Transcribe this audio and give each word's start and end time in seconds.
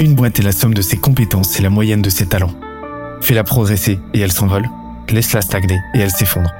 Une 0.00 0.14
boîte 0.14 0.38
est 0.38 0.44
la 0.44 0.52
somme 0.52 0.74
de 0.74 0.82
ses 0.82 0.96
compétences 0.96 1.58
et 1.58 1.62
la 1.62 1.70
moyenne 1.70 2.02
de 2.02 2.10
ses 2.10 2.26
talents. 2.26 2.54
Fais-la 3.20 3.42
progresser 3.42 3.98
et 4.14 4.20
elle 4.20 4.30
s'envole. 4.30 4.68
Laisse-la 5.10 5.42
stagner 5.42 5.80
et 5.92 5.98
elle 5.98 6.10
s'effondre. 6.10 6.52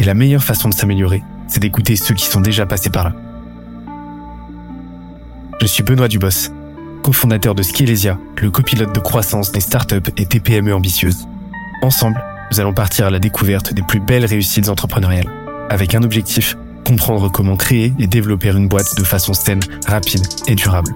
Et 0.00 0.04
la 0.04 0.14
meilleure 0.14 0.42
façon 0.42 0.68
de 0.68 0.74
s'améliorer, 0.74 1.22
c'est 1.46 1.60
d'écouter 1.60 1.94
ceux 1.94 2.14
qui 2.14 2.26
sont 2.26 2.40
déjà 2.40 2.66
passés 2.66 2.90
par 2.90 3.04
là. 3.04 3.12
Je 5.60 5.66
suis 5.66 5.84
Benoît 5.84 6.08
Dubos, 6.08 6.50
cofondateur 7.02 7.54
de 7.54 7.62
Skelesia, 7.62 8.18
le 8.42 8.50
copilote 8.50 8.92
de 8.92 9.00
croissance 9.00 9.52
des 9.52 9.60
startups 9.60 10.10
et 10.16 10.26
TPME 10.26 10.74
ambitieuses. 10.74 11.28
Ensemble, 11.80 12.20
nous 12.50 12.58
allons 12.58 12.74
partir 12.74 13.06
à 13.06 13.10
la 13.10 13.20
découverte 13.20 13.72
des 13.72 13.82
plus 13.82 14.00
belles 14.00 14.26
réussites 14.26 14.68
entrepreneuriales, 14.68 15.30
avec 15.70 15.94
un 15.94 16.02
objectif, 16.02 16.56
comprendre 16.84 17.30
comment 17.30 17.56
créer 17.56 17.94
et 18.00 18.08
développer 18.08 18.48
une 18.48 18.66
boîte 18.66 18.96
de 18.98 19.04
façon 19.04 19.32
saine, 19.32 19.60
rapide 19.86 20.26
et 20.48 20.56
durable. 20.56 20.92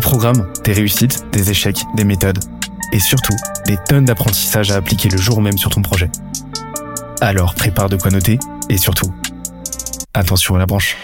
Programme, 0.00 0.48
des 0.64 0.72
réussites, 0.72 1.26
des 1.32 1.50
échecs, 1.50 1.84
des 1.94 2.04
méthodes, 2.04 2.38
et 2.92 2.98
surtout, 2.98 3.34
des 3.66 3.76
tonnes 3.88 4.06
d'apprentissages 4.06 4.70
à 4.70 4.76
appliquer 4.76 5.08
le 5.08 5.18
jour 5.18 5.42
même 5.42 5.58
sur 5.58 5.70
ton 5.70 5.82
projet. 5.82 6.10
Alors 7.20 7.54
prépare 7.54 7.88
de 7.88 7.96
quoi 7.96 8.10
noter, 8.10 8.38
et 8.70 8.78
surtout, 8.78 9.12
attention 10.14 10.54
à 10.54 10.58
la 10.58 10.66
branche. 10.66 10.96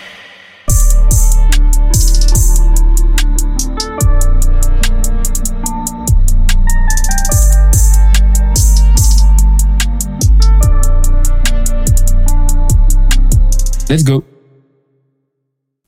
Let's 13.90 14.02
go 14.02 14.24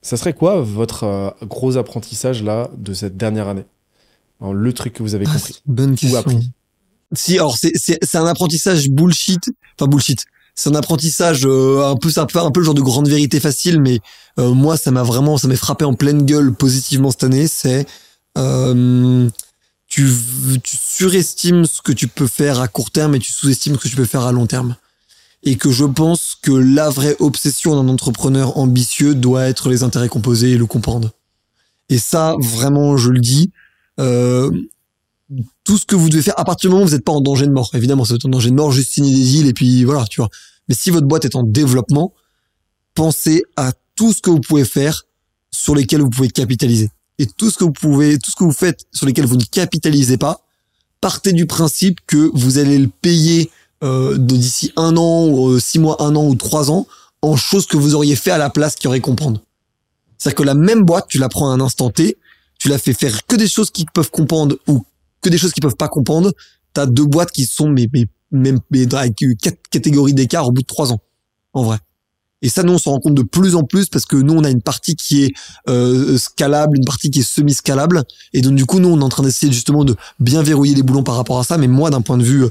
Ça 0.07 0.17
serait 0.17 0.35
quoi 0.35 0.61
votre 0.61 1.03
euh, 1.03 1.31
gros 1.43 1.77
apprentissage 1.77 2.41
là 2.45 2.71
de 2.79 2.95
cette 2.95 3.17
dernière 3.17 3.49
année? 3.49 3.65
Alors, 4.41 4.55
Le 4.55 4.73
truc 4.73 4.93
que 4.93 5.03
vous 5.03 5.17
avez 5.17 5.25
Ah, 5.29 5.33
compris 5.33 5.61
une 5.67 5.75
bonne 5.75 5.91
ou 5.91 5.97
question. 5.97 6.21
appris 6.21 6.51
Si, 7.13 7.35
alors 7.35 7.57
c'est 7.57 8.15
un 8.15 8.27
apprentissage 8.27 8.89
bullshit, 8.89 9.51
enfin 9.77 9.89
bullshit. 9.89 10.25
C'est 10.55 10.71
un 10.71 10.77
apprentissage 10.77 11.45
euh, 11.45 11.85
un 11.85 11.97
peu 11.97 12.09
ça 12.11 12.25
peut 12.25 12.35
faire 12.35 12.45
un 12.45 12.53
peu 12.53 12.61
le 12.61 12.67
genre 12.67 12.75
de 12.75 12.83
grande 12.83 13.09
vérité 13.09 13.41
facile, 13.41 13.81
mais 13.81 13.99
euh, 14.39 14.53
moi 14.55 14.77
ça 14.77 14.93
m'a 14.93 15.03
vraiment 15.03 15.39
ça 15.39 15.49
m'est 15.49 15.57
frappé 15.57 15.85
en 15.85 15.95
pleine 15.95 16.25
gueule 16.25 16.55
positivement 16.55 17.11
cette 17.11 17.25
année. 17.25 17.49
C'est 17.49 17.85
tu 19.89 20.09
surestimes 20.65 21.65
ce 21.65 21.83
que 21.83 21.91
tu 21.91 22.07
peux 22.07 22.29
faire 22.29 22.61
à 22.61 22.69
court 22.69 22.93
terme 22.93 23.17
et 23.17 23.19
tu 23.19 23.33
sous-estimes 23.33 23.75
ce 23.75 23.81
que 23.81 23.89
tu 23.89 23.97
peux 23.97 24.05
faire 24.05 24.23
à 24.23 24.31
long 24.31 24.47
terme. 24.47 24.77
Et 25.43 25.57
que 25.57 25.71
je 25.71 25.85
pense 25.85 26.37
que 26.41 26.53
la 26.53 26.91
vraie 26.91 27.17
obsession 27.21 27.81
d'un 27.81 27.89
entrepreneur 27.89 28.57
ambitieux 28.59 29.15
doit 29.15 29.45
être 29.45 29.69
les 29.69 29.83
intérêts 29.83 30.09
composés 30.09 30.53
et 30.53 30.59
le 30.59 30.67
comprendre. 30.67 31.13
Et 31.89 31.99
ça, 31.99 32.35
vraiment, 32.41 32.97
je 32.97 33.11
le 33.11 33.21
dis, 33.21 33.53
euh, 34.01 34.51
tout 35.65 35.79
ce 35.79 35.87
que 35.87 35.95
vous 35.95 36.09
devez 36.09 36.23
faire, 36.23 36.39
à 36.39 36.45
partir 36.45 36.69
du 36.69 36.73
moment 36.73 36.85
où 36.85 36.89
vous 36.89 36.95
n'êtes 36.95 37.05
pas 37.05 37.13
en 37.13 37.21
danger 37.21 37.47
de 37.47 37.53
mort, 37.53 37.71
évidemment, 37.75 38.05
êtes 38.05 38.25
en 38.25 38.29
danger 38.29 38.51
de 38.51 38.57
mort, 38.57 38.73
juste 38.73 38.93
signer 38.93 39.15
des 39.15 39.37
îles 39.37 39.47
et 39.47 39.53
puis 39.53 39.85
voilà, 39.85 40.05
tu 40.07 40.21
vois. 40.21 40.31
Mais 40.69 40.75
si 40.75 40.91
votre 40.91 41.07
boîte 41.07 41.25
est 41.25 41.37
en 41.37 41.43
développement, 41.43 42.13
pensez 42.95 43.43
à 43.57 43.73
tout 43.95 44.13
ce 44.13 44.21
que 44.21 44.31
vous 44.31 44.41
pouvez 44.41 44.65
faire 44.65 45.05
sur 45.51 45.75
lesquels 45.75 46.01
vous 46.01 46.11
pouvez 46.11 46.29
capitaliser. 46.29 46.91
Et 47.19 47.27
tout 47.27 47.51
ce 47.51 47.59
que 47.59 47.65
vous 47.65 47.73
pouvez, 47.73 48.19
tout 48.19 48.31
ce 48.31 48.37
que 48.37 48.45
vous 48.45 48.53
faites 48.53 48.87
sur 48.93 49.07
lesquels 49.07 49.27
vous 49.27 49.37
ne 49.37 49.45
capitalisez 49.45 50.19
pas, 50.19 50.45
partez 51.01 51.33
du 51.33 51.47
principe 51.47 52.01
que 52.07 52.31
vous 52.35 52.59
allez 52.59 52.79
le 52.79 52.89
payer 52.89 53.51
de 53.83 54.17
d'ici 54.17 54.73
un 54.77 54.97
an, 54.97 55.27
ou 55.27 55.51
euh, 55.51 55.61
six 55.61 55.79
mois, 55.79 56.03
un 56.03 56.15
an 56.17 56.27
ou 56.27 56.35
trois 56.35 56.71
ans 56.71 56.87
en 57.23 57.37
choses 57.37 57.67
que 57.67 57.77
vous 57.77 57.95
auriez 57.95 58.17
fait 58.17 58.31
à 58.31 58.39
la 58.39 58.51
place 58.51 58.77
qui 58.77 58.87
aurait 58.89 59.01
comprendre. 59.01 59.41
C'est-à-dire 60.19 60.37
que 60.37 60.43
la 60.43 60.55
même 60.55 60.85
boîte, 60.85 61.07
tu 61.09 61.19
la 61.19 61.29
prends 61.29 61.51
à 61.51 61.55
un 61.55 61.61
instant 61.61 61.91
T, 61.91 62.17
tu 62.59 62.69
la 62.69 62.79
fais 62.79 62.95
faire 62.95 63.27
que 63.27 63.37
des 63.37 63.49
choses 63.49 63.71
qui 63.71 63.85
peuvent 63.93 64.11
comprendre 64.11 64.57
ou 64.67 64.85
que 65.21 65.29
des 65.29 65.39
choses 65.39 65.53
qui 65.53 65.61
peuvent 65.61 65.77
pas 65.77 65.89
comprendre, 65.89 66.33
t'as 66.73 66.87
deux 66.87 67.05
boîtes 67.05 67.31
qui 67.31 67.47
sont 67.47 67.69
mais, 67.69 67.89
mais 67.93 68.07
même 68.33 68.61
mais 68.71 68.93
avec 68.95 69.15
quatre 69.41 69.59
catégories 69.71 70.15
d'écart 70.15 70.49
au 70.49 70.53
bout 70.53 70.63
de 70.63 70.67
trois 70.67 70.93
ans, 70.93 71.01
en 71.53 71.63
vrai. 71.63 71.79
Et 72.43 72.49
ça, 72.49 72.63
nous, 72.63 72.75
on 72.75 72.79
s'en 72.79 72.93
rend 72.93 73.01
compte 73.01 73.15
de 73.15 73.23
plus 73.23 73.55
en 73.55 73.65
plus 73.65 73.87
parce 73.87 74.05
que 74.05 74.17
nous, 74.17 74.35
on 74.35 74.45
a 74.45 74.51
une 74.51 74.61
partie 74.61 74.95
qui 74.95 75.25
est 75.25 75.33
euh, 75.69 76.19
scalable, 76.19 76.77
une 76.77 76.85
partie 76.85 77.11
qui 77.11 77.21
est 77.21 77.29
semi-scalable. 77.29 78.05
Et 78.35 78.43
donc, 78.43 78.55
du 78.55 78.67
coup, 78.67 78.79
nous, 78.79 78.91
on 78.91 79.01
est 79.01 79.05
en 79.05 79.09
train 79.09 79.23
d'essayer 79.23 79.51
justement 79.51 79.85
de 79.85 79.97
bien 80.21 80.43
verrouiller 80.43 80.75
les 80.75 80.83
boulons 80.83 81.03
par 81.03 81.17
rapport 81.17 81.39
à 81.39 81.45
ça. 81.45 81.57
Mais 81.57 81.67
moi, 81.67 81.89
d'un 81.89 82.03
point 82.03 82.19
de 82.19 82.25
vue 82.25 82.45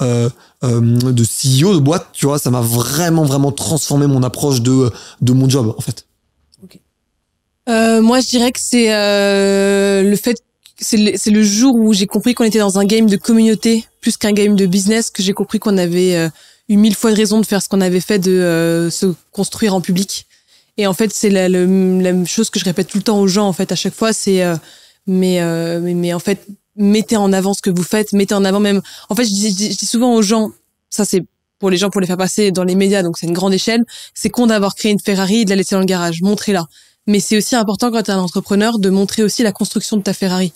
euh, 0.00 0.28
euh, 0.64 0.80
de 0.80 1.24
CEO 1.24 1.74
de 1.74 1.78
boîte, 1.80 2.08
tu 2.12 2.26
vois, 2.26 2.38
ça 2.38 2.50
m'a 2.50 2.60
vraiment, 2.60 3.24
vraiment 3.24 3.52
transformé 3.52 4.06
mon 4.06 4.22
approche 4.22 4.60
de, 4.62 4.90
de 5.20 5.32
mon 5.32 5.48
job, 5.48 5.74
en 5.76 5.80
fait. 5.80 6.06
Euh, 7.68 8.00
moi, 8.00 8.20
je 8.20 8.28
dirais 8.28 8.52
que 8.52 8.60
c'est 8.60 8.92
euh, 8.92 10.02
le 10.02 10.16
fait, 10.16 10.42
c'est 10.80 10.96
le, 10.96 11.12
c'est 11.16 11.30
le 11.30 11.42
jour 11.42 11.74
où 11.74 11.92
j'ai 11.92 12.06
compris 12.06 12.34
qu'on 12.34 12.44
était 12.44 12.58
dans 12.58 12.78
un 12.78 12.84
game 12.84 13.06
de 13.06 13.16
communauté 13.16 13.84
plus 14.00 14.16
qu'un 14.16 14.32
game 14.32 14.56
de 14.56 14.66
business, 14.66 15.10
que 15.10 15.22
j'ai 15.22 15.34
compris 15.34 15.58
qu'on 15.58 15.76
avait 15.76 16.16
euh, 16.16 16.28
eu 16.68 16.76
mille 16.76 16.94
fois 16.94 17.12
de 17.12 17.16
raison 17.16 17.38
de 17.38 17.46
faire 17.46 17.62
ce 17.62 17.68
qu'on 17.68 17.82
avait 17.82 18.00
fait, 18.00 18.18
de 18.18 18.88
se 18.90 19.06
construire 19.30 19.74
en 19.74 19.80
public. 19.80 20.26
Et 20.78 20.86
en 20.86 20.94
fait, 20.94 21.12
c'est 21.12 21.28
la, 21.28 21.48
la 21.48 22.24
chose 22.24 22.48
que 22.48 22.58
je 22.58 22.64
répète 22.64 22.88
tout 22.88 22.96
le 22.96 23.04
temps 23.04 23.20
aux 23.20 23.28
gens. 23.28 23.46
En 23.46 23.52
fait, 23.52 23.70
à 23.70 23.76
chaque 23.76 23.94
fois, 23.94 24.12
c'est 24.12 24.42
mais, 25.06 25.40
euh, 25.40 25.80
mais 25.82 25.94
mais 25.94 26.12
en 26.12 26.18
fait, 26.18 26.46
mettez 26.80 27.16
en 27.16 27.32
avant 27.32 27.54
ce 27.54 27.62
que 27.62 27.70
vous 27.70 27.84
faites, 27.84 28.12
mettez 28.12 28.34
en 28.34 28.44
avant 28.44 28.60
même. 28.60 28.82
En 29.08 29.14
fait, 29.14 29.24
je 29.24 29.30
dis, 29.30 29.86
souvent 29.86 30.14
aux 30.14 30.22
gens, 30.22 30.50
ça 30.90 31.04
c'est 31.04 31.24
pour 31.58 31.70
les 31.70 31.76
gens 31.76 31.90
pour 31.90 32.00
les 32.00 32.06
faire 32.06 32.16
passer 32.16 32.50
dans 32.50 32.64
les 32.64 32.74
médias, 32.74 33.02
donc 33.02 33.18
c'est 33.18 33.26
une 33.26 33.34
grande 33.34 33.52
échelle. 33.52 33.84
C'est 34.14 34.30
con 34.30 34.46
d'avoir 34.46 34.74
créé 34.74 34.90
une 34.90 35.00
Ferrari 35.00 35.42
et 35.42 35.44
de 35.44 35.50
la 35.50 35.56
laisser 35.56 35.74
dans 35.74 35.80
le 35.80 35.86
garage. 35.86 36.22
Montrez-la 36.22 36.66
mais 37.06 37.20
c'est 37.20 37.36
aussi 37.36 37.56
important 37.56 37.90
quand 37.90 38.02
tu 38.02 38.10
es 38.10 38.14
un 38.14 38.20
entrepreneur 38.20 38.78
de 38.78 38.90
montrer 38.90 39.22
aussi 39.22 39.42
la 39.42 39.52
construction 39.52 39.96
de 39.96 40.02
ta 40.02 40.12
Ferrari 40.12 40.52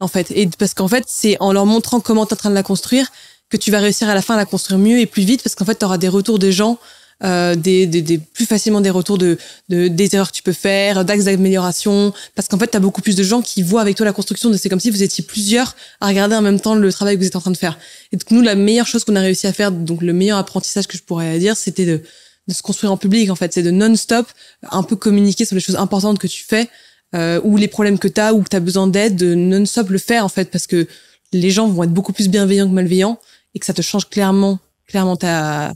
en 0.00 0.08
fait 0.08 0.30
et 0.32 0.48
parce 0.58 0.74
qu'en 0.74 0.88
fait 0.88 1.04
c'est 1.06 1.36
en 1.40 1.52
leur 1.52 1.66
montrant 1.66 2.00
comment 2.00 2.26
tu 2.26 2.30
es 2.30 2.34
en 2.34 2.36
train 2.36 2.50
de 2.50 2.54
la 2.54 2.62
construire 2.62 3.10
que 3.48 3.56
tu 3.56 3.70
vas 3.70 3.78
réussir 3.78 4.08
à 4.08 4.14
la 4.14 4.22
fin 4.22 4.34
à 4.34 4.38
la 4.38 4.46
construire 4.46 4.78
mieux 4.78 4.98
et 4.98 5.06
plus 5.06 5.22
vite 5.22 5.42
parce 5.42 5.54
qu'en 5.54 5.64
fait 5.64 5.78
tu 5.78 5.84
auras 5.84 5.98
des 5.98 6.08
retours 6.08 6.38
des 6.38 6.52
gens 6.52 6.78
euh, 7.24 7.54
des, 7.54 7.86
des, 7.86 8.02
des 8.02 8.18
plus 8.18 8.46
facilement 8.46 8.80
des 8.80 8.90
retours 8.90 9.18
de, 9.18 9.38
de 9.68 9.88
des 9.88 10.14
erreurs 10.14 10.30
que 10.30 10.36
tu 10.36 10.42
peux 10.42 10.52
faire 10.52 11.04
d'axes 11.04 11.24
d'amélioration. 11.24 12.12
Parce 12.34 12.48
qu'en 12.48 12.58
fait 12.58 12.68
tu 12.68 12.76
as 12.76 12.80
beaucoup 12.80 13.02
plus 13.02 13.16
de 13.16 13.22
gens 13.22 13.42
qui 13.42 13.62
voient 13.62 13.80
avec 13.80 13.96
toi 13.96 14.04
la 14.06 14.12
construction 14.12 14.50
de 14.50 14.56
c'est 14.56 14.68
comme 14.68 14.80
si 14.80 14.90
vous 14.90 15.02
étiez 15.02 15.24
plusieurs 15.24 15.76
à 16.00 16.08
regarder 16.08 16.34
en 16.34 16.42
même 16.42 16.60
temps 16.60 16.74
le 16.74 16.92
travail 16.92 17.16
que 17.16 17.20
vous 17.20 17.26
êtes 17.26 17.36
en 17.36 17.40
train 17.40 17.50
de 17.50 17.56
faire. 17.56 17.78
Et 18.12 18.16
donc 18.16 18.30
nous 18.30 18.42
la 18.42 18.54
meilleure 18.54 18.86
chose 18.86 19.04
qu'on 19.04 19.16
a 19.16 19.20
réussi 19.20 19.46
à 19.46 19.52
faire 19.52 19.70
donc 19.72 20.02
le 20.02 20.12
meilleur 20.12 20.38
apprentissage 20.38 20.86
que 20.86 20.96
je 20.96 21.02
pourrais 21.02 21.38
dire 21.38 21.56
c'était 21.56 21.86
de 21.86 22.02
de 22.48 22.54
se 22.54 22.62
construire 22.62 22.92
en 22.92 22.96
public 22.96 23.30
en 23.30 23.36
fait. 23.36 23.52
C'est 23.52 23.62
de 23.62 23.70
non-stop 23.70 24.26
un 24.70 24.82
peu 24.82 24.96
communiquer 24.96 25.44
sur 25.44 25.54
les 25.54 25.60
choses 25.60 25.76
importantes 25.76 26.18
que 26.18 26.26
tu 26.26 26.44
fais 26.44 26.68
euh, 27.14 27.40
ou 27.44 27.56
les 27.56 27.68
problèmes 27.68 27.98
que 27.98 28.08
tu 28.08 28.20
as 28.20 28.34
ou 28.34 28.42
que 28.42 28.48
tu 28.48 28.56
as 28.56 28.60
besoin 28.60 28.86
d'aide 28.86 29.16
de 29.16 29.34
non-stop 29.34 29.90
le 29.90 29.98
faire 29.98 30.24
en 30.24 30.28
fait. 30.28 30.50
Parce 30.50 30.66
que 30.66 30.86
les 31.32 31.50
gens 31.50 31.68
vont 31.68 31.84
être 31.84 31.92
beaucoup 31.92 32.12
plus 32.12 32.28
bienveillants 32.28 32.68
que 32.68 32.74
malveillants 32.74 33.18
et 33.54 33.58
que 33.58 33.66
ça 33.66 33.74
te 33.74 33.82
change 33.82 34.08
clairement 34.08 34.58
clairement 34.88 35.16
ta 35.16 35.72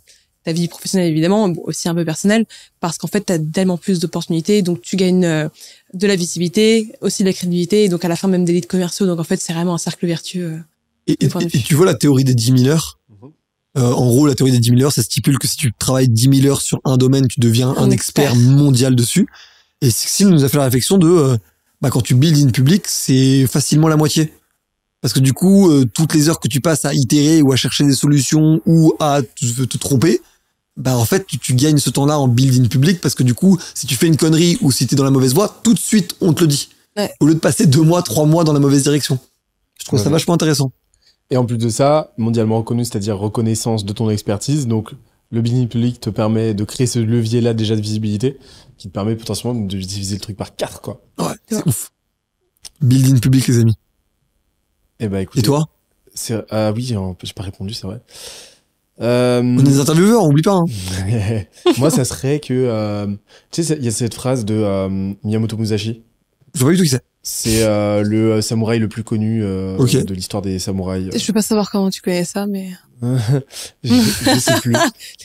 ta 0.47 0.53
vie 0.53 0.69
professionnelle 0.69 1.11
évidemment 1.11 1.53
aussi 1.65 1.89
un 1.89 1.95
peu 1.95 2.05
personnelle 2.05 2.47
parce 2.79 2.99
qu'en 2.99 3.09
fait 3.09 3.27
tu 3.27 3.33
as 3.33 3.39
tellement 3.41 3.77
plus 3.77 3.99
d'opportunités 3.99 4.63
donc 4.63 4.81
tu 4.81 4.95
gagnes 4.95 5.25
euh, 5.25 5.49
de 5.93 6.07
la 6.07 6.15
visibilité 6.15 6.93
aussi 7.01 7.25
de 7.25 7.29
la 7.29 7.33
crédibilité 7.33 7.83
et 7.83 7.89
donc 7.89 8.05
à 8.05 8.09
la 8.09 8.15
fin 8.15 8.29
même 8.29 8.45
des 8.45 8.53
leads 8.53 8.69
commerciaux 8.69 9.07
donc 9.07 9.19
en 9.19 9.25
fait 9.25 9.41
c'est 9.41 9.53
vraiment 9.53 9.75
un 9.75 9.79
cercle 9.79 10.07
vertueux 10.07 10.53
euh. 10.53 10.59
Et, 11.09 11.17
tu 11.17 11.75
vois 11.75 11.87
la 11.87 11.95
théorie 11.95 12.25
des 12.25 12.35
10 12.35 12.59
000 12.59 12.65
heures? 12.67 12.99
Mhm. 13.09 13.31
Euh, 13.79 13.93
En 13.93 14.07
gros, 14.09 14.27
la 14.27 14.35
théorie 14.35 14.51
des 14.51 14.59
10 14.59 14.71
000 14.71 14.83
heures, 14.83 14.93
ça 14.93 15.05
stipule 15.05 15.39
que 15.39 15.47
si 15.47 15.57
tu 15.57 15.73
travailles 15.73 16.09
10 16.09 16.41
000 16.41 16.49
heures 16.49 16.61
sur 16.61 16.81
un 16.85 16.97
domaine, 16.97 17.29
tu 17.29 17.39
deviens 17.39 17.69
un, 17.69 17.85
Un 17.85 17.91
expert. 17.93 18.33
expert. 18.33 18.51
mondial 18.51 18.97
dessus. 18.97 19.29
Et 19.83 19.91
Cécile 19.93 20.29
nous 20.31 20.43
a 20.43 20.49
fait 20.49 20.57
la 20.57 20.65
réflexion 20.65 20.99
de, 20.99 21.09
euh, 21.09 21.37
bah, 21.81 21.91
quand 21.91 22.01
tu 22.01 22.17
builds 22.17 22.45
in 22.45 22.51
public, 22.51 22.87
c'est 22.89 23.47
facilement 23.47 23.87
la 23.87 23.97
moitié. 23.97 24.33
Parce 25.01 25.13
que 25.15 25.21
du 25.21 25.33
coup, 25.33 25.71
euh, 25.71 25.85
toutes 25.85 26.15
les 26.15 26.29
heures 26.29 26.41
que 26.41 26.49
tu 26.49 26.61
passes 26.61 26.85
à 26.85 26.93
itérer 26.93 27.41
ou 27.43 27.53
à 27.53 27.57
chercher 27.57 27.85
des 27.85 27.95
solutions 27.95 28.61
ou 28.67 28.95
à 28.99 29.23
te, 29.23 29.63
te 29.65 29.79
tromper, 29.79 30.21
bah 30.77 30.97
en 30.97 31.05
fait, 31.05 31.27
tu, 31.27 31.39
tu 31.39 31.55
gagnes 31.55 31.79
ce 31.79 31.91
temps-là 31.91 32.19
en 32.19 32.29
build 32.29 32.65
in 32.65 32.69
public 32.69 33.01
parce 33.01 33.15
que 33.15 33.23
du 33.23 33.35
coup, 33.35 33.59
si 33.75 33.87
tu 33.87 33.95
fais 33.95 34.07
une 34.07 34.17
connerie 34.17 34.59
ou 34.61 34.71
si 34.71 34.87
t'es 34.87 34.97
dans 34.97 35.05
la 35.05 35.11
mauvaise 35.11 35.35
voie, 35.35 35.61
tout 35.63 35.73
de 35.73 35.79
suite, 35.79 36.17
on 36.21 36.33
te 36.33 36.43
le 36.43 36.49
dit. 36.49 36.69
Ouais. 36.97 37.13
Au 37.21 37.27
lieu 37.27 37.35
de 37.35 37.41
passer 37.41 37.67
deux 37.67 37.83
mois, 37.83 38.03
trois 38.03 38.27
mois 38.27 38.45
dans 38.45 38.53
la 38.53 38.61
mauvaise 38.61 38.83
direction. 38.83 39.19
Je 39.79 39.85
trouve 39.87 40.03
ça 40.03 40.11
vachement 40.11 40.35
intéressant. 40.35 40.73
Et 41.31 41.37
en 41.37 41.45
plus 41.45 41.59
de 41.59 41.69
ça, 41.69 42.13
mondialement 42.19 42.59
reconnu, 42.59 42.85
c'est-à-dire 42.85 43.19
reconnaissance 43.19 43.85
de 43.85 43.93
ton 43.93 44.11
expertise. 44.11 44.67
Donc, 44.67 44.93
le 45.31 45.41
business 45.41 45.69
public 45.69 46.01
te 46.01 46.11
permet 46.11 46.55
de 46.55 46.65
créer 46.65 46.87
ce 46.87 46.99
levier-là 46.99 47.53
déjà 47.53 47.75
de 47.75 47.81
visibilité, 47.81 48.39
qui 48.79 48.89
te 48.89 48.93
permet 48.93 49.17
potentiellement 49.17 49.61
de 49.61 49.77
diviser 49.77 50.15
le 50.15 50.21
truc 50.21 50.37
par 50.37 50.55
quatre, 50.55 50.81
quoi. 50.81 51.01
Ouais, 51.19 51.35
Tu 51.49 51.57
c'est 51.57 51.67
ouf. 51.67 51.93
Build 52.81 53.17
in 53.17 53.19
public, 53.19 53.47
les 53.49 53.59
amis. 53.59 53.75
Et 55.01 55.09
bah, 55.09 55.21
écoutez. 55.21 55.41
Et 55.41 55.43
toi? 55.43 55.69
c'est, 56.15 56.45
Ah 56.51 56.73
oui, 56.73 56.85
j'ai 57.23 57.33
pas 57.33 57.43
répondu, 57.43 57.75
c'est 57.75 57.87
vrai. 57.87 58.01
Euh, 59.01 59.43
On 59.43 59.59
est 59.59 59.63
des 59.63 59.81
intervieweurs, 59.81 60.25
oublie 60.25 60.43
pas. 60.43 60.55
Hein. 60.55 60.65
Moi, 61.79 61.91
ça 61.91 62.05
serait 62.05 62.41
que, 62.41 62.53
euh, 62.55 63.07
tu 63.51 63.63
sais, 63.63 63.77
il 63.79 63.85
y 63.85 63.89
a 63.89 63.91
cette 63.91 64.15
phrase 64.15 64.45
de 64.45 64.55
euh, 64.55 65.13
Miyamoto 65.23 65.57
Musashi. 65.57 66.03
Je 66.55 66.61
vois 66.61 66.71
pas 66.71 66.73
du 66.73 66.79
tout 66.79 66.85
qui 66.85 66.91
c'est. 66.91 67.03
C'est 67.29 67.65
euh, 67.65 68.03
le 68.05 68.35
euh, 68.35 68.41
samouraï 68.41 68.79
le 68.79 68.89
plus 68.89 69.03
connu 69.03 69.43
euh, 69.43 69.77
Ok. 69.79 69.97
de 69.97 70.15
l'histoire 70.15 70.43
des 70.43 70.61
samouraïs. 70.61 71.11
je 71.13 71.27
veux 71.27 71.33
pas 71.33 71.43
savoir 71.43 71.73
comment 71.73 71.91
tu 71.91 72.01
connais 72.01 72.23
ça 72.25 72.47
mais 72.47 72.69
je, 73.03 73.93
je 73.93 74.39
sais 74.39 74.61
plus. 74.61 74.77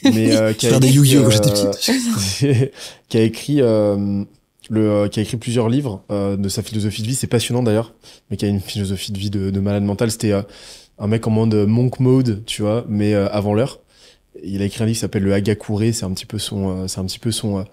Mais 0.03 0.35
euh, 0.35 0.51
qui 0.57 0.65
a 0.67 0.79
des 0.79 0.87
écrit, 0.87 0.97
Yu-Gi-Oh 0.97 1.23
quand 1.23 1.29
j'étais 1.29 2.47
euh, 2.47 2.65
qui 3.07 3.17
a 3.17 3.21
écrit 3.21 3.61
euh, 3.61 4.23
le, 4.71 4.89
euh, 4.89 5.07
qui 5.09 5.19
a 5.19 5.21
écrit 5.23 5.37
plusieurs 5.37 5.69
livres 5.69 6.01
euh, 6.11 6.37
de 6.37 6.49
sa 6.49 6.63
philosophie 6.63 7.03
de 7.03 7.07
vie. 7.07 7.13
C'est 7.15 7.27
passionnant 7.27 7.61
d'ailleurs, 7.61 7.93
mais 8.31 8.35
qui 8.37 8.45
a 8.45 8.47
une 8.47 8.61
philosophie 8.61 9.11
de 9.11 9.19
vie 9.19 9.29
de, 9.29 9.51
de 9.51 9.59
malade 9.59 9.83
mental. 9.83 10.09
C'était 10.09 10.31
euh, 10.31 10.41
un 11.01 11.07
mec 11.07 11.27
en 11.27 11.31
mode 11.31 11.55
monk 11.67 11.99
mode, 11.99 12.45
tu 12.45 12.61
vois, 12.61 12.85
mais 12.87 13.13
euh, 13.13 13.27
avant 13.31 13.53
l'heure. 13.55 13.79
Il 14.43 14.61
a 14.61 14.65
écrit 14.65 14.83
un 14.83 14.85
livre 14.85 14.95
qui 14.95 15.01
s'appelle 15.01 15.23
le 15.23 15.33
Hagakure. 15.33 15.93
C'est 15.93 16.05
un 16.05 16.13
petit 16.13 16.27
peu 16.27 16.37
son, 16.37 16.83
euh, 16.83 16.87
c'est 16.87 16.99
un 16.99 17.05
petit 17.05 17.19
peu 17.19 17.31
son, 17.31 17.59
euh, 17.59 17.63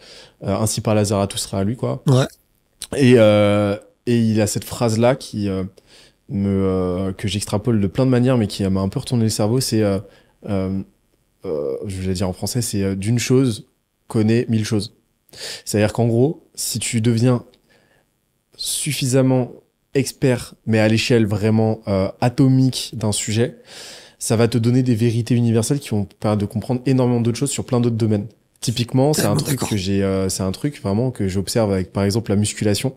ainsi 0.42 0.80
par 0.80 0.94
Lazara 0.94 1.26
tout 1.26 1.36
sera 1.38 1.60
à 1.60 1.64
lui, 1.64 1.76
quoi. 1.76 2.02
Ouais. 2.06 2.26
Et, 2.96 3.12
et 4.06 4.18
il 4.18 4.40
a 4.40 4.46
cette 4.46 4.64
phrase 4.64 4.98
là 4.98 5.14
qui 5.14 5.48
me 6.30 7.12
que 7.18 7.28
j'extrapole 7.28 7.80
de 7.80 7.86
plein 7.86 8.06
de 8.06 8.10
manières, 8.10 8.38
mais 8.38 8.46
qui 8.46 8.64
m'a 8.64 8.80
un 8.80 8.88
peu 8.88 8.98
retourné 8.98 9.24
le 9.24 9.30
cerveau. 9.30 9.60
C'est, 9.60 9.82
je 10.44 10.82
vais 11.44 12.14
dire 12.14 12.28
en 12.28 12.32
français, 12.32 12.62
c'est 12.62 12.96
d'une 12.96 13.18
chose 13.18 13.66
connaît 14.06 14.46
mille 14.48 14.64
choses. 14.64 14.94
C'est-à-dire 15.66 15.92
qu'en 15.92 16.06
gros, 16.06 16.48
si 16.54 16.78
tu 16.78 17.02
deviens 17.02 17.44
suffisamment 18.56 19.52
expert, 19.94 20.54
mais 20.66 20.78
à 20.78 20.88
l'échelle 20.88 21.26
vraiment 21.26 21.80
euh, 21.88 22.08
atomique 22.20 22.90
d'un 22.94 23.12
sujet, 23.12 23.58
ça 24.18 24.36
va 24.36 24.48
te 24.48 24.58
donner 24.58 24.82
des 24.82 24.94
vérités 24.94 25.34
universelles 25.34 25.78
qui 25.80 25.90
vont 25.90 26.04
permettre 26.04 26.40
de 26.40 26.46
comprendre 26.46 26.80
énormément 26.86 27.20
d'autres 27.20 27.38
choses 27.38 27.50
sur 27.50 27.64
plein 27.64 27.80
d'autres 27.80 27.96
domaines. 27.96 28.26
Typiquement, 28.60 29.12
c'est 29.12 29.26
un 29.26 29.36
truc 29.36 29.60
que 29.60 29.76
j'ai, 29.76 30.02
euh, 30.02 30.28
c'est 30.28 30.42
un 30.42 30.50
truc 30.52 30.82
vraiment 30.82 31.10
que 31.12 31.28
j'observe 31.28 31.72
avec, 31.72 31.92
par 31.92 32.02
exemple, 32.02 32.30
la 32.30 32.36
musculation. 32.36 32.96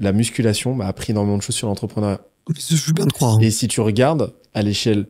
La 0.00 0.12
musculation 0.12 0.74
m'a 0.74 0.86
appris 0.86 1.12
énormément 1.12 1.36
de 1.38 1.42
choses 1.42 1.54
sur 1.54 1.68
l'entrepreneuriat. 1.68 2.20
Je 2.52 2.74
veux 2.86 2.92
bien 2.92 3.06
te 3.06 3.12
croire. 3.12 3.34
hein. 3.36 3.40
Et 3.40 3.50
si 3.52 3.68
tu 3.68 3.80
regardes 3.80 4.34
à 4.52 4.62
l'échelle 4.62 5.06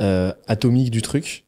euh, 0.00 0.32
atomique 0.46 0.90
du 0.90 1.00
truc, 1.00 1.46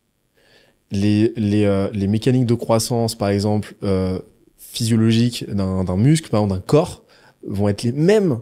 les, 0.91 1.33
les, 1.37 1.65
euh, 1.67 1.89
les 1.93 2.07
mécaniques 2.09 2.47
de 2.47 2.55
croissance, 2.55 3.15
par 3.15 3.29
exemple, 3.29 3.75
euh, 3.85 4.19
physiologiques 4.59 5.45
d'un 5.49 5.85
d'un 5.85 5.97
muscle, 5.97 6.31
par 6.31 6.41
exemple 6.41 6.59
d'un 6.59 6.67
corps, 6.67 7.05
vont 7.47 7.69
être 7.69 7.83
les 7.83 7.93
mêmes 7.93 8.39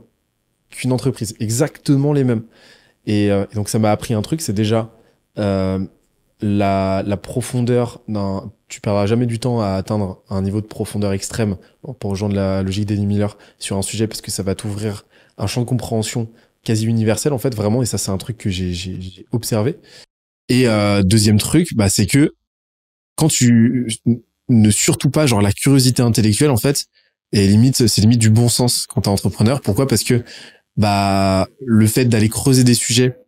qu'une 0.79 0.93
entreprise, 0.93 1.35
exactement 1.41 2.13
les 2.13 2.25
mêmes. 2.25 2.43
Et, 3.07 3.31
euh, 3.31 3.47
et 3.51 3.55
donc 3.55 3.69
ça 3.69 3.79
m'a 3.79 3.91
appris 3.91 4.15
un 4.15 4.23
truc, 4.23 4.41
c'est 4.41 4.53
déjà 4.53 4.91
euh, 5.39 5.85
la, 6.41 7.19
profondeur 7.21 8.01
d'un... 8.09 8.53
Tu 8.69 8.81
perdras 8.81 9.07
jamais 9.07 9.27
du 9.27 9.39
temps 9.39 9.61
à 9.61 9.71
atteindre 9.71 10.23
un 10.29 10.43
niveau 10.43 10.61
de 10.61 10.67
profondeur 10.67 11.13
extrême. 11.13 11.57
Pour 12.01 12.11
rejoindre 12.11 12.37
la 12.37 12.63
logique 12.63 12.87
d'Eddie 12.87 13.07
Miller 13.07 13.39
sur 13.59 13.77
un 13.77 13.83
sujet 13.83 14.07
parce 14.07 14.21
que 14.21 14.31
ça 14.31 14.43
va 14.43 14.55
t'ouvrir 14.55 15.07
un 15.39 15.47
champ 15.47 15.63
de 15.63 15.67
compréhension 15.67 16.29
quasi 16.65 16.85
universel 16.87 17.33
en 17.33 17.39
fait 17.39 17.55
vraiment 17.55 17.83
et 17.83 17.87
ça 17.87 17.97
c'est 17.97 18.11
un 18.11 18.19
truc 18.19 18.37
que 18.37 18.51
j'ai 18.51 19.27
observé. 19.33 19.79
Et 20.51 20.69
euh, 20.69 21.03
deuxième 21.03 21.39
truc 21.39 21.69
bah 21.77 21.89
c'est 21.89 22.07
que 22.07 22.35
quand 23.17 23.29
tu 23.29 23.89
ne 24.49 24.71
surtout 24.71 25.09
pas 25.09 25.27
genre 25.27 25.41
la 25.41 25.53
curiosité 25.53 26.03
intellectuelle 26.03 26.51
en 26.51 26.57
fait 26.57 26.87
et 27.33 27.47
limite 27.47 27.87
c'est 27.87 28.01
limite 28.03 28.19
du 28.19 28.31
bon 28.31 28.49
sens 28.49 28.87
quand 28.87 29.03
t'es 29.03 29.09
entrepreneur. 29.09 29.63
Pourquoi? 29.63 29.87
Parce 29.87 30.05
que 30.05 30.23
bah 30.79 31.47
le 31.67 31.87
fait 31.87 32.07
d'aller 32.07 32.29
creuser 32.31 32.65
des 32.65 32.75
sujets 32.75 33.19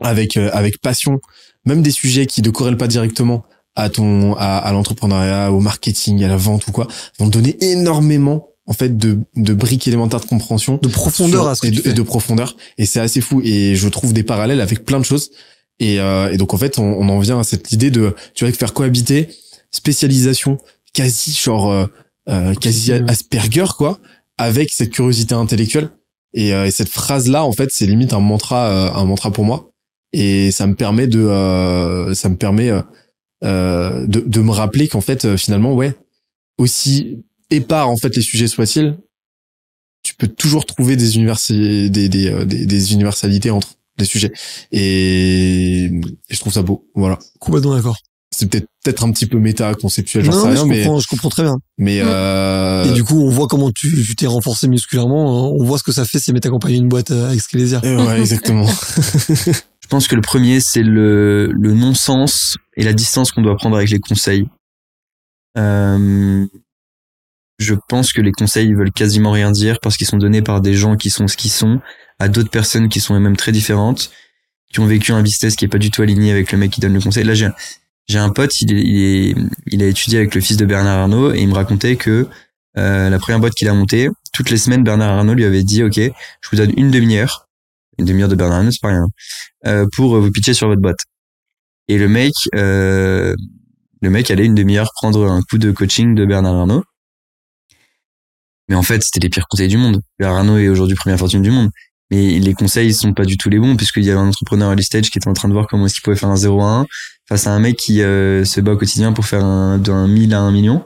avec 0.00 0.36
euh, 0.36 0.50
avec 0.52 0.80
passion 0.80 1.20
même 1.64 1.82
des 1.82 1.90
sujets 1.92 2.26
qui 2.26 2.42
ne 2.42 2.50
corrèlent 2.50 2.76
pas 2.78 2.88
directement 2.88 3.44
à 3.76 3.90
ton 3.90 4.34
à, 4.34 4.56
à 4.58 4.72
l'entrepreneuriat 4.72 5.52
au 5.52 5.60
marketing 5.60 6.24
à 6.24 6.28
la 6.28 6.36
vente 6.36 6.66
ou 6.66 6.72
quoi 6.72 6.88
vont 7.18 7.28
donner 7.28 7.56
énormément 7.62 8.48
en 8.66 8.72
fait 8.72 8.96
de 8.96 9.18
de 9.36 9.54
briques 9.54 9.86
élémentaires 9.86 10.20
de 10.20 10.26
compréhension 10.26 10.78
De 10.82 10.88
profondeur 10.88 11.42
sur- 11.42 11.48
à 11.50 11.54
ce 11.54 11.66
et 11.66 11.70
de, 11.70 11.88
et 11.90 11.92
de 11.92 12.02
profondeur. 12.02 12.56
Et 12.76 12.86
c'est 12.86 13.00
assez 13.00 13.20
fou. 13.20 13.40
Et 13.44 13.76
je 13.76 13.88
trouve 13.88 14.12
des 14.12 14.22
parallèles 14.24 14.60
avec 14.60 14.84
plein 14.84 14.98
de 14.98 15.04
choses. 15.04 15.30
Et, 15.80 16.00
euh, 16.00 16.30
et 16.32 16.36
donc 16.38 16.52
en 16.54 16.58
fait 16.58 16.78
on, 16.78 16.82
on 16.84 17.08
en 17.08 17.18
vient 17.20 17.38
à 17.38 17.44
cette 17.44 17.70
idée 17.72 17.90
de 17.90 18.14
tu 18.34 18.44
vois 18.44 18.52
faire 18.52 18.74
cohabiter 18.74 19.28
spécialisation 19.70 20.58
quasi 20.92 21.32
genre 21.32 21.70
euh, 21.70 21.86
euh, 22.28 22.54
quasi 22.54 22.92
Asperger 22.92 23.66
quoi 23.76 23.98
avec 24.38 24.70
cette 24.70 24.90
curiosité 24.90 25.34
intellectuelle 25.34 25.88
et, 26.34 26.52
euh, 26.54 26.66
et 26.66 26.70
cette 26.70 26.88
phrase 26.88 27.28
là 27.28 27.44
en 27.44 27.52
fait 27.52 27.70
c'est 27.72 27.86
limite 27.86 28.12
un 28.12 28.20
mantra 28.20 28.68
euh, 28.68 28.92
un 29.00 29.04
mantra 29.04 29.30
pour 29.30 29.44
moi. 29.44 29.70
Et 30.12 30.50
ça 30.52 30.66
me 30.66 30.74
permet 30.74 31.06
de 31.06 31.20
euh, 31.20 32.14
ça 32.14 32.28
me 32.28 32.36
permet 32.36 32.70
euh, 32.70 32.82
euh, 33.44 34.06
de, 34.06 34.20
de 34.20 34.40
me 34.40 34.50
rappeler 34.52 34.88
qu'en 34.88 35.00
fait 35.02 35.24
euh, 35.24 35.36
finalement 35.36 35.74
ouais 35.74 35.94
aussi 36.58 37.24
épars 37.50 37.88
en 37.90 37.96
fait 37.96 38.14
les 38.16 38.22
sujets 38.22 38.48
soient-ils 38.48 38.96
tu 40.02 40.14
peux 40.14 40.28
toujours 40.28 40.64
trouver 40.64 40.96
des 40.96 41.16
universi 41.16 41.90
des 41.90 42.08
des, 42.08 42.44
des 42.46 42.66
des 42.66 42.92
universalités 42.94 43.50
entre 43.50 43.74
les 43.98 44.04
sujets. 44.04 44.32
Et, 44.70 45.84
et 45.86 45.90
je 46.30 46.38
trouve 46.38 46.52
ça 46.52 46.62
beau. 46.62 46.88
Voilà. 46.94 47.18
Complètement 47.40 47.74
d'accord. 47.74 47.96
C'est 48.38 48.46
peut-être 48.50 48.66
peut-être 48.84 49.04
un 49.04 49.10
petit 49.10 49.26
peu 49.26 49.38
méta 49.38 49.74
conceptuel 49.74 50.24
j'en 50.24 50.30
Non, 50.32 50.38
sais 50.42 50.46
mais 50.48 50.52
rien 50.54 50.62
je 50.62 50.68
mais 50.68 50.82
comprends, 50.84 51.00
je 51.00 51.06
comprends 51.08 51.28
très 51.30 51.42
bien. 51.42 51.56
mais 51.76 52.00
Mm. 52.02 52.06
euh, 52.08 52.84
Et 52.84 52.92
du 52.94 53.02
coup, 53.04 53.20
on 53.20 53.28
voit 53.30 53.46
comment 53.48 53.70
tu 53.72 54.04
tu 54.04 54.14
t'es 54.16 54.26
renforcé 54.26 54.68
musculairement. 54.68 55.52
On 55.52 55.64
voit 55.64 55.78
ce 55.78 55.82
que 55.82 55.92
ça 55.92 56.04
fait 56.04 56.18
si 56.20 56.32
t'as 56.32 56.48
accompagné 56.48 56.76
une 56.76 56.88
boîte 56.88 57.10
euh, 57.10 57.28
avec 57.28 57.40
Skelesia. 57.40 57.80
euh, 57.84 58.06
ouais 58.06 58.20
exactement 58.20 58.66
Je 59.80 59.86
pense 59.88 60.06
que 60.06 60.14
le 60.14 60.20
premier, 60.20 60.60
c'est 60.60 60.82
le, 60.82 61.50
le 61.52 61.72
non-sens 61.74 62.56
et 62.76 62.84
la 62.84 62.92
distance 62.92 63.32
qu'on 63.32 63.42
doit 63.42 63.56
prendre 63.56 63.76
avec 63.76 63.88
les 63.90 63.98
conseils. 64.00 64.46
Euh, 65.56 66.46
je 67.58 67.74
pense 67.88 68.12
que 68.12 68.20
les 68.20 68.30
conseils 68.32 68.68
ils 68.68 68.76
veulent 68.76 68.92
quasiment 68.92 69.32
rien 69.32 69.50
dire 69.50 69.80
parce 69.80 69.96
qu'ils 69.96 70.06
sont 70.06 70.18
donnés 70.18 70.42
par 70.42 70.60
des 70.60 70.74
gens 70.74 70.96
qui 70.96 71.10
sont 71.10 71.26
ce 71.26 71.36
qu'ils 71.36 71.50
sont, 71.50 71.80
à 72.18 72.28
d'autres 72.28 72.50
personnes 72.50 72.88
qui 72.88 73.00
sont 73.00 73.18
même 73.18 73.36
très 73.36 73.50
différentes, 73.50 74.10
qui 74.72 74.80
ont 74.80 74.86
vécu 74.86 75.12
un 75.12 75.22
business 75.22 75.56
qui 75.56 75.64
est 75.64 75.68
pas 75.68 75.78
du 75.78 75.90
tout 75.90 76.02
aligné 76.02 76.30
avec 76.30 76.52
le 76.52 76.58
mec 76.58 76.70
qui 76.70 76.80
donne 76.80 76.94
le 76.94 77.00
conseil. 77.00 77.24
Là, 77.24 77.34
j'ai 77.34 77.48
j'ai 78.08 78.18
un 78.18 78.30
pote, 78.30 78.58
il, 78.62 79.82
a 79.82 79.86
étudié 79.86 80.18
avec 80.18 80.34
le 80.34 80.40
fils 80.40 80.56
de 80.56 80.64
Bernard 80.64 80.98
Arnault 80.98 81.32
et 81.34 81.40
il 81.40 81.48
me 81.48 81.54
racontait 81.54 81.96
que 81.96 82.26
euh, 82.78 83.10
la 83.10 83.18
première 83.18 83.38
boîte 83.38 83.54
qu'il 83.54 83.68
a 83.68 83.74
montée, 83.74 84.08
toutes 84.32 84.50
les 84.50 84.56
semaines, 84.56 84.82
Bernard 84.82 85.18
Arnault 85.18 85.34
lui 85.34 85.44
avait 85.44 85.62
dit, 85.62 85.82
OK, 85.82 85.96
je 85.96 86.50
vous 86.50 86.56
donne 86.56 86.72
une 86.76 86.90
demi-heure, 86.90 87.48
une 87.98 88.06
demi-heure 88.06 88.28
de 88.28 88.34
Bernard 88.34 88.58
Arnault, 88.58 88.70
c'est 88.70 88.80
pas 88.80 88.88
rien, 88.88 89.06
euh, 89.66 89.86
pour 89.94 90.18
vous 90.18 90.30
pitcher 90.30 90.54
sur 90.54 90.68
votre 90.68 90.80
boîte. 90.80 91.00
Et 91.88 91.98
le 91.98 92.08
mec, 92.08 92.32
euh, 92.54 93.34
le 94.00 94.10
mec 94.10 94.30
allait 94.30 94.46
une 94.46 94.54
demi-heure 94.54 94.90
prendre 94.94 95.30
un 95.30 95.42
coup 95.42 95.58
de 95.58 95.70
coaching 95.70 96.14
de 96.14 96.24
Bernard 96.24 96.54
Arnault. 96.54 96.84
Mais 98.68 98.74
en 98.74 98.82
fait, 98.82 99.02
c'était 99.02 99.20
les 99.20 99.30
pires 99.30 99.48
conseils 99.48 99.68
du 99.68 99.78
monde. 99.78 100.00
Bernard 100.18 100.38
Arnault 100.38 100.58
est 100.58 100.68
aujourd'hui 100.68 100.96
première 100.96 101.18
fortune 101.18 101.42
du 101.42 101.50
monde. 101.50 101.70
Mais 102.10 102.38
les 102.38 102.54
conseils 102.54 102.94
sont 102.94 103.12
pas 103.12 103.26
du 103.26 103.36
tout 103.36 103.50
les 103.50 103.58
bons 103.58 103.76
puisqu'il 103.76 104.04
y 104.04 104.10
avait 104.10 104.20
un 104.20 104.28
entrepreneur 104.28 104.70
early 104.70 104.82
stage 104.82 105.10
qui 105.10 105.18
était 105.18 105.28
en 105.28 105.34
train 105.34 105.48
de 105.48 105.52
voir 105.52 105.66
comment 105.66 105.86
est-ce 105.86 105.94
qu'il 105.94 106.02
pouvait 106.02 106.16
faire 106.16 106.30
un 106.30 106.36
0 106.36 106.62
à 106.62 106.80
1 106.80 106.86
face 107.28 107.46
à 107.46 107.52
un 107.52 107.58
mec 107.58 107.76
qui 107.76 108.02
euh, 108.02 108.44
se 108.44 108.60
bat 108.60 108.72
au 108.72 108.76
quotidien 108.76 109.12
pour 109.12 109.26
faire 109.26 109.44
un, 109.44 109.78
d'un 109.78 110.08
1000 110.08 110.32
à 110.34 110.40
1 110.40 110.50
million. 110.50 110.84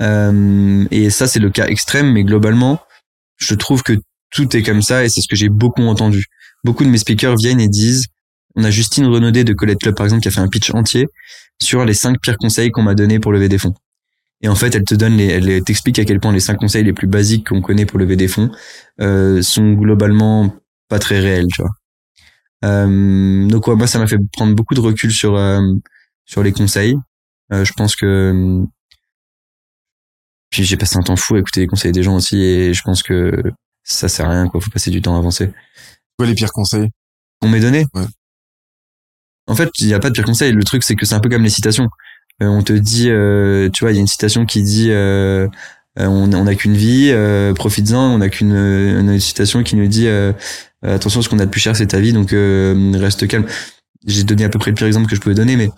Euh, 0.00 0.84
et 0.90 1.10
ça, 1.10 1.28
c'est 1.28 1.38
le 1.38 1.50
cas 1.50 1.66
extrême, 1.66 2.12
mais 2.12 2.24
globalement, 2.24 2.80
je 3.36 3.54
trouve 3.54 3.82
que 3.82 3.92
tout 4.30 4.56
est 4.56 4.62
comme 4.62 4.82
ça 4.82 5.04
et 5.04 5.08
c'est 5.08 5.20
ce 5.20 5.28
que 5.28 5.36
j'ai 5.36 5.48
beaucoup 5.48 5.82
entendu. 5.82 6.26
Beaucoup 6.64 6.84
de 6.84 6.88
mes 6.88 6.98
speakers 6.98 7.36
viennent 7.36 7.60
et 7.60 7.68
disent, 7.68 8.06
on 8.56 8.64
a 8.64 8.70
Justine 8.70 9.06
Renaudet 9.06 9.44
de 9.44 9.52
Colette 9.52 9.78
Club, 9.78 9.94
par 9.94 10.06
exemple, 10.06 10.22
qui 10.22 10.28
a 10.28 10.32
fait 10.32 10.40
un 10.40 10.48
pitch 10.48 10.74
entier 10.74 11.06
sur 11.62 11.84
les 11.84 11.94
cinq 11.94 12.20
pires 12.20 12.36
conseils 12.38 12.70
qu'on 12.70 12.82
m'a 12.82 12.94
donnés 12.94 13.20
pour 13.20 13.32
lever 13.32 13.48
des 13.48 13.58
fonds. 13.58 13.74
Et 14.42 14.48
en 14.48 14.54
fait, 14.54 14.74
elle 14.74 14.84
te 14.84 14.94
donne 14.94 15.16
les, 15.16 15.26
elle 15.26 15.62
t'explique 15.62 15.98
à 15.98 16.04
quel 16.04 16.18
point 16.18 16.32
les 16.32 16.40
cinq 16.40 16.56
conseils 16.56 16.82
les 16.82 16.94
plus 16.94 17.06
basiques 17.06 17.48
qu'on 17.48 17.60
connaît 17.60 17.86
pour 17.86 17.98
lever 17.98 18.16
des 18.16 18.28
fonds 18.28 18.50
euh, 19.00 19.42
sont 19.42 19.72
globalement 19.74 20.54
pas 20.88 20.98
très 20.98 21.20
réels, 21.20 21.46
tu 21.54 21.62
vois. 21.62 21.70
Euh, 22.64 23.46
donc 23.48 23.66
ouais, 23.66 23.76
moi, 23.76 23.86
ça 23.86 23.98
m'a 23.98 24.06
fait 24.06 24.18
prendre 24.32 24.54
beaucoup 24.54 24.74
de 24.74 24.80
recul 24.80 25.12
sur 25.12 25.36
euh, 25.36 25.60
sur 26.24 26.42
les 26.42 26.52
conseils. 26.52 26.96
Euh, 27.52 27.64
je 27.64 27.72
pense 27.72 27.96
que 27.96 28.64
puis 30.50 30.64
j'ai 30.64 30.76
passé 30.76 30.96
un 30.96 31.02
temps 31.02 31.16
fou 31.16 31.36
à 31.36 31.38
écouter 31.38 31.60
les 31.60 31.66
conseils 31.66 31.92
des 31.92 32.02
gens 32.02 32.16
aussi, 32.16 32.42
et 32.42 32.74
je 32.74 32.82
pense 32.82 33.02
que 33.02 33.32
ça 33.84 34.08
sert 34.08 34.26
à 34.26 34.30
rien, 34.30 34.48
quoi. 34.48 34.60
Faut 34.60 34.70
passer 34.70 34.90
du 34.90 35.00
temps 35.00 35.14
à 35.14 35.18
avancer. 35.18 35.52
quoi 36.18 36.26
les 36.26 36.34
pires 36.34 36.52
conseils? 36.52 36.90
On 37.42 37.48
m'est 37.48 37.60
donné. 37.60 37.86
Ouais. 37.94 38.04
En 39.46 39.54
fait, 39.54 39.70
il 39.78 39.86
n'y 39.86 39.94
a 39.94 40.00
pas 40.00 40.10
de 40.10 40.14
pire 40.14 40.24
conseil. 40.24 40.52
Le 40.52 40.64
truc, 40.64 40.82
c'est 40.82 40.96
que 40.96 41.06
c'est 41.06 41.14
un 41.14 41.20
peu 41.20 41.28
comme 41.28 41.42
les 41.42 41.50
citations. 41.50 41.88
Euh, 42.42 42.46
on 42.46 42.62
te 42.62 42.72
dit, 42.72 43.10
euh, 43.10 43.68
tu 43.70 43.84
vois, 43.84 43.92
il 43.92 43.94
y 43.96 43.98
a 43.98 44.00
une 44.00 44.06
citation 44.06 44.46
qui 44.46 44.62
dit, 44.62 44.90
euh, 44.90 45.48
on 45.96 46.32
on 46.32 46.44
n'a 46.44 46.54
qu'une 46.54 46.76
vie, 46.76 47.10
euh, 47.10 47.52
profites-en. 47.54 48.14
On 48.14 48.18
n'a 48.18 48.28
qu'une 48.28 48.52
euh, 48.52 49.00
une 49.00 49.20
citation 49.20 49.62
qui 49.62 49.76
nous 49.76 49.86
dit, 49.88 50.06
euh, 50.06 50.32
euh, 50.84 50.94
attention, 50.94 51.22
ce 51.22 51.28
qu'on 51.28 51.38
a 51.38 51.46
de 51.46 51.50
plus 51.50 51.60
cher, 51.60 51.76
c'est 51.76 51.88
ta 51.88 52.00
vie, 52.00 52.12
donc 52.12 52.32
euh, 52.32 52.92
reste 52.96 53.26
calme. 53.26 53.46
J'ai 54.06 54.24
donné 54.24 54.44
à 54.44 54.48
peu 54.48 54.58
près 54.58 54.70
le 54.70 54.74
pire 54.74 54.86
exemple 54.86 55.08
que 55.08 55.16
je 55.16 55.20
pouvais 55.20 55.34
donner, 55.34 55.56
mais 55.56 55.70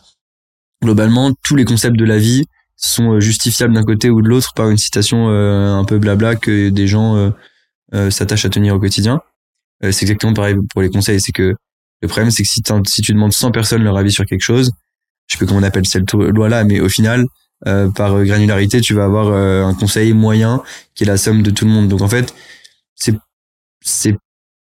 globalement, 0.83 1.33
tous 1.43 1.57
les 1.57 1.65
concepts 1.65 1.97
de 1.97 2.05
la 2.05 2.19
vie 2.19 2.45
sont 2.77 3.15
euh, 3.15 3.21
justifiables 3.21 3.75
d'un 3.75 3.85
côté 3.85 4.11
ou 4.11 4.23
de 4.23 4.29
l'autre 4.29 4.53
par 4.55 4.71
une 4.71 4.79
citation 4.79 5.29
euh, 5.31 5.75
un 5.75 5.85
peu 5.85 5.99
blabla 5.99 6.37
que 6.37 6.69
des 6.69 6.87
gens 6.87 7.17
euh, 7.17 7.31
euh, 7.95 8.11
s'attachent 8.11 8.45
à 8.45 8.51
tenir 8.51 8.75
au 8.75 8.81
quotidien. 8.81 9.21
Euh, 9.85 9.93
c'est 9.93 10.05
exactement 10.05 10.35
pareil 10.35 10.57
pour 10.73 10.83
les 10.83 10.91
conseils, 10.91 11.21
c'est 11.21 11.33
que 11.33 11.55
le 12.01 12.09
problème, 12.09 12.31
c'est 12.31 12.43
que 12.43 12.49
si 12.49 13.03
tu 13.03 13.13
demandes 13.13 13.33
100 13.33 13.53
personnes 13.53 13.85
leur 13.85 13.97
avis 13.97 14.11
sur 14.11 14.25
quelque 14.25 14.43
chose, 14.43 14.73
je 15.29 15.35
sais 15.35 15.39
pas 15.39 15.47
comment 15.47 15.61
on 15.61 15.63
appelle 15.63 15.87
cette 15.87 16.13
loi-là, 16.13 16.65
mais 16.65 16.81
au 16.81 16.89
final, 16.89 17.27
euh, 17.67 17.91
par 17.91 18.15
euh, 18.15 18.25
granularité, 18.25 18.81
tu 18.81 18.95
vas 18.95 19.05
avoir 19.05 19.29
euh, 19.29 19.65
un 19.65 19.75
conseil 19.75 20.13
moyen 20.13 20.63
qui 20.95 21.05
est 21.05 21.07
la 21.07 21.17
somme 21.17 21.43
de 21.43 21.51
tout 21.51 21.65
le 21.65 21.71
monde. 21.71 21.89
Donc 21.89 22.01
en 22.01 22.09
fait, 22.09 22.35
c'est, 22.97 23.15
c'est, 23.81 24.17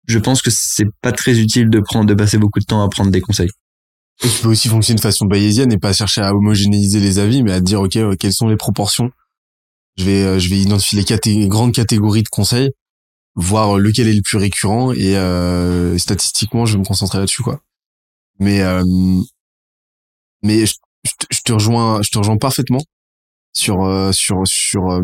je 0.07 0.19
pense 0.19 0.43
que 0.43 0.51
c'est 0.53 0.87
pas 1.01 1.13
très 1.13 1.39
utile 1.39 1.71
de 1.71 1.81
prendre, 1.81 2.07
de 2.07 2.15
passer 2.15 2.39
beaucoup 2.39 2.61
de 2.61 2.65
temps 2.65 2.83
à 2.83 2.89
prendre 2.89 3.11
des 3.11 3.21
conseils. 3.21 3.51
Et 4.23 4.29
tu 4.29 4.43
peux 4.43 4.49
aussi 4.49 4.69
fonctionner 4.69 4.97
de 4.97 5.03
façon 5.03 5.25
bayésienne 5.25 5.73
et 5.73 5.79
pas 5.79 5.93
chercher 5.93 6.21
à 6.21 6.35
homogénéiser 6.35 7.01
les 7.01 7.19
avis, 7.19 7.43
mais 7.43 7.53
à 7.53 7.61
dire, 7.61 7.81
OK, 7.81 7.97
euh, 7.97 8.15
quelles 8.15 8.35
sont 8.35 8.49
les 8.49 8.57
proportions 8.57 9.11
Je 9.97 10.05
vais, 10.05 10.39
je 10.39 10.51
vais 10.51 10.59
identifier 10.59 11.03
les 11.25 11.49
grandes 11.49 11.73
catégories 11.73 12.23
de 12.23 12.29
conseils, 12.29 12.71
voir 13.37 13.79
lequel 13.79 14.07
est 14.07 14.13
le 14.13 14.23
plus 14.23 14.37
récurrent 14.37 14.93
et 14.93 15.17
euh, 15.17 15.97
statistiquement, 15.97 16.67
je 16.67 16.75
vais 16.75 16.81
me 16.81 16.85
concentrer 16.85 17.19
là-dessus, 17.19 17.43
quoi. 17.43 17.61
Mais, 18.39 18.63
mais 20.43 20.67
je, 20.67 20.75
je 21.05 21.13
te- 21.19 21.27
je 21.31 21.41
te 21.45 21.53
rejoins, 21.53 22.01
je 22.03 22.11
te 22.11 22.19
rejoins 22.19 22.37
parfaitement 22.39 22.81
sur, 23.53 23.83
euh, 23.85 24.13
sur, 24.13 24.47
sur. 24.47 24.91
euh, 24.91 25.03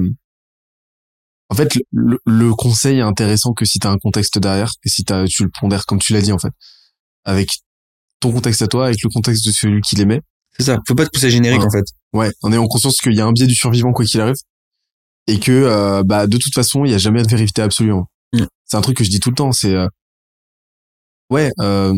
en 1.51 1.55
fait, 1.55 1.69
le, 1.93 2.19
le- 2.27 2.55
conseil 2.55 2.99
est 2.99 3.03
intéressant 3.03 3.53
que 3.55 3.65
si 3.65 3.79
tu 3.79 3.87
as 3.87 3.91
un 3.91 3.99
contexte 3.99 4.39
derrière 4.39 4.71
et 4.85 4.89
si 4.89 5.05
t'as, 5.05 5.25
tu 5.27 5.45
le 5.45 5.51
pondères 5.59 5.87
comme 5.87 5.99
tu 5.99 6.13
l'as 6.13 6.21
dit 6.21 6.33
en 6.33 6.39
fait, 6.39 6.53
avec 7.25 7.49
ton 8.21 8.33
contexte 8.33 8.63
à 8.63 8.67
toi, 8.69 8.87
avec 8.87 9.03
le 9.03 9.09
contexte 9.09 9.47
de 9.47 9.53
celui 9.53 9.81
qui 9.81 9.97
l'émet. 9.97 10.21
C'est 10.59 10.65
ça. 10.65 10.79
Faut 10.87 10.95
pas 10.95 11.05
te 11.07 11.11
pousser 11.11 11.31
générique 11.31 11.61
Ouais. 11.61 11.67
en 11.67 11.71
fait. 11.71 11.85
Ouais, 12.13 12.31
en 12.43 12.53
ayant 12.53 12.67
conscience 12.67 12.99
qu'il 12.99 13.15
y 13.15 13.21
a 13.21 13.27
un 13.27 13.33
biais 13.33 13.47
du 13.47 13.55
survivant 13.55 13.93
quoi 13.93 14.05
qu'il 14.05 14.21
arrive 14.21 14.35
et 15.27 15.39
que 15.39 15.53
euh, 15.53 16.03
bah 16.05 16.27
de 16.27 16.37
toute 16.39 16.53
façon 16.55 16.85
il 16.85 16.91
y 16.91 16.95
a 16.95 16.99
jamais 16.99 17.23
de 17.23 17.29
vérité 17.29 17.63
absolue. 17.63 17.93
hein. 17.93 18.05
Mm. 18.33 18.45
C'est 18.65 18.77
un 18.77 18.81
truc 18.81 18.97
que 18.97 19.05
je 19.05 19.11
dis 19.11 19.21
tout 19.21 19.31
le 19.31 19.37
temps. 19.37 19.53
C'est 19.53 19.75
euh, 19.75 19.87
ouais, 21.31 21.51
euh, 21.61 21.95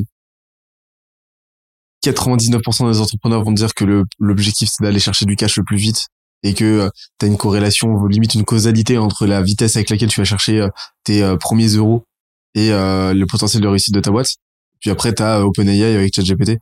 99% 2.03 2.91
des 2.91 3.01
entrepreneurs 3.01 3.45
vont 3.45 3.53
te 3.53 3.57
dire 3.59 3.75
que 3.75 3.85
le 3.85 4.05
l'objectif 4.19 4.71
c'est 4.73 4.83
d'aller 4.83 5.01
chercher 5.01 5.25
du 5.27 5.37
cash 5.37 5.57
le 5.57 5.65
plus 5.65 5.77
vite 5.77 6.07
et 6.43 6.55
que 6.55 6.91
tu 7.19 7.27
as 7.27 7.29
une 7.29 7.37
corrélation, 7.37 8.07
limite 8.07 8.35
une 8.35 8.45
causalité 8.45 8.97
entre 8.97 9.27
la 9.27 9.43
vitesse 9.43 9.77
avec 9.77 9.91
laquelle 9.91 10.09
tu 10.09 10.21
vas 10.21 10.25
chercher 10.25 10.61
euh, 10.61 10.69
tes 11.05 11.23
euh, 11.23 11.37
premiers 11.37 11.69
euros 11.69 12.05
et 12.55 12.73
euh, 12.73 13.13
le 13.13 13.27
potentiel 13.27 13.63
de 13.63 13.69
réussite 13.69 13.93
de 13.95 14.01
ta 14.01 14.11
boîte. 14.11 14.37
Puis 14.81 14.91
après 14.91 15.15
tu 15.15 15.23
as 15.23 15.45
OpenAI 15.45 15.95
avec 15.97 16.15
ChatGPT 16.15 16.59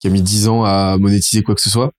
qui 0.00 0.08
a 0.08 0.10
mis 0.10 0.20
10 0.20 0.48
ans 0.48 0.64
à 0.64 0.98
monétiser 0.98 1.42
quoi 1.42 1.54
que 1.54 1.62
ce 1.62 1.70
soit 1.70 1.92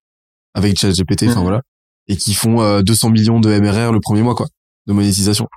avec 0.53 0.77
ChatGPT, 0.79 1.23
enfin 1.23 1.37
Mhm. 1.37 1.41
voilà, 1.43 1.61
et 2.07 2.17
qui 2.17 2.33
font 2.33 2.61
euh, 2.61 2.81
200 2.83 3.09
millions 3.09 3.39
de 3.39 3.49
MRR 3.49 3.91
le 3.91 3.99
premier 3.99 4.21
mois 4.21 4.35
quoi, 4.35 4.47
de 4.87 4.93
monétisation. 4.93 5.47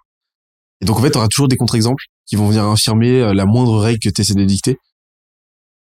Et 0.80 0.86
donc 0.86 0.98
en 0.98 1.02
fait, 1.02 1.10
tu 1.10 1.18
auras 1.18 1.28
toujours 1.28 1.48
des 1.48 1.56
contre-exemples 1.56 2.04
qui 2.26 2.36
vont 2.36 2.46
venir 2.48 2.64
infirmer 2.64 3.20
euh, 3.20 3.34
la 3.34 3.44
moindre 3.46 3.78
règle 3.78 3.98
que 3.98 4.08
tu 4.08 4.20
essaies 4.20 4.34
de 4.34 4.44
dicter. 4.44 4.78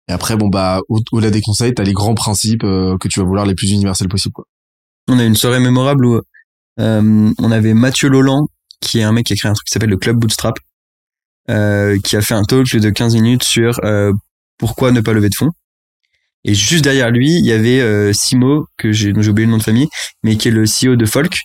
Et 0.09 0.13
après, 0.13 0.37
bon 0.37 0.47
bah, 0.47 0.81
au- 0.89 0.99
au-delà 1.11 1.31
des 1.31 1.41
conseils, 1.41 1.73
t'as 1.73 1.83
les 1.83 1.93
grands 1.93 2.15
principes 2.15 2.63
euh, 2.63 2.97
que 2.97 3.07
tu 3.07 3.19
vas 3.19 3.25
vouloir 3.25 3.45
les 3.45 3.55
plus 3.55 3.71
universels 3.71 4.07
possibles. 4.07 4.35
On 5.07 5.19
a 5.19 5.23
une 5.23 5.35
soirée 5.35 5.59
mémorable 5.59 6.05
où 6.05 6.21
euh, 6.79 7.31
on 7.37 7.51
avait 7.51 7.73
Mathieu 7.73 8.09
Loland, 8.09 8.47
qui 8.81 8.99
est 8.99 9.03
un 9.03 9.11
mec 9.11 9.25
qui 9.25 9.33
a 9.33 9.35
créé 9.35 9.49
un 9.49 9.53
truc 9.53 9.65
qui 9.67 9.73
s'appelle 9.73 9.89
le 9.89 9.97
Club 9.97 10.17
Bootstrap, 10.17 10.55
euh, 11.49 11.97
qui 12.03 12.15
a 12.15 12.21
fait 12.21 12.33
un 12.35 12.43
talk 12.43 12.75
de 12.75 12.89
15 12.89 13.15
minutes 13.15 13.43
sur 13.43 13.79
pourquoi 14.57 14.91
ne 14.91 15.01
pas 15.01 15.13
lever 15.13 15.29
de 15.29 15.35
fonds. 15.35 15.51
Et 16.43 16.53
juste 16.53 16.83
derrière 16.83 17.09
lui, 17.11 17.33
il 17.35 17.45
y 17.45 17.51
avait 17.51 18.13
Simo, 18.13 18.67
que 18.77 18.91
j'ai 18.91 19.11
oublié 19.11 19.45
le 19.45 19.51
nom 19.51 19.57
de 19.57 19.63
famille, 19.63 19.87
mais 20.23 20.37
qui 20.37 20.47
est 20.47 20.51
le 20.51 20.65
CEO 20.65 20.95
de 20.95 21.05
Folk, 21.05 21.35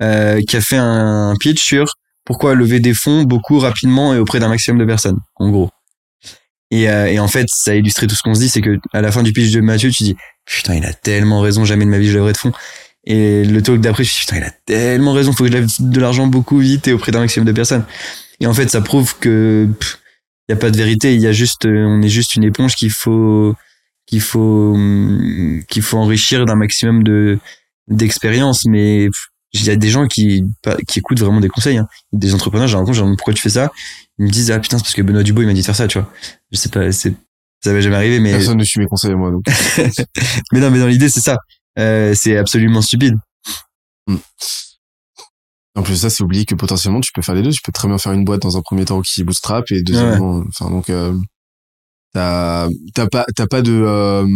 qui 0.00 0.56
a 0.56 0.60
fait 0.60 0.76
un 0.76 1.34
pitch 1.40 1.62
sur 1.62 1.86
pourquoi 2.24 2.54
lever 2.54 2.80
des 2.80 2.94
fonds 2.94 3.22
beaucoup 3.22 3.58
rapidement 3.58 4.14
et 4.14 4.18
auprès 4.18 4.40
d'un 4.40 4.48
maximum 4.48 4.78
de 4.78 4.84
personnes, 4.84 5.18
en 5.36 5.50
gros. 5.50 5.70
Et, 6.72 6.88
euh, 6.88 7.06
et 7.06 7.18
en 7.18 7.28
fait, 7.28 7.46
ça 7.48 7.72
a 7.72 7.74
illustré 7.74 8.06
tout 8.06 8.14
ce 8.14 8.22
qu'on 8.22 8.34
se 8.34 8.40
dit, 8.40 8.48
c'est 8.48 8.62
que 8.62 8.78
à 8.94 9.02
la 9.02 9.12
fin 9.12 9.22
du 9.22 9.34
pitch 9.34 9.52
de 9.52 9.60
Mathieu, 9.60 9.90
tu 9.90 10.04
dis 10.04 10.16
putain, 10.46 10.74
il 10.74 10.84
a 10.86 10.94
tellement 10.94 11.40
raison, 11.40 11.66
jamais 11.66 11.84
de 11.84 11.90
ma 11.90 11.98
vie 11.98 12.08
je 12.08 12.14
lèverai 12.14 12.32
de 12.32 12.38
fonds. 12.38 12.52
Et 13.04 13.44
le 13.44 13.62
talk 13.62 13.80
d'après, 13.80 14.04
je 14.04 14.10
dit, 14.10 14.20
putain, 14.20 14.38
il 14.38 14.44
a 14.44 14.50
tellement 14.64 15.12
raison, 15.12 15.32
faut 15.32 15.44
que 15.44 15.50
je 15.50 15.56
lève 15.56 15.68
de 15.78 16.00
l'argent 16.00 16.26
beaucoup 16.26 16.58
vite 16.58 16.88
et 16.88 16.94
auprès 16.94 17.12
d'un 17.12 17.20
maximum 17.20 17.46
de 17.46 17.52
personnes. 17.52 17.84
Et 18.40 18.46
en 18.46 18.54
fait, 18.54 18.70
ça 18.70 18.80
prouve 18.80 19.18
que 19.18 19.68
il 20.48 20.52
y 20.52 20.54
a 20.54 20.56
pas 20.56 20.70
de 20.70 20.76
vérité, 20.76 21.14
il 21.14 21.20
y 21.20 21.26
a 21.26 21.32
juste, 21.32 21.66
euh, 21.66 21.84
on 21.86 22.00
est 22.00 22.08
juste 22.08 22.36
une 22.36 22.44
éponge 22.44 22.74
qu'il 22.74 22.90
faut, 22.90 23.54
qu'il 24.06 24.22
faut, 24.22 24.72
hum, 24.74 25.62
qu'il 25.68 25.82
faut 25.82 25.98
enrichir 25.98 26.46
d'un 26.46 26.56
maximum 26.56 27.02
de 27.02 27.38
d'expérience. 27.88 28.64
Mais 28.64 29.08
il 29.52 29.64
y 29.64 29.70
a 29.70 29.76
des 29.76 29.90
gens 29.90 30.06
qui 30.06 30.44
qui 30.88 30.98
écoutent 30.98 31.20
vraiment 31.20 31.40
des 31.40 31.48
conseils, 31.48 31.76
hein. 31.76 31.86
des 32.12 32.34
entrepreneurs. 32.34 32.68
J'ai 32.68 32.72
je 32.72 32.78
leur 32.78 32.86
demande 32.94 33.16
pourquoi 33.16 33.34
tu 33.34 33.42
fais 33.42 33.50
ça? 33.50 33.70
Ils 34.18 34.26
me 34.26 34.30
disent 34.30 34.50
ah 34.50 34.58
putain 34.58 34.78
c'est 34.78 34.84
parce 34.84 34.94
que 34.94 35.02
Benoît 35.02 35.22
Dubois 35.22 35.44
il 35.44 35.46
m'a 35.46 35.52
dit 35.52 35.60
de 35.60 35.66
faire 35.66 35.76
ça, 35.76 35.88
tu 35.88 35.98
vois. 35.98 36.10
Je 36.50 36.58
sais 36.58 36.68
pas, 36.68 36.90
c'est 36.92 37.14
ça 37.62 37.72
va 37.72 37.80
jamais 37.80 37.96
arriver, 37.96 38.18
mais 38.18 38.32
Personne 38.32 38.58
ne 38.58 38.64
suit 38.64 38.80
mes 38.80 38.86
conseils 38.86 39.14
moi 39.14 39.30
donc. 39.30 39.44
mais 40.52 40.60
non, 40.60 40.70
mais 40.70 40.78
dans 40.78 40.88
l'idée 40.88 41.08
c'est 41.08 41.20
ça. 41.20 41.38
Euh, 41.78 42.14
c'est 42.14 42.36
absolument 42.36 42.82
stupide. 42.82 43.14
En 45.74 45.82
plus 45.82 45.92
de 45.92 45.98
ça, 45.98 46.10
c'est 46.10 46.22
oublier 46.22 46.44
que 46.44 46.54
potentiellement 46.54 47.00
tu 47.00 47.12
peux 47.12 47.22
faire 47.22 47.34
les 47.34 47.42
deux. 47.42 47.50
Tu 47.50 47.62
peux 47.62 47.72
très 47.72 47.88
bien 47.88 47.96
faire 47.98 48.12
une 48.12 48.24
boîte 48.24 48.42
dans 48.42 48.56
un 48.56 48.62
premier 48.62 48.84
temps 48.84 49.00
qui 49.00 49.24
bootstrap 49.24 49.70
et 49.70 49.82
deuxièmement, 49.82 50.42
enfin 50.48 50.70
donc 50.70 50.90
euh, 50.90 51.16
t'as 52.12 52.68
t'as 52.94 53.06
pas 53.06 53.24
t'as 53.34 53.46
pas 53.46 53.62
de 53.62 53.72
euh, 53.72 54.26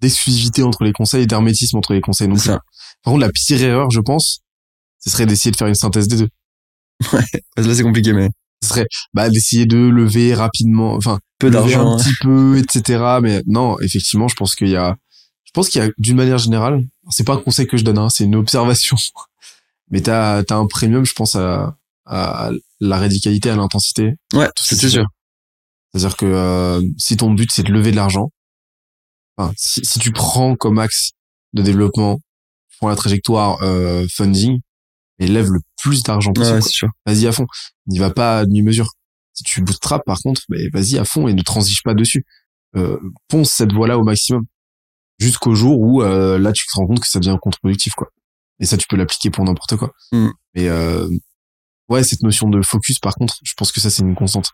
d'exclusivité 0.00 0.62
entre 0.62 0.84
les 0.84 0.92
conseils 0.92 1.22
et 1.22 1.26
d'hermétisme 1.26 1.78
entre 1.78 1.94
les 1.94 2.02
conseils 2.02 2.28
non 2.28 2.34
plus. 2.34 2.44
ça. 2.44 2.60
Par 3.02 3.12
contre, 3.12 3.20
la 3.20 3.30
pire 3.32 3.62
erreur, 3.62 3.90
je 3.90 4.00
pense, 4.00 4.40
ce 5.04 5.10
serait 5.10 5.26
d'essayer 5.26 5.50
de 5.50 5.56
faire 5.56 5.66
une 5.68 5.74
synthèse 5.74 6.08
des 6.08 6.16
deux. 6.16 6.28
Là 7.56 7.74
c'est 7.74 7.82
compliqué, 7.82 8.12
mais 8.12 8.30
Ce 8.62 8.70
serait 8.70 8.86
bah 9.12 9.28
d'essayer 9.28 9.66
de 9.66 9.76
lever 9.76 10.34
rapidement, 10.34 10.94
enfin 10.94 11.18
peu 11.38 11.50
d'argent. 11.50 11.92
un 11.92 11.94
hein. 11.94 11.98
petit 11.98 12.14
peu, 12.20 12.58
etc. 12.58 13.18
Mais 13.22 13.42
non, 13.46 13.78
effectivement, 13.80 14.28
je 14.28 14.36
pense 14.36 14.54
qu'il 14.54 14.68
y 14.68 14.76
a, 14.76 14.96
je 15.44 15.50
pense 15.52 15.68
qu'il 15.68 15.82
y 15.82 15.84
a 15.84 15.90
d'une 15.98 16.16
manière 16.16 16.38
générale, 16.38 16.82
c'est 17.10 17.24
pas 17.24 17.34
un 17.34 17.38
conseil 17.38 17.66
que 17.66 17.76
je 17.76 17.84
donne, 17.84 17.98
hein, 17.98 18.08
c'est 18.08 18.24
une 18.24 18.36
observation. 18.36 18.96
Mais 19.90 20.00
t'as 20.00 20.38
as 20.38 20.54
un 20.54 20.66
premium, 20.66 21.04
je 21.04 21.12
pense 21.12 21.36
à, 21.36 21.76
à 22.06 22.50
la 22.80 22.98
radicalité, 22.98 23.50
à 23.50 23.56
l'intensité. 23.56 24.14
Ouais, 24.32 24.48
ce 24.58 24.74
c'est 24.74 24.80
tu 24.80 24.90
sûr. 24.90 25.06
C'est-à-dire 25.92 26.16
que 26.16 26.26
euh, 26.26 26.82
si 26.98 27.16
ton 27.16 27.30
but 27.32 27.50
c'est 27.52 27.62
de 27.62 27.72
lever 27.72 27.90
de 27.90 27.96
l'argent, 27.96 28.30
enfin, 29.36 29.52
si, 29.56 29.84
si 29.84 29.98
tu 29.98 30.10
prends 30.10 30.56
comme 30.56 30.78
axe 30.78 31.12
de 31.52 31.62
développement, 31.62 32.18
prends 32.78 32.88
la 32.88 32.96
trajectoire 32.96 33.62
euh, 33.62 34.06
funding, 34.10 34.60
et 35.18 35.26
lève 35.26 35.50
le 35.50 35.60
plus 35.80 36.02
d'argent 36.02 36.32
possible. 36.32 36.60
ouais. 36.82 36.88
Vas-y 37.06 37.26
à 37.26 37.32
fond. 37.32 37.46
N'y 37.86 37.98
va 37.98 38.10
pas 38.10 38.40
à 38.40 38.46
demi-mesure. 38.46 38.88
Si 39.32 39.42
tu 39.44 39.62
bootstrap, 39.62 40.02
par 40.04 40.18
contre, 40.20 40.42
ben, 40.48 40.68
vas-y 40.72 40.98
à 40.98 41.04
fond 41.04 41.28
et 41.28 41.34
ne 41.34 41.42
transige 41.42 41.82
pas 41.82 41.94
dessus. 41.94 42.24
Euh, 42.76 42.98
ponce 43.28 43.50
cette 43.50 43.72
voie-là 43.72 43.98
au 43.98 44.04
maximum. 44.04 44.44
Jusqu'au 45.18 45.54
jour 45.54 45.80
où, 45.80 46.02
euh, 46.02 46.38
là, 46.38 46.52
tu 46.52 46.66
te 46.66 46.72
rends 46.76 46.86
compte 46.86 47.00
que 47.00 47.08
ça 47.08 47.20
devient 47.20 47.36
contre-productif, 47.40 47.94
quoi. 47.94 48.08
Et 48.60 48.66
ça, 48.66 48.76
tu 48.76 48.86
peux 48.88 48.96
l'appliquer 48.96 49.30
pour 49.30 49.44
n'importe 49.44 49.76
quoi. 49.76 49.92
Mm. 50.12 50.28
Mais, 50.54 50.68
euh, 50.68 51.08
ouais, 51.88 52.02
cette 52.02 52.22
notion 52.22 52.48
de 52.48 52.62
focus, 52.62 52.98
par 52.98 53.14
contre, 53.14 53.36
je 53.42 53.52
pense 53.56 53.72
que 53.72 53.80
ça, 53.80 53.90
c'est 53.90 54.02
une 54.02 54.14
constante. 54.14 54.50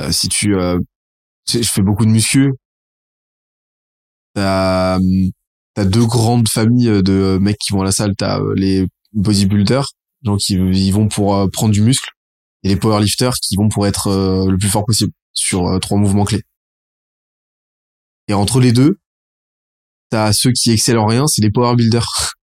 Euh, 0.00 0.10
si 0.12 0.28
tu, 0.28 0.54
euh, 0.56 0.78
je 1.48 1.62
fais 1.62 1.82
beaucoup 1.82 2.04
de 2.06 2.10
muscu. 2.10 2.52
T'as, 4.34 4.98
t'as 5.74 5.84
deux 5.84 6.06
grandes 6.06 6.48
familles 6.48 7.02
de 7.02 7.38
mecs 7.40 7.58
qui 7.58 7.72
vont 7.72 7.82
à 7.82 7.84
la 7.84 7.92
salle. 7.92 8.14
T'as 8.16 8.40
euh, 8.40 8.54
les 8.56 8.86
bodybuilders, 9.12 9.88
gens 10.22 10.36
qui 10.36 10.54
ils 10.54 10.90
vont 10.92 11.08
pour 11.08 11.34
euh, 11.34 11.46
prendre 11.52 11.72
du 11.72 11.82
muscle, 11.82 12.10
et 12.62 12.68
les 12.68 12.76
powerlifters 12.76 13.34
qui 13.34 13.56
vont 13.56 13.68
pour 13.68 13.86
être 13.86 14.08
euh, 14.08 14.50
le 14.50 14.58
plus 14.58 14.68
fort 14.68 14.84
possible 14.84 15.12
sur 15.32 15.66
euh, 15.66 15.78
trois 15.78 15.98
mouvements 15.98 16.24
clés. 16.24 16.42
Et 18.28 18.34
entre 18.34 18.60
les 18.60 18.72
deux, 18.72 18.98
t'as 20.10 20.32
ceux 20.32 20.52
qui 20.52 20.70
excellent 20.70 21.02
en 21.04 21.06
rien, 21.06 21.26
c'est 21.26 21.42
les 21.42 21.50
power 21.50 21.74
builders. 21.74 22.06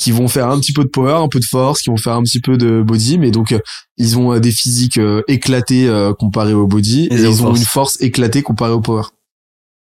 qui 0.00 0.12
vont 0.12 0.28
faire 0.28 0.48
un 0.48 0.58
petit 0.58 0.72
peu 0.72 0.82
de 0.82 0.88
power, 0.88 1.22
un 1.22 1.28
peu 1.28 1.40
de 1.40 1.44
force, 1.44 1.82
qui 1.82 1.90
vont 1.90 1.96
faire 1.98 2.14
un 2.14 2.22
petit 2.22 2.40
peu 2.40 2.56
de 2.56 2.82
body, 2.82 3.18
mais 3.18 3.30
donc 3.30 3.52
euh, 3.52 3.60
ils 3.98 4.18
ont 4.18 4.32
euh, 4.32 4.40
des 4.40 4.50
physiques 4.50 4.96
euh, 4.96 5.22
éclatés 5.28 5.86
euh, 5.88 6.14
comparés 6.14 6.54
au 6.54 6.66
body, 6.66 7.08
Et 7.10 7.16
ils 7.16 7.42
ont 7.42 7.48
force. 7.48 7.58
une 7.58 7.66
force 7.66 8.00
éclatée 8.00 8.42
comparée 8.42 8.72
au 8.72 8.80
power. 8.80 9.02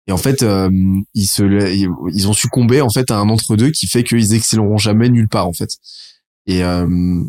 Et 0.08 0.12
en 0.12 0.16
fait, 0.16 0.42
euh, 0.42 0.68
ils 1.14 1.26
se, 1.26 1.42
ils 2.12 2.28
ont 2.28 2.32
succombé 2.32 2.80
en 2.80 2.90
fait 2.90 3.10
à 3.10 3.18
un 3.18 3.28
entre-deux 3.28 3.70
qui 3.70 3.86
fait 3.86 4.02
qu'ils 4.02 4.34
excelleront 4.34 4.76
jamais 4.78 5.08
nulle 5.08 5.28
part 5.28 5.46
en 5.46 5.52
fait. 5.52 5.70
Et 6.46 6.64
euh, 6.64 7.22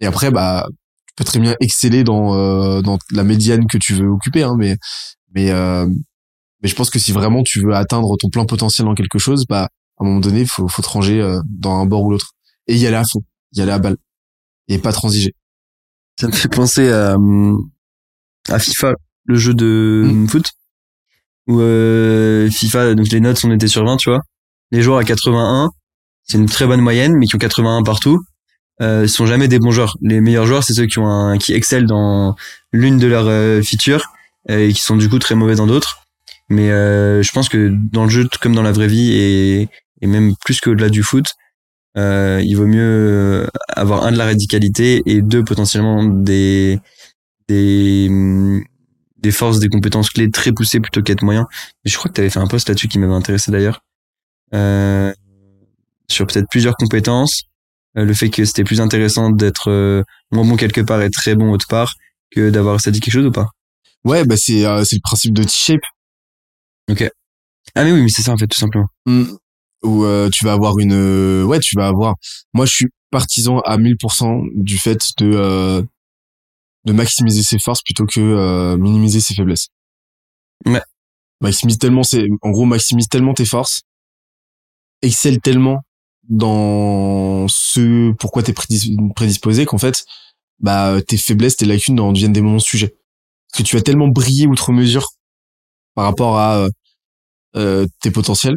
et 0.00 0.06
après, 0.06 0.30
bah, 0.30 0.68
tu 1.08 1.14
peux 1.16 1.24
très 1.24 1.40
bien 1.40 1.56
exceller 1.60 2.04
dans 2.04 2.34
euh, 2.36 2.80
dans 2.82 2.98
la 3.10 3.24
médiane 3.24 3.66
que 3.66 3.78
tu 3.78 3.94
veux 3.94 4.08
occuper, 4.08 4.42
hein, 4.44 4.54
mais 4.58 4.76
mais 5.34 5.50
euh, 5.50 5.86
mais 6.62 6.68
je 6.68 6.74
pense 6.76 6.90
que 6.90 6.98
si 6.98 7.12
vraiment 7.12 7.42
tu 7.42 7.60
veux 7.60 7.74
atteindre 7.74 8.16
ton 8.18 8.28
plein 8.30 8.44
potentiel 8.46 8.86
dans 8.86 8.94
quelque 8.94 9.18
chose, 9.18 9.44
bah 9.48 9.68
à 9.98 10.04
un 10.04 10.06
moment 10.06 10.20
donné, 10.20 10.44
faut 10.46 10.68
faut 10.68 10.82
te 10.82 10.88
ranger 10.88 11.20
euh, 11.20 11.40
dans 11.48 11.74
un 11.80 11.86
bord 11.86 12.04
ou 12.04 12.10
l'autre 12.10 12.32
et 12.68 12.76
y 12.76 12.86
aller 12.86 12.96
à 12.96 13.04
fond, 13.04 13.22
y 13.52 13.60
aller 13.62 13.72
à 13.72 13.78
balle 13.78 13.96
et 14.68 14.78
pas 14.78 14.92
transiger. 14.92 15.34
Ça 16.20 16.28
me 16.28 16.32
fait 16.32 16.48
penser 16.48 16.90
à, 16.90 17.16
hum, 17.16 17.58
à 18.48 18.58
FIFA, 18.58 18.94
le 19.24 19.36
jeu 19.36 19.54
de 19.54 20.04
Mm. 20.06 20.28
foot. 20.28 20.46
Où 21.46 21.60
euh, 21.60 22.50
FIFA, 22.50 22.94
donc 22.94 23.08
les 23.08 23.20
notes, 23.20 23.40
on 23.44 23.52
était 23.52 23.68
sur 23.68 23.84
20, 23.84 23.96
tu 23.96 24.10
vois. 24.10 24.22
Les 24.72 24.82
joueurs 24.82 24.98
à 24.98 25.04
81, 25.04 25.70
c'est 26.24 26.38
une 26.38 26.46
très 26.46 26.66
bonne 26.66 26.80
moyenne, 26.80 27.14
mais 27.16 27.26
qui 27.26 27.36
ont 27.36 27.38
81 27.38 27.82
partout, 27.82 28.20
euh, 28.82 29.06
sont 29.06 29.26
jamais 29.26 29.48
des 29.48 29.58
bons 29.58 29.70
joueurs. 29.70 29.96
Les 30.02 30.20
meilleurs 30.20 30.46
joueurs, 30.46 30.64
c'est 30.64 30.74
ceux 30.74 30.86
qui 30.86 30.98
ont 30.98 31.08
un, 31.08 31.38
qui 31.38 31.52
excellent 31.52 31.86
dans 31.86 32.36
l'une 32.72 32.98
de 32.98 33.06
leurs 33.06 33.28
euh, 33.28 33.62
features 33.62 34.06
euh, 34.50 34.68
et 34.68 34.72
qui 34.72 34.80
sont 34.80 34.96
du 34.96 35.08
coup 35.08 35.18
très 35.18 35.34
mauvais 35.34 35.54
dans 35.54 35.66
d'autres. 35.66 36.02
Mais 36.48 36.70
euh, 36.70 37.22
je 37.22 37.32
pense 37.32 37.48
que 37.48 37.72
dans 37.92 38.04
le 38.04 38.10
jeu, 38.10 38.28
comme 38.40 38.54
dans 38.54 38.62
la 38.62 38.72
vraie 38.72 38.88
vie 38.88 39.12
et, 39.12 39.68
et 40.02 40.06
même 40.06 40.34
plus 40.44 40.60
qu'au-delà 40.60 40.88
du 40.88 41.02
foot, 41.02 41.26
euh, 41.96 42.42
il 42.44 42.54
vaut 42.54 42.66
mieux 42.66 43.48
avoir 43.68 44.04
un 44.04 44.12
de 44.12 44.18
la 44.18 44.26
radicalité 44.26 45.02
et 45.06 45.22
deux 45.22 45.42
potentiellement 45.44 46.04
des 46.04 46.78
des 47.48 48.06
hum, 48.10 48.62
des 49.18 49.30
forces, 49.32 49.58
des 49.58 49.68
compétences 49.68 50.10
clés 50.10 50.30
très 50.30 50.52
poussées 50.52 50.80
plutôt 50.80 51.02
qu'être 51.02 51.22
moyen. 51.22 51.46
Je 51.84 51.96
crois 51.96 52.08
que 52.10 52.14
tu 52.14 52.20
avais 52.20 52.30
fait 52.30 52.38
un 52.40 52.46
post 52.46 52.68
là-dessus 52.68 52.88
qui 52.88 52.98
m'avait 52.98 53.14
intéressé 53.14 53.50
d'ailleurs. 53.50 53.80
Euh, 54.54 55.12
sur 56.08 56.26
peut-être 56.26 56.46
plusieurs 56.48 56.76
compétences 56.76 57.44
euh, 57.98 58.04
le 58.04 58.14
fait 58.14 58.28
que 58.30 58.44
c'était 58.44 58.62
plus 58.64 58.80
intéressant 58.80 59.30
d'être 59.30 59.70
euh, 59.70 60.02
moins 60.30 60.44
bon 60.44 60.56
quelque 60.56 60.80
part 60.80 61.02
et 61.02 61.10
très 61.10 61.34
bon 61.34 61.50
autre 61.50 61.66
part 61.68 61.94
que 62.30 62.50
d'avoir 62.50 62.80
ça 62.80 62.90
dit 62.90 63.00
quelque 63.00 63.14
chose 63.14 63.26
ou 63.26 63.32
pas? 63.32 63.48
Ouais, 64.04 64.24
bah 64.24 64.36
c'est 64.36 64.64
euh, 64.66 64.84
c'est 64.84 64.96
le 64.96 65.00
principe 65.02 65.32
de 65.34 65.42
T-shape 65.42 65.80
Ah 67.74 67.84
mais 67.84 67.92
oui, 67.92 68.02
mais 68.02 68.08
c'est 68.08 68.22
ça 68.22 68.32
en 68.32 68.36
fait 68.36 68.46
tout 68.46 68.58
simplement. 68.58 68.86
où 69.82 70.04
euh, 70.04 70.28
tu 70.32 70.44
vas 70.44 70.52
avoir 70.52 70.78
une 70.78 71.42
ouais, 71.44 71.58
tu 71.60 71.76
vas 71.76 71.88
avoir 71.88 72.14
moi 72.54 72.66
je 72.66 72.74
suis 72.74 72.86
partisan 73.10 73.60
à 73.60 73.78
1000% 73.78 74.42
du 74.54 74.78
fait 74.78 74.98
de 75.18 75.30
euh, 75.34 75.82
de 76.86 76.92
maximiser 76.92 77.42
ses 77.42 77.58
forces 77.58 77.82
plutôt 77.82 78.06
que 78.06 78.20
euh, 78.20 78.76
minimiser 78.78 79.20
ses 79.20 79.34
faiblesses. 79.34 79.68
Ouais. 80.64 80.80
Maximise 81.40 81.78
tellement 81.78 82.02
c'est 82.02 82.26
en 82.42 82.50
gros 82.50 82.64
maximise 82.64 83.08
tellement 83.08 83.34
tes 83.34 83.44
forces, 83.44 83.82
excelle 85.02 85.40
tellement 85.40 85.82
dans 86.28 87.46
ce 87.48 88.12
pourquoi 88.12 88.42
t'es 88.42 88.52
prédis- 88.52 88.96
prédisposé 89.14 89.66
qu'en 89.66 89.78
fait 89.78 90.04
bah 90.58 90.96
tes 91.06 91.16
faiblesses, 91.18 91.56
tes 91.56 91.66
lacunes 91.66 92.00
en 92.00 92.12
deviennent 92.12 92.32
des 92.32 92.40
moments 92.40 92.58
sujets. 92.58 92.96
Parce 93.52 93.62
que 93.62 93.68
tu 93.68 93.76
vas 93.76 93.82
tellement 93.82 94.08
briller 94.08 94.46
outre 94.46 94.72
mesure 94.72 95.08
par 95.94 96.04
rapport 96.06 96.38
à 96.38 96.56
euh, 96.58 96.70
euh, 97.56 97.86
tes 98.00 98.10
potentiels 98.10 98.56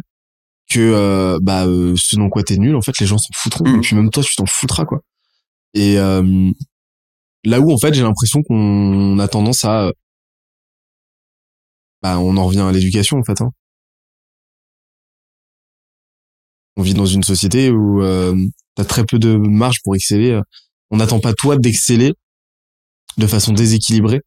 que 0.70 0.80
euh, 0.80 1.38
bah 1.42 1.66
euh, 1.66 1.94
ce 1.96 2.16
dans 2.16 2.28
quoi 2.30 2.42
t'es 2.42 2.56
nul 2.56 2.74
en 2.76 2.80
fait 2.80 2.98
les 3.00 3.06
gens 3.06 3.18
s'en 3.18 3.28
foutront 3.34 3.64
Mhm. 3.68 3.76
et 3.76 3.80
puis 3.80 3.96
même 3.96 4.10
toi 4.10 4.22
tu 4.22 4.34
t'en 4.36 4.46
foutras 4.46 4.84
quoi 4.84 5.00
et 5.74 5.98
euh, 5.98 6.50
là 7.44 7.60
où 7.60 7.72
en 7.72 7.78
fait 7.78 7.94
j'ai 7.94 8.02
l'impression 8.02 8.42
qu'on 8.42 9.18
a 9.18 9.28
tendance 9.28 9.64
à 9.64 9.86
euh, 9.86 9.92
bah 12.02 12.18
on 12.18 12.36
en 12.36 12.46
revient 12.46 12.60
à 12.60 12.72
l'éducation 12.72 13.18
en 13.18 13.24
fait 13.24 13.40
hein. 13.40 13.50
on 16.76 16.82
vit 16.82 16.94
dans 16.94 17.06
une 17.06 17.22
société 17.22 17.70
où 17.70 18.02
euh, 18.02 18.34
t'as 18.74 18.84
très 18.84 19.04
peu 19.04 19.18
de 19.18 19.36
marge 19.36 19.82
pour 19.82 19.94
exceller 19.94 20.30
euh. 20.30 20.42
on 20.90 20.98
n'attend 20.98 21.20
pas 21.20 21.34
toi 21.34 21.56
d'exceller 21.56 22.14
de 23.18 23.26
façon 23.26 23.52
déséquilibrée 23.52 24.22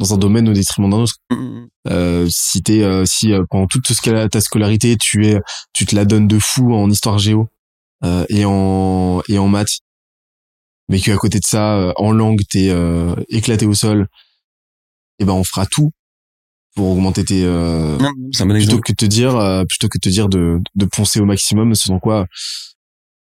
dans 0.00 0.14
un 0.14 0.18
domaine 0.18 0.48
au 0.48 0.52
détriment 0.52 0.90
d'un 0.90 0.96
autre 0.96 1.16
euh, 1.88 2.26
si 2.30 2.62
t'es 2.62 2.82
euh, 2.82 3.04
si 3.04 3.32
euh, 3.32 3.44
pendant 3.50 3.66
toute 3.66 3.84
ta 3.84 4.40
scolarité 4.40 4.96
tu 4.96 5.26
es 5.26 5.38
tu 5.72 5.84
te 5.84 5.94
la 5.94 6.04
donnes 6.04 6.26
de 6.26 6.38
fou 6.38 6.74
en 6.74 6.90
histoire 6.90 7.18
géo 7.18 7.48
euh, 8.04 8.24
et 8.30 8.44
en 8.46 9.20
et 9.28 9.38
en 9.38 9.46
maths 9.46 9.80
mais 10.90 11.00
qu'à 11.00 11.16
côté 11.16 11.38
de 11.38 11.44
ça 11.46 11.76
euh, 11.78 11.92
en 11.96 12.10
langue 12.12 12.42
t'es 12.50 12.68
euh, 12.70 13.14
éclaté 13.28 13.64
au 13.64 13.74
sol 13.74 14.08
et 15.20 15.24
ben 15.24 15.32
on 15.32 15.44
fera 15.44 15.64
tout 15.66 15.92
pour 16.74 16.90
augmenter 16.90 17.24
tes 17.24 17.44
euh, 17.44 17.96
Non, 17.98 18.10
bon 18.16 18.30
plutôt 18.30 18.54
exemple. 18.56 18.82
que 18.82 18.92
de 18.92 18.96
te 18.96 19.04
dire 19.06 19.36
euh, 19.36 19.64
plutôt 19.64 19.88
que 19.88 19.98
de 19.98 20.00
te 20.00 20.08
dire 20.08 20.28
de 20.28 20.58
de 20.74 20.84
poncer 20.84 21.20
au 21.20 21.24
maximum 21.24 21.74
ce 21.74 21.88
dans 21.88 22.00
quoi 22.00 22.26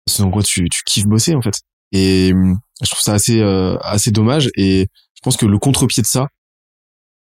ce 0.07 0.21
dans 0.21 0.31
quoi 0.31 0.43
tu 0.43 0.67
tu 0.69 0.81
kiffes 0.85 1.05
bosser 1.07 1.35
en 1.35 1.41
fait 1.41 1.59
et 1.91 2.31
hum, 2.33 2.57
je 2.81 2.89
trouve 2.89 3.01
ça 3.01 3.13
assez 3.13 3.39
euh, 3.41 3.77
assez 3.81 4.11
dommage 4.11 4.49
et 4.55 4.87
je 5.13 5.21
pense 5.21 5.37
que 5.37 5.45
le 5.45 5.59
contre-pied 5.59 6.01
de 6.01 6.07
ça 6.07 6.27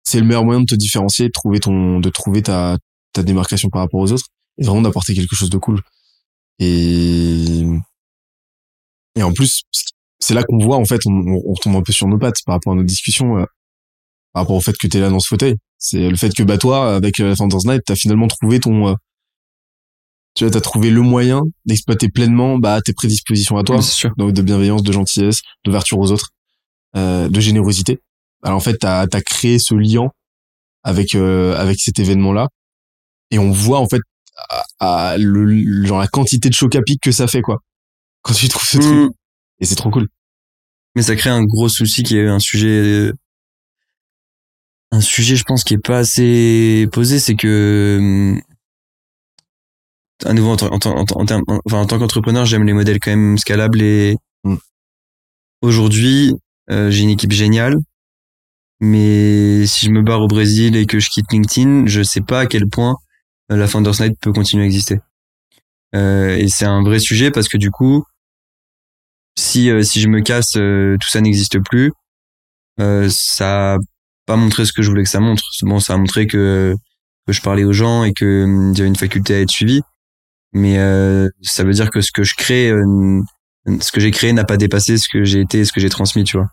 c'est 0.05 0.21
le 0.21 0.27
meilleur 0.27 0.45
moyen 0.45 0.61
de 0.61 0.67
te 0.67 0.75
différencier 0.75 1.27
de 1.29 1.33
trouver 1.33 1.61
ton 1.61 1.99
de 1.99 2.11
trouver 2.11 2.43
ta 2.43 2.77
ta 3.15 3.23
démarcation 3.23 3.71
par 3.71 3.81
rapport 3.83 4.01
aux 4.01 4.13
autres 4.13 4.27
et 4.59 4.65
vraiment 4.65 4.83
d'apporter 4.83 5.15
quelque 5.15 5.35
chose 5.35 5.51
de 5.51 5.59
cool 5.59 5.81
et 6.59 7.65
et 9.17 9.23
en 9.23 9.33
plus 9.33 9.63
c'est 10.21 10.35
là 10.35 10.43
qu'on 10.45 10.59
voit 10.59 10.77
en 10.77 10.85
fait 10.85 11.01
on, 11.07 11.13
on, 11.13 11.43
on 11.47 11.53
retombe 11.53 11.77
un 11.77 11.83
peu 11.83 11.93
sur 11.93 12.07
nos 12.07 12.19
pattes 12.19 12.43
par 12.47 12.55
rapport 12.55 12.73
à 12.73 12.77
notre 12.77 12.89
discussion 12.89 13.39
euh, 13.39 13.45
par 14.33 14.43
rapport 14.43 14.57
au 14.57 14.61
fait 14.61 14.77
que 14.77 14.87
t'es 14.87 15.01
là 15.01 15.11
dans 15.11 15.21
ce 15.21 15.29
fauteuil. 15.29 15.57
C'est 15.79 16.09
le 16.09 16.17
fait 16.17 16.31
que 16.35 16.43
bah 16.43 16.59
toi 16.59 16.95
avec 16.95 17.21
euh, 17.21 17.35
Founders 17.35 17.65
Night 17.65 17.83
t'as 17.85 17.97
finalement 17.97 18.29
trouvé 18.29 18.61
ton 18.61 18.89
euh, 18.89 18.95
tu 20.35 20.45
vois 20.45 20.51
t'as 20.53 20.61
trouvé 20.61 20.91
le 20.91 21.01
moyen 21.01 21.43
d'exploiter 21.67 22.09
pleinement 22.09 22.59
bah 22.59 22.81
tes 22.83 22.93
prédispositions 22.93 23.57
à 23.57 23.65
toi. 23.65 23.77
Oui, 23.77 23.83
sûr. 23.83 24.11
donc 24.17 24.33
de 24.33 24.43
bienveillance 24.43 24.83
de 24.83 24.93
gentillesse 24.93 25.41
d'ouverture 25.65 25.99
aux 25.99 26.13
autres 26.13 26.29
euh, 26.97 27.29
de 27.29 27.41
générosité. 27.41 28.01
Alors 28.43 28.57
en 28.57 28.61
fait 28.61 28.77
t'as 28.79 29.07
as 29.11 29.21
créé 29.23 29.59
ce 29.59 29.75
lien 29.75 30.09
avec 30.83 31.15
euh, 31.15 31.57
avec 31.57 31.81
cet 31.81 31.99
événement 31.99 32.33
là 32.33 32.49
et 33.31 33.39
on 33.39 33.51
voit 33.51 33.81
en 33.81 33.89
fait 33.89 34.01
à, 34.79 35.11
à 35.13 35.19
le, 35.19 35.85
genre 35.85 35.99
la 35.99 36.09
quantité 36.09 36.49
de 36.49 36.55
choc 36.55 36.75
à 36.75 36.83
pic 36.83 37.01
que 37.03 37.13
ça 37.13 37.27
fait 37.27 37.43
quoi 37.43 37.59
quand 38.23 38.35
tu 38.35 38.49
trouves 38.49 38.69
ce 38.69 38.79
truc. 38.79 38.95
Mm. 38.95 39.11
et 39.61 39.65
c'est 39.65 39.77
trop 39.77 39.91
cool 39.91 40.09
Mais 40.97 41.03
ça 41.03 41.17
crée 41.17 41.31
un 41.31 41.45
gros 41.45 41.69
souci 41.69 42.03
qui 42.03 42.17
est 42.19 42.27
un 42.27 42.39
sujet, 42.41 43.13
un 44.93 45.01
sujet, 45.01 45.37
je 45.37 45.45
pense, 45.45 45.63
qui 45.65 45.75
est 45.75 45.79
pas 45.79 45.99
assez 45.99 46.89
posé, 46.93 47.19
c'est 47.19 47.37
que, 47.37 47.97
hum, 48.01 48.41
à 50.25 50.33
nouveau, 50.35 50.51
en, 50.51 50.57
tant- 50.57 50.73
en, 50.73 50.79
tant- 50.79 50.97
en, 50.97 51.05
tant- 51.05 51.21
en 51.21 51.25
termes- 51.27 51.45
enfin, 51.65 51.79
en 51.81 51.87
tant 51.87 51.99
qu'entrepreneur, 51.99 52.45
j'aime 52.47 52.65
les 52.65 52.73
modèles 52.75 52.99
quand 53.01 53.11
même 53.11 53.39
scalables 53.39 53.81
et 53.83 54.17
Mm. 54.45 54.57
aujourd'hui, 55.63 56.33
euh, 56.71 56.91
j'ai 56.91 57.03
une 57.03 57.11
équipe 57.11 57.33
géniale, 57.33 57.77
mais 58.81 59.67
si 59.67 59.87
je 59.87 59.91
me 59.91 60.03
barre 60.03 60.23
au 60.23 60.27
Brésil 60.29 60.77
et 60.77 60.87
que 60.87 60.99
je 60.99 61.11
quitte 61.11 61.31
LinkedIn, 61.33 61.87
je 61.87 62.03
sais 62.03 62.21
pas 62.23 62.41
à 62.41 62.47
quel 62.47 62.67
point 62.69 62.97
euh, 63.53 63.57
la 63.57 63.67
Founders 63.67 64.01
Night 64.01 64.19
peut 64.21 64.33
continuer 64.33 64.65
à 64.65 64.67
exister. 64.67 65.01
Euh, 65.95 66.37
et 66.37 66.49
c'est 66.49 66.65
un 66.67 66.83
vrai 66.83 66.99
sujet 67.01 67.31
parce 67.31 67.49
que 67.49 67.59
du 67.59 67.71
coup, 67.71 68.05
si 69.41 69.71
euh, 69.71 69.83
si 69.83 70.01
je 70.01 70.09
me 70.09 70.21
casse, 70.21 70.57
euh, 70.57 70.97
tout 71.01 71.09
ça 71.09 71.21
n'existe 71.21 71.59
plus. 71.61 71.93
Euh, 72.81 73.09
ça 73.11 73.75
a 73.75 73.79
pas 74.27 74.37
montré 74.37 74.65
ce 74.65 74.73
que 74.73 74.83
je 74.83 74.91
voulais 74.91 75.03
que 75.05 75.11
ça 75.11 75.21
montre. 75.21 75.43
Bon, 75.63 75.81
ça 75.81 75.95
a 75.95 75.97
montré 75.97 76.27
que 76.27 76.75
que 77.27 77.33
je 77.33 77.41
parlais 77.43 77.65
aux 77.65 77.73
gens 77.73 78.05
et 78.05 78.13
que 78.13 78.45
hum, 78.45 78.75
j'avais 78.77 78.89
une 78.89 78.97
faculté 78.97 79.35
à 79.35 79.41
être 79.41 79.51
suivi. 79.51 79.81
Mais 80.53 80.77
ça 81.43 81.63
veut 81.63 81.73
dire 81.73 81.91
que 81.91 82.01
ce 82.01 82.11
que 82.11 82.25
je 82.25 82.35
crée, 82.35 82.73
ce 83.81 83.93
que 83.93 84.01
j'ai 84.01 84.11
créé 84.11 84.33
n'a 84.33 84.45
pas 84.45 84.57
dépassé 84.57 84.99
ce 84.99 85.09
que 85.09 85.23
j'ai 85.23 85.41
été, 85.41 85.65
ce 85.65 85.73
que 85.73 85.81
j'ai 85.81 85.89
transmis, 85.89 86.25
tu 86.25 86.37
vois. 86.39 86.49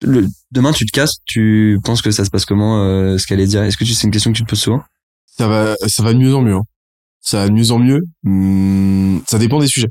Le, 0.00 0.28
demain, 0.52 0.72
tu 0.72 0.86
te 0.86 0.92
casses, 0.92 1.16
tu 1.26 1.78
penses 1.84 2.02
que 2.02 2.12
ça 2.12 2.24
se 2.24 2.30
passe 2.30 2.44
comment, 2.44 2.84
euh, 2.84 3.18
ce 3.18 3.26
qu'elle 3.26 3.38
allait 3.38 3.48
dire? 3.48 3.62
Est-ce 3.62 3.76
que 3.76 3.84
tu 3.84 3.94
c'est 3.94 4.06
une 4.06 4.12
question 4.12 4.32
que 4.32 4.36
tu 4.36 4.44
te 4.44 4.48
poses 4.48 4.60
souvent? 4.60 4.82
Ça 5.26 5.48
va 5.48 5.74
ça 5.86 6.02
va 6.04 6.12
de 6.12 6.18
mieux 6.18 6.34
en 6.34 6.42
mieux 6.42 6.54
hein. 6.54 6.62
ça 7.20 7.38
va 7.38 7.48
de 7.48 7.52
mieux 7.52 7.72
en 7.72 7.78
mieux 7.78 8.00
Hum, 8.24 9.22
ça 9.26 9.38
dépend 9.38 9.58
des 9.58 9.66
sujets 9.66 9.88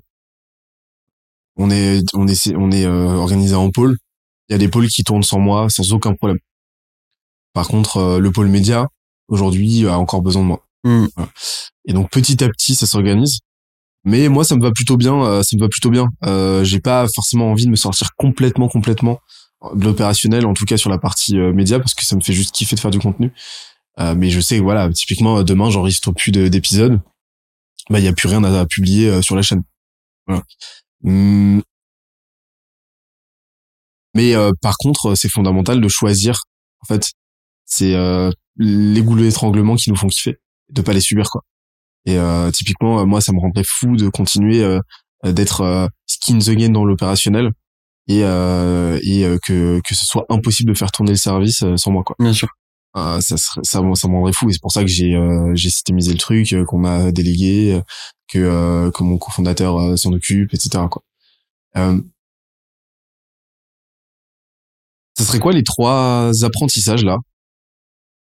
on 1.58 1.70
est 1.70 2.02
on 2.14 2.28
est 2.28 2.56
on 2.56 2.72
est 2.72 2.86
euh, 2.86 3.16
organisé 3.16 3.56
en 3.56 3.70
pôle 3.72 3.98
il 4.50 4.54
y 4.54 4.56
a 4.56 4.58
des 4.58 4.68
pôles 4.70 4.88
qui 4.88 5.04
tournent 5.04 5.24
sans 5.24 5.40
moi 5.40 5.68
sans 5.70 5.94
aucun 5.94 6.14
problème 6.14 6.40
par 7.54 7.68
contre 7.68 7.98
euh, 7.98 8.20
le 8.20 8.32
pôle 8.32 8.48
média 8.48 8.88
aujourd'hui 9.28 9.88
a 9.88 9.98
encore 9.98 10.22
besoin 10.22 10.42
de 10.44 10.48
moi 10.48 10.66
Hmm. 10.84 11.06
Voilà. 11.16 11.30
et 11.86 11.94
donc 11.94 12.10
petit 12.10 12.44
à 12.44 12.50
petit 12.50 12.74
ça 12.74 12.88
s'organise 12.88 13.38
mais 14.04 14.30
moi 14.30 14.44
ça 14.44 14.56
me 14.56 14.64
va 14.64 14.72
plutôt 14.72 14.98
bien 14.98 15.14
euh, 15.24 15.44
ça 15.44 15.56
me 15.56 15.62
va 15.62 15.70
plutôt 15.70 15.92
bien 15.92 16.08
euh, 16.26 16.64
j'ai 16.64 16.80
pas 16.80 17.06
forcément 17.14 17.52
envie 17.52 17.66
de 17.66 17.70
me 17.70 17.76
sortir 17.76 18.16
complètement 18.16 18.68
complètement 18.68 19.20
de 19.76 19.84
l'opérationnel 19.86 20.44
en 20.48 20.56
tout 20.56 20.66
cas 20.66 20.78
sur 20.78 20.90
la 20.90 20.98
partie 20.98 21.38
euh, 21.38 21.54
média 21.54 21.78
parce 21.80 21.94
que 21.94 22.04
ça 22.04 22.16
me 22.16 22.22
fait 22.22 22.34
juste 22.34 22.56
kiffer 22.56 22.76
de 22.76 22.80
faire 22.80 22.90
du 22.90 22.98
contenu 22.98 23.32
euh, 24.00 24.16
mais 24.16 24.32
je 24.32 24.40
sais 24.42 24.58
voilà, 24.60 24.90
typiquement 24.90 25.44
demain 25.44 25.70
j'enregistre 25.70 26.12
plus 26.14 26.32
de- 26.32 26.48
d'épisodes, 26.48 27.00
bah 27.92 28.00
il 28.00 28.06
y 28.06 28.08
a 28.08 28.14
plus 28.14 28.28
rien 28.28 28.44
à, 28.44 28.62
à 28.62 28.66
publier 28.66 29.08
euh, 29.10 29.22
sur 29.22 29.36
la 29.36 29.42
chaîne. 29.44 29.62
Voilà. 30.26 30.44
Hum. 31.04 31.62
Mais 34.14 34.36
euh, 34.36 34.52
par 34.62 34.76
contre, 34.78 35.16
c'est 35.16 35.30
fondamental 35.30 35.80
de 35.82 35.88
choisir. 35.88 36.36
En 36.82 36.86
fait, 36.86 37.12
c'est 37.66 37.96
euh, 37.96 38.30
les 38.58 39.02
goulots 39.02 39.24
d'étranglement 39.24 39.76
qui 39.76 39.90
nous 39.90 39.96
font 39.96 40.08
kiffer, 40.08 40.38
de 40.70 40.82
pas 40.82 40.94
les 40.94 41.02
subir 41.02 41.30
quoi. 41.30 41.44
Et 42.06 42.18
euh, 42.18 42.52
typiquement, 42.52 43.00
euh, 43.02 43.06
moi, 43.06 43.22
ça 43.22 43.32
me 43.32 43.40
rendrait 43.40 43.64
fou 43.66 43.96
de 43.96 44.10
continuer 44.10 44.64
euh, 44.64 44.80
euh, 45.26 45.32
d'être 45.32 45.62
euh, 45.62 45.88
skin 46.08 46.40
the 46.40 46.52
game 46.52 46.74
dans 46.74 46.86
l'opérationnel 46.86 47.52
et 48.08 48.24
euh, 48.24 49.00
et 49.04 49.24
euh, 49.24 49.38
que 49.46 49.80
que 49.88 49.96
ce 49.96 50.06
soit 50.06 50.26
impossible 50.30 50.72
de 50.72 50.78
faire 50.78 50.92
tourner 50.92 51.12
le 51.12 51.18
service 51.18 51.62
euh, 51.64 51.78
sans 51.78 51.92
moi 51.92 52.04
quoi. 52.04 52.16
Bien 52.20 52.34
sûr. 52.34 52.50
Ah, 52.94 53.20
ça 53.22 53.38
serait, 53.38 53.62
ça, 53.64 53.80
ça 53.96 54.08
me 54.10 54.16
rendrait 54.16 54.34
fou 54.34 54.50
et 54.50 54.54
c'est 54.54 54.62
pour 54.62 54.72
ça 54.72 54.82
que 54.82 54.90
j'ai 54.90 55.16
euh, 55.16 55.52
j'ai 55.56 55.70
systémisé 55.70 56.12
le 56.12 56.18
truc 56.18 56.52
euh, 56.52 56.66
qu'on 56.66 56.80
m'a 56.80 57.12
délégué 57.12 57.76
euh, 57.76 57.82
que 58.32 58.39
euh, 58.39 58.91
que 58.91 59.04
mon 59.04 59.17
cofondateur 59.17 59.78
euh, 59.78 59.98
s'en 59.98 60.13
occupe 60.13 60.54
etc 60.54 60.86
quoi. 60.89 61.04
Euh, 61.78 62.00
ça 65.17 65.26
serait 65.26 65.39
quoi 65.39 65.52
les 65.52 65.63
trois 65.63 66.32
apprentissages 66.44 67.04
là 67.04 67.17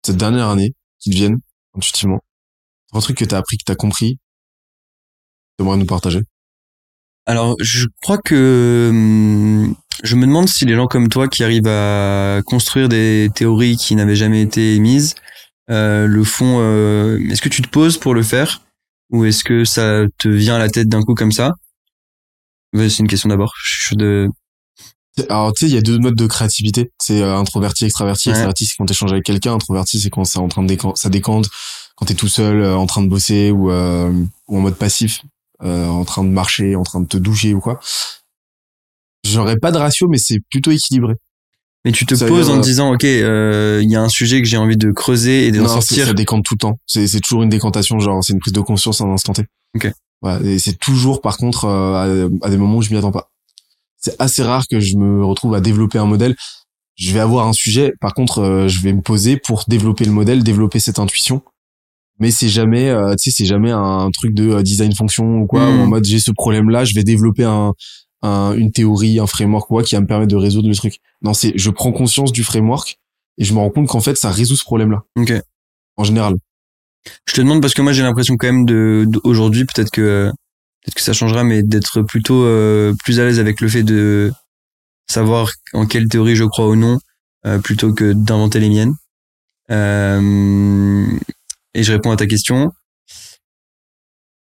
cette 0.05 0.17
dernière 0.17 0.49
année 0.49 0.75
qui 0.99 1.11
te 1.11 1.15
viennent 1.15 1.39
intuitivement? 1.75 2.21
Trois 2.89 3.01
trucs 3.01 3.17
que 3.17 3.25
t'as 3.25 3.39
appris 3.39 3.57
que 3.57 3.65
t'as 3.65 3.77
compris 3.77 4.19
t'aimerais 5.57 5.77
nous 5.77 5.87
partager? 5.87 6.21
Alors, 7.27 7.55
je 7.61 7.87
crois 8.03 8.19
que 8.19 8.89
hum, 8.91 9.75
je 10.03 10.17
me 10.17 10.27
demande 10.27 10.49
si 10.49 10.65
les 10.65 10.75
gens 10.75 10.87
comme 10.87 11.09
toi 11.09 11.29
qui 11.29 11.45
arrivent 11.45 11.69
à 11.69 12.43
construire 12.45 12.89
des 12.89 13.31
théories 13.35 13.77
qui 13.77 13.95
n'avaient 13.95 14.17
jamais 14.17 14.43
été 14.43 14.75
émises 14.75 15.15
le 15.69 16.23
font. 16.25 16.61
est-ce 17.31 17.41
que 17.41 17.49
tu 17.49 17.63
te 17.63 17.69
poses 17.69 17.97
pour 17.97 18.13
le 18.13 18.23
faire? 18.23 18.64
Ou 19.15 19.25
est-ce 19.25 19.45
que 19.45 19.65
ça 19.65 20.03
te 20.19 20.29
vient 20.29 20.57
à 20.57 20.59
la 20.59 20.69
tête 20.69 20.89
d'un 20.89 21.03
coup 21.03 21.15
comme 21.15 21.33
ça? 21.33 21.53
C'est 22.75 22.99
une 22.99 23.09
question 23.09 23.29
d'abord. 23.29 23.53
Je 23.63 23.69
suis 23.75 23.83
chaud 23.89 23.95
de. 23.97 24.29
alors 25.29 25.53
tu 25.53 25.65
sais 25.65 25.71
il 25.71 25.75
y 25.75 25.79
a 25.79 25.81
deux 25.83 25.99
modes 25.99 26.17
de 26.17 26.27
créativité 26.27 26.91
c'est 27.01 27.23
euh, 27.23 27.37
introverti 27.37 27.85
extraverti 27.85 28.29
Ouais. 28.29 28.33
extraverti 28.33 28.67
c'est 28.67 28.75
quand 28.77 28.87
t'échanges 28.87 29.13
avec 29.13 29.25
quelqu'un 29.25 29.55
introverti 29.55 30.01
c'est 30.01 30.11
quand 30.11 30.25
c'est 30.25 30.41
en 30.41 30.49
train 30.49 30.65
de 30.65 30.69
décan- 30.75 30.97
ça 30.97 31.09
décante 31.09 31.49
quand 31.95 32.07
t'es 32.07 32.15
tout 32.15 32.27
seul 32.27 32.61
euh, 32.63 32.77
en 32.77 32.87
train 32.87 33.03
de 33.03 33.09
bosser 33.09 33.53
ou, 33.53 33.71
euh, 33.71 34.13
ou 34.49 34.59
en 34.59 34.61
mode 34.61 34.75
passif 34.75 35.23
euh, 35.63 35.87
en 35.87 36.05
train 36.05 36.25
de 36.25 36.31
marcher, 36.31 36.75
en 36.75 36.83
train 36.83 37.01
de 37.01 37.07
te 37.07 37.17
doucher 37.17 37.55
ou 37.55 37.61
quoi. 37.61 37.79
J'aurais 39.25 39.57
pas 39.57 39.71
de 39.71 39.79
ratio, 39.79 40.09
mais 40.09 40.19
c'est 40.19 40.41
plutôt 40.51 40.73
équilibré. 40.73 41.15
Mais 41.85 41.93
tu 41.93 42.07
te 42.07 42.15
Ça 42.15 42.27
poses 42.27 42.49
en 42.49 42.57
te 42.61 42.65
disant, 42.65 42.95
ok, 42.95 43.05
euh, 43.05 43.81
il 43.83 43.91
y 43.91 43.97
a 43.97 44.01
un 44.01 44.09
sujet 44.09 44.41
que 44.41 44.49
j'ai 44.49 44.57
envie 44.57 44.77
de 44.79 44.91
creuser 44.91 45.47
et 45.47 45.53
d'en 45.53 45.63
Non, 45.65 45.69
sortir. 45.69 46.07
ça 46.07 46.15
décante 46.15 46.45
tout 46.45 46.55
le 46.55 46.59
temps. 46.59 46.79
C'est 46.87 47.07
c'est 47.07 47.21
toujours 47.21 47.43
une 47.43 47.51
décantation, 47.51 47.99
genre 48.01 48.25
c'est 48.25 48.33
une 48.33 48.39
prise 48.39 48.55
de 48.55 48.61
conscience 48.61 49.01
à 49.01 49.05
un 49.05 49.13
instant 49.13 49.35
T. 49.35 49.45
Ok. 49.77 49.93
Ouais, 50.23 50.43
et 50.47 50.59
c'est 50.59 50.79
toujours 50.79 51.21
par 51.21 51.37
contre 51.37 51.67
euh, 51.67 52.29
à, 52.43 52.47
à 52.47 52.51
des 52.51 52.57
moments 52.57 52.79
où 52.79 52.83
je 52.83 52.91
m'y 52.91 52.97
attends 52.97 53.13
pas. 53.13 53.29
C'est 53.99 54.17
assez 54.19 54.43
rare 54.43 54.65
que 54.71 54.81
je 54.81 54.97
me 54.97 55.25
retrouve 55.25 55.55
à 55.55 55.61
développer 55.61 55.99
un 55.99 56.07
modèle. 56.07 56.35
Je 56.97 57.13
vais 57.13 57.21
avoir 57.21 57.47
un 57.49 57.53
sujet, 57.53 57.93
par 58.01 58.15
contre, 58.15 58.39
euh, 58.41 58.69
je 58.69 58.81
vais 58.81 58.93
me 58.93 59.03
poser 59.03 59.37
pour 59.37 59.65
développer 59.69 60.05
le 60.07 60.13
modèle, 60.13 60.43
développer 60.43 60.79
cette 60.79 60.99
intuition. 60.99 61.43
Mais 62.21 62.31
c'est 62.31 62.49
jamais, 62.49 62.95
tu 63.19 63.25
sais, 63.25 63.31
c'est 63.37 63.45
jamais 63.45 63.73
un 63.73 64.09
truc 64.13 64.35
de 64.35 64.63
design 64.63 64.95
fonction 64.95 65.41
ou 65.41 65.47
quoi. 65.47 65.69
Ou 65.69 65.81
en 65.81 65.87
mode 65.89 66.05
j'ai 66.05 66.21
ce 66.21 66.31
problème-là, 66.31 66.85
je 66.85 66.95
vais 66.95 67.03
développer 67.03 67.43
un, 67.43 67.73
un, 68.25 68.55
une 68.55 68.73
théorie, 68.73 69.19
un 69.21 69.27
framework 69.27 69.71
ou 69.71 69.75
quoi 69.75 69.83
qui 69.83 69.95
va 69.95 70.01
me 70.01 70.07
permettre 70.07 70.31
de 70.31 70.37
résoudre 70.37 70.69
le 70.69 70.75
truc. 70.75 71.01
Non, 71.23 71.35
c'est 71.35 71.53
je 71.57 71.71
prends 71.71 71.93
conscience 71.93 72.33
du 72.33 72.43
framework 72.43 72.99
et 73.39 73.45
je 73.45 73.53
me 73.53 73.59
rends 73.59 73.71
compte 73.71 73.89
qu'en 73.89 74.01
fait 74.01 74.17
ça 74.17 74.31
résout 74.31 74.57
ce 74.57 74.65
problème-là. 74.65 75.03
Ok. 75.17 75.33
En 75.97 76.05
général. 76.05 76.35
Je 77.27 77.35
te 77.35 77.41
demande 77.43 77.61
parce 77.61 77.75
que 77.75 77.83
moi 77.83 77.93
j'ai 77.93 78.03
l'impression 78.03 78.37
quand 78.37 78.47
même 78.47 78.65
de, 78.65 79.05
de- 79.07 79.21
aujourd'hui 79.25 79.65
peut-être 79.67 79.91
que 79.91 80.31
peut-être 80.83 80.95
que 80.95 81.03
ça 81.03 81.13
changera, 81.13 81.45
mais 81.45 81.63
d'être 81.63 82.03
plutôt 82.03 82.45
euh, 82.45 82.95
plus 83.05 83.21
à 83.21 83.25
l'aise 83.25 83.39
avec 83.39 83.61
le 83.61 83.69
fait 83.69 83.83
de 83.83 84.33
savoir 85.07 85.51
en 85.75 85.87
quelle 85.87 86.09
théorie 86.09 86.35
je 86.37 86.45
crois 86.45 86.69
ou 86.69 86.77
non, 86.77 86.99
euh, 87.47 87.59
plutôt 87.59 87.93
que 87.93 88.13
d'inventer 88.15 88.59
les 88.61 88.71
miennes. 88.71 88.95
Euh, 89.71 91.07
et 91.75 91.83
je 91.83 91.93
réponds 91.93 92.11
à 92.11 92.17
ta 92.17 92.27
question. 92.27 92.73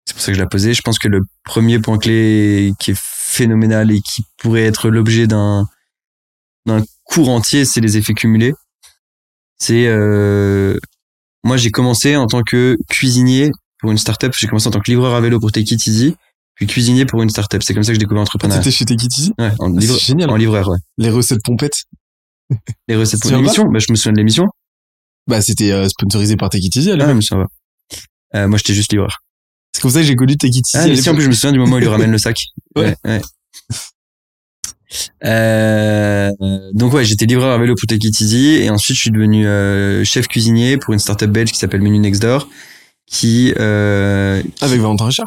C'est 0.05 0.15
pour 0.15 0.23
ça 0.23 0.33
que 0.33 0.39
je 0.39 0.43
l'ai 0.43 0.49
posée. 0.49 0.75
Je 0.75 0.83
pense 0.83 0.99
que 0.99 1.09
le 1.09 1.23
premier 1.45 1.79
point 1.79 1.99
clé 1.99 2.73
qui 2.79 2.91
est 2.93 3.01
phénoménal 3.33 3.91
et 3.91 4.01
qui 4.01 4.25
pourrait 4.39 4.65
être 4.65 4.89
l'objet 4.91 5.27
d'un 5.27 5.67
d'un 6.67 6.83
cours 7.05 7.29
entier, 7.31 7.65
c'est 7.65 7.81
les 7.81 7.97
effets 7.97 8.15
cumulés. 8.15 8.53
C'est 9.59 9.87
euh, 9.87 10.79
moi 11.45 11.57
j'ai 11.57 11.71
commencé 11.71 12.17
en 12.17 12.27
tant 12.27 12.43
que 12.43 12.77
cuisinier 12.89 13.51
pour 13.81 13.91
une 13.91 13.99
startup. 13.99 14.33
J'ai 14.37 14.47
commencé 14.47 14.69
en 14.69 14.71
tant 14.71 14.81
que 14.81 14.91
livreur 14.91 15.15
à 15.15 15.21
vélo 15.21 15.41
pour 15.41 15.51
Take 15.53 15.75
It 15.75 15.87
Easy, 15.87 16.17
puis 16.55 16.67
cuisinier 16.67 17.05
pour 17.07 17.23
une 17.23 17.31
startup. 17.31 17.63
C'est 17.63 17.75
comme 17.75 17.83
ça 17.83 17.89
que 17.89 17.95
j'ai 17.95 18.01
découvert 18.01 18.21
l'entrepreneuriat. 18.21 18.61
T'étais 18.63 18.71
chez 18.77 18.85
Tekiti 18.85 19.33
Ouais, 19.39 19.51
en, 19.59 19.75
Ah, 19.77 19.81
livre- 19.81 19.99
génial. 19.99 20.31
en 20.31 20.37
livreur, 20.37 20.69
ouais. 20.69 20.79
Les 20.99 21.11
recettes 21.11 21.43
pompettes? 21.43 21.85
Les 22.89 22.97
recettes 22.97 23.21
pour 23.23 23.31
l'émission, 23.31 23.65
bah, 23.71 23.79
je 23.79 23.87
me 23.91 23.97
souviens 23.97 24.13
de 24.13 24.19
l'émission. 24.19 24.47
Bah 25.29 25.41
c'était 25.41 25.71
euh, 25.73 25.89
sponsorisé 25.89 26.37
par 26.37 26.51
Tekiti 26.51 26.91
à 26.91 26.97
Ah, 27.01 27.15
mais 27.15 27.23
ça 27.23 27.37
va. 27.37 27.47
Euh, 28.35 28.49
moi, 28.49 28.59
j'étais 28.59 28.75
juste 28.75 28.93
livreur. 28.93 29.19
C'est 29.73 29.81
comme 29.81 29.91
ça 29.91 30.01
que 30.01 30.07
j'ai 30.07 30.17
connu 30.17 30.37
Tekiti 30.37 30.77
Ah, 30.77 30.87
mais 30.87 30.97
si, 30.97 31.09
en 31.09 31.15
plus, 31.15 31.23
je 31.23 31.29
me 31.29 31.33
souviens 31.33 31.53
du 31.53 31.59
moment 31.59 31.77
où 31.77 31.79
il 31.79 31.83
lui 31.83 31.89
ramène 31.89 32.11
le 32.11 32.19
sac. 32.19 32.39
Ouais. 32.77 32.97
ouais. 33.05 33.21
Euh, 35.25 36.31
donc 36.75 36.93
ouais, 36.93 37.05
j'étais 37.05 37.27
livreur 37.27 37.55
à 37.55 37.59
vélo 37.59 37.75
pour 37.75 37.87
Take 37.87 38.07
It 38.07 38.21
Easy 38.21 38.47
et 38.63 38.71
ensuite 38.71 38.97
je 38.97 39.01
suis 39.03 39.11
devenu 39.11 39.47
euh, 39.47 40.05
chef 40.05 40.29
cuisinier 40.29 40.77
pour 40.77 40.93
une 40.93 40.99
startup 40.99 41.31
belge 41.31 41.51
qui 41.53 41.59
s'appelle 41.59 41.81
Menu 41.81 41.99
Next 41.99 42.21
Door 42.21 42.49
qui 43.07 43.53
euh, 43.59 44.43
Avec 44.61 44.81
Valentin 44.81 45.07
Richard. 45.07 45.27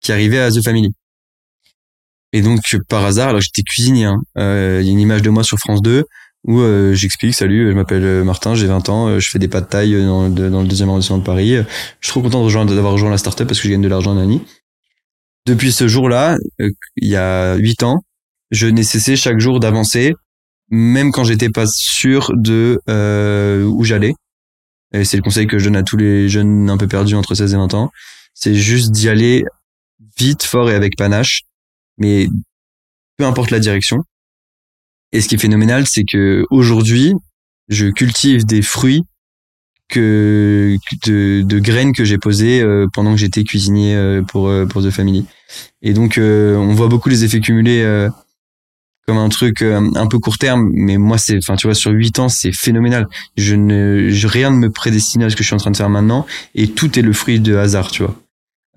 qui 0.00 0.12
arrivait 0.12 0.38
à 0.38 0.50
The 0.50 0.62
Family. 0.62 0.90
Et 2.32 2.40
donc 2.40 2.60
par 2.88 3.04
hasard, 3.04 3.28
alors 3.28 3.40
j'étais 3.40 3.62
cuisinier, 3.62 4.04
hein, 4.06 4.18
euh, 4.38 4.78
il 4.80 4.86
y 4.86 4.88
a 4.88 4.92
une 4.92 5.00
image 5.00 5.22
de 5.22 5.30
moi 5.30 5.44
sur 5.44 5.58
France 5.58 5.82
2 5.82 6.04
où 6.44 6.58
euh, 6.60 6.92
j'explique 6.94 7.34
salut, 7.34 7.70
je 7.70 7.74
m'appelle 7.74 8.04
euh, 8.04 8.24
Martin, 8.24 8.54
j'ai 8.54 8.66
20 8.66 8.88
ans, 8.88 9.08
euh, 9.08 9.20
je 9.20 9.30
fais 9.30 9.38
des 9.38 9.48
pâtes 9.48 9.64
de 9.64 9.68
taille 9.68 9.94
euh, 9.94 10.28
dans, 10.28 10.62
le- 10.62 10.66
deuxième 10.68 10.88
arrondissement 10.88 11.18
de 11.18 11.22
Paris. 11.24 11.54
Je 11.56 11.62
suis 12.06 12.10
trop 12.10 12.22
content 12.22 12.44
d'avoir 12.64 12.92
rejoint 12.92 13.10
la 13.10 13.18
startup 13.18 13.46
parce 13.46 13.60
que 13.60 13.68
je 13.68 13.72
gagne 13.72 13.82
de 13.82 13.88
l'argent 13.88 14.14
Nani. 14.14 14.42
Depuis 15.46 15.72
ce 15.72 15.88
jour-là, 15.88 16.36
il 16.58 17.08
y 17.08 17.16
a 17.16 17.54
8 17.56 17.82
ans, 17.84 18.02
je 18.50 18.66
n'ai 18.66 18.82
cessé 18.82 19.16
chaque 19.16 19.38
jour 19.40 19.60
d'avancer, 19.60 20.14
même 20.70 21.10
quand 21.12 21.24
j'étais 21.24 21.48
pas 21.50 21.66
sûr 21.66 22.30
de 22.34 22.80
euh, 22.88 23.64
où 23.64 23.84
j'allais. 23.84 24.14
Et 24.94 25.04
c'est 25.04 25.16
le 25.16 25.22
conseil 25.22 25.46
que 25.46 25.58
je 25.58 25.64
donne 25.64 25.76
à 25.76 25.82
tous 25.82 25.96
les 25.96 26.28
jeunes 26.28 26.68
un 26.70 26.76
peu 26.76 26.86
perdus 26.86 27.14
entre 27.14 27.34
16 27.34 27.54
et 27.54 27.56
20 27.56 27.74
ans. 27.74 27.90
C'est 28.34 28.54
juste 28.54 28.90
d'y 28.92 29.08
aller 29.08 29.42
vite, 30.18 30.42
fort 30.42 30.70
et 30.70 30.74
avec 30.74 30.96
panache, 30.96 31.42
mais 31.98 32.28
peu 33.16 33.24
importe 33.24 33.50
la 33.50 33.58
direction. 33.58 33.98
Et 35.12 35.20
ce 35.20 35.28
qui 35.28 35.34
est 35.34 35.38
phénoménal, 35.38 35.86
c'est 35.86 36.04
que 36.04 36.44
aujourd'hui, 36.50 37.12
je 37.68 37.86
cultive 37.88 38.44
des 38.44 38.62
fruits 38.62 39.02
que 39.88 40.76
de, 41.06 41.42
de 41.42 41.58
graines 41.58 41.92
que 41.92 42.04
j'ai 42.04 42.16
posées 42.16 42.62
euh, 42.62 42.86
pendant 42.94 43.12
que 43.12 43.18
j'étais 43.18 43.44
cuisinier 43.44 43.94
euh, 43.94 44.22
pour 44.22 44.48
euh, 44.48 44.64
pour 44.64 44.82
The 44.82 44.90
Family. 44.90 45.26
Et 45.82 45.92
donc, 45.92 46.18
on 46.18 46.74
voit 46.74 46.88
beaucoup 46.88 47.10
les 47.10 47.24
effets 47.24 47.40
cumulés 47.40 48.08
comme 49.06 49.18
un 49.18 49.28
truc 49.28 49.62
un 49.62 50.06
peu 50.06 50.18
court 50.18 50.38
terme, 50.38 50.70
mais 50.72 50.96
moi, 50.96 51.18
c'est, 51.18 51.36
enfin, 51.36 51.56
tu 51.56 51.66
vois, 51.66 51.74
sur 51.74 51.90
huit 51.90 52.18
ans, 52.20 52.28
c'est 52.28 52.52
phénoménal. 52.52 53.08
Je 53.36 53.56
ne, 53.56 54.08
je, 54.10 54.26
rien 54.28 54.50
ne 54.50 54.56
me 54.56 54.70
prédestine 54.70 55.24
à 55.24 55.28
ce 55.28 55.34
que 55.34 55.42
je 55.42 55.48
suis 55.48 55.54
en 55.54 55.58
train 55.58 55.72
de 55.72 55.76
faire 55.76 55.90
maintenant, 55.90 56.24
et 56.54 56.68
tout 56.68 56.98
est 56.98 57.02
le 57.02 57.12
fruit 57.12 57.40
de 57.40 57.56
hasard, 57.56 57.90
tu 57.90 58.04
vois. 58.04 58.14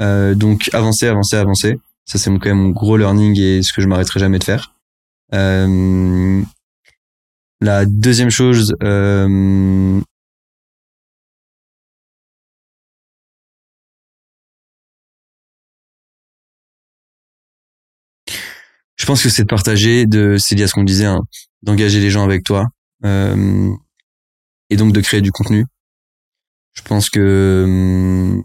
Euh, 0.02 0.36
donc 0.36 0.70
avancer, 0.74 1.08
avancer, 1.08 1.36
avancer. 1.36 1.80
Ça 2.06 2.20
c'est 2.20 2.30
quand 2.30 2.46
même 2.46 2.58
mon 2.58 2.70
gros 2.70 2.98
learning 2.98 3.40
et 3.40 3.62
ce 3.64 3.74
que 3.74 3.82
je 3.82 3.88
m'arrêterai 3.88 4.20
jamais 4.20 4.40
de 4.40 4.44
faire. 4.44 4.75
Euh, 5.34 6.42
la 7.62 7.86
deuxième 7.86 8.30
chose, 8.30 8.76
euh, 8.84 10.02
je 18.98 19.06
pense 19.06 19.24
que 19.24 19.30
c'est 19.30 19.44
de 19.44 19.48
partager, 19.48 20.06
de, 20.06 20.38
c'est 20.38 20.56
lié 20.56 20.64
à 20.64 20.68
ce 20.68 20.74
qu'on 20.74 20.84
disait, 20.84 21.06
hein, 21.06 21.22
d'engager 21.64 22.00
les 22.00 22.10
gens 22.10 22.24
avec 22.24 22.44
toi, 22.44 22.66
euh, 23.06 23.72
et 24.70 24.78
donc 24.78 24.94
de 24.94 25.02
créer 25.02 25.22
du 25.22 25.32
contenu. 25.32 25.66
Je 26.74 26.82
pense 26.82 27.10
que 27.10 28.42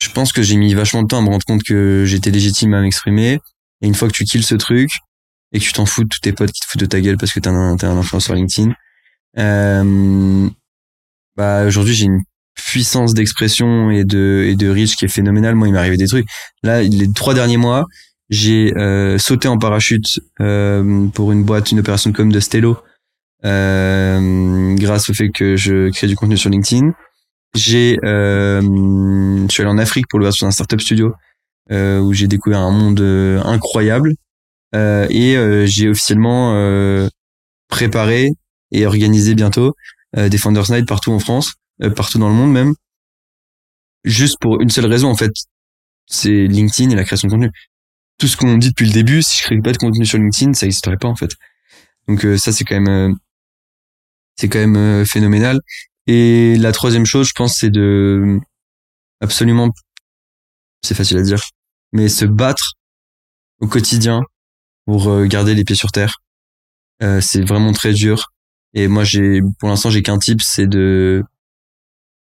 je 0.00 0.08
pense 0.10 0.32
que 0.32 0.42
j'ai 0.42 0.56
mis 0.56 0.74
vachement 0.74 1.02
de 1.02 1.08
temps 1.08 1.18
à 1.18 1.22
me 1.22 1.28
rendre 1.28 1.44
compte 1.46 1.62
que 1.62 2.04
j'étais 2.06 2.30
légitime 2.30 2.74
à 2.74 2.82
m'exprimer. 2.82 3.40
Et 3.84 3.86
une 3.86 3.94
fois 3.94 4.08
que 4.08 4.14
tu 4.14 4.24
kills 4.24 4.42
ce 4.42 4.54
truc 4.54 4.88
et 5.52 5.58
que 5.58 5.64
tu 5.64 5.74
t'en 5.74 5.84
fous 5.84 6.04
de 6.04 6.08
tous 6.08 6.20
tes 6.20 6.32
potes 6.32 6.52
qui 6.52 6.60
te 6.60 6.66
foutent 6.66 6.80
de 6.80 6.86
ta 6.86 7.02
gueule 7.02 7.18
parce 7.18 7.32
que 7.32 7.38
t'es 7.38 7.50
un, 7.50 7.76
t'es 7.76 7.84
un 7.84 7.98
influenceur 7.98 8.34
LinkedIn, 8.34 8.72
euh, 9.38 10.48
bah 11.36 11.66
aujourd'hui 11.66 11.92
j'ai 11.92 12.06
une 12.06 12.22
puissance 12.54 13.12
d'expression 13.12 13.90
et 13.90 14.04
de 14.04 14.46
et 14.48 14.56
de 14.56 14.70
reach 14.70 14.96
qui 14.96 15.04
est 15.04 15.08
phénoménale. 15.08 15.54
Moi, 15.54 15.68
il 15.68 15.72
m'est 15.72 15.78
arrivé 15.78 15.98
des 15.98 16.06
trucs. 16.06 16.26
Là, 16.62 16.82
les 16.82 17.12
trois 17.12 17.34
derniers 17.34 17.58
mois, 17.58 17.84
j'ai 18.30 18.72
euh, 18.78 19.18
sauté 19.18 19.48
en 19.48 19.58
parachute 19.58 20.18
euh, 20.40 21.06
pour 21.08 21.30
une 21.30 21.44
boîte, 21.44 21.70
une 21.70 21.80
opération 21.80 22.08
de 22.08 22.16
com 22.16 22.32
de 22.32 22.40
Stello, 22.40 22.78
grâce 23.42 25.10
au 25.10 25.14
fait 25.14 25.28
que 25.28 25.56
je 25.56 25.90
crée 25.90 26.06
du 26.06 26.16
contenu 26.16 26.38
sur 26.38 26.48
LinkedIn. 26.48 26.90
J'ai, 27.54 27.98
je 28.02 29.46
suis 29.50 29.62
allé 29.62 29.70
en 29.70 29.76
Afrique 29.76 30.06
pour 30.08 30.20
le 30.20 30.30
sur 30.30 30.46
un 30.46 30.52
startup 30.52 30.80
studio 30.80 31.14
où 31.70 32.12
j'ai 32.12 32.28
découvert 32.28 32.60
un 32.60 32.70
monde 32.70 33.00
euh, 33.00 33.40
incroyable 33.42 34.14
Euh, 34.74 35.06
et 35.08 35.36
euh, 35.36 35.66
j'ai 35.66 35.88
officiellement 35.88 36.52
euh, 36.54 37.08
préparé 37.68 38.30
et 38.72 38.86
organisé 38.86 39.34
bientôt 39.36 39.76
euh, 40.16 40.28
des 40.28 40.36
Founders 40.38 40.68
Night 40.70 40.86
partout 40.86 41.12
en 41.12 41.20
France, 41.20 41.54
euh, 41.82 41.90
partout 41.90 42.18
dans 42.18 42.28
le 42.28 42.34
monde 42.34 42.52
même, 42.52 42.74
juste 44.02 44.36
pour 44.40 44.60
une 44.60 44.70
seule 44.70 44.86
raison 44.86 45.08
en 45.08 45.16
fait, 45.16 45.30
c'est 46.06 46.48
LinkedIn 46.48 46.90
et 46.90 46.96
la 46.96 47.04
création 47.04 47.28
de 47.28 47.32
contenu. 47.34 47.50
Tout 48.18 48.26
ce 48.26 48.36
qu'on 48.36 48.58
dit 48.58 48.70
depuis 48.70 48.86
le 48.86 48.92
début, 48.92 49.22
si 49.22 49.38
je 49.38 49.42
crée 49.44 49.60
pas 49.62 49.72
de 49.72 49.78
contenu 49.78 50.04
sur 50.04 50.18
LinkedIn, 50.18 50.54
ça 50.54 50.66
n'existerait 50.66 50.98
pas 50.98 51.08
en 51.08 51.16
fait. 51.16 51.30
Donc 52.08 52.24
euh, 52.24 52.36
ça 52.36 52.50
c'est 52.52 52.64
quand 52.64 52.80
même 52.80 52.88
euh, 52.88 53.14
c'est 54.36 54.48
quand 54.48 54.58
même 54.58 54.76
euh, 54.76 55.04
phénoménal. 55.04 55.60
Et 56.06 56.56
la 56.58 56.72
troisième 56.72 57.06
chose, 57.06 57.28
je 57.28 57.32
pense, 57.34 57.56
c'est 57.58 57.70
de 57.70 58.40
absolument, 59.20 59.70
c'est 60.84 60.94
facile 60.94 61.18
à 61.18 61.22
dire, 61.22 61.40
mais 61.92 62.08
se 62.08 62.24
battre 62.24 62.74
au 63.60 63.66
quotidien 63.66 64.22
pour 64.86 65.08
euh, 65.08 65.26
garder 65.26 65.54
les 65.54 65.64
pieds 65.64 65.76
sur 65.76 65.92
terre. 65.92 66.16
Euh, 67.02 67.20
c'est 67.20 67.42
vraiment 67.42 67.72
très 67.72 67.92
dur. 67.92 68.30
Et 68.74 68.88
moi, 68.88 69.04
j'ai, 69.04 69.40
pour 69.58 69.68
l'instant, 69.68 69.90
j'ai 69.90 70.02
qu'un 70.02 70.18
type, 70.18 70.42
c'est 70.42 70.66
de, 70.66 71.22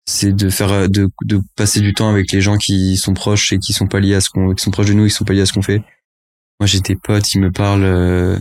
c'est 0.05 0.33
de 0.33 0.49
faire, 0.49 0.71
euh, 0.71 0.87
de, 0.87 1.09
de 1.25 1.41
passer 1.55 1.81
du 1.81 1.93
temps 1.93 2.09
avec 2.09 2.31
les 2.31 2.41
gens 2.41 2.57
qui 2.57 2.95
sont 2.97 3.13
proches 3.13 3.51
et 3.53 3.59
qui 3.59 3.73
sont 3.73 3.87
pas 3.87 3.99
liés 3.99 4.15
à 4.15 4.21
ce 4.21 4.29
qu'on, 4.29 4.53
qui 4.53 4.63
sont 4.63 4.71
proches 4.71 4.87
de 4.87 4.93
nous, 4.93 5.05
et 5.05 5.09
qui 5.09 5.15
sont 5.15 5.25
pas 5.25 5.33
liés 5.33 5.41
à 5.41 5.45
ce 5.45 5.53
qu'on 5.53 5.61
fait. 5.61 5.81
Moi, 6.59 6.67
j'ai 6.67 6.79
des 6.79 6.95
potes, 6.95 7.33
ils 7.33 7.41
me 7.41 7.51
parlent. 7.51 7.83
Euh, 7.83 8.39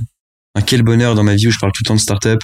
quel 0.67 0.83
bonheur 0.83 1.15
dans 1.15 1.25
ma 1.25 1.35
vie 1.35 1.49
où 1.49 1.51
je 1.51 1.59
parle 1.59 1.73
tout 1.73 1.83
le 1.85 1.89
temps 1.89 1.95
de 1.95 2.01
start-up, 2.01 2.41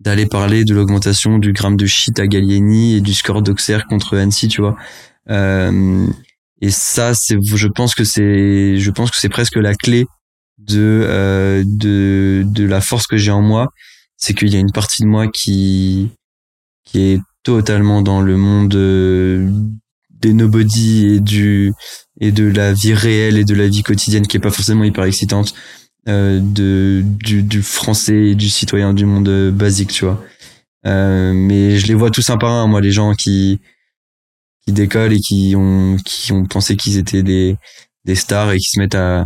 d'aller 0.00 0.26
parler 0.26 0.64
de 0.64 0.74
l'augmentation 0.74 1.38
du 1.38 1.52
gramme 1.52 1.76
de 1.76 1.86
shit 1.86 2.18
à 2.18 2.26
Gallieni 2.26 2.96
et 2.96 3.00
du 3.00 3.14
score 3.14 3.40
d'Auxerre 3.40 3.86
contre 3.86 4.18
Annecy, 4.18 4.48
tu 4.48 4.60
vois. 4.60 4.76
Euh, 5.30 6.06
et 6.60 6.70
ça, 6.70 7.14
c'est, 7.14 7.36
je 7.42 7.68
pense 7.68 7.94
que 7.94 8.04
c'est, 8.04 8.78
je 8.78 8.90
pense 8.90 9.10
que 9.10 9.18
c'est 9.18 9.28
presque 9.28 9.56
la 9.56 9.74
clé 9.74 10.06
de 10.58 11.02
euh, 11.04 11.64
de 11.66 12.44
de 12.46 12.64
la 12.64 12.80
force 12.80 13.06
que 13.06 13.16
j'ai 13.16 13.30
en 13.30 13.42
moi, 13.42 13.68
c'est 14.16 14.34
qu'il 14.34 14.48
y 14.48 14.56
a 14.56 14.60
une 14.60 14.72
partie 14.72 15.02
de 15.02 15.06
moi 15.06 15.28
qui 15.28 16.10
qui 16.84 17.00
est 17.00 17.20
totalement 17.42 18.02
dans 18.02 18.22
le 18.22 18.36
monde 18.36 18.74
euh, 18.74 19.50
des 20.10 20.32
nobody 20.32 21.06
et 21.06 21.20
du 21.20 21.72
et 22.20 22.32
de 22.32 22.44
la 22.44 22.72
vie 22.72 22.94
réelle 22.94 23.36
et 23.36 23.44
de 23.44 23.54
la 23.54 23.68
vie 23.68 23.82
quotidienne 23.82 24.26
qui 24.26 24.38
est 24.38 24.40
pas 24.40 24.50
forcément 24.50 24.84
hyper 24.84 25.04
excitante 25.04 25.54
euh, 26.08 26.40
de 26.40 27.02
du, 27.04 27.42
du 27.42 27.62
français 27.62 28.28
et 28.28 28.34
du 28.34 28.48
citoyen 28.48 28.94
du 28.94 29.04
monde 29.04 29.28
euh, 29.28 29.50
basique 29.50 29.92
tu 29.92 30.04
vois. 30.04 30.22
Euh, 30.86 31.32
mais 31.34 31.78
je 31.78 31.86
les 31.88 31.94
vois 31.94 32.10
tous 32.10 32.30
un 32.30 32.38
par 32.38 32.66
moi 32.68 32.80
les 32.80 32.92
gens 32.92 33.12
qui 33.14 33.60
qui 34.66 34.72
décollent 34.72 35.12
et 35.12 35.20
qui 35.20 35.54
ont 35.56 35.96
qui 36.04 36.32
ont 36.32 36.44
pensé 36.44 36.76
qu'ils 36.76 36.98
étaient 36.98 37.22
des 37.22 37.56
des 38.04 38.14
stars 38.14 38.52
et 38.52 38.58
qui 38.58 38.68
se 38.70 38.78
mettent 38.78 38.94
à 38.94 39.24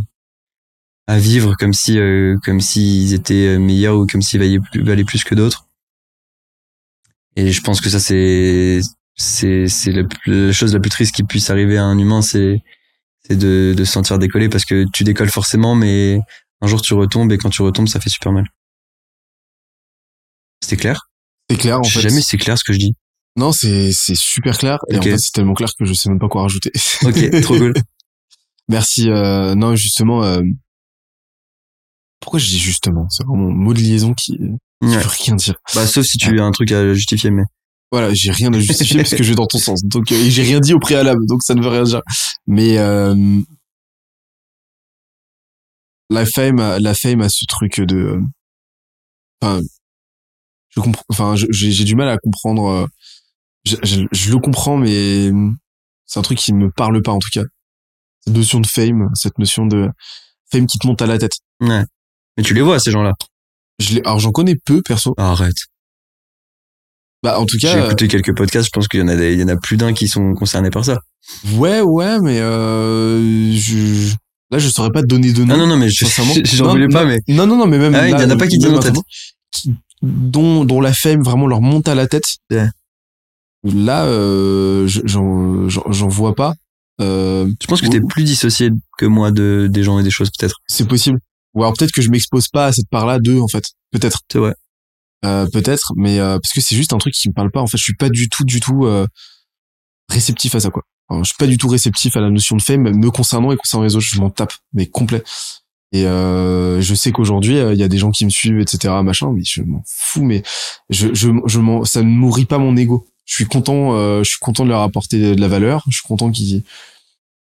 à 1.06 1.18
vivre 1.18 1.56
comme 1.58 1.72
si 1.72 1.98
euh, 1.98 2.36
comme 2.44 2.60
s'ils 2.60 3.14
étaient 3.14 3.58
meilleurs 3.58 3.96
ou 3.96 4.06
comme 4.06 4.22
s'ils 4.22 4.38
valaient 4.40 4.60
plus, 4.60 4.82
valaient 4.82 5.04
plus 5.04 5.24
que 5.24 5.34
d'autres. 5.34 5.66
Et 7.36 7.52
je 7.52 7.60
pense 7.62 7.80
que 7.80 7.88
ça 7.90 8.00
c'est 8.00 8.80
c'est 9.16 9.66
c'est 9.68 9.92
la, 9.92 10.02
la 10.26 10.52
chose 10.52 10.74
la 10.74 10.80
plus 10.80 10.90
triste 10.90 11.14
qui 11.14 11.24
puisse 11.24 11.50
arriver 11.50 11.78
à 11.78 11.84
un 11.84 11.98
humain 11.98 12.22
c'est 12.22 12.62
c'est 13.22 13.36
de 13.36 13.74
de 13.76 13.84
se 13.84 13.92
sentir 13.92 14.18
décoller 14.18 14.48
parce 14.48 14.64
que 14.64 14.84
tu 14.92 15.04
décolles 15.04 15.30
forcément 15.30 15.74
mais 15.74 16.20
un 16.60 16.66
jour 16.66 16.82
tu 16.82 16.94
retombes 16.94 17.32
et 17.32 17.38
quand 17.38 17.50
tu 17.50 17.62
retombes 17.62 17.88
ça 17.88 18.00
fait 18.00 18.10
super 18.10 18.32
mal. 18.32 18.46
C'était 20.62 20.76
clair? 20.76 21.08
C'est 21.50 21.56
clair, 21.56 21.80
en 21.80 21.84
fait. 21.84 22.00
jamais 22.00 22.20
c'est 22.20 22.36
clair 22.36 22.58
ce 22.58 22.64
que 22.64 22.72
je 22.72 22.78
dis 22.78 22.94
Non, 23.40 23.52
c'est, 23.52 23.90
c'est 23.92 24.14
super 24.16 24.56
clair. 24.58 24.78
Et 24.90 24.98
en 24.98 25.02
fait, 25.02 25.16
c'est 25.18 25.32
tellement 25.32 25.54
clair 25.54 25.70
que 25.78 25.84
je 25.84 25.92
sais 25.94 26.08
même 26.10 26.18
pas 26.18 26.28
quoi 26.28 26.42
rajouter. 26.42 26.70
ok 27.04 27.40
trop 27.42 27.56
cool 27.56 27.72
Merci. 28.68 29.08
Euh, 29.10 29.54
non, 29.54 29.74
justement, 29.76 30.22
euh, 30.22 30.42
pourquoi 32.20 32.38
je 32.38 32.46
dis 32.48 32.58
justement? 32.58 33.08
C'est 33.08 33.24
vraiment 33.26 33.48
un 33.48 33.54
mot 33.54 33.72
de 33.74 33.80
liaison 33.80 34.12
qui, 34.14 34.32
qui 34.36 34.42
Ouais. 34.82 34.96
veut 34.96 35.08
rien 35.24 35.34
dire. 35.36 35.54
bah 35.74 35.86
sauf 35.86 36.04
si 36.06 36.16
tu 36.18 36.38
as 36.40 36.44
un 36.44 36.50
truc 36.52 36.70
à 36.72 36.94
justifier 36.94 37.30
mais 37.30 37.42
Voilà, 37.92 38.14
j'ai 38.14 38.30
rien 38.30 38.52
à 38.52 38.58
justifier 38.60 38.96
parce 39.02 39.14
que 39.14 39.22
je 39.22 39.28
vais 39.30 39.34
dans 39.34 39.46
ton 39.46 39.58
sens. 39.58 39.82
Donc, 39.84 40.10
euh, 40.12 40.24
j'ai 40.28 40.42
rien 40.42 40.60
dit 40.60 40.72
au 40.74 40.78
préalable, 40.78 41.26
donc 41.26 41.42
ça 41.42 41.54
ne 41.54 41.62
veut 41.62 41.68
rien 41.68 41.82
dire. 41.84 42.02
Mais 42.46 42.78
euh, 42.78 43.14
la 46.10 46.26
fame, 46.26 46.58
a- 46.60 46.78
la 46.78 46.94
fame 46.94 47.20
a 47.20 47.28
ce 47.28 47.44
truc 47.46 47.80
de, 47.80 48.20
enfin, 49.42 49.60
je 50.70 50.80
comprends, 50.80 51.04
enfin, 51.08 51.34
j'ai 51.36 51.84
du 51.84 51.94
mal 51.94 52.08
à 52.08 52.16
comprendre. 52.18 52.88
Je, 53.64 53.76
je- 53.82 54.06
je 54.10 54.30
le 54.32 54.38
comprends, 54.38 54.76
mais 54.76 55.30
c'est 56.06 56.18
un 56.18 56.22
truc 56.22 56.38
qui 56.38 56.52
me 56.52 56.70
parle 56.70 57.02
pas 57.02 57.12
en 57.12 57.18
tout 57.18 57.28
cas. 57.32 57.42
Cette 58.24 58.34
notion 58.34 58.60
de 58.60 58.66
fame, 58.66 59.08
cette 59.14 59.38
notion 59.38 59.66
de 59.66 59.88
fame 60.52 60.66
qui 60.66 60.78
te 60.78 60.86
monte 60.86 61.02
à 61.02 61.06
la 61.06 61.18
tête. 61.18 61.32
ouais 61.60 61.84
mais 62.36 62.42
tu 62.44 62.54
les 62.54 62.62
vois 62.62 62.78
ces 62.78 62.90
gens 62.90 63.02
là 63.02 63.12
Je 63.78 63.94
l'ai- 63.96 64.00
alors 64.04 64.18
j'en 64.20 64.30
connais 64.30 64.54
peu 64.56 64.80
perso. 64.82 65.14
arrête 65.18 65.56
Bah 67.22 67.38
en 67.38 67.44
tout 67.44 67.58
j'ai 67.58 67.68
cas, 67.68 67.76
euh, 67.76 67.86
écouté 67.86 68.08
quelques 68.08 68.34
podcasts 68.36 68.66
je 68.66 68.70
pense 68.72 68.88
qu'il 68.88 69.00
y 69.00 69.02
en 69.02 69.08
a 69.08 69.16
des- 69.16 69.34
il 69.34 69.40
y 69.40 69.44
en 69.44 69.48
a 69.48 69.56
plus 69.56 69.76
d'un 69.76 69.92
qui 69.92 70.08
sont 70.08 70.32
concernés 70.34 70.70
par 70.70 70.84
ça 70.84 71.00
ouais 71.54 71.80
ouais, 71.82 72.18
mais 72.20 72.40
euh, 72.40 73.52
je, 73.52 74.14
là 74.50 74.58
je 74.58 74.68
saurais 74.68 74.90
pas 74.90 75.02
te 75.02 75.06
donner 75.06 75.32
de 75.32 75.44
nom. 75.44 75.56
non 75.56 75.58
non 75.58 75.66
non 75.66 75.76
mais 75.76 75.90
je- 75.90 76.04
sincèrement. 76.06 76.34
j'en 76.44 76.70
voulais 76.70 76.88
pas 76.88 77.04
non, 77.04 77.08
mais 77.10 77.18
Non, 77.34 77.46
non, 77.46 77.56
non, 77.58 77.66
mais 77.66 77.78
même. 77.78 77.94
Ah 77.94 78.06
il 78.08 78.12
y 78.12 78.14
en 78.14 78.30
a 78.30 78.36
pas 78.36 78.46
qui 78.46 78.56
viennent 78.58 78.76
en 78.76 78.80
tête. 78.80 78.94
qui- 79.52 79.74
dont, 80.02 80.64
dont 80.64 80.80
la 80.80 80.94
fame 80.94 81.22
vraiment 81.22 81.46
leur 81.46 81.60
monte 81.60 81.86
à 81.88 81.94
la 81.94 82.06
tête. 82.06 82.24
Ouais. 82.50 82.68
Là, 83.64 84.04
euh, 84.06 84.86
je- 84.86 85.00
j'en, 85.06 86.08
vois 86.08 86.34
pas. 86.34 86.54
Euh, 87.00 87.50
je 87.60 87.66
pense 87.66 87.80
que 87.80 87.86
t'es 87.88 88.00
plus 88.00 88.24
dissocié 88.24 88.70
que 88.98 89.06
moi 89.06 89.30
de 89.30 89.68
des 89.70 89.82
gens 89.82 89.98
et 89.98 90.02
des 90.02 90.10
choses 90.10 90.30
peut-être 90.30 90.56
c'est 90.66 90.86
possible. 90.86 91.18
Ou 91.54 91.62
alors 91.62 91.74
peut-être 91.74 91.92
que 91.92 92.02
je 92.02 92.10
m'expose 92.10 92.48
pas 92.48 92.66
à 92.66 92.72
cette 92.72 92.88
part-là 92.88 93.18
d'eux, 93.18 93.40
en 93.40 93.48
fait. 93.48 93.64
Peut-être. 93.90 94.20
c'est 94.30 94.38
vrai 94.38 94.54
Euh, 95.24 95.46
peut-être, 95.52 95.92
mais 95.96 96.18
euh, 96.20 96.38
parce 96.38 96.52
que 96.54 96.60
c'est 96.60 96.76
juste 96.76 96.92
un 96.94 96.98
truc 96.98 97.12
qui 97.14 97.28
me 97.28 97.34
parle 97.34 97.50
pas. 97.50 97.60
En 97.60 97.66
fait, 97.66 97.76
je 97.76 97.82
suis 97.82 97.96
pas 97.96 98.08
du 98.08 98.28
tout, 98.30 98.44
du 98.44 98.60
tout 98.60 98.86
euh, 98.86 99.06
réceptif 100.08 100.54
à 100.54 100.60
ça, 100.60 100.70
quoi. 100.70 100.82
Enfin, 101.08 101.22
je 101.22 101.28
suis 101.28 101.36
pas 101.38 101.46
du 101.46 101.58
tout 101.58 101.68
réceptif 101.68 102.16
à 102.16 102.20
la 102.20 102.30
notion 102.30 102.56
de 102.56 102.62
fame, 102.62 102.82
me 102.82 103.10
concernant 103.10 103.50
et 103.52 103.56
concernant 103.56 103.84
les 103.84 103.96
autres, 103.96 104.06
je 104.06 104.20
m'en 104.20 104.30
tape, 104.30 104.52
mais 104.72 104.86
complet. 104.86 105.22
Et 105.92 106.06
euh, 106.06 106.80
je 106.80 106.94
sais 106.94 107.10
qu'aujourd'hui, 107.10 107.56
euh, 107.58 107.74
il 107.74 107.80
y 107.80 107.82
a 107.82 107.88
des 107.88 107.98
gens 107.98 108.12
qui 108.12 108.24
me 108.24 108.30
suivent, 108.30 108.60
etc., 108.60 108.94
machin, 109.02 109.32
mais 109.34 109.42
je 109.44 109.62
m'en 109.62 109.82
fous. 109.86 110.22
Mais 110.24 110.42
je, 110.88 111.08
je, 111.14 111.30
je 111.46 111.58
m'en, 111.58 111.84
ça 111.84 112.02
ne 112.02 112.08
nourrit 112.08 112.44
pas 112.46 112.58
mon 112.58 112.76
ego. 112.76 113.06
Je 113.30 113.36
suis 113.36 113.46
content, 113.46 113.94
euh, 113.94 114.24
je 114.24 114.30
suis 114.30 114.40
content 114.40 114.64
de 114.64 114.70
leur 114.70 114.80
apporter 114.82 115.36
de 115.36 115.40
la 115.40 115.46
valeur. 115.46 115.84
Je 115.88 115.92
suis 115.98 116.02
content 116.06 116.32
qu'ils 116.32 116.64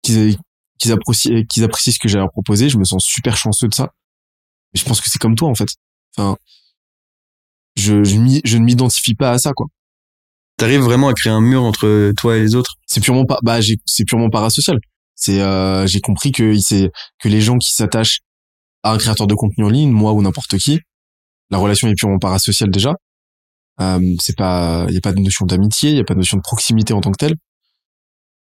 qu'ils 0.03 0.37
qu'ils 0.77 0.91
apprécient, 0.91 1.43
qu'ils 1.49 1.63
apprécient 1.63 1.91
ce 1.93 1.97
que 1.99 2.07
j'ai 2.07 2.17
à 2.17 2.19
leur 2.21 2.31
proposer. 2.31 2.69
Je 2.69 2.77
me 2.77 2.83
sens 2.83 3.03
super 3.03 3.35
chanceux 3.35 3.67
de 3.67 3.73
ça. 3.73 3.91
Mais 4.73 4.79
je 4.79 4.85
pense 4.85 5.01
que 5.01 5.09
c'est 5.09 5.17
comme 5.17 5.35
toi, 5.35 5.49
en 5.49 5.55
fait. 5.55 5.69
Enfin, 6.15 6.37
je, 7.75 8.03
je, 8.03 8.39
je 8.45 8.57
ne 8.57 8.63
m'identifie 8.63 9.15
pas 9.15 9.31
à 9.31 9.39
ça, 9.39 9.51
quoi. 9.53 9.65
t'arrives 10.57 10.81
vraiment 10.81 11.07
à 11.09 11.13
créer 11.13 11.33
un 11.33 11.41
mur 11.41 11.63
entre 11.63 12.11
toi 12.17 12.37
et 12.37 12.41
les 12.41 12.55
autres? 12.55 12.75
C'est 12.85 13.01
purement 13.01 13.25
pas, 13.25 13.39
bah, 13.43 13.59
c'est 13.85 14.05
purement 14.05 14.29
parasocial. 14.29 14.77
C'est, 15.15 15.41
euh, 15.41 15.87
j'ai 15.87 16.01
compris 16.01 16.31
que 16.31 16.53
il 16.53 16.61
s'est- 16.61 16.91
que 17.19 17.29
les 17.29 17.41
gens 17.41 17.57
qui 17.57 17.71
s'attachent 17.71 18.19
à 18.83 18.93
un 18.93 18.97
créateur 18.97 19.27
de 19.27 19.35
contenu 19.35 19.65
en 19.65 19.69
ligne, 19.69 19.91
moi 19.91 20.13
ou 20.13 20.21
n'importe 20.21 20.57
qui, 20.59 20.79
la 21.49 21.57
relation 21.57 21.87
est 21.87 21.95
purement 21.95 22.19
parasociale 22.19 22.69
déjà. 22.71 22.95
Euh, 23.81 24.15
c'est 24.19 24.35
pas, 24.35 24.85
il 24.89 24.95
y 24.95 24.97
a 24.97 25.01
pas 25.01 25.13
de 25.13 25.19
notion 25.19 25.45
d'amitié, 25.45 25.91
il 25.91 25.97
y 25.97 25.99
a 25.99 26.03
pas 26.03 26.13
de 26.13 26.19
notion 26.19 26.37
de 26.37 26.41
proximité 26.41 26.93
en 26.93 27.01
tant 27.01 27.11
que 27.11 27.17
telle, 27.17 27.35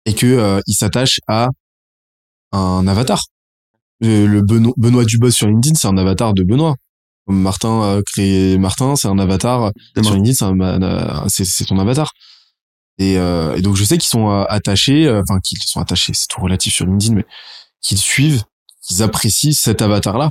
et 0.05 0.15
que 0.15 0.27
euh, 0.27 0.61
ils 0.67 0.75
s'attachent 0.75 1.21
à 1.29 1.49
un 2.53 2.87
avatar. 2.87 3.23
Le, 4.01 4.27
le 4.27 4.43
Benoît, 4.43 4.75
Benoît 4.77 5.05
Dubos 5.05 5.31
sur 5.31 5.47
LinkedIn, 5.47 5.77
c'est 5.77 5.89
un 5.89 5.97
avatar 5.97 6.35
de 6.35 6.43
Benoît. 6.43 6.75
Martin 7.29 7.99
a 7.99 8.03
créé 8.03 8.59
Martin, 8.59 8.97
c'est 8.97 9.07
un 9.07 9.19
avatar 9.19 9.71
de 9.95 10.03
sur. 10.03 10.15
LinkedIn, 10.15 11.29
c'est 11.29 11.65
ton 11.65 11.79
avatar. 11.79 12.13
Et, 12.99 13.17
euh, 13.17 13.55
et 13.57 13.63
donc 13.63 13.77
je 13.77 13.85
sais 13.85 13.97
qu'ils 13.97 14.09
sont 14.09 14.31
euh, 14.31 14.45
attachés, 14.49 15.07
euh, 15.07 15.23
enfin 15.23 15.41
qu'ils 15.41 15.59
sont 15.59 15.81
attachés, 15.81 16.13
c'est 16.15 16.27
tout 16.29 16.41
relatif 16.41 16.75
sur 16.75 16.85
LinkedIn, 16.85 17.15
mais 17.15 17.27
qu'ils 17.81 17.99
suivent, 17.99 18.43
qu'ils 18.83 19.03
apprécient 19.03 19.53
cet 19.53 19.83
avatar-là. 19.83 20.31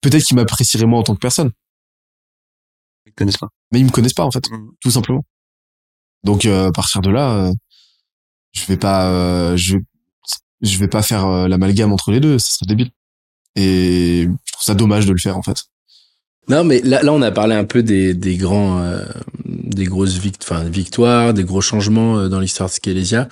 Peut-être 0.00 0.24
qu'ils 0.24 0.36
m'apprécieraient 0.36 0.86
moi 0.86 0.98
en 0.98 1.02
tant 1.02 1.14
que 1.14 1.20
personne, 1.20 1.50
te 3.14 3.18
connaissent 3.18 3.38
pas 3.38 3.48
mais 3.72 3.80
ils 3.80 3.84
me 3.86 3.90
connaissent 3.90 4.14
pas 4.14 4.24
en 4.24 4.30
fait, 4.30 4.48
Mhm. 4.50 4.70
tout 4.80 4.90
simplement. 4.90 5.24
Donc 6.22 6.46
euh, 6.46 6.68
à 6.68 6.72
partir 6.72 7.00
de 7.00 7.10
là, 7.10 7.32
euh, 7.48 7.52
je 8.52 8.64
vais 8.66 8.76
pas, 8.76 9.10
euh, 9.10 9.56
je, 9.56 9.76
je 10.62 10.78
vais 10.78 10.88
pas 10.88 11.02
faire 11.02 11.26
euh, 11.26 11.48
l'amalgame 11.48 11.92
entre 11.92 12.12
les 12.12 12.20
deux, 12.20 12.38
ça 12.38 12.50
serait 12.50 12.66
débile. 12.66 12.90
Et 13.56 14.28
je 14.46 14.52
trouve 14.52 14.64
ça 14.64 14.74
dommage 14.74 15.06
de 15.06 15.12
le 15.12 15.18
faire 15.18 15.36
en 15.36 15.42
fait. 15.42 15.56
Non, 16.48 16.62
mais 16.62 16.80
là, 16.82 17.02
là, 17.02 17.12
on 17.12 17.22
a 17.22 17.30
parlé 17.30 17.54
un 17.54 17.64
peu 17.64 17.82
des, 17.82 18.12
des 18.14 18.36
grands, 18.36 18.78
euh, 18.80 19.04
des 19.46 19.86
grosses 19.86 20.18
vict 20.18 20.42
enfin, 20.42 20.62
victoires, 20.64 21.32
des 21.34 21.42
gros 21.44 21.62
changements 21.62 22.18
euh, 22.18 22.28
dans 22.28 22.38
l'histoire 22.38 22.68
de 22.68 22.74
Skelésia. 22.74 23.28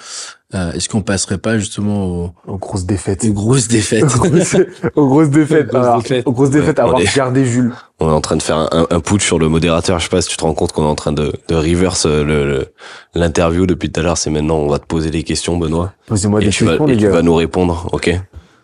Euh, 0.54 0.72
Est-ce 0.72 0.88
qu'on 0.88 1.00
passerait 1.00 1.38
pas 1.38 1.56
justement 1.58 2.04
aux, 2.04 2.30
Aux 2.46 2.58
grosses 2.58 2.84
défaites. 2.84 3.24
aux 3.24 3.32
grosses 3.32 3.68
défaites 3.68 4.04
aux 4.14 4.18
grosses, 4.28 4.56
aux 4.96 5.06
grosses 5.08 5.30
défaites. 5.30 5.68
Aux 5.68 5.72
grosses 5.72 5.86
Alors, 5.86 6.02
défaites. 6.02 6.26
aux 6.26 6.32
grosses 6.32 6.50
défaites, 6.50 6.78
Ouais, 6.78 6.84
on 6.84 6.86
avoir 6.88 7.00
est- 7.00 7.16
gardé 7.16 7.44
Jules. 7.46 7.72
On 8.00 8.08
est 8.08 8.12
en 8.12 8.20
train 8.20 8.36
de 8.36 8.42
faire 8.42 8.56
un, 8.58 8.86
un 8.90 9.00
putsch 9.00 9.24
sur 9.24 9.38
le 9.38 9.48
modérateur. 9.48 9.98
Je 9.98 10.04
sais 10.04 10.10
pas 10.10 10.20
si 10.20 10.28
tu 10.28 10.36
te 10.36 10.44
rends 10.44 10.52
compte 10.54 10.72
qu'on 10.72 10.82
est 10.82 10.86
en 10.88 10.94
train 10.94 11.12
de, 11.12 11.32
de 11.48 11.54
reverse 11.54 12.04
euh, 12.06 12.22
le- 12.24 12.46
le- 12.46 12.66
l'interview 13.14 13.66
depuis 13.66 13.90
tout 13.90 14.00
à 14.00 14.02
l'heure. 14.02 14.18
C'est 14.18 14.28
maintenant, 14.30 14.56
on 14.56 14.68
va 14.68 14.78
te 14.78 14.86
poser 14.86 15.10
des 15.10 15.22
questions, 15.22 15.56
Benoît. 15.56 15.92
Posez-moi 16.06 16.42
et 16.42 16.44
des 16.46 16.50
tu, 16.50 16.64
vas, 16.64 16.72
questions, 16.72 16.86
et 16.88 16.90
les 16.92 16.96
tu 16.98 17.02
gars. 17.04 17.10
vas 17.12 17.22
nous 17.22 17.34
répondre, 17.34 17.88
ok? 17.92 18.20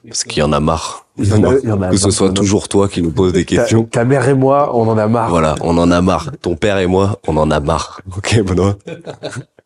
Parce 0.07 0.25
qu'il 0.25 0.39
y 0.41 0.43
en 0.43 0.53
a 0.53 0.61
marre. 0.61 1.07
Il 1.19 1.27
y 1.29 1.33
en 1.33 1.43
a- 1.45 1.55
il 1.63 1.69
y 1.69 1.73
en 1.73 1.81
a 1.83 1.89
que 1.89 1.97
ce 1.97 2.11
soit 2.11 2.31
toujours 2.33 2.69
toi 2.69 2.89
qui 2.89 3.01
nous 3.03 3.11
pose 3.11 3.33
des 3.33 3.45
Ta, 3.47 3.57
questions. 3.57 3.85
ta 3.85 4.05
mère 4.05 4.29
et 4.29 4.35
moi, 4.35 4.71
on 4.77 4.87
en 4.89 4.99
a 4.99 5.07
marre. 5.07 5.31
Voilà, 5.31 5.55
on 5.63 5.77
en 5.79 5.91
a 5.91 6.01
marre. 6.03 6.31
Ton 6.43 6.55
père 6.55 6.79
et 6.79 6.87
moi, 6.87 7.19
on 7.27 7.37
en 7.39 7.51
a 7.51 7.61
marre. 7.61 8.01
Ok, 8.17 8.41
Benoît? 8.43 8.77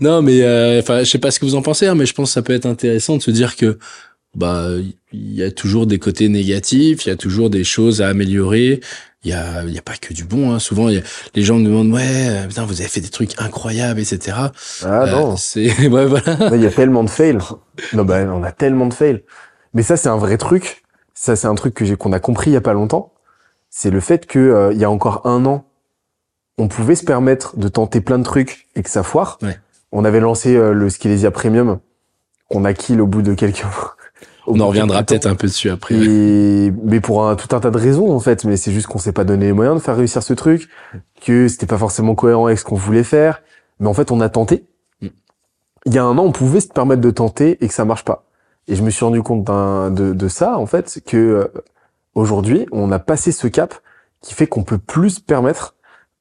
Non, 0.00 0.22
mais 0.22 0.42
euh, 0.42 0.80
enfin, 0.80 1.00
je 1.00 1.10
sais 1.10 1.18
pas 1.18 1.30
ce 1.30 1.40
que 1.40 1.44
vous 1.46 1.54
en 1.54 1.62
pensez, 1.62 1.86
hein, 1.86 1.94
mais 1.94 2.06
je 2.06 2.14
pense 2.14 2.30
que 2.30 2.34
ça 2.34 2.42
peut 2.42 2.52
être 2.54 2.66
intéressant 2.66 3.16
de 3.16 3.22
se 3.22 3.30
dire 3.30 3.56
que 3.56 3.78
bah 4.34 4.68
il 5.12 5.32
y 5.34 5.42
a 5.42 5.50
toujours 5.50 5.86
des 5.86 5.98
côtés 5.98 6.28
négatifs, 6.28 7.06
il 7.06 7.08
y 7.08 7.12
a 7.12 7.16
toujours 7.16 7.48
des 7.48 7.64
choses 7.64 8.02
à 8.02 8.08
améliorer. 8.08 8.80
Il 9.24 9.30
y 9.30 9.32
a, 9.32 9.64
il 9.64 9.74
y 9.74 9.78
a 9.78 9.82
pas 9.82 9.96
que 9.96 10.12
du 10.14 10.22
bon. 10.24 10.52
Hein. 10.52 10.60
Souvent, 10.60 10.88
il 10.88 10.96
y 10.96 10.98
a, 10.98 11.02
les 11.34 11.42
gens 11.42 11.56
me 11.56 11.64
demandent 11.64 11.90
ouais, 11.92 12.28
euh, 12.28 12.46
putain, 12.46 12.64
vous 12.64 12.80
avez 12.80 12.88
fait 12.88 13.00
des 13.00 13.08
trucs 13.08 13.32
incroyables, 13.40 13.98
etc. 13.98 14.36
Ah 14.84 15.02
Euh, 15.02 15.10
non. 15.10 15.36
c'est 15.36 15.66
ouais, 15.88 16.06
voilà. 16.06 16.36
Là, 16.36 16.56
Il 16.56 16.62
y 16.62 16.66
a 16.66 16.70
tellement 16.70 17.02
de 17.02 17.10
fails. 17.10 17.38
Non, 17.92 18.04
bah, 18.04 18.18
on 18.30 18.44
a 18.44 18.52
tellement 18.52 18.86
de 18.86 18.94
fails. 18.94 19.24
Mais 19.74 19.82
ça, 19.82 19.96
c'est 19.96 20.08
un 20.08 20.16
vrai 20.16 20.36
truc. 20.36 20.82
Ça, 21.14 21.34
c'est 21.34 21.48
un 21.48 21.56
truc 21.56 21.74
que 21.74 21.84
j'ai, 21.84 21.96
qu'on 21.96 22.12
a 22.12 22.20
compris 22.20 22.50
il 22.50 22.54
y 22.54 22.58
a 22.58 22.60
pas 22.60 22.74
longtemps. 22.74 23.14
C'est 23.68 23.90
le 23.90 23.98
fait 24.00 24.26
que, 24.26 24.38
euh, 24.38 24.72
il 24.72 24.78
y 24.78 24.84
a 24.84 24.90
encore 24.90 25.26
un 25.26 25.44
an, 25.44 25.66
on 26.56 26.68
pouvait 26.68 26.94
se 26.94 27.04
permettre 27.04 27.56
de 27.58 27.66
tenter 27.68 28.00
plein 28.00 28.18
de 28.18 28.24
trucs 28.24 28.68
et 28.76 28.82
que 28.82 28.90
ça 28.90 29.02
foire. 29.02 29.38
Ouais. 29.42 29.58
On 29.98 30.04
avait 30.04 30.20
lancé 30.20 30.54
euh, 30.54 30.74
le 30.74 30.90
Skelesia 30.90 31.30
Premium, 31.30 31.78
qu'on 32.50 32.66
a 32.66 32.74
kill 32.74 33.00
au 33.00 33.06
bout 33.06 33.22
de 33.22 33.32
quelques 33.32 33.64
au 34.46 34.54
On 34.54 34.60
en 34.60 34.68
reviendra 34.68 35.02
peut-être 35.02 35.24
un 35.24 35.36
peu 35.36 35.46
dessus 35.46 35.70
après. 35.70 35.94
Et, 35.94 36.70
mais 36.84 37.00
pour 37.00 37.26
un, 37.26 37.34
tout 37.34 37.56
un 37.56 37.60
tas 37.60 37.70
de 37.70 37.78
raisons, 37.78 38.12
en 38.12 38.20
fait. 38.20 38.44
Mais 38.44 38.58
c'est 38.58 38.72
juste 38.72 38.88
qu'on 38.88 38.98
s'est 38.98 39.12
pas 39.12 39.24
donné 39.24 39.46
les 39.46 39.52
moyens 39.54 39.78
de 39.78 39.80
faire 39.80 39.96
réussir 39.96 40.22
ce 40.22 40.34
truc, 40.34 40.68
que 41.22 41.48
c'était 41.48 41.64
pas 41.64 41.78
forcément 41.78 42.14
cohérent 42.14 42.44
avec 42.44 42.58
ce 42.58 42.64
qu'on 42.66 42.76
voulait 42.76 43.04
faire. 43.04 43.40
Mais 43.80 43.86
en 43.86 43.94
fait, 43.94 44.10
on 44.10 44.20
a 44.20 44.28
tenté. 44.28 44.66
Mm. 45.00 45.06
Il 45.86 45.94
y 45.94 45.98
a 45.98 46.04
un 46.04 46.18
an, 46.18 46.24
on 46.24 46.32
pouvait 46.32 46.60
se 46.60 46.68
permettre 46.68 47.00
de 47.00 47.10
tenter 47.10 47.56
et 47.64 47.66
que 47.66 47.72
ça 47.72 47.86
marche 47.86 48.04
pas. 48.04 48.26
Et 48.68 48.76
je 48.76 48.82
me 48.82 48.90
suis 48.90 49.02
rendu 49.02 49.22
compte 49.22 49.44
de, 49.46 50.12
de 50.12 50.28
ça, 50.28 50.58
en 50.58 50.66
fait, 50.66 51.00
que 51.06 51.16
euh, 51.16 51.48
aujourd'hui, 52.14 52.66
on 52.70 52.92
a 52.92 52.98
passé 52.98 53.32
ce 53.32 53.46
cap 53.46 53.74
qui 54.20 54.34
fait 54.34 54.46
qu'on 54.46 54.62
peut 54.62 54.76
plus 54.76 55.10
se 55.10 55.20
permettre 55.22 55.74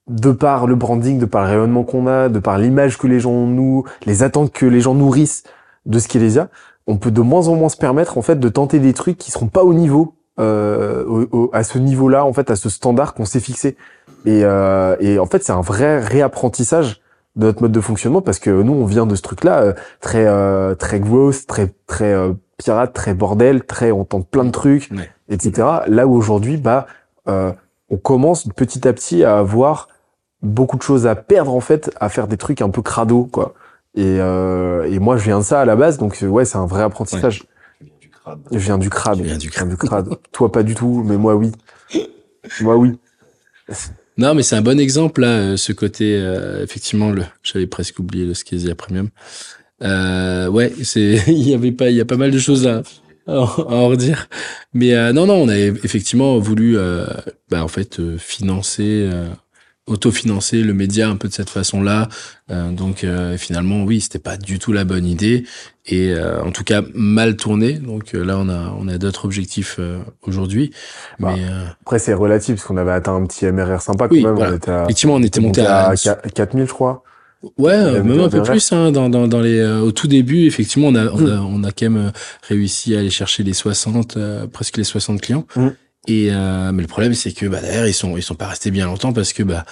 de 0.08 0.32
par 0.32 0.68
le 0.68 0.76
branding, 0.76 1.18
de 1.20 1.26
par 1.26 1.44
le 1.44 1.50
rayonnement 1.50 1.84
qu'on 1.84 2.08
a, 2.08 2.30
de 2.30 2.40
par 2.40 2.58
l'image 2.58 2.98
que 2.98 3.08
les 3.08 3.20
gens 3.20 3.46
nous, 3.48 3.84
les 4.06 4.22
attentes 4.24 4.52
que 4.52 4.66
les 4.66 4.80
gens 4.82 4.94
nourrissent 4.94 5.44
de 5.86 5.98
ce 6.00 6.06
Skelésia, 6.06 6.50
on 6.88 6.98
peut 6.98 7.12
de 7.12 7.22
moins 7.22 7.48
en 7.48 7.56
moins 7.56 7.70
se 7.70 7.78
permettre 7.78 8.18
en 8.18 8.22
fait 8.22 8.40
de 8.40 8.50
tenter 8.50 8.80
des 8.80 8.94
trucs 8.94 9.18
qui 9.18 9.32
seront 9.32 9.48
pas 9.48 9.64
au 9.64 9.74
niveau 9.74 10.14
euh, 10.40 11.04
au- 11.08 11.28
au- 11.46 11.50
à 11.54 11.64
ce 11.64 11.78
niveau-là 11.80 12.26
en 12.26 12.34
fait 12.34 12.52
à 12.52 12.56
ce 12.58 12.70
standard 12.70 13.14
qu'on 13.14 13.24
s'est 13.26 13.40
fixé 13.40 13.78
et, 14.26 14.42
euh, 14.44 14.96
et 15.00 15.18
en 15.18 15.26
fait 15.26 15.44
c'est 15.44 15.54
un 15.54 15.62
vrai 15.62 16.00
réapprentissage 16.00 17.00
de 17.38 17.46
notre 17.48 17.62
mode 17.62 17.72
de 17.72 17.80
fonctionnement 17.82 18.22
parce 18.22 18.40
que 18.40 18.50
nous 18.50 18.74
on 18.74 18.86
vient 18.86 19.06
de 19.06 19.16
ce 19.16 19.22
truc-là 19.22 19.62
euh, 19.62 19.74
très 20.02 20.26
euh, 20.28 20.76
très 20.76 21.00
growth, 21.00 21.48
très 21.48 21.74
très 21.88 22.12
euh, 22.14 22.34
pirate, 22.58 22.94
très 22.94 23.14
bordel, 23.14 23.64
très 23.64 23.92
on 23.92 24.04
tente 24.06 24.28
plein 24.28 24.44
de 24.46 24.52
trucs, 24.52 24.90
Ouais. 24.92 25.10
etc. 25.30 25.68
Là 25.88 26.06
où 26.06 26.14
aujourd'hui 26.16 26.58
bah 26.58 26.86
euh, 27.30 27.52
on 27.90 27.98
commence 27.98 28.46
petit 28.56 28.88
à 28.88 28.94
petit 28.94 29.24
à 29.24 29.38
avoir 29.38 29.88
beaucoup 30.46 30.78
de 30.78 30.82
choses 30.82 31.08
à 31.08 31.16
perdre 31.16 31.54
en 31.54 31.62
fait, 31.62 31.92
à 32.00 32.10
faire 32.10 32.28
des 32.28 32.38
trucs 32.38 32.62
un 32.62 32.70
peu 32.70 32.82
crado 32.82 33.26
quoi. 33.26 33.54
Et, 33.96 34.20
euh, 34.20 34.84
et 34.92 35.00
moi 35.00 35.18
je 35.18 35.24
viens 35.24 35.40
de 35.40 35.44
ça 35.44 35.62
à 35.62 35.66
la 35.66 35.76
base 35.76 35.98
donc 35.98 36.18
ouais 36.22 36.46
c'est 36.46 36.58
un 36.58 36.66
vrai 36.66 36.84
apprentissage. 36.84 37.44
Je 38.52 38.58
viens 38.58 38.78
du 38.78 38.90
crade. 38.90 39.18
Tu 39.20 39.24
viens 39.24 39.38
du 39.38 39.50
Je 39.50 39.54
viens 39.54 39.68
du 39.68 39.78
crade. 39.78 40.10
Toi 40.32 40.52
pas 40.52 40.64
du 40.64 40.76
tout 40.76 41.04
mais 41.06 41.18
moi 41.18 41.36
oui. 41.36 41.52
Moi 42.62 42.76
oui. 42.76 42.98
Non, 44.18 44.34
mais 44.34 44.44
c'est 44.44 44.56
un 44.56 44.62
bon 44.62 44.80
exemple 44.80 45.22
là, 45.22 45.28
euh, 45.28 45.58
ce 45.58 45.74
côté 45.74 46.16
euh, 46.18 46.64
effectivement 46.64 47.10
le. 47.12 47.24
J'avais 47.44 47.68
presque 47.68 48.00
oublié 48.00 48.26
le 48.26 48.34
Skesia 48.34 48.76
Premium. 48.76 49.10
Euh, 49.82 50.48
ouais, 50.48 50.72
c'est 50.84 51.22
il 51.28 51.50
y 51.50 51.54
avait 51.54 51.72
pas, 51.72 51.90
il 51.90 51.96
y 51.96 52.02
a 52.02 52.06
pas 52.06 52.16
mal 52.16 52.32
de 52.32 52.40
choses 52.40 52.66
à, 52.68 52.82
à 53.28 53.34
en 53.34 53.88
redire. 53.88 54.28
Mais 54.74 54.94
euh, 54.94 55.14
non, 55.14 55.26
non, 55.26 55.36
on 55.36 55.50
a 55.50 55.58
effectivement 55.58 56.38
voulu, 56.40 56.78
euh, 56.78 57.06
bah, 57.50 57.64
en 57.64 57.68
fait, 57.68 58.00
euh, 58.00 58.18
financer, 58.18 59.10
euh, 59.12 59.28
autofinancer 59.88 60.62
le 60.62 60.74
média 60.74 61.10
un 61.10 61.16
peu 61.16 61.28
de 61.28 61.34
cette 61.34 61.50
façon-là. 61.50 62.08
Euh, 62.50 62.72
donc 62.72 63.04
euh, 63.04 63.38
finalement, 63.38 63.84
oui, 63.84 64.02
c'était 64.02 64.20
pas 64.20 64.38
du 64.38 64.58
tout 64.60 64.74
la 64.74 64.84
bonne 64.84 65.06
idée 65.06 65.46
et 65.86 66.12
euh, 66.14 66.42
en 66.42 66.52
tout 66.52 66.64
cas 66.64 66.82
mal 66.94 67.36
tourné. 67.36 67.74
Donc 67.74 68.16
euh, 68.16 68.24
là, 68.26 68.38
on 68.40 68.50
a 68.50 68.76
on 68.80 68.88
a 68.88 68.98
d'autres 68.98 69.26
objectifs 69.26 69.76
euh, 69.80 70.00
aujourd'hui. 70.24 70.72
Bah, 71.20 71.34
mais 71.36 71.44
euh, 71.44 71.66
Après 71.82 72.00
c'est 72.00 72.14
relatif 72.14 72.56
parce 72.56 72.68
qu'on 72.68 72.78
avait 72.78 72.92
atteint 72.92 73.16
un 73.16 73.26
petit 73.26 73.46
MRR 73.46 73.82
sympa 73.82 74.08
quand 74.08 74.16
Oui, 74.16 74.24
même. 74.24 74.36
voilà. 74.36 74.54
On 74.54 74.56
était 74.56 74.72
à, 74.72 74.84
effectivement, 74.86 75.14
on 75.16 75.24
était 75.24 75.40
monté 75.42 75.62
à, 75.62 75.90
à 75.90 75.96
4000 75.96 76.66
je 76.66 76.74
crois. 76.74 77.04
Ouais, 77.60 78.02
Même 78.02 78.20
un 78.22 78.30
peu 78.30 78.42
plus. 78.42 78.72
Hein, 78.72 78.92
dans, 78.92 79.08
dans, 79.08 79.28
dans 79.28 79.40
les, 79.40 79.60
euh, 79.60 79.82
au 79.82 79.92
tout 79.92 80.08
début, 80.08 80.48
effectivement, 80.48 80.88
on 80.88 80.96
a, 80.96 81.12
on 81.12 81.28
a, 81.28 81.40
on 81.42 81.64
a 81.64 81.72
quand 81.72 81.92
même 81.92 82.12
réussi 82.48 82.96
à 82.96 83.00
aller 83.00 83.12
chercher 83.12 83.44
les 83.44 83.54
60, 83.54 84.18
euh, 84.18 84.48
presque 84.48 84.78
les 84.78 84.84
60 84.84 85.22
clients. 85.22 85.46
Mm. 85.56 85.68
Et 86.08 86.30
euh, 86.32 86.72
mais 86.72 86.82
le 86.82 86.88
problème, 86.88 87.14
c'est 87.14 87.32
que 87.32 87.46
bah, 87.46 87.62
derrière, 87.62 87.88
ils 87.88 87.94
sont, 87.94 88.18
ils 88.18 88.24
sont 88.24 88.36
pas 88.36 88.48
restés 88.48 88.72
bien 88.72 88.86
longtemps 88.86 89.14
parce 89.14 89.34
que 89.34 89.44
bah, 89.44 89.66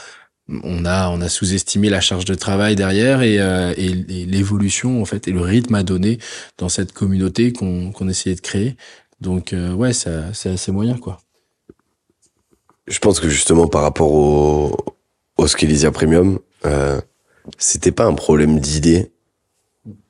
on 0.50 0.86
a, 0.86 1.10
on 1.10 1.22
a 1.22 1.30
sous-estimé 1.30 1.90
la 1.90 2.02
charge 2.02 2.26
de 2.26 2.36
travail 2.36 2.76
derrière 2.76 3.22
et, 3.22 3.40
euh, 3.40 3.74
et, 3.78 3.94
l'évolution 3.94 5.02
en 5.02 5.06
fait 5.06 5.28
et 5.28 5.32
le 5.32 5.42
rythme 5.42 5.76
à 5.76 5.84
donner 5.84 6.20
dans 6.58 6.70
cette 6.70 6.92
communauté 6.92 7.54
qu'on 7.54 7.92
qu'on 7.92 8.10
essayait 8.10 8.36
de 8.36 8.42
créer. 8.42 8.76
Donc 9.22 9.54
euh, 9.54 9.74
ouais, 9.74 9.94
ça, 9.94 10.34
c'est 10.34 10.50
assez 10.50 10.72
moyen 10.72 10.98
quoi. 10.98 11.20
Je 12.88 13.00
pense 13.00 13.20
que 13.20 13.30
justement 13.30 13.68
par 13.68 13.84
rapport 13.84 14.12
au, 14.12 14.76
au 15.38 15.48
Skelesia 15.48 15.92
Premium, 15.92 16.40
euh, 16.66 17.00
c'était 17.58 17.94
pas 17.94 18.06
un 18.06 18.14
problème 18.14 18.60
d'idée. 18.60 19.13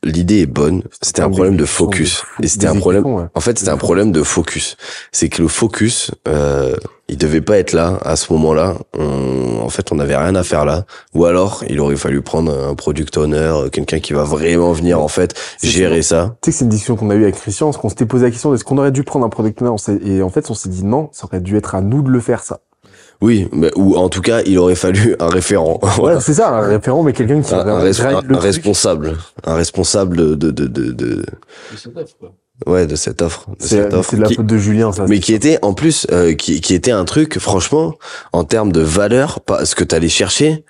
L'idée 0.04 0.42
est 0.42 0.46
bonne, 0.46 0.84
c'était 1.02 1.24
un 1.24 1.32
problème 1.32 1.58
de 1.58 1.66
focus. 1.66 2.24
Et 2.44 2.48
c'était 2.48 2.68
un 2.68 2.76
problème, 2.76 3.04
en 3.34 3.40
fait, 3.40 3.58
c'était 3.58 3.72
un 3.72 3.78
problème 3.78 4.12
de 4.12 4.22
focus. 4.22 4.78
C'est 5.12 5.30
que 5.30 5.42
le 5.42 5.48
focus, 5.48 6.12
euh, 6.28 6.76
il 7.08 7.18
devait 7.18 7.42
pas 7.42 7.58
être 7.58 7.74
là 7.74 7.98
à 8.04 8.16
ce 8.16 8.32
moment-là. 8.34 8.76
En 9.00 9.70
fait, 9.70 9.92
on 9.92 9.96
n'avait 9.96 10.16
rien 10.16 10.36
à 10.36 10.44
faire 10.44 10.66
là. 10.66 10.86
Ou 11.16 11.26
alors, 11.26 11.64
il 11.68 11.80
aurait 11.80 11.96
fallu 11.96 12.22
prendre 12.22 12.56
un 12.56 12.76
product 12.76 13.18
owner, 13.18 13.52
quelqu'un 13.72 14.00
qui 14.00 14.14
va 14.14 14.24
vraiment 14.24 14.74
venir 14.74 15.02
en 15.02 15.08
fait 15.08 15.34
gérer 15.64 16.04
ça. 16.04 16.36
Tu 16.42 16.52
sais 16.52 16.52
que 16.52 16.58
c'est 16.60 16.66
une 16.66 16.70
discussion 16.70 16.96
qu'on 16.96 17.10
a 17.10 17.16
eue 17.16 17.24
avec 17.24 17.36
Christian, 17.36 17.68
parce 17.68 17.78
qu'on 17.78 17.90
s'était 17.90 18.06
posé 18.06 18.26
la 18.26 18.32
question 18.32 18.54
est-ce 18.54 18.64
qu'on 18.64 18.78
aurait 18.78 18.92
dû 18.92 19.04
prendre 19.04 19.26
un 19.26 19.30
product 19.30 19.60
owner? 19.64 19.76
Et 20.06 20.22
en 20.22 20.30
fait, 20.30 20.52
on 20.52 20.54
s'est 20.54 20.70
dit 20.70 20.84
non, 20.84 21.10
ça 21.14 21.26
aurait 21.26 21.42
dû 21.42 21.58
être 21.58 21.74
à 21.74 21.82
nous 21.82 22.04
de 22.04 22.10
le 22.10 22.20
faire 22.20 22.44
ça. 22.44 22.60
Oui, 23.26 23.48
mais, 23.54 23.72
ou 23.78 23.96
en 23.96 24.10
tout 24.10 24.22
cas, 24.22 24.42
il 24.46 24.58
aurait 24.60 24.76
fallu 24.76 25.16
un 25.20 25.30
référent. 25.30 25.80
Ouais, 26.02 26.20
c'est 26.20 26.34
ça, 26.34 26.50
un 26.50 26.60
référent, 26.68 27.04
mais 27.04 27.14
quelqu'un 27.14 27.42
qui 27.42 27.54
un, 27.54 27.60
un 27.60 27.80
res- 27.82 28.02
un- 28.34 28.38
responsable, 28.40 29.18
un 29.46 29.56
responsable 29.56 30.18
de 30.18 30.36
de 30.36 30.52
de 30.52 30.66
de, 30.68 30.92
de- 30.92 31.26
ouais 32.68 32.86
de 32.86 32.96
cette 32.96 33.22
offre, 33.22 33.50
de 33.50 33.56
C'est 33.60 33.68
cette 33.84 33.94
offre 33.94 34.10
c'est 34.12 34.18
de 34.18 34.22
la 34.22 34.28
qui- 34.28 34.36
faute 34.36 34.46
de 34.46 34.58
Julien, 34.58 34.92
ça. 34.92 35.06
mais 35.08 35.20
qui 35.20 35.34
était 35.34 35.58
en 35.64 35.74
plus 35.74 36.06
euh, 36.12 36.34
qui 36.34 36.62
qui 36.62 36.74
était 36.74 36.92
un 36.92 37.06
truc 37.06 37.40
franchement 37.40 37.96
en 38.32 38.44
termes 38.44 38.72
de 38.72 38.82
valeur, 38.82 39.40
pas 39.42 39.66
ce 39.66 39.76
que 39.76 39.84
t'allais 39.84 40.10
chercher. 40.10 40.64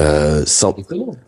Euh, 0.00 0.44
100, 0.46 0.76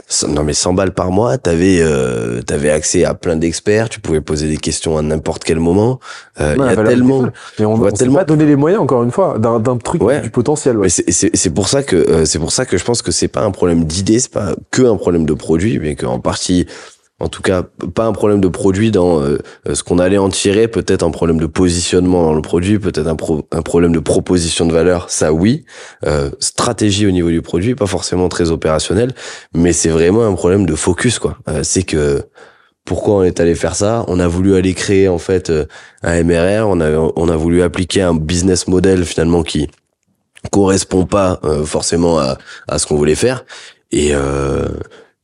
cent- 0.06 0.28
non 0.28 0.44
mais 0.44 0.52
100 0.52 0.74
balles 0.74 0.92
par 0.92 1.10
mois, 1.10 1.38
t'avais 1.38 1.78
euh, 1.80 2.40
t'avais 2.42 2.70
accès 2.70 3.04
à 3.04 3.14
plein 3.14 3.34
d'experts, 3.34 3.88
tu 3.88 3.98
pouvais 4.00 4.20
poser 4.20 4.46
des 4.48 4.58
questions 4.58 4.96
à 4.96 5.02
n'importe 5.02 5.42
quel 5.42 5.58
moment. 5.58 5.98
Euh, 6.40 6.54
Il 6.56 6.64
y 6.64 6.68
a 6.68 6.76
tellement. 6.76 7.22
Mais 7.58 7.64
on, 7.64 7.72
on 7.74 7.90
tellement- 7.90 8.18
pas 8.18 8.24
donné 8.24 8.46
les 8.46 8.54
moyens, 8.54 8.80
encore 8.82 9.02
une 9.02 9.10
fois, 9.10 9.38
d'un 9.40 9.58
d'un 9.58 9.76
truc 9.76 10.02
Ouais. 10.02 10.20
du 10.20 10.30
potentiel. 10.30 10.76
Ouais. 10.78 10.88
C'est 10.88 11.50
pour 11.54 11.68
ça 11.68 11.82
que 11.82 11.96
euh, 11.96 12.24
c'est 12.24 12.38
pour 12.38 12.52
ça 12.52 12.64
que 12.64 12.78
je 12.78 12.84
pense 12.84 13.02
que 13.02 13.10
c'est 13.10 13.26
pas 13.28 13.42
un 13.42 13.50
problème 13.50 13.84
d'idée, 13.84 14.20
c'est 14.20 14.30
pas 14.32 14.54
que 14.70 14.82
un 14.82 14.96
problème 14.96 15.26
de 15.26 15.34
produit, 15.34 15.80
mais 15.80 15.96
qu'en 15.96 16.20
partie, 16.20 16.66
en 17.20 17.28
tout 17.28 17.42
cas, 17.42 17.62
pas 17.94 18.06
un 18.06 18.12
problème 18.12 18.40
de 18.40 18.48
produit 18.48 18.90
dans 18.90 19.20
euh, 19.22 19.38
euh, 19.68 19.74
ce 19.74 19.82
qu'on 19.82 19.98
allait 19.98 20.18
en 20.18 20.30
tirer, 20.30 20.68
peut-être 20.68 21.02
un 21.04 21.10
problème 21.10 21.38
de 21.38 21.46
positionnement 21.46 22.24
dans 22.24 22.34
le 22.34 22.42
produit, 22.42 22.78
peut-être 22.78 23.06
un, 23.06 23.14
pro- 23.16 23.46
un 23.52 23.62
problème 23.62 23.92
de 23.92 24.00
proposition 24.00 24.66
de 24.66 24.72
valeur, 24.72 25.10
ça 25.10 25.32
oui, 25.32 25.64
euh, 26.06 26.30
stratégie 26.40 27.06
au 27.06 27.10
niveau 27.10 27.28
du 27.28 27.42
produit, 27.42 27.74
pas 27.74 27.86
forcément 27.86 28.28
très 28.28 28.50
opérationnel, 28.50 29.12
mais 29.54 29.72
c'est 29.72 29.90
vraiment 29.90 30.26
un 30.26 30.34
problème 30.34 30.66
de 30.66 30.74
focus 30.74 31.18
quoi. 31.18 31.36
Euh, 31.48 31.60
c'est 31.62 31.82
que 31.82 32.22
pourquoi 32.86 33.16
on 33.16 33.22
est 33.22 33.38
allé 33.38 33.54
faire 33.54 33.74
ça? 33.76 34.04
On 34.08 34.18
a 34.18 34.26
voulu 34.26 34.54
aller 34.56 34.72
créer 34.74 35.08
en 35.08 35.18
fait 35.18 35.50
euh, 35.50 35.66
un 36.02 36.22
MRR, 36.24 36.66
on 36.68 36.80
a 36.80 36.90
on 37.16 37.28
a 37.28 37.36
voulu 37.36 37.62
appliquer 37.62 38.02
un 38.02 38.14
business 38.14 38.66
model 38.66 39.04
finalement 39.04 39.42
qui 39.42 39.68
correspond 40.50 41.04
pas 41.04 41.38
euh, 41.44 41.64
forcément 41.64 42.18
à, 42.18 42.38
à 42.66 42.78
ce 42.78 42.86
qu'on 42.86 42.96
voulait 42.96 43.14
faire. 43.14 43.44
Et 43.92 44.14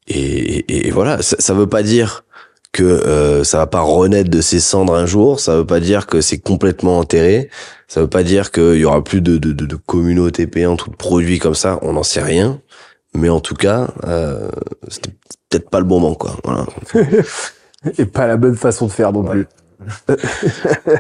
et, 0.09 0.17
et, 0.19 0.89
et 0.89 0.91
voilà 0.91 1.23
ça, 1.23 1.37
ça 1.39 1.55
veut 1.55 1.67
pas 1.69 1.83
dire 1.83 2.25
que 2.73 2.83
euh, 2.85 3.43
ça 3.45 3.59
va 3.59 3.67
pas 3.67 3.81
renaître 3.81 4.31
de 4.31 4.41
ses 4.41 4.61
cendres 4.61 4.95
un 4.95 5.07
jour 5.07 5.41
ça 5.41 5.57
veut 5.57 5.67
pas 5.67 5.81
dire 5.81 6.07
que 6.07 6.21
c'est 6.21 6.39
complètement 6.39 6.99
enterré 6.99 7.49
ça 7.89 8.01
veut 8.01 8.09
pas 8.09 8.23
dire 8.23 8.51
qu'il 8.51 8.75
y 8.77 8.85
aura 8.85 9.03
plus 9.03 9.21
de, 9.21 9.39
de, 9.39 9.53
de, 9.53 9.67
de 9.67 9.77
communautés 9.77 10.47
payantes 10.47 10.87
ou 10.87 10.91
de 10.91 10.97
produits 10.97 11.39
comme 11.39 11.55
ça 11.55 11.79
on 11.83 11.95
n'en 11.95 12.03
sait 12.03 12.23
rien 12.23 12.61
mais 13.15 13.29
en 13.31 13.41
tout 13.41 13.55
cas 13.55 13.89
euh, 14.07 14.49
c'était 14.89 15.11
peut-être 15.49 15.71
pas 15.71 15.79
le 15.79 15.87
bon 15.87 16.01
moment 16.01 16.15
quoi 16.15 16.37
voilà 16.45 16.67
Et 17.99 18.05
pas 18.05 18.27
la 18.27 18.37
bonne 18.37 18.57
façon 18.57 18.87
de 18.87 18.91
faire 18.93 19.13
non 19.13 19.23
plus. 19.23 19.47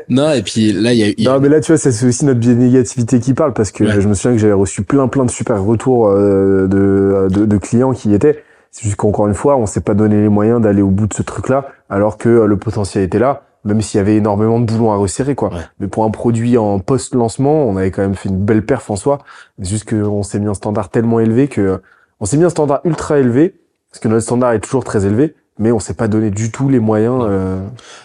Non, 0.09 0.31
et 0.33 0.42
puis 0.42 0.73
là, 0.73 0.92
il 0.92 0.99
y 0.99 1.03
a, 1.03 1.09
y 1.16 1.27
a- 1.27 1.33
Non, 1.33 1.40
mais 1.40 1.49
là, 1.49 1.61
tu 1.61 1.73
vois, 1.73 1.79
ça, 1.79 1.90
c'est 1.90 2.07
aussi 2.07 2.25
notre 2.25 2.38
biais 2.38 2.55
de 2.55 2.61
négativité 2.61 3.19
qui 3.19 3.35
parle 3.35 3.53
parce 3.55 3.73
que 3.73 3.85
Ouais. 3.85 4.01
je 4.01 4.07
me 4.09 4.14
souviens 4.14 4.33
que 4.33 4.38
j'avais 4.38 4.53
reçu 4.53 4.83
plein, 4.83 5.09
plein 5.09 5.25
de 5.25 5.31
super 5.31 5.62
retours 5.64 6.09
euh, 6.09 6.66
de, 6.69 7.29
de, 7.29 7.47
de 7.47 7.57
clients 7.59 7.92
qui 7.92 8.11
y 8.11 8.14
étaient. 8.14 8.45
C'est 8.79 8.85
juste 8.85 8.97
qu'encore 8.97 9.27
une 9.27 9.33
fois, 9.33 9.57
on 9.57 9.65
s'est 9.65 9.81
pas 9.81 9.95
donné 9.95 10.21
les 10.21 10.29
moyens 10.29 10.61
d'aller 10.61 10.83
au 10.83 10.91
bout 10.91 11.07
de 11.07 11.15
ce 11.15 11.23
truc-là, 11.23 11.67
alors 11.89 12.19
que 12.19 12.29
euh, 12.29 12.47
le 12.47 12.59
potentiel 12.59 13.05
était 13.05 13.19
là, 13.19 13.45
même 13.65 13.81
s'il 13.81 13.97
y 13.97 14.01
avait 14.03 14.17
énormément 14.17 14.61
de 14.61 14.67
boulons 14.67 14.93
à 14.93 14.97
resserrer, 14.97 15.35
quoi. 15.35 15.49
Ouais. 15.49 15.62
Mais 15.81 15.87
pour 15.89 16.05
un 16.05 16.11
produit 16.11 16.59
en 16.59 16.79
post-lancement, 16.79 17.65
on 17.67 17.79
avait 17.79 17.91
quand 17.91 18.03
même 18.03 18.15
fait 18.15 18.29
une 18.29 18.37
belle 18.45 18.67
perf 18.67 18.91
en 18.91 18.97
soi. 18.97 19.21
C'est 19.62 19.71
juste 19.71 19.89
qu'on 19.89 20.23
s'est 20.23 20.39
mis 20.41 20.47
un 20.49 20.53
standard 20.53 20.91
tellement 20.91 21.21
élevé 21.21 21.49
que, 21.49 21.81
on 22.21 22.27
s'est 22.27 22.37
mis 22.37 22.45
un 22.45 22.51
standard 22.51 22.81
ultra 22.85 23.19
élevé, 23.19 23.55
parce 23.91 23.99
que 24.01 24.09
notre 24.09 24.25
standard 24.25 24.53
est 24.53 24.61
toujours 24.61 24.85
très 24.85 25.07
élevé, 25.07 25.35
mais 25.59 25.73
on 25.73 25.79
s'est 25.81 25.95
pas 25.95 26.07
donné 26.07 26.31
du 26.31 26.53
tout 26.53 26.69
les 26.69 26.79
moyens, 26.79 27.23
euh, 27.23 27.59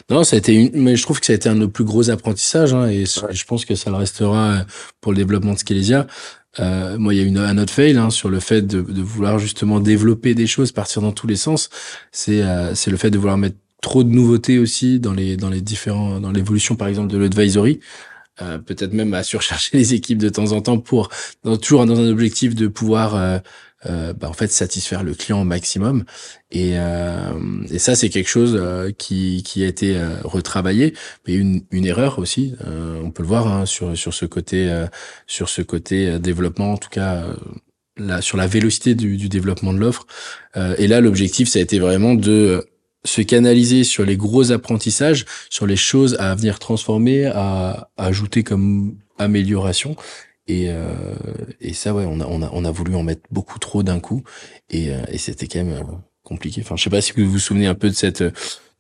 Non, 0.10 0.24
ça 0.24 0.38
a 0.38 0.40
été 0.40 0.54
une, 0.54 0.82
mais 0.82 0.96
je 0.96 1.04
trouve 1.04 1.20
que 1.20 1.26
ça 1.26 1.34
a 1.34 1.36
été 1.36 1.50
un 1.50 1.56
de 1.56 1.60
nos 1.60 1.68
plus 1.68 1.84
gros 1.84 2.10
apprentissages, 2.10 2.74
hein, 2.74 2.88
et 2.88 3.04
je- 3.06 3.20
je 3.30 3.46
pense 3.46 3.66
que 3.66 3.76
ça 3.76 3.90
le 3.90 3.98
restera 3.98 4.38
euh, 4.52 4.58
pour 5.02 5.12
le 5.12 5.18
développement 5.18 5.52
de 5.52 5.58
Skelesia. 5.58 6.08
Euh, 6.60 6.98
moi, 6.98 7.14
il 7.14 7.18
y 7.18 7.24
a 7.24 7.24
une, 7.24 7.38
un 7.38 7.58
autre 7.58 7.74
fail 7.74 7.98
hein, 7.98 8.10
sur 8.10 8.30
le 8.30 8.40
fait 8.40 8.62
de, 8.62 8.82
de 8.82 9.02
vouloir 9.02 9.40
justement 9.40 9.80
développer 9.80 10.36
des 10.36 10.48
choses, 10.48 10.72
partir 10.72 11.02
dans 11.02 11.12
tous 11.12 11.28
les 11.28 11.36
sens. 11.36 11.70
C'est 12.12 12.42
euh, 12.42 12.76
c'est 12.76 12.92
le 12.92 12.98
fait 12.98 13.10
de 13.10 13.18
vouloir 13.18 13.38
mettre 13.38 13.58
trop 13.82 14.04
de 14.04 14.10
nouveautés 14.10 14.60
aussi 14.60 15.00
dans 15.00 15.14
les 15.14 15.38
dans 15.38 15.50
les 15.50 15.62
différents 15.62 16.20
dans 16.20 16.32
l'évolution 16.32 16.76
par 16.76 16.88
exemple 16.88 17.12
de 17.12 17.18
l'advisory. 17.18 17.80
Euh, 18.42 18.58
peut-être 18.58 18.94
même 18.94 19.14
à 19.14 19.24
surcharger 19.24 19.70
les 19.78 19.94
équipes 19.94 20.18
de 20.18 20.30
temps 20.30 20.52
en 20.52 20.62
temps 20.62 20.80
pour 20.80 21.10
dans, 21.44 21.58
toujours 21.58 21.86
dans 21.86 22.00
un 22.00 22.10
objectif 22.10 22.56
de 22.56 22.68
pouvoir 22.68 23.42
euh, 23.86 24.14
bah, 24.14 24.30
en 24.30 24.34
fait 24.34 24.52
satisfaire 24.52 25.04
le 25.04 25.14
client 25.14 25.42
au 25.42 25.46
maximum. 25.46 26.04
Et, 26.52 26.74
euh, 26.76 27.32
et 27.72 27.80
ça 27.80 27.96
c'est 27.96 28.10
quelque 28.10 28.30
chose 28.30 28.58
euh, 28.60 28.92
qui, 28.92 29.42
qui 29.44 29.64
a 29.64 29.68
été 29.68 29.98
euh, 29.98 30.16
retravaillé. 30.24 30.94
Mais 31.28 31.34
une, 31.36 31.64
une 31.72 31.86
erreur 31.86 32.20
aussi 32.20 32.56
euh, 32.66 33.02
on 33.04 33.12
peut 33.12 33.24
le 33.24 33.28
voir 33.30 33.48
hein, 33.48 33.66
sur 33.66 33.98
sur 33.98 34.14
ce 34.14 34.26
côté 34.26 34.70
euh, 34.70 34.86
sur 35.28 35.50
ce 35.50 35.62
côté 35.62 36.20
développement 36.20 36.74
en 36.74 36.78
tout 36.78 36.90
cas 36.90 37.26
sur 38.22 38.38
la 38.38 38.48
vélocité 38.48 38.96
du, 38.96 39.18
du 39.18 39.30
développement 39.30 39.74
de 39.74 39.80
l'offre. 39.80 40.08
Et 40.56 40.88
là 40.88 41.02
l'objectif 41.02 41.48
ça 41.50 41.60
a 41.60 41.62
été 41.62 41.78
vraiment 41.78 42.16
de 42.16 42.66
se 43.04 43.22
canaliser 43.22 43.84
sur 43.84 44.06
les 44.06 44.16
gros 44.16 44.52
apprentissages, 44.52 45.26
sur 45.50 45.66
les 45.66 45.76
choses 45.76 46.16
à 46.20 46.36
venir 46.36 46.60
transformer, 46.60 47.26
à, 47.26 47.90
à 47.98 48.06
ajouter 48.06 48.44
comme 48.44 48.96
amélioration. 49.18 49.96
Et, 50.52 50.66
euh, 50.68 50.94
et 51.62 51.72
ça, 51.72 51.94
ouais, 51.94 52.06
on 52.06 52.20
a, 52.20 52.26
on 52.28 52.42
a, 52.42 52.50
on 52.52 52.66
a 52.66 52.72
voulu 52.72 52.94
en 52.96 53.04
mettre 53.04 53.22
beaucoup 53.32 53.58
trop 53.58 53.84
d'un 53.84 54.02
coup, 54.02 54.22
et, 54.70 54.92
euh, 54.92 55.02
et 55.08 55.18
c'était 55.18 55.48
quand 55.48 55.64
même 55.64 55.78
euh, 55.78 55.84
compliqué. 56.24 56.62
Enfin, 56.62 56.76
je 56.76 56.84
sais 56.84 56.90
pas 56.90 57.00
si 57.00 57.14
vous 57.16 57.30
vous 57.30 57.40
souvenez 57.40 57.68
un 57.68 57.76
peu 57.76 57.90
de 57.90 57.96
cette 57.96 58.22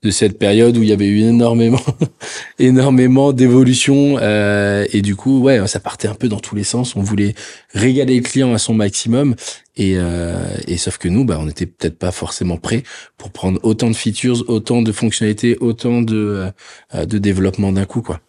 de 0.04 0.10
cette 0.10 0.40
période 0.40 0.76
où 0.78 0.82
il 0.82 0.90
y 0.90 0.94
avait 0.94 1.08
eu 1.08 1.20
énormément, 1.20 1.80
énormément 2.60 3.34
d'évolution 3.34 4.18
euh, 4.20 4.84
et 4.92 5.04
du 5.04 5.16
coup, 5.16 5.42
ouais, 5.42 5.68
ça 5.68 5.80
partait 5.80 6.08
un 6.08 6.16
peu 6.16 6.28
dans 6.28 6.40
tous 6.40 6.56
les 6.56 6.64
sens. 6.64 6.96
On 6.96 7.04
voulait 7.04 7.36
régaler 7.74 8.16
le 8.16 8.24
client 8.24 8.52
à 8.54 8.58
son 8.58 8.74
maximum 8.74 9.36
et, 9.78 9.94
euh, 9.98 10.44
et 10.68 10.78
sauf 10.78 10.98
que 10.98 11.08
nous, 11.08 11.24
bah, 11.24 11.38
on 11.40 11.46
n'était 11.46 11.68
peut-être 11.68 12.00
pas 12.00 12.12
forcément 12.12 12.58
prêts 12.58 12.82
pour 13.18 13.30
prendre 13.30 13.60
autant 13.62 13.90
de 13.90 13.96
features, 13.96 14.44
autant 14.48 14.82
de 14.82 14.92
fonctionnalités, 14.92 15.56
autant 15.60 16.02
de 16.02 16.52
euh, 16.96 17.06
de 17.06 17.20
développement 17.20 17.72
d'un 17.72 17.86
coup, 17.86 18.02
quoi. 18.02 18.22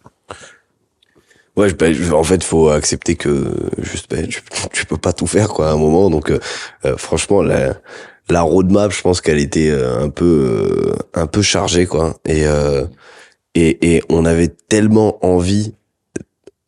Ouais, 1.55 1.69
je- 1.69 2.11
en 2.13 2.23
fait, 2.23 2.43
faut 2.43 2.69
accepter 2.69 3.15
que 3.15 3.45
juste, 3.77 4.09
bah, 4.09 4.23
tu, 4.27 4.41
tu 4.71 4.85
peux 4.87 4.97
pas 4.97 5.13
tout 5.13 5.27
faire 5.27 5.49
quoi 5.49 5.69
à 5.69 5.73
un 5.73 5.77
moment. 5.77 6.09
Donc, 6.09 6.31
euh, 6.31 6.39
euh, 6.85 6.97
franchement, 6.97 7.43
la, 7.43 7.75
la 8.29 8.41
roadmap, 8.41 8.91
je 8.91 9.01
pense 9.01 9.21
qu'elle 9.21 9.37
était 9.39 9.69
euh, 9.69 9.99
un 10.03 10.09
peu, 10.09 10.25
euh, 10.25 10.93
un 11.13 11.27
peu 11.27 11.41
chargée 11.43 11.85
quoi. 11.85 12.15
Et, 12.25 12.47
euh, 12.47 12.85
et 13.55 13.95
et 13.95 14.03
on 14.09 14.25
avait 14.25 14.47
tellement 14.47 15.23
envie 15.25 15.73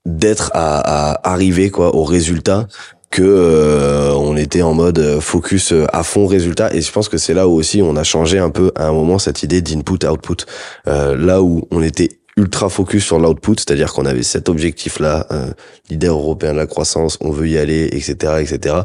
d'être 0.05 0.51
à, 0.53 1.11
à 1.13 1.31
arriver 1.33 1.69
quoi 1.71 1.95
au 1.95 2.03
résultat 2.03 2.67
que 3.09 3.23
euh, 3.23 4.11
on 4.13 4.35
était 4.37 4.61
en 4.61 4.73
mode 4.73 5.19
focus 5.19 5.73
à 5.93 6.03
fond 6.03 6.27
résultat 6.27 6.73
et 6.73 6.81
je 6.81 6.91
pense 6.91 7.09
que 7.09 7.17
c'est 7.17 7.33
là 7.33 7.47
où 7.47 7.53
aussi 7.53 7.81
on 7.81 7.95
a 7.95 8.03
changé 8.03 8.37
un 8.37 8.49
peu 8.51 8.71
à 8.75 8.87
un 8.87 8.91
moment 8.91 9.17
cette 9.19 9.41
idée 9.41 9.61
d'input 9.61 10.05
output 10.05 10.45
euh, 10.87 11.15
là 11.15 11.41
où 11.41 11.67
on 11.71 11.81
était 11.81 12.09
ultra 12.37 12.69
focus 12.69 13.05
sur 13.05 13.19
l'output 13.19 13.55
c'est-à-dire 13.57 13.93
qu'on 13.93 14.05
avait 14.05 14.23
cet 14.23 14.49
objectif 14.49 14.99
là 14.99 15.25
euh, 15.31 15.51
leader 15.89 16.15
européen 16.15 16.53
de 16.53 16.57
la 16.57 16.67
croissance 16.67 17.17
on 17.21 17.31
veut 17.31 17.47
y 17.47 17.57
aller 17.57 17.89
etc 17.91 18.33
etc 18.41 18.83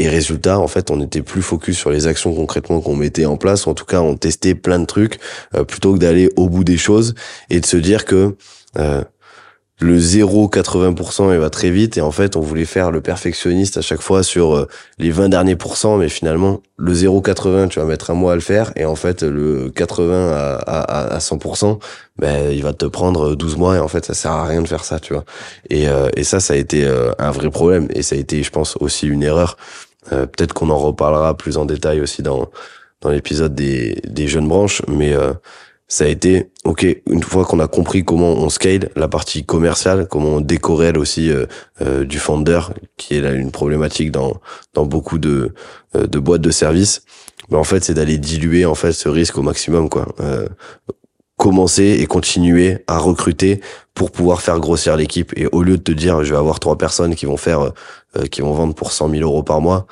et 0.00 0.08
résultat, 0.08 0.60
en 0.60 0.68
fait, 0.68 0.92
on 0.92 1.00
était 1.00 1.22
plus 1.22 1.42
focus 1.42 1.76
sur 1.76 1.90
les 1.90 2.06
actions 2.06 2.32
concrètement 2.32 2.80
qu'on 2.80 2.94
mettait 2.94 3.26
en 3.26 3.36
place. 3.36 3.66
En 3.66 3.74
tout 3.74 3.84
cas, 3.84 4.00
on 4.00 4.16
testait 4.16 4.54
plein 4.54 4.78
de 4.78 4.86
trucs 4.86 5.18
euh, 5.56 5.64
plutôt 5.64 5.94
que 5.94 5.98
d'aller 5.98 6.30
au 6.36 6.48
bout 6.48 6.62
des 6.62 6.76
choses 6.76 7.14
et 7.50 7.60
de 7.60 7.66
se 7.66 7.76
dire 7.76 8.04
que 8.04 8.36
euh, 8.78 9.02
le 9.80 9.98
0,80% 9.98 11.32
il 11.32 11.38
va 11.38 11.50
très 11.50 11.70
vite. 11.70 11.96
Et 11.98 12.00
en 12.00 12.10
fait 12.10 12.36
on 12.36 12.40
voulait 12.40 12.64
faire 12.64 12.90
le 12.90 13.00
perfectionniste 13.00 13.76
à 13.76 13.80
chaque 13.80 14.00
fois 14.00 14.22
sur 14.22 14.56
euh, 14.56 14.68
les 14.98 15.10
20 15.10 15.28
derniers 15.28 15.56
pourcents 15.56 15.96
mais 15.96 16.08
finalement 16.08 16.60
le 16.76 16.92
0,80 16.92 17.68
tu 17.68 17.78
vas 17.78 17.84
mettre 17.86 18.10
un 18.10 18.14
mois 18.14 18.32
à 18.32 18.34
le 18.34 18.40
faire. 18.40 18.72
Et 18.76 18.84
en 18.84 18.96
fait 18.96 19.22
le 19.22 19.70
80 19.70 20.32
à, 20.32 20.54
à, 20.56 21.14
à 21.14 21.18
100% 21.18 21.78
ben 22.18 22.50
il 22.50 22.62
va 22.62 22.72
te 22.72 22.86
prendre 22.86 23.34
12 23.34 23.56
mois. 23.56 23.76
Et 23.76 23.80
en 23.80 23.88
fait 23.88 24.04
ça 24.04 24.14
sert 24.14 24.32
à 24.32 24.46
rien 24.46 24.62
de 24.62 24.68
faire 24.68 24.84
ça 24.84 24.98
tu 24.98 25.12
vois. 25.12 25.24
Et, 25.70 25.88
euh, 25.88 26.08
et 26.16 26.24
ça 26.24 26.40
ça 26.40 26.54
a 26.54 26.56
été 26.56 26.84
euh, 26.84 27.12
un 27.18 27.30
vrai 27.30 27.50
problème. 27.50 27.88
Et 27.94 28.02
ça 28.02 28.16
a 28.16 28.18
été 28.18 28.42
je 28.42 28.50
pense 28.50 28.76
aussi 28.80 29.06
une 29.06 29.22
erreur. 29.22 29.56
Euh, 30.12 30.26
peut-être 30.26 30.54
qu'on 30.54 30.70
en 30.70 30.78
reparlera 30.78 31.36
plus 31.36 31.58
en 31.58 31.66
détail 31.66 32.00
aussi 32.00 32.22
dans 32.22 32.48
dans 33.00 33.10
l'épisode 33.10 33.54
des, 33.54 34.00
des 34.08 34.26
jeunes 34.26 34.48
branches. 34.48 34.82
Mais 34.88 35.12
euh, 35.12 35.32
ça 35.88 36.04
a 36.04 36.08
été 36.08 36.50
ok 36.64 36.86
une 37.10 37.22
fois 37.22 37.46
qu'on 37.46 37.60
a 37.60 37.66
compris 37.66 38.04
comment 38.04 38.32
on 38.34 38.50
scale 38.50 38.90
la 38.94 39.08
partie 39.08 39.44
commerciale 39.44 40.06
comment 40.06 40.36
on 40.36 40.40
décorrèle 40.40 40.98
aussi 40.98 41.30
euh, 41.30 41.46
euh, 41.80 42.04
du 42.04 42.18
founder 42.18 42.60
qui 42.98 43.16
est 43.16 43.22
là 43.22 43.32
une 43.32 43.50
problématique 43.50 44.12
dans 44.12 44.34
dans 44.74 44.84
beaucoup 44.84 45.18
de 45.18 45.54
euh, 45.96 46.06
de 46.06 46.18
boîtes 46.18 46.42
de 46.42 46.50
services 46.50 47.02
mais 47.50 47.56
en 47.56 47.64
fait 47.64 47.82
c'est 47.82 47.94
d'aller 47.94 48.18
diluer 48.18 48.66
en 48.66 48.74
fait 48.74 48.92
ce 48.92 49.08
risque 49.08 49.38
au 49.38 49.42
maximum 49.42 49.88
quoi. 49.88 50.06
Euh, 50.20 50.46
commencer 51.38 51.98
et 52.00 52.06
continuer 52.06 52.78
à 52.88 52.98
recruter 52.98 53.60
pour 53.94 54.10
pouvoir 54.10 54.42
faire 54.42 54.58
grossir 54.58 54.96
l'équipe. 54.96 55.32
Et 55.36 55.46
au 55.46 55.62
lieu 55.62 55.78
de 55.78 55.82
te 55.84 55.92
dire 55.92 56.24
je 56.24 56.32
vais 56.32 56.38
avoir 56.38 56.58
trois 56.58 56.76
personnes 56.76 57.14
qui 57.14 57.26
vont 57.26 57.36
faire 57.36 57.70
qui 58.32 58.40
vont 58.40 58.54
vendre 58.54 58.74
pour 58.74 58.90
100 58.90 59.10
000 59.10 59.22
euros 59.22 59.44
par 59.44 59.60
mois 59.60 59.86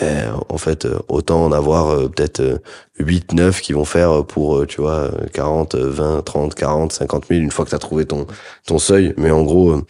ben, 0.00 0.40
en 0.48 0.58
fait 0.58 0.86
euh, 0.86 0.98
autant 1.08 1.44
en 1.44 1.52
avoir 1.52 1.90
euh, 1.90 2.08
peut-être 2.08 2.40
euh, 2.40 2.58
8, 2.98 3.32
9 3.34 3.60
qui 3.60 3.72
vont 3.72 3.84
faire 3.84 4.24
pour, 4.24 4.58
euh, 4.58 4.66
tu 4.66 4.80
vois, 4.80 5.10
euh, 5.12 5.26
40, 5.32 5.74
euh, 5.74 5.90
20, 5.90 6.22
30, 6.22 6.54
40, 6.54 6.92
50 6.92 7.26
000 7.28 7.40
une 7.40 7.50
fois 7.50 7.64
que 7.64 7.70
tu 7.70 7.76
as 7.76 7.80
trouvé 7.80 8.06
ton, 8.06 8.26
ton 8.66 8.78
seuil. 8.78 9.14
Mais 9.16 9.30
en 9.30 9.42
gros, 9.42 9.70
euh, 9.72 9.82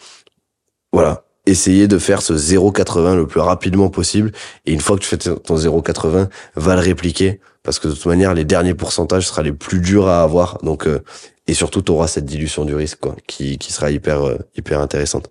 voilà, 0.91 1.23
essayer 1.45 1.87
de 1.87 1.97
faire 1.99 2.21
ce 2.21 2.33
0,80 2.33 3.15
le 3.15 3.27
plus 3.27 3.39
rapidement 3.39 3.89
possible. 3.89 4.31
Et 4.65 4.73
une 4.73 4.81
fois 4.81 4.97
que 4.97 5.01
tu 5.03 5.07
fais 5.07 5.17
ton 5.17 5.55
0,80, 5.55 6.29
va 6.55 6.75
le 6.75 6.81
répliquer. 6.81 7.39
Parce 7.63 7.79
que 7.79 7.87
de 7.89 7.93
toute 7.93 8.05
manière, 8.05 8.33
les 8.33 8.45
derniers 8.45 8.73
pourcentages 8.73 9.27
sera 9.27 9.41
les 9.43 9.51
plus 9.51 9.79
durs 9.81 10.07
à 10.07 10.21
avoir. 10.23 10.57
Donc, 10.63 10.87
euh, 10.87 11.03
et 11.47 11.53
surtout, 11.53 11.81
tu 11.81 11.91
auras 11.91 12.07
cette 12.07 12.25
dilution 12.25 12.65
du 12.65 12.75
risque, 12.75 12.99
quoi, 12.99 13.15
qui, 13.27 13.57
qui 13.57 13.73
sera 13.73 13.91
hyper, 13.91 14.25
euh, 14.25 14.37
hyper 14.57 14.79
intéressante. 14.81 15.29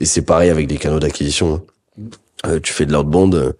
Et 0.00 0.04
c'est 0.06 0.22
pareil 0.22 0.50
avec 0.50 0.70
les 0.70 0.78
canaux 0.78 1.00
d'acquisition. 1.00 1.54
hein. 1.54 1.62
Euh, 2.46 2.60
tu 2.60 2.72
fais 2.74 2.84
de 2.84 2.92
l'outbound, 2.92 3.34
euh, 3.34 3.52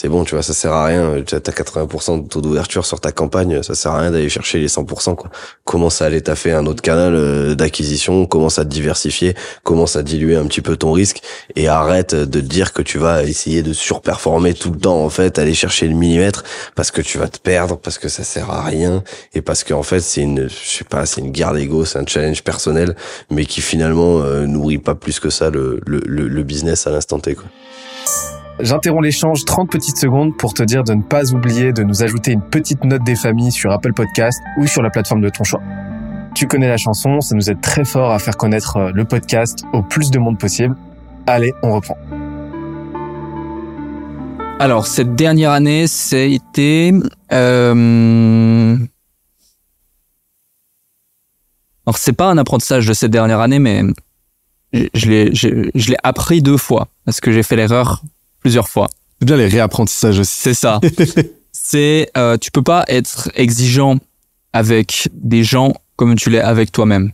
c'est 0.00 0.08
bon, 0.08 0.22
tu 0.22 0.36
vois, 0.36 0.44
ça 0.44 0.54
sert 0.54 0.72
à 0.72 0.84
rien. 0.84 1.24
Tu 1.26 1.34
as 1.34 1.40
80% 1.40 2.22
de 2.22 2.28
taux 2.28 2.40
d'ouverture 2.40 2.86
sur 2.86 3.00
ta 3.00 3.10
campagne, 3.10 3.64
ça 3.64 3.74
sert 3.74 3.90
à 3.90 3.98
rien 3.98 4.12
d'aller 4.12 4.28
chercher 4.28 4.60
les 4.60 4.68
100%, 4.68 5.16
quoi. 5.16 5.28
Commence 5.64 6.02
à 6.02 6.04
aller 6.04 6.20
taffer 6.20 6.52
un 6.52 6.66
autre 6.66 6.82
canal 6.82 7.16
euh, 7.16 7.56
d'acquisition, 7.56 8.24
commence 8.24 8.60
à 8.60 8.64
te 8.64 8.70
diversifier, 8.70 9.34
commence 9.64 9.96
à 9.96 10.04
diluer 10.04 10.36
un 10.36 10.46
petit 10.46 10.60
peu 10.60 10.76
ton 10.76 10.92
risque? 10.92 11.20
Et 11.56 11.66
arrête 11.66 12.14
de 12.14 12.38
te 12.40 12.46
dire 12.46 12.72
que 12.72 12.80
tu 12.80 12.98
vas 12.98 13.24
essayer 13.24 13.64
de 13.64 13.72
surperformer 13.72 14.54
tout 14.54 14.70
le 14.70 14.78
temps, 14.78 15.04
en 15.04 15.10
fait, 15.10 15.36
aller 15.40 15.52
chercher 15.52 15.88
le 15.88 15.94
millimètre 15.94 16.44
parce 16.76 16.92
que 16.92 17.00
tu 17.00 17.18
vas 17.18 17.26
te 17.26 17.40
perdre, 17.40 17.76
parce 17.76 17.98
que 17.98 18.08
ça 18.08 18.22
sert 18.22 18.52
à 18.52 18.62
rien 18.62 19.02
et 19.34 19.42
parce 19.42 19.64
que, 19.64 19.74
en 19.74 19.82
fait, 19.82 19.98
c'est 19.98 20.22
une, 20.22 20.48
je 20.48 20.76
sais 20.78 20.84
pas, 20.84 21.06
c'est 21.06 21.22
une 21.22 21.32
guerre 21.32 21.54
d'ego, 21.54 21.84
c'est 21.84 21.98
un 21.98 22.06
challenge 22.06 22.44
personnel, 22.44 22.94
mais 23.32 23.46
qui 23.46 23.60
finalement 23.60 24.20
euh, 24.20 24.46
nourrit 24.46 24.78
pas 24.78 24.94
plus 24.94 25.18
que 25.18 25.28
ça 25.28 25.50
le, 25.50 25.80
le, 25.84 26.00
le, 26.06 26.28
le 26.28 26.42
business 26.44 26.86
à 26.86 26.92
l'instant 26.92 27.18
T, 27.18 27.34
quoi. 27.34 27.46
J'interromps 28.60 29.04
l'échange 29.04 29.44
30 29.44 29.70
petites 29.70 29.98
secondes 29.98 30.36
pour 30.36 30.52
te 30.52 30.64
dire 30.64 30.82
de 30.82 30.92
ne 30.92 31.02
pas 31.02 31.32
oublier 31.32 31.72
de 31.72 31.84
nous 31.84 32.02
ajouter 32.02 32.32
une 32.32 32.42
petite 32.42 32.82
note 32.84 33.04
des 33.04 33.14
familles 33.14 33.52
sur 33.52 33.70
Apple 33.70 33.92
Podcast 33.92 34.40
ou 34.56 34.66
sur 34.66 34.82
la 34.82 34.90
plateforme 34.90 35.20
de 35.20 35.28
ton 35.28 35.44
choix. 35.44 35.62
Tu 36.34 36.48
connais 36.48 36.66
la 36.66 36.76
chanson, 36.76 37.20
ça 37.20 37.36
nous 37.36 37.50
aide 37.50 37.60
très 37.60 37.84
fort 37.84 38.10
à 38.10 38.18
faire 38.18 38.36
connaître 38.36 38.76
euh, 38.76 38.90
le 38.92 39.04
podcast 39.04 39.64
au 39.72 39.82
plus 39.82 40.10
de 40.10 40.18
monde 40.18 40.38
possible. 40.38 40.76
Allez, 41.28 41.54
on 41.62 41.72
reprend. 41.72 41.96
Alors, 44.58 44.88
cette 44.88 45.14
dernière 45.14 45.52
année, 45.52 45.86
c'était... 45.86 46.92
Euh... 47.32 48.76
Alors, 51.86 51.96
c'est 51.96 52.12
pas 52.12 52.28
un 52.28 52.38
apprentissage 52.38 52.88
de 52.88 52.92
cette 52.92 53.12
dernière 53.12 53.40
année, 53.40 53.60
mais 53.60 53.82
je 54.72 55.08
l'ai 55.08 55.96
appris 56.02 56.42
deux 56.42 56.56
fois, 56.56 56.88
parce 57.04 57.20
que 57.20 57.30
j'ai 57.30 57.44
fait 57.44 57.54
l'erreur 57.54 58.02
plusieurs 58.48 58.68
fois. 58.70 58.88
C'est 59.20 59.26
bien 59.26 59.36
les 59.36 59.46
réapprentissages 59.46 60.18
aussi. 60.20 60.34
C'est 60.40 60.54
ça. 60.54 60.80
c'est 61.52 62.10
euh, 62.16 62.38
tu 62.38 62.50
peux 62.50 62.62
pas 62.62 62.84
être 62.88 63.30
exigeant 63.34 63.96
avec 64.54 65.08
des 65.12 65.44
gens 65.44 65.74
comme 65.96 66.14
tu 66.14 66.30
l'es 66.30 66.40
avec 66.40 66.72
toi-même. 66.72 67.12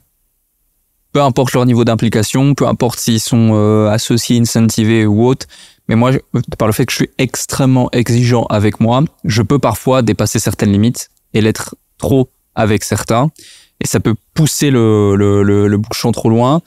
Peu 1.12 1.20
importe 1.22 1.52
leur 1.54 1.66
niveau 1.66 1.84
d'implication, 1.84 2.54
peu 2.54 2.66
importe 2.68 3.00
s'ils 3.00 3.20
sont 3.20 3.50
euh, 3.54 3.88
associés, 3.88 4.38
incentivés 4.38 5.06
ou 5.06 5.26
autres. 5.26 5.46
Mais 5.88 5.96
moi, 5.96 6.12
je- 6.12 6.18
par 6.56 6.68
le 6.68 6.72
fait 6.72 6.86
que 6.86 6.92
je 6.92 6.96
suis 6.98 7.10
extrêmement 7.18 7.88
exigeant 7.92 8.44
avec 8.44 8.78
moi, 8.78 9.02
je 9.24 9.42
peux 9.42 9.58
parfois 9.58 10.02
dépasser 10.02 10.38
certaines 10.38 10.70
limites 10.72 11.10
et 11.32 11.40
l'être 11.40 11.74
trop 11.98 12.30
avec 12.54 12.84
certains. 12.84 13.30
Et 13.80 13.88
ça 13.88 13.98
peut 13.98 14.14
pousser 14.34 14.70
le, 14.70 15.16
le, 15.16 15.42
le, 15.42 15.66
le 15.66 15.76
bouchon 15.78 16.12
trop 16.12 16.30
loin. 16.30 16.62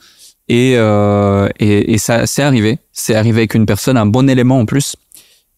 Et, 0.48 0.74
euh, 0.76 1.48
et, 1.58 1.92
et 1.92 1.98
ça, 1.98 2.26
c'est 2.26 2.42
arrivé. 2.42 2.78
C'est 2.92 3.14
arrivé 3.14 3.40
avec 3.40 3.54
une 3.54 3.66
personne, 3.66 3.96
un 3.96 4.06
bon 4.06 4.28
élément 4.28 4.58
en 4.60 4.66
plus. 4.66 4.96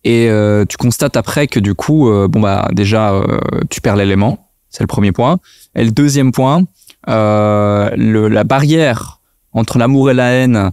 Et 0.03 0.28
euh, 0.28 0.64
tu 0.64 0.76
constates 0.76 1.16
après 1.16 1.47
que 1.47 1.61
du 1.61 1.74
coup, 1.74 2.09
euh, 2.09 2.26
bon 2.26 2.41
bah 2.41 2.68
déjà, 2.72 3.12
euh, 3.12 3.38
tu 3.68 3.80
perds 3.80 3.97
l'élément. 3.97 4.51
C'est 4.68 4.82
le 4.82 4.88
premier 4.88 5.12
point. 5.12 5.38
Et 5.74 5.84
le 5.84 5.91
deuxième 5.91 6.32
point, 6.32 6.64
euh, 7.09 7.91
le, 7.97 8.28
la 8.28 8.45
barrière 8.45 9.20
entre 9.53 9.78
l'amour 9.78 10.11
et 10.11 10.14
la 10.14 10.30
haine 10.30 10.70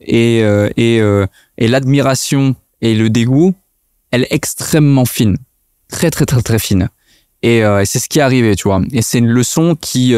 et, 0.00 0.40
et, 0.40 0.96
et 1.58 1.68
l'admiration 1.68 2.56
et 2.80 2.96
le 2.96 3.10
dégoût, 3.10 3.54
elle 4.10 4.22
est 4.22 4.32
extrêmement 4.32 5.04
fine, 5.04 5.36
très 5.88 6.10
très 6.10 6.26
très 6.26 6.42
très 6.42 6.58
fine. 6.58 6.88
Et, 7.42 7.62
c'est 7.84 8.00
ce 8.00 8.08
qui 8.08 8.18
est 8.18 8.22
arrivé, 8.22 8.56
tu 8.56 8.64
vois. 8.64 8.82
Et 8.92 9.02
c'est 9.02 9.18
une 9.18 9.28
leçon 9.28 9.76
qui 9.80 10.16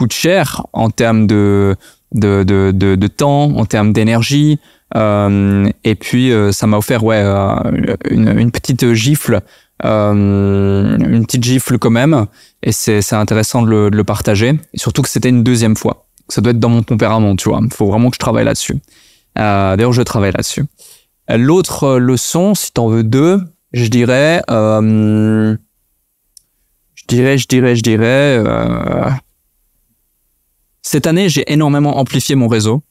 coûte 0.00 0.12
cher 0.14 0.66
en 0.72 0.88
termes 0.88 1.26
de 1.26 1.76
de, 2.12 2.42
de, 2.42 2.72
de, 2.72 3.06
temps, 3.06 3.54
en 3.56 3.66
termes 3.66 3.92
d'énergie. 3.92 4.58
Euh, 4.96 5.68
et 5.84 5.94
puis 5.94 6.32
euh, 6.32 6.50
ça 6.50 6.66
m'a 6.66 6.78
offert 6.78 7.04
ouais 7.04 7.22
euh, 7.22 7.54
une, 8.10 8.50
petite 8.50 8.92
gifle, 8.94 9.42
une 9.84 11.22
petite 11.26 11.44
gifle 11.44 11.78
quand 11.78 11.90
même. 11.90 12.26
Et 12.62 12.72
c'est 12.72 13.12
intéressant 13.12 13.60
de 13.62 13.68
le, 13.68 13.90
de 13.90 13.96
le 13.96 14.04
partager. 14.04 14.58
Surtout 14.74 15.02
que 15.02 15.10
c'était 15.10 15.28
une 15.28 15.44
deuxième 15.44 15.76
fois. 15.76 16.06
Ça 16.28 16.40
doit 16.40 16.52
être 16.52 16.58
dans 16.58 16.70
mon 16.70 16.82
tempérament, 16.82 17.36
tu 17.36 17.50
vois. 17.50 17.60
Il 17.62 17.72
faut 17.72 17.86
vraiment 17.86 18.08
que 18.08 18.16
je 18.16 18.20
travaille 18.20 18.46
là-dessus. 18.46 18.78
D'ailleurs, 19.36 19.92
je 19.92 20.02
travaille 20.02 20.32
là-dessus. 20.32 20.64
L'autre 21.28 21.98
leçon, 21.98 22.54
si 22.54 22.72
t'en 22.72 22.88
veux 22.88 23.04
deux, 23.04 23.40
je 23.72 23.86
dirais, 23.86 24.42
je 24.48 25.56
dirais, 27.06 27.38
je 27.38 27.46
dirais, 27.46 27.76
je 27.76 27.82
dirais. 27.82 28.42
Cette 30.82 31.06
année, 31.06 31.28
j'ai 31.28 31.50
énormément 31.52 31.98
amplifié 31.98 32.34
mon 32.36 32.48
réseau. 32.48 32.82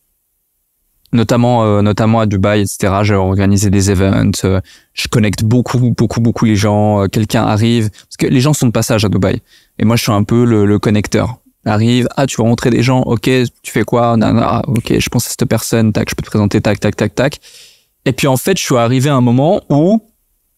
notamment 1.12 1.64
euh, 1.66 1.82
notamment 1.82 2.20
à 2.20 2.26
Dubaï, 2.28 2.62
etc. 2.62 2.94
J'ai 3.04 3.16
organisé 3.16 3.70
des 3.72 3.90
events. 3.90 4.32
euh, 4.44 4.62
je 4.94 5.08
connecte 5.08 5.44
beaucoup, 5.44 5.80
beaucoup, 5.80 6.22
beaucoup 6.22 6.46
les 6.46 6.56
gens. 6.56 7.02
euh, 7.04 7.08
Quelqu'un 7.08 7.44
arrive 7.46 7.90
parce 7.90 8.18
que 8.18 8.28
les 8.28 8.42
gens 8.42 8.54
sont 8.54 8.68
de 8.68 8.72
passage 8.72 9.06
à 9.06 9.10
Dubaï. 9.10 9.42
Et 9.80 9.86
moi, 9.86 9.96
je 9.96 10.04
suis 10.04 10.12
un 10.12 10.24
peu 10.24 10.46
le, 10.46 10.66
le 10.66 10.78
connecteur. 10.80 11.38
Arrive, 11.66 12.08
ah, 12.16 12.26
tu 12.28 12.38
vas 12.38 12.44
rencontrer 12.44 12.70
des 12.70 12.84
gens. 12.84 13.02
Ok, 13.02 13.24
tu 13.64 13.72
fais 13.72 13.84
quoi 13.84 14.16
ah, 14.22 14.62
Ok, 14.68 14.94
je 15.00 15.10
pense 15.10 15.26
à 15.28 15.30
cette 15.30 15.46
personne. 15.46 15.92
Tac, 15.94 16.10
je 16.10 16.16
peux 16.16 16.22
te 16.22 16.28
présenter. 16.30 16.62
Tac, 16.62 16.80
tac, 16.80 16.96
tac, 16.96 17.16
tac. 17.16 17.40
Et 18.06 18.14
puis 18.14 18.28
en 18.28 18.38
fait, 18.38 18.58
je 18.58 18.64
suis 18.64 18.78
arrivé 18.78 19.10
à 19.10 19.16
un 19.16 19.22
moment 19.22 19.62
où 19.70 20.02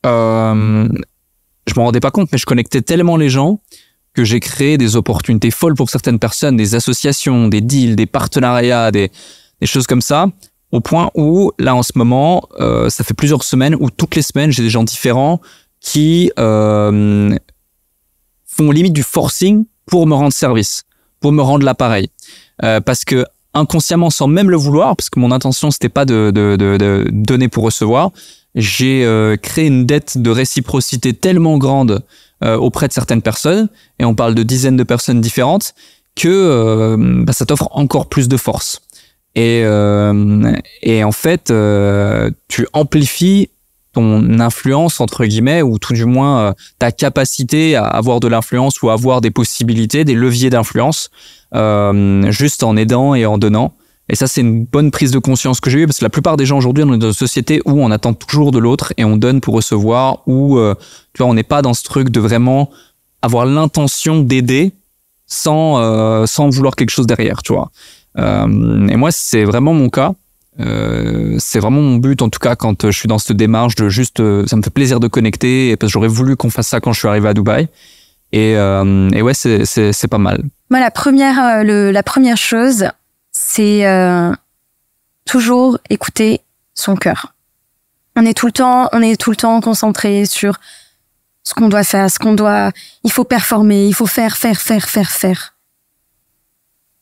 euh, 0.06 0.88
je 1.68 1.74
m'en 1.76 1.86
rendais 1.86 2.00
pas 2.02 2.12
compte, 2.12 2.30
mais 2.32 2.38
je 2.38 2.46
connectais 2.46 2.82
tellement 2.82 3.18
les 3.18 3.30
gens 3.30 3.60
que 4.14 4.24
j'ai 4.24 4.40
créé 4.40 4.78
des 4.78 4.96
opportunités 4.96 5.52
folles 5.52 5.76
pour 5.76 5.90
certaines 5.90 6.20
personnes, 6.20 6.58
des 6.58 6.76
associations, 6.76 7.48
des 7.48 7.62
deals, 7.62 7.96
des 7.96 8.06
partenariats, 8.06 8.92
des, 8.92 9.12
des 9.62 9.68
choses 9.68 9.88
comme 9.88 10.02
ça, 10.02 10.28
au 10.72 10.80
point 10.80 11.12
où, 11.16 11.52
là, 11.60 11.76
en 11.76 11.84
ce 11.84 11.94
moment, 11.96 12.48
euh, 12.60 12.90
ça 12.90 13.04
fait 13.04 13.14
plusieurs 13.14 13.44
semaines 13.44 13.76
où 13.80 13.90
toutes 13.90 14.16
les 14.16 14.22
semaines, 14.22 14.52
j'ai 14.52 14.64
des 14.64 14.70
gens 14.70 14.84
différents 14.84 15.42
qui 15.80 16.32
euh, 16.40 17.36
font 18.46 18.72
limite 18.72 18.94
du 18.94 19.04
forcing 19.04 19.66
pour 19.86 20.08
me 20.08 20.14
rendre 20.14 20.34
service, 20.34 20.84
pour 21.20 21.32
me 21.32 21.42
rendre 21.42 21.66
l'appareil. 21.66 22.10
Euh, 22.64 22.80
parce 22.80 23.04
que 23.04 23.26
inconsciemment, 23.54 24.10
sans 24.10 24.28
même 24.28 24.50
le 24.50 24.56
vouloir, 24.56 24.96
parce 24.96 25.10
que 25.10 25.20
mon 25.20 25.32
intention, 25.32 25.72
c'était 25.72 25.90
pas 25.90 26.06
de, 26.06 26.32
de, 26.34 26.56
de, 26.56 26.78
de 26.78 27.10
donner 27.12 27.50
pour 27.50 27.64
recevoir, 27.64 28.12
j'ai 28.56 29.04
euh, 29.06 29.36
créé 29.38 29.68
une 29.68 29.86
dette 29.86 30.18
de 30.18 30.30
réciprocité 30.30 31.14
tellement 31.14 31.58
grande 31.58 32.04
euh, 32.44 32.58
auprès 32.58 32.88
de 32.88 32.94
certaines 32.94 33.22
personnes, 33.22 33.70
et 34.00 34.06
on 34.06 34.16
parle 34.16 34.36
de 34.36 34.44
dizaines 34.44 34.78
de 34.78 34.84
personnes 34.84 35.22
différentes, 35.22 35.74
que 36.16 36.28
euh, 36.28 37.24
bah, 37.24 37.34
ça 37.34 37.46
t'offre 37.46 37.70
encore 37.72 38.08
plus 38.08 38.28
de 38.28 38.38
force. 38.38 38.82
Et, 39.36 39.62
euh, 39.64 40.52
et 40.82 41.04
en 41.04 41.12
fait, 41.12 41.54
tu 42.48 42.68
amplifies 42.74 43.50
ton 43.94 44.40
influence, 44.40 45.00
entre 45.00 45.26
guillemets, 45.26 45.62
ou 45.62 45.78
tout 45.78 45.94
du 45.94 46.06
moins 46.06 46.54
ta 46.80 46.92
capacité 46.92 47.76
à 47.76 47.86
avoir 47.86 48.20
de 48.20 48.28
l'influence 48.28 48.82
ou 48.82 48.90
à 48.90 48.94
avoir 48.94 49.22
des 49.22 49.32
possibilités, 49.32 50.04
des 50.04 50.16
leviers 50.16 50.50
d'influence, 50.50 51.12
juste 52.30 52.64
en 52.64 52.76
aidant 52.76 53.16
et 53.16 53.26
en 53.26 53.38
donnant. 53.38 53.74
Et 54.12 54.16
ça, 54.16 54.28
c'est 54.28 54.42
une 54.42 54.66
bonne 54.66 54.92
prise 54.92 55.12
de 55.12 55.20
conscience 55.20 55.62
que 55.62 55.70
j'ai 55.70 55.80
eue, 55.80 55.88
parce 55.88 56.00
que 56.00 56.04
la 56.04 56.10
plupart 56.10 56.36
des 56.36 56.46
gens 56.46 56.58
aujourd'hui, 56.58 56.84
on 56.86 56.94
est 56.94 56.98
dans 56.98 57.08
une 57.08 57.14
société 57.14 57.62
où 57.66 57.82
on 57.82 57.90
attend 57.92 58.14
toujours 58.14 58.52
de 58.52 58.60
l'autre 58.60 58.94
et 58.98 59.06
on 59.06 59.16
donne 59.16 59.40
pour 59.40 59.54
recevoir, 59.56 60.20
où, 60.28 60.58
euh, 60.58 60.76
tu 61.14 61.24
vois, 61.24 61.32
on 61.32 61.34
n'est 61.34 61.44
pas 61.44 61.62
dans 61.62 61.74
ce 61.74 61.84
truc 61.84 62.10
de 62.10 62.20
vraiment 62.20 62.70
avoir 63.22 63.46
l'intention 63.46 64.20
d'aider 64.20 64.74
sans, 65.28 65.80
euh, 65.80 66.26
sans 66.26 66.50
vouloir 66.50 66.76
quelque 66.76 66.90
chose 66.90 67.08
derrière, 67.08 67.42
tu 67.42 67.54
vois. 67.54 67.72
Euh, 68.18 68.88
et 68.90 68.98
moi, 68.98 69.12
c'est 69.12 69.46
vraiment 69.46 69.74
mon 69.74 69.90
cas. 69.90 70.14
Euh, 70.60 71.38
c'est 71.40 71.60
vraiment 71.60 71.82
mon 71.82 71.96
but, 71.96 72.22
en 72.22 72.28
tout 72.28 72.40
cas, 72.40 72.58
quand 72.58 72.88
je 72.92 72.98
suis 72.98 73.08
dans 73.08 73.18
cette 73.18 73.38
démarche 73.38 73.76
de 73.76 73.88
juste, 73.88 74.20
euh, 74.20 74.46
ça 74.46 74.58
me 74.58 74.62
fait 74.62 74.70
plaisir 74.70 75.00
de 75.00 75.08
connecter, 75.08 75.78
parce 75.78 75.90
que 75.90 75.94
j'aurais 75.94 76.10
voulu 76.10 76.36
qu'on 76.36 76.50
fasse 76.50 76.68
ça 76.68 76.82
quand 76.82 76.92
je 76.92 77.00
suis 77.00 77.08
arrivé 77.08 77.30
à 77.30 77.34
Dubaï. 77.34 77.70
Et, 78.34 78.58
euh, 78.58 79.10
et 79.12 79.22
ouais, 79.22 79.34
c'est 79.34 80.08
pas 80.10 80.18
mal. 80.18 80.44
Moi, 80.70 80.82
la 80.82 80.92
première, 80.92 81.40
euh, 81.40 81.64
le, 81.64 81.92
la 81.92 82.04
première 82.04 82.38
chose, 82.38 82.88
c'est 83.54 83.86
euh, 83.86 84.32
toujours 85.26 85.78
écouter 85.90 86.40
son 86.74 86.96
cœur. 86.96 87.34
On 88.16 88.26
est 88.26 88.34
tout 88.34 88.46
le 88.46 88.54
temps, 88.54 88.88
on 88.94 89.02
est 89.02 89.20
tout 89.20 89.30
le 89.30 89.36
temps 89.36 89.60
concentré 89.60 90.26
sur 90.26 90.58
ce 91.44 91.54
qu'on 91.54 91.68
doit 91.68 91.84
faire, 91.84 92.10
ce 92.10 92.18
qu'on 92.18 92.34
doit. 92.34 92.72
Il 93.04 93.12
faut 93.12 93.26
performer, 93.26 93.88
il 93.88 93.94
faut 93.94 94.08
faire, 94.08 94.38
faire, 94.38 94.62
faire, 94.62 94.88
faire, 94.88 95.12
faire. 95.12 95.58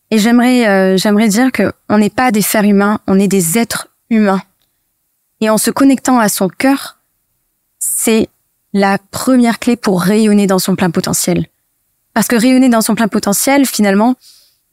Et 0.10 0.18
j'aimerais, 0.18 0.68
euh, 0.68 0.97
j'aimerais 0.97 1.28
dire 1.28 1.52
que 1.52 1.72
on 1.88 2.00
n'est 2.00 2.10
pas 2.10 2.32
des 2.32 2.41
fers 2.41 2.64
humains, 2.64 3.00
on 3.06 3.20
est 3.20 3.28
des 3.28 3.60
êtres 3.60 3.89
humains. 4.10 4.41
Et 5.41 5.52
en 5.52 5.60
se 5.60 5.70
connectant 5.70 6.18
à 6.18 6.30
son 6.30 6.50
cœur, 6.50 6.97
c'est 7.78 8.28
la 8.74 8.97
première 9.12 9.60
clé 9.60 9.76
pour 9.76 10.02
rayonner 10.02 10.47
dans 10.47 10.60
son 10.60 10.76
plein 10.76 10.89
potentiel. 10.89 11.45
Parce 12.16 12.28
que 12.28 12.36
rayonner 12.36 12.70
dans 12.70 12.82
son 12.82 12.95
plein 12.95 13.08
potentiel, 13.08 13.68
finalement, 13.68 14.16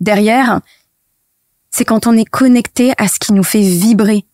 derrière, 0.00 0.60
c'est 1.70 1.84
quand 1.84 2.06
on 2.06 2.16
est 2.16 2.24
connecté 2.24 2.92
à 2.98 3.08
ce 3.08 3.18
qui 3.18 3.32
nous 3.32 3.44
fait 3.44 3.60
vibrer. 3.60 4.24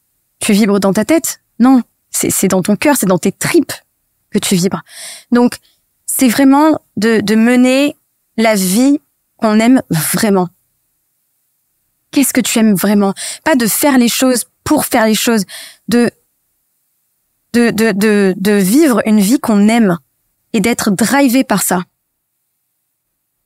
Tu 0.40 0.52
vibres 0.52 0.80
dans 0.80 0.92
ta 0.92 1.04
tête? 1.04 1.40
Non, 1.58 1.82
c'est 2.10 2.48
dans 2.48 2.62
ton 2.62 2.76
cœur, 2.76 2.96
c'est 2.96 3.06
dans 3.06 3.18
tes 3.18 3.32
tripes 3.32 3.72
que 4.30 4.38
tu 4.38 4.54
vibres. 4.54 4.82
Donc, 5.30 5.58
c'est 6.06 6.28
vraiment 6.28 6.80
de, 6.96 7.20
de 7.20 7.34
mener 7.34 7.96
la 8.36 8.54
vie 8.54 9.00
qu'on 9.36 9.58
aime 9.60 9.82
vraiment. 9.90 10.48
Qu'est-ce 12.10 12.32
que 12.32 12.40
tu 12.40 12.58
aimes 12.58 12.74
vraiment? 12.74 13.14
Pas 13.44 13.54
de 13.54 13.66
faire 13.66 13.98
les 13.98 14.08
choses 14.08 14.44
pour 14.64 14.84
faire 14.84 15.06
les 15.06 15.14
choses, 15.14 15.44
de 15.88 16.10
de 17.52 17.70
de 17.70 17.92
de, 17.92 18.34
de 18.36 18.52
vivre 18.52 19.00
une 19.06 19.20
vie 19.20 19.40
qu'on 19.40 19.68
aime 19.68 19.98
et 20.52 20.60
d'être 20.60 20.90
drivé 20.90 21.44
par 21.44 21.62
ça. 21.62 21.82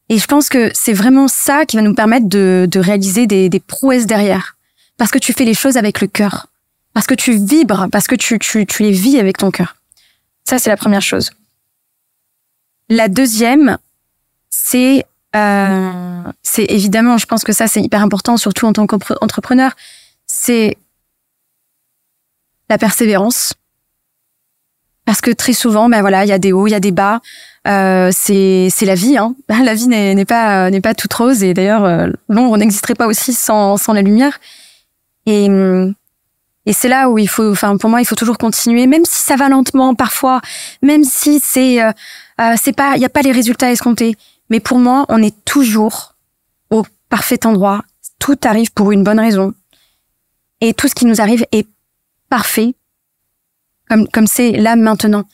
Et 0.09 0.19
je 0.19 0.27
pense 0.27 0.49
que 0.49 0.71
c'est 0.75 0.93
vraiment 0.93 1.29
ça 1.29 1.67
qui 1.67 1.77
va 1.77 1.83
nous 1.83 1.95
permettre 1.95 2.29
de, 2.29 2.69
de 2.71 2.81
réaliser 2.81 3.27
des, 3.27 3.49
des 3.49 3.61
prouesses 3.61 4.07
derrière. 4.07 4.57
Parce 4.97 5.11
que 5.11 5.19
tu 5.19 5.33
fais 5.33 5.45
les 5.45 5.55
choses 5.55 5.77
avec 5.77 6.01
le 6.01 6.07
cœur. 6.07 6.47
Parce 6.95 7.07
que 7.07 7.15
tu 7.15 7.33
vibres, 7.37 7.89
parce 7.91 8.07
que 8.07 8.15
tu, 8.15 8.39
tu, 8.39 8.67
tu 8.67 8.83
les 8.83 8.93
vis 8.93 9.19
avec 9.19 9.39
ton 9.39 9.51
cœur. 9.51 9.77
Ça, 10.45 10.59
c'est 10.59 10.71
la 10.71 10.77
première 10.77 11.03
chose. 11.03 11.31
La 12.89 13.09
deuxième, 13.09 13.79
c'est 14.49 15.05
euh, 15.35 16.23
c'est 16.43 16.65
évidemment, 16.65 17.19
je 17.19 17.27
pense 17.27 17.45
que 17.45 17.53
ça, 17.53 17.69
c'est 17.69 17.83
hyper 17.83 18.01
important, 18.01 18.37
surtout 18.37 18.67
en 18.67 18.73
tant 18.73 18.87
qu'entrepreneur, 18.87 19.73
c'est 20.27 20.79
la 22.71 22.79
persévérance. 22.79 23.55
Parce 25.05 25.21
que 25.21 25.31
très 25.31 25.53
souvent, 25.53 25.89
ben 25.89 26.01
voilà, 26.01 26.25
il 26.25 26.29
y 26.29 26.33
a 26.33 26.39
des 26.39 26.53
hauts, 26.53 26.67
il 26.67 26.71
y 26.71 26.75
a 26.75 26.81
des 26.81 26.91
bas. 26.91 27.21
Euh, 27.67 28.11
c'est 28.13 28.71
la 28.83 28.95
vie. 28.95 29.17
Hein. 29.17 29.35
La 29.49 29.75
vie 29.75 29.89
n'est 29.89 30.25
pas 30.25 30.71
n'est 30.71 30.81
pas 30.81 30.95
toute 30.95 31.13
rose. 31.13 31.43
Et 31.43 31.53
d'ailleurs, 31.55 31.85
euh, 31.85 32.09
l'ombre 32.29 32.57
n'existerait 32.57 32.95
pas 32.95 33.07
aussi 33.07 33.33
sans 33.33 33.77
sans 33.77 33.93
la 33.93 34.03
lumière. 34.03 34.39
Et 35.27 35.49
et 36.67 36.73
c'est 36.73 36.89
là 36.89 37.09
où 37.09 37.17
il 37.17 37.29
faut, 37.29 37.49
enfin 37.51 37.77
pour 37.77 37.89
moi, 37.89 38.01
il 38.01 38.05
faut 38.05 38.17
toujours 38.17 38.39
continuer, 38.39 38.89
même 38.89 39.05
si 39.05 39.23
ça 39.23 39.37
va 39.37 39.49
lentement 39.49 39.95
parfois, 39.95 40.41
même 40.83 41.05
si 41.05 41.39
c'est 41.41 41.81
euh, 41.81 41.93
euh, 42.41 42.55
c'est 42.61 42.75
pas, 42.75 42.97
il 42.97 43.03
y 43.03 43.05
a 43.05 43.09
pas 43.09 43.23
les 43.23 43.31
résultats 43.31 43.71
escomptés. 43.71 44.17
Mais 44.51 44.59
pour 44.59 44.79
moi, 44.79 45.07
on 45.09 45.23
est 45.23 45.45
toujours 45.45 46.17
au 46.71 46.85
parfait 47.09 47.47
endroit. 47.47 47.83
Tout 48.19 48.37
arrive 48.45 48.73
pour 48.73 48.91
une 48.91 49.05
bonne 49.05 49.21
raison. 49.21 49.55
Et 50.61 50.75
tout 50.75 50.89
ce 50.89 50.95
qui 50.95 51.07
nous 51.07 51.21
arrive 51.21 51.47
est 51.53 51.69
parfait, 52.29 52.75
comme 53.89 54.09
comme 54.09 54.27
c'est 54.27 54.53
là 54.53 54.75
maintenant. 54.75 55.25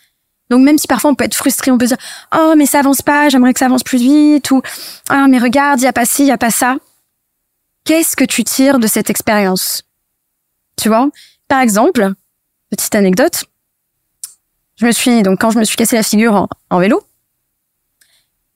Donc 0.52 0.64
même 0.64 0.76
si 0.76 0.86
parfois 0.86 1.10
on 1.10 1.14
peut 1.14 1.24
être 1.24 1.34
frustré, 1.34 1.70
on 1.70 1.78
peut 1.78 1.86
dire 1.86 1.96
oh 2.36 2.52
mais 2.58 2.66
ça 2.66 2.80
avance 2.80 3.00
pas, 3.00 3.30
j'aimerais 3.30 3.54
que 3.54 3.58
ça 3.58 3.64
avance 3.64 3.82
plus 3.82 3.96
vite 3.96 4.50
ou 4.50 4.60
ah 5.08 5.26
mais 5.26 5.38
regarde, 5.38 5.80
il 5.80 5.84
y 5.84 5.86
a 5.86 5.94
pas 5.94 6.04
ci, 6.04 6.24
il 6.24 6.28
y 6.28 6.30
a 6.30 6.36
pas 6.36 6.50
ça. 6.50 6.76
Qu'est-ce 7.84 8.16
que 8.16 8.24
tu 8.24 8.44
tires 8.44 8.78
de 8.78 8.86
cette 8.86 9.08
expérience? 9.08 9.84
Tu 10.76 10.90
vois? 10.90 11.08
Par 11.48 11.60
exemple, 11.60 12.12
petite 12.68 12.94
anecdote, 12.94 13.46
je 14.76 14.84
me 14.84 14.92
suis 14.92 15.22
donc 15.22 15.40
quand 15.40 15.52
je 15.52 15.58
me 15.58 15.64
suis 15.64 15.76
cassé 15.76 15.96
la 15.96 16.02
figure 16.02 16.34
en, 16.34 16.48
en 16.68 16.78
vélo, 16.80 17.02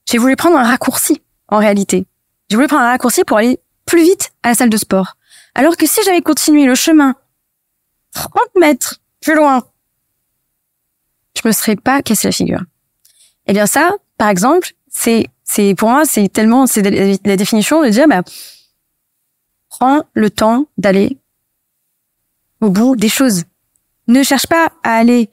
j'ai 0.05 0.19
voulu 0.19 0.37
prendre 0.37 0.59
un 0.59 0.65
raccourci 0.65 1.23
en 1.49 1.57
réalité. 1.57 2.07
J'ai 2.51 2.57
voulu 2.57 2.69
prendre 2.69 2.83
un 2.83 2.91
raccourci 2.91 3.25
pour 3.25 3.39
aller 3.39 3.59
plus 3.87 4.03
vite 4.03 4.33
à 4.43 4.51
la 4.51 4.55
salle 4.55 4.69
de 4.69 4.77
sport. 4.77 5.17
Alors 5.55 5.79
que 5.79 5.87
si 5.87 6.03
j'avais 6.05 6.21
continué 6.21 6.67
le 6.67 6.75
chemin 6.75 7.15
30 8.13 8.31
mètres 8.57 9.01
plus 9.23 9.35
loin, 9.35 9.65
je 11.43 11.47
me 11.47 11.53
serais 11.53 11.77
pas 11.77 12.03
cassé 12.03 12.29
la 12.29 12.33
figure. 12.33 12.63
Eh 13.47 13.53
bien 13.53 13.67
ça, 13.67 13.93
par 14.19 14.29
exemple, 14.29 14.73
c'est 14.89 15.27
c'est 15.45 15.75
pour 15.75 15.91
moi 15.91 16.05
c'est 16.05 16.29
tellement 16.29 16.67
c'est 16.67 16.83
la 17.25 17.37
définition 17.37 17.83
de 17.83 17.89
dire 17.89 18.09
bah 18.09 18.23
prends 19.69 20.03
le 20.15 20.31
temps 20.31 20.67
d'aller 20.79 21.19
au 22.61 22.71
bout 22.71 22.97
des 22.97 23.09
choses. 23.09 23.45
Ne 24.09 24.23
cherche 24.23 24.47
pas 24.47 24.73
à 24.83 24.97
aller 24.97 25.31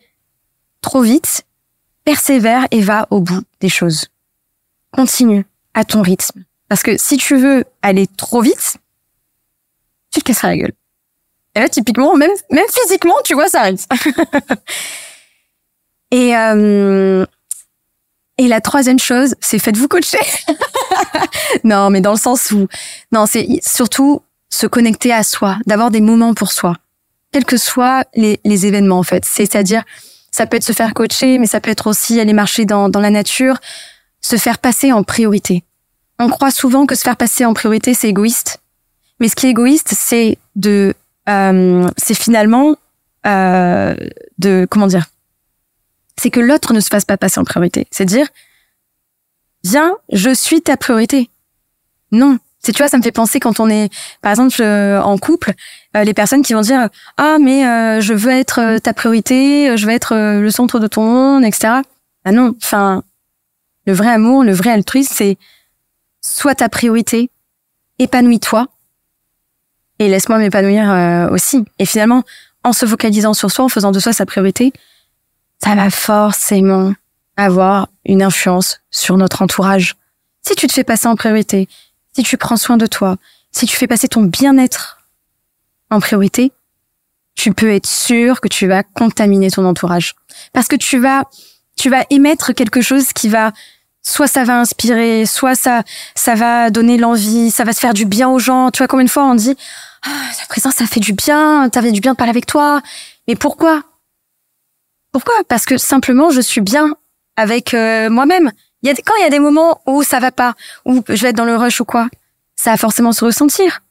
trop 0.81 1.01
vite, 1.01 1.45
persévère 2.03 2.67
et 2.71 2.81
va 2.81 3.07
au 3.09 3.21
bout 3.21 3.43
des 3.59 3.69
choses. 3.69 4.07
Continue 4.91 5.45
à 5.73 5.85
ton 5.85 6.01
rythme. 6.01 6.43
Parce 6.69 6.83
que 6.83 6.97
si 6.97 7.17
tu 7.17 7.37
veux 7.37 7.65
aller 7.81 8.07
trop 8.07 8.41
vite, 8.41 8.77
tu 10.11 10.19
te 10.19 10.25
casseras 10.25 10.49
la 10.49 10.57
gueule. 10.57 10.73
Et 11.55 11.59
là, 11.59 11.69
typiquement, 11.69 12.15
même, 12.15 12.31
même 12.49 12.65
physiquement, 12.71 13.15
tu 13.23 13.35
vois, 13.35 13.47
ça 13.47 13.61
arrive. 13.61 13.85
et, 16.13 16.37
euh, 16.37 17.25
et 18.37 18.47
la 18.47 18.61
troisième 18.61 18.99
chose, 18.99 19.33
c'est 19.41 19.57
faites-vous 19.57 19.87
coacher. 19.87 20.19
non, 21.63 21.89
mais 21.89 22.01
dans 22.01 22.11
le 22.11 22.19
sens 22.19 22.51
où, 22.51 22.67
non, 23.11 23.25
c'est 23.25 23.47
surtout 23.65 24.21
se 24.47 24.67
connecter 24.67 25.11
à 25.11 25.23
soi, 25.23 25.57
d'avoir 25.65 25.89
des 25.89 26.01
moments 26.01 26.35
pour 26.35 26.51
soi, 26.51 26.75
quels 27.31 27.45
que 27.45 27.57
soient 27.57 28.03
les, 28.13 28.37
événements, 28.45 28.99
en 28.99 29.03
fait. 29.03 29.25
C'est-à-dire, 29.25 29.81
ça 30.29 30.45
peut 30.45 30.57
être 30.57 30.63
se 30.63 30.71
faire 30.71 30.93
coacher, 30.93 31.39
mais 31.39 31.47
ça 31.47 31.59
peut 31.59 31.71
être 31.71 31.87
aussi 31.87 32.19
aller 32.19 32.33
marcher 32.33 32.65
dans, 32.65 32.89
dans 32.89 32.99
la 32.99 33.09
nature, 33.09 33.57
se 34.21 34.35
faire 34.35 34.59
passer 34.59 34.93
en 34.93 35.03
priorité. 35.03 35.63
On 36.19 36.29
croit 36.29 36.51
souvent 36.51 36.85
que 36.85 36.93
se 36.93 37.01
faire 37.01 37.17
passer 37.17 37.43
en 37.43 37.55
priorité, 37.55 37.95
c'est 37.95 38.09
égoïste. 38.09 38.61
Mais 39.19 39.29
ce 39.29 39.35
qui 39.35 39.47
est 39.47 39.49
égoïste, 39.49 39.95
c'est 39.97 40.37
de 40.55 40.93
euh, 41.27 41.89
c'est 41.97 42.13
finalement 42.13 42.75
euh, 43.25 43.95
de 44.37 44.67
comment 44.69 44.87
dire 44.87 45.07
c'est 46.17 46.29
que 46.29 46.39
l'autre 46.39 46.73
ne 46.73 46.79
se 46.79 46.87
fasse 46.87 47.05
pas 47.05 47.17
passer 47.17 47.39
en 47.39 47.43
priorité. 47.43 47.87
C'est 47.91 48.05
dire 48.05 48.27
viens 49.63 49.95
je 50.11 50.33
suis 50.33 50.61
ta 50.61 50.77
priorité. 50.77 51.29
Non. 52.11 52.37
C'est 52.59 52.71
tu 52.71 52.77
vois 52.81 52.87
ça 52.87 52.97
me 52.97 53.03
fait 53.03 53.11
penser 53.11 53.39
quand 53.39 53.59
on 53.59 53.69
est 53.69 53.91
par 54.21 54.31
exemple 54.31 54.61
euh, 54.61 55.01
en 55.01 55.17
couple 55.17 55.51
euh, 55.97 56.03
les 56.05 56.13
personnes 56.13 56.43
qui 56.43 56.53
vont 56.53 56.61
dire 56.61 56.87
ah 57.17 57.37
mais 57.39 57.67
euh, 57.67 57.99
je 57.99 58.13
veux 58.13 58.31
être 58.31 58.59
euh, 58.59 58.79
ta 58.79 58.93
priorité 58.93 59.75
je 59.75 59.85
veux 59.85 59.91
être 59.91 60.15
euh, 60.15 60.39
le 60.39 60.49
centre 60.49 60.79
de 60.79 60.87
ton 60.87 61.03
monde 61.03 61.43
etc 61.43 61.81
ah 62.23 62.31
non. 62.31 62.55
Enfin 62.63 63.03
le 63.85 63.91
vrai 63.91 64.09
amour 64.09 64.45
le 64.45 64.53
vrai 64.53 64.69
altruisme 64.71 65.13
c'est 65.13 65.37
sois 66.21 66.55
ta 66.55 66.69
priorité 66.69 67.29
épanouis-toi 67.99 68.67
et 69.99 70.07
laisse-moi 70.07 70.37
m'épanouir 70.37 70.91
euh, 70.91 71.29
aussi. 71.29 71.65
Et 71.79 71.85
finalement, 71.85 72.23
en 72.63 72.73
se 72.73 72.85
focalisant 72.85 73.33
sur 73.33 73.51
soi, 73.51 73.65
en 73.65 73.69
faisant 73.69 73.91
de 73.91 73.99
soi 73.99 74.13
sa 74.13 74.25
priorité, 74.25 74.73
ça 75.63 75.75
va 75.75 75.89
forcément 75.89 76.93
avoir 77.37 77.87
une 78.05 78.21
influence 78.21 78.81
sur 78.91 79.17
notre 79.17 79.41
entourage. 79.41 79.95
Si 80.41 80.55
tu 80.55 80.67
te 80.67 80.73
fais 80.73 80.83
passer 80.83 81.07
en 81.07 81.15
priorité, 81.15 81.69
si 82.15 82.23
tu 82.23 82.37
prends 82.37 82.57
soin 82.57 82.77
de 82.77 82.85
toi, 82.85 83.15
si 83.51 83.65
tu 83.65 83.77
fais 83.77 83.87
passer 83.87 84.07
ton 84.07 84.23
bien-être 84.23 84.99
en 85.89 85.99
priorité, 85.99 86.51
tu 87.35 87.53
peux 87.53 87.71
être 87.71 87.87
sûr 87.87 88.41
que 88.41 88.47
tu 88.47 88.67
vas 88.67 88.83
contaminer 88.83 89.49
ton 89.49 89.65
entourage. 89.65 90.15
Parce 90.51 90.67
que 90.67 90.75
tu 90.75 90.99
vas, 90.99 91.23
tu 91.77 91.89
vas 91.89 92.03
émettre 92.09 92.53
quelque 92.53 92.81
chose 92.81 93.13
qui 93.13 93.29
va 93.29 93.53
soit 94.05 94.27
ça 94.27 94.43
va 94.43 94.59
inspirer, 94.59 95.25
soit 95.25 95.55
ça, 95.55 95.83
ça 96.13 96.35
va 96.35 96.71
donner 96.71 96.97
l'envie, 96.97 97.51
ça 97.51 97.63
va 97.63 97.71
se 97.71 97.79
faire 97.79 97.93
du 97.93 98.05
bien 98.05 98.29
aux 98.29 98.39
gens. 98.39 98.69
Tu 98.69 98.79
vois, 98.79 98.87
combien 98.87 99.05
de 99.05 99.09
fois 99.09 99.23
on 99.23 99.35
dit, 99.35 99.55
ah, 100.05 100.09
ta 100.37 100.45
présence, 100.47 100.75
ça 100.75 100.85
fait 100.85 100.99
du 100.99 101.13
bien, 101.13 101.69
ça 101.73 101.81
fait 101.81 101.93
du 101.93 102.01
bien 102.01 102.11
de 102.11 102.17
parler 102.17 102.31
avec 102.31 102.45
toi. 102.45 102.81
Mais 103.29 103.35
pourquoi? 103.37 103.81
Pourquoi? 105.13 105.35
Parce 105.47 105.65
que 105.65 105.77
simplement, 105.77 106.29
je 106.31 106.41
suis 106.41 106.59
bien 106.59 106.97
avec 107.37 107.73
euh, 107.73 108.09
moi-même. 108.09 108.51
Il 108.81 108.89
y 108.89 108.91
a, 108.91 108.95
quand 108.95 109.15
il 109.19 109.21
y 109.21 109.25
a 109.25 109.29
des 109.29 109.39
moments 109.39 109.81
où 109.85 110.03
ça 110.03 110.19
va 110.19 110.31
pas, 110.31 110.55
où 110.85 111.01
je 111.07 111.21
vais 111.21 111.29
être 111.29 111.37
dans 111.37 111.45
le 111.45 111.55
rush 111.55 111.79
ou 111.79 111.85
quoi, 111.85 112.09
ça 112.55 112.71
va 112.71 112.77
forcément 112.77 113.13
se 113.13 113.23
ressentir. 113.23 113.81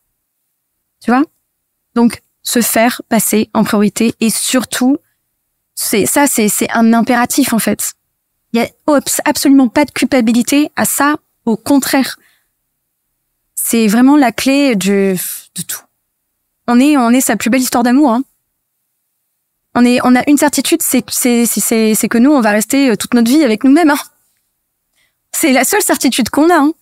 Tu 1.03 1.11
vois? 1.11 1.23
Donc, 1.95 2.21
se 2.43 2.61
faire 2.61 3.01
passer 3.09 3.49
en 3.55 3.65
priorité 3.65 4.15
et 4.21 4.29
surtout, 4.29 4.99
c'est, 5.75 6.07
ça, 6.07 6.27
c'est, 6.27 6.49
c'est 6.49 6.71
un 6.73 6.93
impératif, 6.93 7.55
en 7.55 7.59
fait. 7.59 7.95
Il 8.53 8.61
y 8.61 8.63
a 8.63 8.69
abs- 8.87 9.21
absolument 9.25 9.69
pas 9.69 9.85
de 9.87 9.93
culpabilité 9.93 10.71
à 10.77 10.85
ça. 10.85 11.17
Au 11.47 11.57
contraire, 11.57 12.19
c'est 13.55 13.87
vraiment 13.87 14.17
la 14.17 14.33
clé 14.33 14.77
de, 14.77 15.15
de 15.55 15.63
tout. 15.63 15.81
On 16.67 16.79
est, 16.79 16.97
on 16.97 17.11
est 17.11 17.21
sa 17.21 17.37
plus 17.37 17.49
belle 17.49 17.63
histoire 17.63 17.83
d'amour. 17.85 18.13
Hein. 18.13 18.23
On 19.75 19.85
est, 19.85 20.01
on 20.05 20.15
a 20.15 20.23
une 20.29 20.37
certitude, 20.37 20.83
c'est, 20.83 21.03
que 21.03 22.19
nous, 22.19 22.31
on 22.31 22.41
va 22.41 22.51
rester 22.51 22.91
euh, 22.91 22.97
toute 22.97 23.15
notre 23.15 23.31
vie 23.31 23.43
avec 23.43 23.65
nous-mêmes. 23.65 23.91
Hein. 23.91 23.99
C'est 25.33 25.53
la 25.53 25.65
seule 25.65 25.81
certitude 25.83 26.29
qu'on 26.29 26.51
a. 26.51 26.57
Hein. 26.57 26.73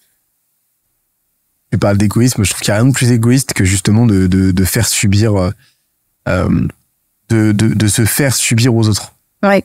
Tu 1.70 1.78
parles 1.78 1.98
d'égoïsme, 1.98 2.42
je 2.42 2.50
trouve 2.50 2.62
qu'il 2.62 2.72
n'y 2.72 2.78
a 2.78 2.82
rien 2.82 2.90
de 2.90 2.94
plus 2.94 3.12
égoïste 3.12 3.52
que 3.52 3.64
justement 3.64 4.06
de, 4.06 4.26
de, 4.26 4.50
de 4.50 4.64
faire 4.64 4.88
subir, 4.88 5.36
euh, 5.36 5.50
euh, 6.28 6.66
de, 7.28 7.88
se 7.88 8.04
faire 8.04 8.34
subir 8.34 8.74
aux 8.74 8.88
autres. 8.88 9.12
Ouais. 9.44 9.64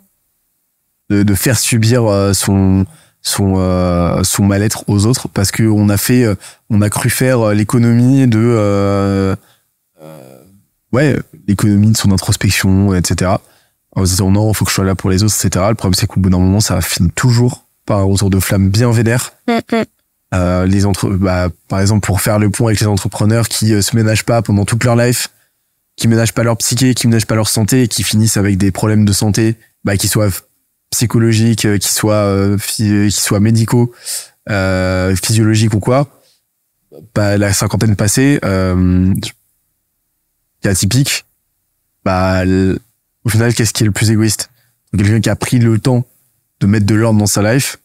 De, 1.10 1.36
faire 1.36 1.58
subir 1.58 2.04
son, 2.36 2.86
son, 3.24 3.56
euh, 3.58 4.24
son 4.24 4.44
mal-être 4.44 4.84
aux 4.88 5.08
autres 5.08 5.28
parce 5.28 5.52
que 5.52 5.64
on 5.64 5.90
a 5.90 5.98
fait, 5.98 6.26
on 6.70 6.82
a 6.82 6.90
cru 6.90 7.10
faire 7.10 7.54
l'économie 7.54 8.28
de, 8.28 8.40
euh, 8.40 9.36
ouais, 10.96 11.20
l'économie 11.48 11.92
de 11.92 11.98
son 11.98 12.12
introspection, 12.12 12.94
etc. 12.96 13.32
En 13.96 14.06
se 14.06 14.12
disant 14.12 14.32
non, 14.32 14.54
faut 14.54 14.66
que 14.66 14.72
je 14.72 14.76
sois 14.76 14.86
là 14.86 14.96
pour 14.96 15.10
les 15.10 15.24
autres, 15.24 15.36
etc. 15.46 15.66
Le 15.70 15.76
problème 15.76 15.94
c'est 15.94 16.08
qu'au 16.08 16.20
bout 16.20 16.30
d'un 16.30 16.40
moment, 16.40 16.60
ça 16.62 16.82
finit 16.82 17.12
toujours 17.12 17.66
par 17.86 18.00
un 18.00 18.04
retour 18.04 18.30
de 18.30 18.40
flamme 18.40 18.70
bien 18.70 18.92
vénère. 18.92 19.34
Euh, 20.34 20.66
les 20.66 20.86
entre 20.86 21.10
bah, 21.10 21.50
par 21.68 21.80
exemple 21.80 22.06
pour 22.06 22.20
faire 22.20 22.40
le 22.40 22.50
pont 22.50 22.66
avec 22.66 22.80
les 22.80 22.88
entrepreneurs 22.88 23.48
qui 23.48 23.74
euh, 23.74 23.82
se 23.82 23.96
ménagent 23.96 24.26
pas 24.26 24.42
pendant 24.42 24.66
toute 24.66 24.84
leur 24.84 24.96
life 24.96 25.30
qui 25.96 26.08
ménagent 26.08 26.34
pas 26.34 26.44
leur 26.44 26.58
psyché 26.58 26.96
qui 26.96 27.08
ménagent 27.08 27.28
pas 27.28 27.36
leur 27.36 27.48
santé 27.48 27.84
et 27.84 27.88
qui 27.88 28.02
finissent 28.02 28.36
avec 28.36 28.58
des 28.58 28.72
problèmes 28.72 29.06
de 29.06 29.14
santé 29.14 29.56
bah, 29.84 29.98
qui 29.98 30.08
soient 30.08 30.30
psychologiques 30.90 31.66
euh, 31.66 31.78
qui 31.78 31.94
soient 31.94 32.26
euh, 32.26 32.58
qui 32.58 33.12
soient 33.12 33.40
médicaux 33.40 33.94
physiologiques 34.50 35.76
ou 35.76 35.80
quoi 35.80 36.10
bah, 37.14 37.38
la 37.38 37.54
cinquantaine 37.54 37.96
passée 37.96 38.40
euh, 38.44 39.14
qui 40.66 40.70
est 40.70 40.72
atypique 40.72 41.26
bah 42.04 42.44
au 43.24 43.30
final 43.30 43.54
qu'est-ce 43.54 43.74
qui 43.74 43.84
est 43.84 43.86
le 43.86 43.92
plus 43.92 44.10
égoïste? 44.10 44.50
Quelqu'un 44.98 45.22
qui 45.22 45.30
a 45.30 45.36
pris 45.36 45.60
le 45.60 45.78
temps 45.80 46.06
de 46.60 46.68
mettre 46.68 46.86
de 46.86 46.96
l'ordre 46.96 47.20
dans 47.20 47.28
sa 47.28 47.54
life 47.54 47.78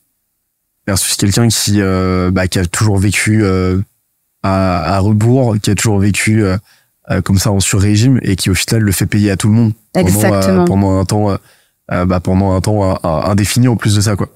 versus 0.86 1.16
quelqu'un 1.16 1.48
qui 1.48 1.80
euh, 1.80 2.30
bah, 2.30 2.48
qui 2.48 2.58
a 2.58 2.64
toujours 2.66 2.98
vécu 2.98 3.44
euh, 3.44 3.78
à, 4.42 4.96
à 4.96 4.98
rebours, 4.98 5.56
qui 5.60 5.70
a 5.70 5.74
toujours 5.74 5.98
vécu 5.98 6.42
euh, 6.42 6.56
comme 7.22 7.38
ça 7.38 7.50
en 7.50 7.60
sur-régime 7.60 8.18
et 8.22 8.36
qui 8.36 8.48
au 8.48 8.54
final 8.54 8.82
le 8.82 8.92
fait 8.92 9.06
payer 9.06 9.30
à 9.30 9.36
tout 9.36 9.48
le 9.48 9.54
monde 9.54 9.72
pendant, 9.92 10.98
un 10.98 11.04
temps 11.04 11.36
bah, 11.88 12.20
pendant 12.20 12.52
un 12.52 12.60
temps 12.60 12.92
euh, 12.92 12.94
indéfini 13.02 13.68
en 13.68 13.76
plus 13.76 13.96
de 13.96 14.00
ça 14.00 14.16
quoi. 14.16 14.28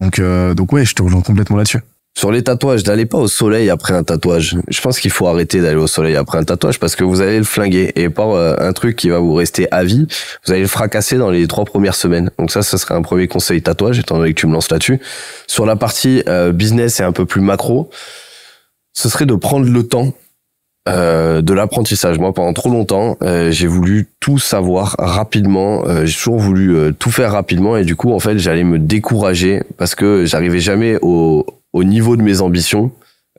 Donc 0.00 0.20
donc 0.20 0.72
ouais, 0.72 0.84
je 0.84 0.94
te 0.94 1.02
rejoins 1.02 1.22
complètement 1.22 1.56
là-dessus. 1.56 1.80
Sur 2.14 2.30
les 2.30 2.42
tatouages, 2.42 2.84
n'allez 2.86 3.06
pas 3.06 3.18
au 3.18 3.26
soleil 3.26 3.70
après 3.70 3.94
un 3.94 4.04
tatouage. 4.04 4.56
Je 4.68 4.80
pense 4.80 5.00
qu'il 5.00 5.10
faut 5.10 5.26
arrêter 5.28 5.60
d'aller 5.60 5.76
au 5.76 5.86
soleil 5.86 6.14
après 6.14 6.38
un 6.38 6.44
tatouage 6.44 6.78
parce 6.78 6.94
que 6.94 7.04
vous 7.04 7.20
allez 7.20 7.38
le 7.38 7.44
flinguer 7.44 7.92
et 7.96 8.10
pas 8.10 8.26
euh, 8.26 8.56
un 8.58 8.72
truc 8.72 8.96
qui 8.96 9.08
va 9.08 9.18
vous 9.18 9.34
rester 9.34 9.66
à 9.70 9.82
vie. 9.82 10.06
Vous 10.44 10.52
allez 10.52 10.60
le 10.60 10.68
fracasser 10.68 11.16
dans 11.16 11.30
les 11.30 11.46
trois 11.48 11.64
premières 11.64 11.94
semaines. 11.94 12.30
Donc 12.38 12.50
ça, 12.50 12.62
ce 12.62 12.76
serait 12.76 12.94
un 12.94 13.02
premier 13.02 13.28
conseil 13.28 13.62
tatouage, 13.62 13.98
étant 13.98 14.18
donné 14.18 14.34
que 14.34 14.40
tu 14.40 14.46
me 14.46 14.52
lances 14.52 14.70
là-dessus. 14.70 15.00
Sur 15.46 15.64
la 15.64 15.74
partie 15.74 16.22
euh, 16.28 16.52
business 16.52 17.00
et 17.00 17.02
un 17.02 17.12
peu 17.12 17.24
plus 17.24 17.40
macro, 17.40 17.88
ce 18.92 19.08
serait 19.08 19.26
de 19.26 19.34
prendre 19.34 19.66
le 19.66 19.82
temps 19.82 20.12
euh, 20.88 21.42
de 21.42 21.54
l'apprentissage. 21.54 22.18
Moi, 22.18 22.34
pendant 22.34 22.52
trop 22.52 22.68
longtemps, 22.68 23.16
euh, 23.22 23.50
j'ai 23.52 23.68
voulu 23.68 24.08
tout 24.18 24.38
savoir 24.38 24.96
rapidement. 24.98 25.84
Euh, 25.86 26.06
j'ai 26.06 26.16
toujours 26.16 26.38
voulu 26.38 26.76
euh, 26.76 26.92
tout 26.92 27.10
faire 27.10 27.32
rapidement 27.32 27.76
et 27.76 27.84
du 27.84 27.94
coup, 27.94 28.12
en 28.12 28.18
fait, 28.18 28.38
j'allais 28.38 28.64
me 28.64 28.78
décourager 28.78 29.62
parce 29.78 29.94
que 29.94 30.24
j'arrivais 30.24 30.58
jamais 30.58 30.98
au, 31.00 31.46
au 31.72 31.84
niveau 31.84 32.16
de 32.16 32.22
mes 32.22 32.40
ambitions. 32.40 32.92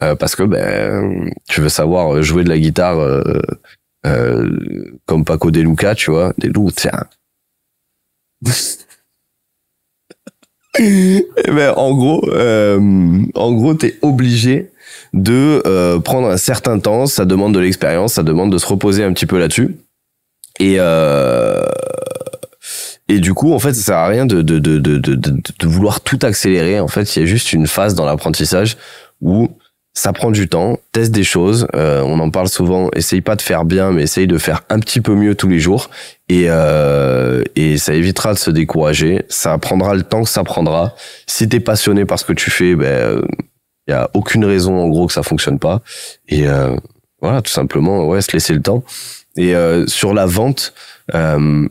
euh, 0.03 0.15
parce 0.15 0.35
que 0.35 0.43
ben, 0.43 1.29
tu 1.47 1.61
veux 1.61 1.69
savoir 1.69 2.21
jouer 2.23 2.43
de 2.43 2.49
la 2.49 2.59
guitare 2.59 2.99
euh, 2.99 3.21
euh, 4.05 4.49
comme 5.05 5.23
Paco 5.25 5.51
De 5.51 5.61
Luca, 5.61 5.95
tu 5.95 6.11
vois, 6.11 6.33
des 6.37 6.49
loups, 6.49 6.71
tiens. 6.71 6.91
Eh 10.79 11.27
ben, 11.51 11.71
en 11.77 11.93
gros, 11.93 12.27
euh, 12.29 12.79
en 13.35 13.51
gros, 13.53 13.75
t'es 13.75 13.95
obligé 14.01 14.71
de 15.13 15.61
euh, 15.67 15.99
prendre 15.99 16.27
un 16.29 16.37
certain 16.37 16.79
temps. 16.79 17.05
Ça 17.05 17.25
demande 17.25 17.53
de 17.53 17.59
l'expérience, 17.59 18.13
ça 18.13 18.23
demande 18.23 18.51
de 18.51 18.57
se 18.57 18.65
reposer 18.65 19.03
un 19.03 19.13
petit 19.13 19.27
peu 19.27 19.37
là-dessus. 19.37 19.75
Et 20.59 20.77
euh, 20.79 21.61
et 23.07 23.19
du 23.19 23.33
coup, 23.33 23.53
en 23.53 23.59
fait, 23.59 23.73
ça 23.73 23.81
sert 23.81 23.97
à 23.97 24.07
rien 24.07 24.25
de 24.25 24.41
de 24.41 24.59
de 24.59 24.77
de 24.79 24.97
de, 24.97 25.67
vouloir 25.67 26.01
tout 26.01 26.19
accélérer. 26.21 26.79
En 26.79 26.87
fait, 26.87 27.15
il 27.15 27.19
y 27.19 27.23
a 27.23 27.25
juste 27.25 27.53
une 27.53 27.67
phase 27.67 27.95
dans 27.95 28.05
l'apprentissage 28.05 28.77
où 29.21 29.49
ça 29.95 30.11
prend 30.11 30.31
du 30.31 30.47
temps, 30.47 30.79
teste 30.91 31.11
des 31.11 31.23
choses. 31.23 31.67
euh, 31.75 32.01
on 32.01 32.19
en 32.19 32.31
parle 32.31 32.47
souvent. 32.49 32.89
Essaye 32.95 33.21
pas 33.21 33.35
de 33.35 33.41
faire 33.41 33.63
bien, 33.65 33.91
mais 33.91 34.03
essaye 34.03 34.25
de 34.25 34.37
faire 34.39 34.61
un 34.69 34.79
petit 34.79 35.01
peu 35.01 35.13
mieux 35.13 35.35
tous 35.35 35.47
les 35.47 35.59
jours. 35.59 35.89
Et 36.29 36.45
euh, 36.47 37.43
et 37.55 37.77
ça 37.77 37.93
évitera 37.93 38.33
de 38.33 38.39
se 38.39 38.49
décourager. 38.49 39.25
Ça 39.29 39.57
prendra 39.57 39.93
le 39.93 40.03
temps 40.03 40.23
que 40.23 40.29
ça 40.29 40.43
prendra. 40.43 40.95
Si 41.27 41.47
t'es 41.47 41.59
passionné 41.59 42.05
par 42.05 42.17
ce 42.19 42.25
que 42.25 42.33
tu 42.33 42.49
fais, 42.49 42.75
ben 42.75 43.21
il 43.87 43.91
y 43.91 43.93
a 43.93 44.09
aucune 44.13 44.45
raison 44.45 44.79
en 44.79 44.87
gros 44.87 45.07
que 45.07 45.13
ça 45.13 45.23
fonctionne 45.23 45.59
pas. 45.59 45.81
Et 46.27 46.47
euh, 46.47 46.75
voilà, 47.21 47.41
tout 47.41 47.51
simplement, 47.51 48.07
ouais, 48.07 48.21
se 48.21 48.31
laisser 48.31 48.53
le 48.53 48.61
temps. 48.61 48.83
Et 49.37 49.55
euh, 49.55 49.87
sur 49.87 50.13
la 50.13 50.25
vente, 50.25 50.73
euh, 51.13 51.67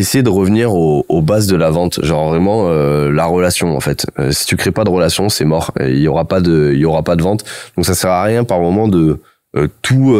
essayer 0.00 0.22
de 0.22 0.30
revenir 0.30 0.74
aux, 0.74 1.22
bases 1.22 1.46
de 1.46 1.56
la 1.56 1.70
vente, 1.70 2.04
genre 2.04 2.30
vraiment 2.30 2.68
euh, 2.68 3.10
la 3.10 3.26
relation 3.26 3.76
en 3.76 3.80
fait. 3.80 4.06
Euh, 4.18 4.32
si 4.32 4.46
tu 4.46 4.56
crées 4.56 4.70
pas 4.70 4.84
de 4.84 4.90
relation, 4.90 5.28
c'est 5.28 5.44
mort. 5.44 5.72
Il 5.80 5.98
y 5.98 6.08
aura 6.08 6.24
pas 6.24 6.40
de, 6.40 6.72
il 6.74 6.80
y 6.80 6.84
aura 6.84 7.02
pas 7.02 7.16
de 7.16 7.22
vente. 7.22 7.44
Donc 7.76 7.86
ça 7.86 7.94
sert 7.94 8.10
à 8.10 8.22
rien 8.22 8.44
par 8.44 8.60
moment 8.60 8.88
de 8.88 9.20
euh, 9.56 9.68
tout 9.82 10.16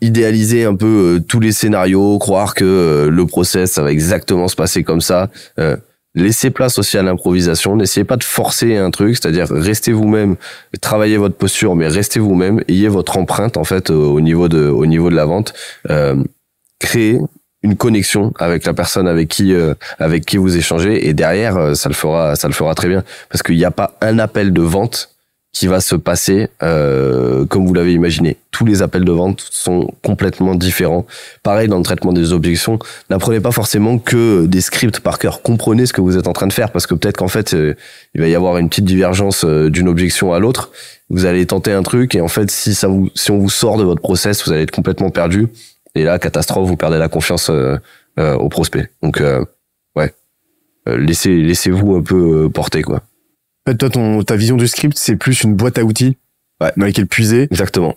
idéaliser 0.00 0.64
un 0.64 0.74
peu 0.74 1.22
tous 1.28 1.40
les 1.40 1.52
scénarios, 1.52 2.18
croire 2.18 2.54
que 2.54 3.08
le 3.10 3.26
process 3.26 3.72
ça 3.72 3.82
va 3.82 3.90
exactement 3.90 4.48
se 4.48 4.56
passer 4.56 4.82
comme 4.82 5.00
ça. 5.00 5.28
Laissez 6.16 6.50
place 6.50 6.78
aussi 6.78 6.96
à 6.96 7.02
l'improvisation. 7.02 7.76
N'essayez 7.76 8.04
pas 8.04 8.16
de 8.16 8.22
forcer 8.22 8.76
un 8.76 8.90
truc, 8.90 9.16
c'est-à-dire 9.16 9.48
restez 9.50 9.92
vous-même, 9.92 10.36
travaillez 10.80 11.16
votre 11.16 11.34
posture, 11.34 11.74
mais 11.74 11.88
restez 11.88 12.20
vous-même, 12.20 12.62
ayez 12.68 12.88
votre 12.88 13.18
empreinte 13.18 13.56
en 13.56 13.64
fait 13.64 13.90
au 13.90 14.14
au 14.14 14.20
niveau 14.20 14.48
de, 14.48 14.68
au 14.68 14.86
niveau 14.86 15.10
de 15.10 15.16
la 15.16 15.24
vente. 15.24 15.52
Créez 16.78 17.18
une 17.64 17.76
connexion 17.76 18.32
avec 18.38 18.64
la 18.64 18.74
personne 18.74 19.08
avec 19.08 19.28
qui 19.28 19.52
euh, 19.52 19.74
avec 19.98 20.24
qui 20.24 20.36
vous 20.36 20.56
échangez 20.56 21.08
et 21.08 21.14
derrière 21.14 21.56
euh, 21.56 21.74
ça 21.74 21.88
le 21.88 21.94
fera 21.94 22.36
ça 22.36 22.46
le 22.46 22.54
fera 22.54 22.74
très 22.74 22.88
bien 22.88 23.02
parce 23.30 23.42
qu'il 23.42 23.56
n'y 23.56 23.64
a 23.64 23.72
pas 23.72 23.96
un 24.00 24.20
appel 24.20 24.52
de 24.52 24.62
vente 24.62 25.14
qui 25.54 25.68
va 25.68 25.80
se 25.80 25.94
passer 25.94 26.48
euh, 26.62 27.46
comme 27.46 27.64
vous 27.64 27.72
l'avez 27.72 27.94
imaginé. 27.94 28.36
Tous 28.50 28.66
les 28.66 28.82
appels 28.82 29.04
de 29.04 29.12
vente 29.12 29.46
sont 29.50 29.88
complètement 30.02 30.56
différents. 30.56 31.06
Pareil 31.44 31.68
dans 31.68 31.78
le 31.78 31.84
traitement 31.84 32.12
des 32.12 32.32
objections, 32.32 32.78
n'apprenez 33.08 33.40
pas 33.40 33.52
forcément 33.52 33.98
que 33.98 34.46
des 34.46 34.60
scripts 34.60 34.98
par 34.98 35.18
cœur. 35.18 35.42
Comprenez 35.42 35.86
ce 35.86 35.92
que 35.92 36.00
vous 36.00 36.18
êtes 36.18 36.26
en 36.26 36.32
train 36.32 36.48
de 36.48 36.52
faire 36.52 36.72
parce 36.72 36.88
que 36.88 36.94
peut-être 36.94 37.16
qu'en 37.16 37.28
fait 37.28 37.54
euh, 37.54 37.74
il 38.14 38.20
va 38.20 38.26
y 38.26 38.34
avoir 38.34 38.58
une 38.58 38.68
petite 38.68 38.84
divergence 38.84 39.44
euh, 39.44 39.70
d'une 39.70 39.88
objection 39.88 40.32
à 40.32 40.40
l'autre. 40.40 40.72
Vous 41.08 41.24
allez 41.24 41.46
tenter 41.46 41.72
un 41.72 41.84
truc 41.84 42.16
et 42.16 42.20
en 42.20 42.28
fait 42.28 42.50
si 42.50 42.74
ça 42.74 42.88
vous 42.88 43.10
si 43.14 43.30
on 43.30 43.38
vous 43.38 43.50
sort 43.50 43.78
de 43.78 43.84
votre 43.84 44.02
process, 44.02 44.44
vous 44.44 44.52
allez 44.52 44.62
être 44.62 44.72
complètement 44.72 45.10
perdu. 45.10 45.48
Et 45.94 46.04
là 46.04 46.18
catastrophe, 46.18 46.68
vous 46.68 46.76
perdez 46.76 46.98
la 46.98 47.08
confiance 47.08 47.50
euh, 47.50 47.76
euh, 48.18 48.34
au 48.34 48.48
prospect. 48.48 48.90
Donc 49.02 49.22
ouais, 49.96 50.14
laissez 50.86 51.34
laissez-vous 51.42 51.96
un 51.96 52.02
peu 52.02 52.48
porter 52.50 52.82
quoi. 52.82 53.02
En 53.66 53.70
fait, 53.70 53.78
toi, 53.78 53.88
ton, 53.90 54.22
ta 54.22 54.36
vision 54.36 54.56
du 54.56 54.68
script, 54.68 54.98
c'est 54.98 55.16
plus 55.16 55.42
une 55.42 55.54
boîte 55.54 55.78
à 55.78 55.84
outils 55.84 56.16
Ouais. 56.60 56.70
dans 56.76 56.84
laquelle 56.86 57.06
puiser. 57.06 57.48
Exactement. 57.50 57.96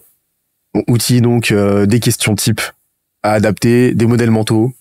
Outils, 0.88 1.22
donc, 1.22 1.52
euh, 1.52 1.86
des 1.86 2.00
questions 2.00 2.36
types 2.36 2.62
à 3.24 3.34
adapter, 3.34 3.94
des 3.94 4.06
modèles 4.06 4.32
mentaux, 4.32 4.74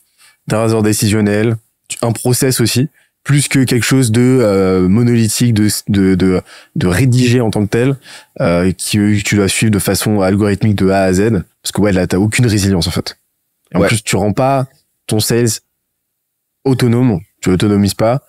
des 0.48 0.56
raisons 0.56 0.82
décisionnels, 0.82 1.56
un 2.02 2.12
process 2.12 2.60
aussi, 2.60 2.88
plus 3.24 3.48
que 3.48 3.64
quelque 3.64 3.84
chose 3.84 4.12
de 4.12 4.20
euh, 4.20 4.88
monolithique, 4.88 5.54
de, 5.54 5.68
de, 5.88 6.14
de, 6.14 6.40
de 6.76 6.86
rédigé 6.86 7.40
en 7.40 7.50
tant 7.50 7.64
que 7.66 7.70
tel, 7.70 7.96
euh, 8.40 8.70
qui, 8.72 8.98
que 8.98 9.22
tu 9.22 9.34
dois 9.36 9.48
suivre 9.48 9.72
de 9.72 9.78
façon 9.78 10.20
algorithmique 10.20 10.76
de 10.76 10.88
A 10.90 11.02
à 11.02 11.12
Z. 11.12 11.42
Parce 11.66 11.72
que 11.72 11.80
ouais, 11.80 11.90
là, 11.90 12.06
t'as 12.06 12.18
aucune 12.18 12.46
résilience, 12.46 12.86
en 12.86 12.92
fait. 12.92 13.18
Et 13.72 13.76
en 13.76 13.80
Ouais. 13.80 13.88
plus, 13.88 14.00
tu 14.04 14.14
rends 14.14 14.32
pas 14.32 14.68
ton 15.08 15.18
sales 15.18 15.48
autonome, 16.64 17.18
tu 17.42 17.50
autonomises 17.50 17.94
pas, 17.94 18.20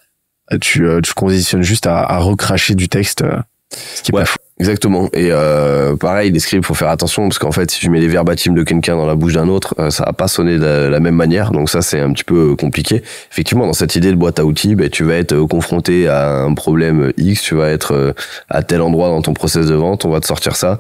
tu, 0.60 0.88
euh, 0.88 1.02
tu 1.02 1.14
conditionnes 1.14 1.62
juste 1.62 1.86
à, 1.86 2.00
à 2.00 2.18
recracher 2.18 2.74
du 2.74 2.90
texte, 2.90 3.22
euh, 3.22 3.38
ce 3.72 4.02
qui 4.02 4.12
est 4.12 4.16
Ouais. 4.16 4.24
pas. 4.24 4.32
Exactement. 4.60 5.08
Et 5.14 5.30
euh, 5.32 5.96
pareil, 5.98 6.32
les 6.32 6.40
scripts, 6.40 6.66
faut 6.66 6.74
faire 6.74 6.90
attention 6.90 7.28
parce 7.28 7.38
qu'en 7.38 7.52
fait, 7.52 7.70
si 7.70 7.80
tu 7.80 7.92
mets 7.92 8.00
les 8.00 8.08
verbatims 8.08 8.56
de 8.56 8.64
quelqu'un 8.64 8.96
dans 8.96 9.06
la 9.06 9.14
bouche 9.14 9.34
d'un 9.34 9.50
autre, 9.50 9.76
euh, 9.78 9.92
ça 9.92 10.06
va 10.06 10.14
pas 10.14 10.28
sonner 10.28 10.58
de 10.58 10.64
la, 10.66 10.90
la 10.90 11.00
même 11.00 11.14
manière. 11.14 11.52
Donc 11.52 11.70
ça, 11.70 11.84
c'est 11.84 12.00
un 12.00 12.12
petit 12.12 12.24
peu 12.24 12.56
compliqué. 12.56 13.04
Effectivement, 13.32 13.68
dans 13.68 13.74
cette 13.74 13.96
idée 13.96 14.10
de 14.10 14.16
boîte 14.16 14.40
à 14.40 14.46
outils, 14.46 14.74
ben, 14.74 14.90
tu 14.90 15.04
vas 15.04 15.14
être 15.14 15.38
confronté 15.44 16.08
à 16.08 16.38
un 16.40 16.56
problème 16.56 17.14
X, 17.18 17.44
tu 17.44 17.54
vas 17.54 17.70
être 17.70 18.16
à 18.50 18.64
tel 18.64 18.82
endroit 18.82 19.10
dans 19.10 19.22
ton 19.22 19.34
process 19.36 19.68
de 19.68 19.76
vente, 19.76 20.06
on 20.06 20.10
va 20.10 20.22
te 20.22 20.26
sortir 20.26 20.56
ça. 20.56 20.80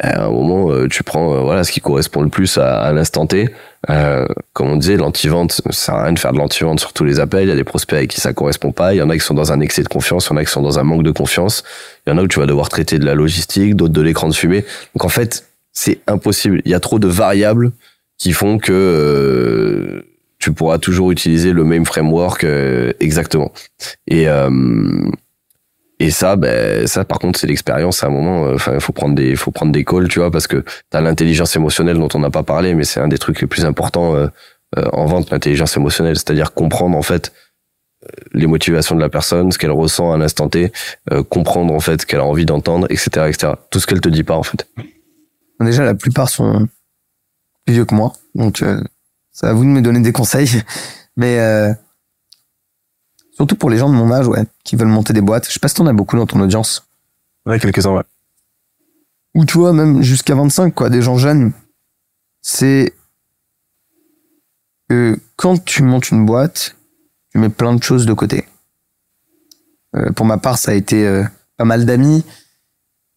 À 0.00 0.26
un 0.26 0.30
moment, 0.30 0.70
euh, 0.70 0.86
tu 0.88 1.02
prends 1.02 1.34
euh, 1.34 1.40
voilà 1.40 1.64
ce 1.64 1.72
qui 1.72 1.80
correspond 1.80 2.22
le 2.22 2.28
plus 2.28 2.56
à, 2.56 2.80
à 2.80 2.92
l'instant 2.92 3.26
T. 3.26 3.50
Euh, 3.90 4.26
comme 4.52 4.68
on 4.68 4.76
disait, 4.76 4.96
l'anti-vente, 4.96 5.52
ça 5.52 5.72
sert 5.72 5.94
à 5.94 6.04
rien 6.04 6.12
de 6.12 6.18
faire 6.18 6.32
de 6.32 6.38
l'anti-vente 6.38 6.78
sur 6.78 6.92
tous 6.92 7.04
les 7.04 7.18
appels. 7.18 7.44
Il 7.44 7.48
y 7.48 7.52
a 7.52 7.56
des 7.56 7.64
prospects 7.64 7.96
avec 7.96 8.10
qui 8.10 8.20
ça 8.20 8.32
correspond 8.32 8.70
pas. 8.70 8.94
Il 8.94 8.98
y 8.98 9.02
en 9.02 9.10
a 9.10 9.14
qui 9.14 9.24
sont 9.24 9.34
dans 9.34 9.52
un 9.52 9.60
excès 9.60 9.82
de 9.82 9.88
confiance, 9.88 10.26
il 10.26 10.30
y 10.30 10.32
en 10.34 10.36
a 10.36 10.44
qui 10.44 10.52
sont 10.52 10.62
dans 10.62 10.78
un 10.78 10.84
manque 10.84 11.02
de 11.02 11.10
confiance. 11.10 11.64
Il 12.06 12.10
y 12.10 12.12
en 12.12 12.18
a 12.18 12.22
où 12.22 12.28
tu 12.28 12.38
vas 12.38 12.46
devoir 12.46 12.68
traiter 12.68 12.98
de 12.98 13.04
la 13.04 13.14
logistique, 13.14 13.74
d'autres 13.74 13.92
de 13.92 14.02
l'écran 14.02 14.28
de 14.28 14.34
fumée. 14.34 14.64
Donc 14.94 15.04
en 15.04 15.08
fait, 15.08 15.44
c'est 15.72 16.00
impossible. 16.06 16.62
Il 16.64 16.70
y 16.70 16.74
a 16.74 16.80
trop 16.80 16.98
de 16.98 17.08
variables 17.08 17.72
qui 18.18 18.32
font 18.32 18.58
que 18.58 18.72
euh, 18.72 20.02
tu 20.38 20.52
pourras 20.52 20.78
toujours 20.78 21.10
utiliser 21.10 21.52
le 21.52 21.64
même 21.64 21.86
framework 21.86 22.44
euh, 22.44 22.92
exactement. 23.00 23.52
Et 24.06 24.28
euh, 24.28 24.50
et 26.00 26.10
ça, 26.10 26.36
ben 26.36 26.86
ça 26.86 27.04
par 27.04 27.18
contre 27.18 27.38
c'est 27.38 27.46
l'expérience. 27.46 28.02
À 28.02 28.06
un 28.06 28.10
moment, 28.10 28.46
euh, 28.46 28.54
enfin 28.54 28.74
il 28.74 28.80
faut 28.80 28.92
prendre 28.92 29.14
des 29.14 29.36
faut 29.36 29.50
prendre 29.50 29.72
des 29.72 29.84
calls, 29.84 30.08
tu 30.08 30.20
vois, 30.20 30.30
parce 30.30 30.46
que 30.46 30.64
t'as 30.90 31.00
l'intelligence 31.00 31.56
émotionnelle 31.56 31.98
dont 31.98 32.08
on 32.14 32.20
n'a 32.20 32.30
pas 32.30 32.42
parlé, 32.42 32.74
mais 32.74 32.84
c'est 32.84 33.00
un 33.00 33.08
des 33.08 33.18
trucs 33.18 33.40
les 33.40 33.46
plus 33.46 33.64
importants 33.64 34.14
euh, 34.14 34.28
euh, 34.76 34.84
en 34.92 35.06
vente, 35.06 35.30
l'intelligence 35.30 35.76
émotionnelle, 35.76 36.16
c'est-à-dire 36.16 36.52
comprendre 36.52 36.96
en 36.96 37.02
fait 37.02 37.32
euh, 38.04 38.08
les 38.32 38.46
motivations 38.46 38.94
de 38.94 39.00
la 39.00 39.08
personne, 39.08 39.50
ce 39.50 39.58
qu'elle 39.58 39.72
ressent 39.72 40.12
à 40.12 40.18
l'instant 40.18 40.48
T, 40.48 40.72
euh, 41.10 41.22
comprendre 41.22 41.72
en 41.72 41.80
fait 41.80 42.02
ce 42.02 42.06
qu'elle 42.06 42.20
a 42.20 42.24
envie 42.24 42.44
d'entendre, 42.44 42.86
etc., 42.90 43.26
etc. 43.28 43.54
Tout 43.70 43.80
ce 43.80 43.86
qu'elle 43.86 44.00
te 44.00 44.08
dit 44.08 44.24
pas 44.24 44.36
en 44.36 44.42
fait. 44.42 44.68
Déjà, 45.60 45.84
la 45.84 45.94
plupart 45.94 46.28
sont 46.28 46.68
plus 47.64 47.74
vieux 47.74 47.84
que 47.86 47.94
moi, 47.94 48.12
donc 48.34 48.62
euh, 48.62 48.82
c'est 49.32 49.46
à 49.46 49.52
vous 49.52 49.64
de 49.64 49.70
me 49.70 49.80
donner 49.80 50.00
des 50.00 50.12
conseils. 50.12 50.62
Mais 51.16 51.40
euh, 51.40 51.72
surtout 53.38 53.54
pour 53.54 53.70
les 53.70 53.78
gens 53.78 53.88
de 53.88 53.94
mon 53.94 54.10
âge, 54.10 54.26
ouais, 54.26 54.44
qui 54.64 54.74
veulent 54.74 54.88
monter 54.88 55.12
des 55.12 55.20
boîtes. 55.20 55.46
Je 55.46 55.52
sais 55.52 55.60
pas 55.60 55.68
si 55.68 55.76
t'en 55.76 55.86
as 55.86 55.92
beaucoup 55.92 56.16
dans 56.16 56.26
ton 56.26 56.40
audience. 56.40 56.88
Ouais, 57.46 57.60
quelques-uns, 57.60 57.92
ouais. 57.92 58.02
Ou 59.36 59.44
tu 59.44 59.58
vois, 59.58 59.72
même 59.72 60.02
jusqu'à 60.02 60.34
25, 60.34 60.74
quoi, 60.74 60.90
des 60.90 61.02
gens 61.02 61.18
jeunes. 61.18 61.52
C'est 62.42 62.92
que 64.88 65.20
quand 65.36 65.64
tu 65.64 65.84
montes 65.84 66.10
une 66.10 66.26
boîte, 66.26 66.74
tu 67.30 67.38
mets 67.38 67.48
plein 67.48 67.76
de 67.76 67.82
choses 67.82 68.06
de 68.06 68.12
côté. 68.12 68.44
Euh, 69.94 70.10
pour 70.10 70.26
ma 70.26 70.38
part, 70.38 70.58
ça 70.58 70.72
a 70.72 70.74
été 70.74 71.06
euh, 71.06 71.22
pas 71.56 71.64
mal 71.64 71.86
d'amis. 71.86 72.24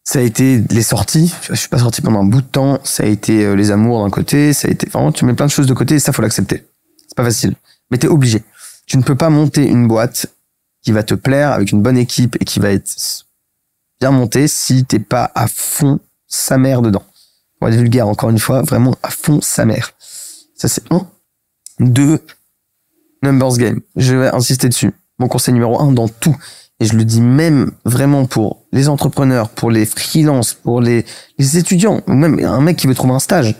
Ça 0.04 0.20
a 0.20 0.22
été 0.22 0.62
les 0.70 0.82
sorties. 0.82 1.34
Je 1.50 1.54
suis 1.54 1.68
pas 1.68 1.78
sorti 1.78 2.00
pendant 2.00 2.20
un 2.20 2.24
bout 2.24 2.42
de 2.42 2.46
temps. 2.46 2.78
Ça 2.84 3.02
a 3.02 3.06
été 3.06 3.44
euh, 3.44 3.56
les 3.56 3.72
amours 3.72 4.04
d'un 4.04 4.10
côté. 4.10 4.52
Ça 4.52 4.68
a 4.68 4.70
été 4.70 4.88
vraiment, 4.88 5.10
tu 5.10 5.24
mets 5.24 5.34
plein 5.34 5.46
de 5.46 5.50
choses 5.50 5.66
de 5.66 5.74
côté 5.74 5.96
et 5.96 5.98
ça, 5.98 6.12
faut 6.12 6.22
l'accepter. 6.22 6.64
C'est 7.08 7.16
pas 7.16 7.24
facile. 7.24 7.56
Mais 7.90 7.98
t'es 7.98 8.06
obligé. 8.06 8.44
Tu 8.92 8.98
ne 8.98 9.02
peux 9.02 9.16
pas 9.16 9.30
monter 9.30 9.66
une 9.66 9.88
boîte 9.88 10.26
qui 10.82 10.92
va 10.92 11.02
te 11.02 11.14
plaire 11.14 11.52
avec 11.52 11.72
une 11.72 11.80
bonne 11.80 11.96
équipe 11.96 12.36
et 12.38 12.44
qui 12.44 12.60
va 12.60 12.72
être 12.72 13.24
bien 13.98 14.10
montée 14.10 14.48
si 14.48 14.84
t'es 14.84 14.98
pas 14.98 15.32
à 15.34 15.48
fond 15.48 15.98
sa 16.26 16.58
mère 16.58 16.82
dedans. 16.82 17.02
On 17.58 17.64
va 17.64 17.72
être 17.72 17.78
vulgaire 17.78 18.06
encore 18.06 18.28
une 18.28 18.38
fois, 18.38 18.60
vraiment 18.60 18.94
à 19.02 19.08
fond 19.08 19.40
sa 19.40 19.64
mère. 19.64 19.92
Ça 20.54 20.68
c'est 20.68 20.92
un. 20.92 21.06
Deux, 21.80 22.22
numbers 23.22 23.56
game. 23.56 23.80
Je 23.96 24.14
vais 24.14 24.28
insister 24.28 24.68
dessus. 24.68 24.92
Mon 25.18 25.26
conseil 25.26 25.54
numéro 25.54 25.80
un 25.80 25.92
dans 25.92 26.08
tout. 26.08 26.36
Et 26.78 26.84
je 26.84 26.94
le 26.94 27.06
dis 27.06 27.22
même 27.22 27.70
vraiment 27.86 28.26
pour 28.26 28.66
les 28.72 28.90
entrepreneurs, 28.90 29.48
pour 29.48 29.70
les 29.70 29.86
freelances, 29.86 30.52
pour 30.52 30.82
les, 30.82 31.06
les 31.38 31.56
étudiants, 31.56 32.02
ou 32.06 32.12
même 32.12 32.44
un 32.44 32.60
mec 32.60 32.76
qui 32.76 32.86
veut 32.86 32.94
trouver 32.94 33.14
un 33.14 33.20
stage. 33.20 33.54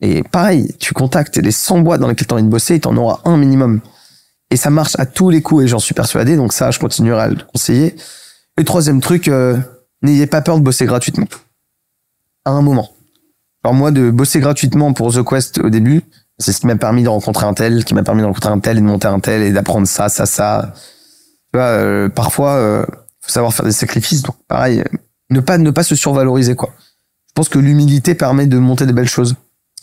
Et 0.00 0.22
pareil, 0.22 0.74
tu 0.78 0.94
contactes 0.94 1.36
les 1.36 1.52
100 1.52 1.80
boîtes 1.80 2.00
dans 2.00 2.08
lesquelles 2.08 2.26
tu 2.26 2.32
as 2.32 2.36
envie 2.36 2.46
de 2.46 2.48
bosser, 2.48 2.80
tu 2.80 2.88
en 2.88 2.96
auras 2.96 3.20
un 3.26 3.36
minimum. 3.36 3.82
Et 4.52 4.56
ça 4.56 4.68
marche 4.68 4.96
à 4.98 5.06
tous 5.06 5.30
les 5.30 5.40
coups 5.40 5.64
et 5.64 5.66
j'en 5.66 5.78
suis 5.78 5.94
persuadé, 5.94 6.36
donc 6.36 6.52
ça, 6.52 6.70
je 6.70 6.78
continuerai 6.78 7.22
à 7.22 7.28
le 7.28 7.38
conseiller. 7.54 7.96
Et 8.58 8.64
troisième 8.64 9.00
truc, 9.00 9.28
euh, 9.28 9.56
n'ayez 10.02 10.26
pas 10.26 10.42
peur 10.42 10.58
de 10.58 10.62
bosser 10.62 10.84
gratuitement. 10.84 11.26
À 12.44 12.50
un 12.50 12.60
moment. 12.60 12.90
Alors 13.64 13.72
moi, 13.72 13.90
de 13.92 14.10
bosser 14.10 14.40
gratuitement 14.40 14.92
pour 14.92 15.10
The 15.14 15.26
Quest 15.26 15.56
au 15.60 15.70
début, 15.70 16.02
c'est 16.38 16.52
ce 16.52 16.60
qui 16.60 16.66
m'a 16.66 16.76
permis 16.76 17.02
de 17.02 17.08
rencontrer 17.08 17.46
un 17.46 17.54
tel, 17.54 17.82
qui 17.82 17.94
m'a 17.94 18.02
permis 18.02 18.20
de 18.20 18.26
rencontrer 18.26 18.50
un 18.50 18.58
tel 18.58 18.76
et 18.76 18.80
de 18.82 18.86
monter 18.86 19.08
un 19.08 19.20
tel 19.20 19.40
et 19.40 19.52
d'apprendre 19.52 19.86
ça, 19.86 20.10
ça, 20.10 20.26
ça. 20.26 20.74
Tu 21.50 21.58
vois, 21.58 21.68
euh, 21.68 22.10
parfois, 22.10 22.56
euh, 22.56 22.84
faut 23.22 23.32
savoir 23.32 23.54
faire 23.54 23.64
des 23.64 23.72
sacrifices. 23.72 24.20
Donc 24.20 24.36
pareil, 24.48 24.80
euh, 24.80 24.98
ne 25.30 25.40
pas 25.40 25.56
ne 25.56 25.70
pas 25.70 25.82
se 25.82 25.94
survaloriser 25.94 26.56
quoi. 26.56 26.74
Je 27.28 27.32
pense 27.34 27.48
que 27.48 27.58
l'humilité 27.58 28.14
permet 28.14 28.46
de 28.46 28.58
monter 28.58 28.84
des 28.84 28.92
belles 28.92 29.08
choses. 29.08 29.34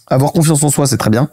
Avoir 0.05 0.31
confiance 0.31 0.61
en 0.61 0.69
soi, 0.69 0.85
c'est 0.85 0.97
très 0.97 1.09
bien. 1.09 1.27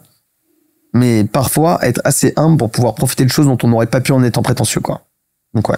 Mais 0.97 1.24
parfois, 1.24 1.78
être 1.82 2.01
assez 2.05 2.32
humble 2.36 2.57
pour 2.57 2.70
pouvoir 2.70 2.94
profiter 2.94 3.24
de 3.24 3.30
choses 3.30 3.47
dont 3.47 3.59
on 3.62 3.68
n'aurait 3.68 3.86
pas 3.86 4.01
pu 4.01 4.12
en 4.12 4.24
étant 4.24 4.42
prétentieux, 4.42 4.80
quoi. 4.80 5.03
Donc 5.53 5.68
ouais. 5.68 5.76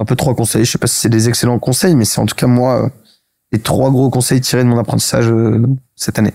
Un 0.00 0.04
peu 0.04 0.16
trois 0.16 0.34
conseils. 0.34 0.64
Je 0.64 0.72
sais 0.72 0.78
pas 0.78 0.88
si 0.88 0.96
c'est 0.96 1.08
des 1.08 1.28
excellents 1.28 1.60
conseils, 1.60 1.94
mais 1.94 2.04
c'est 2.04 2.20
en 2.20 2.26
tout 2.26 2.34
cas 2.34 2.48
moi, 2.48 2.84
euh, 2.84 2.88
les 3.52 3.60
trois 3.60 3.90
gros 3.90 4.10
conseils 4.10 4.40
tirés 4.40 4.64
de 4.64 4.68
mon 4.68 4.78
apprentissage 4.78 5.28
euh, 5.28 5.64
cette 5.94 6.18
année. 6.18 6.34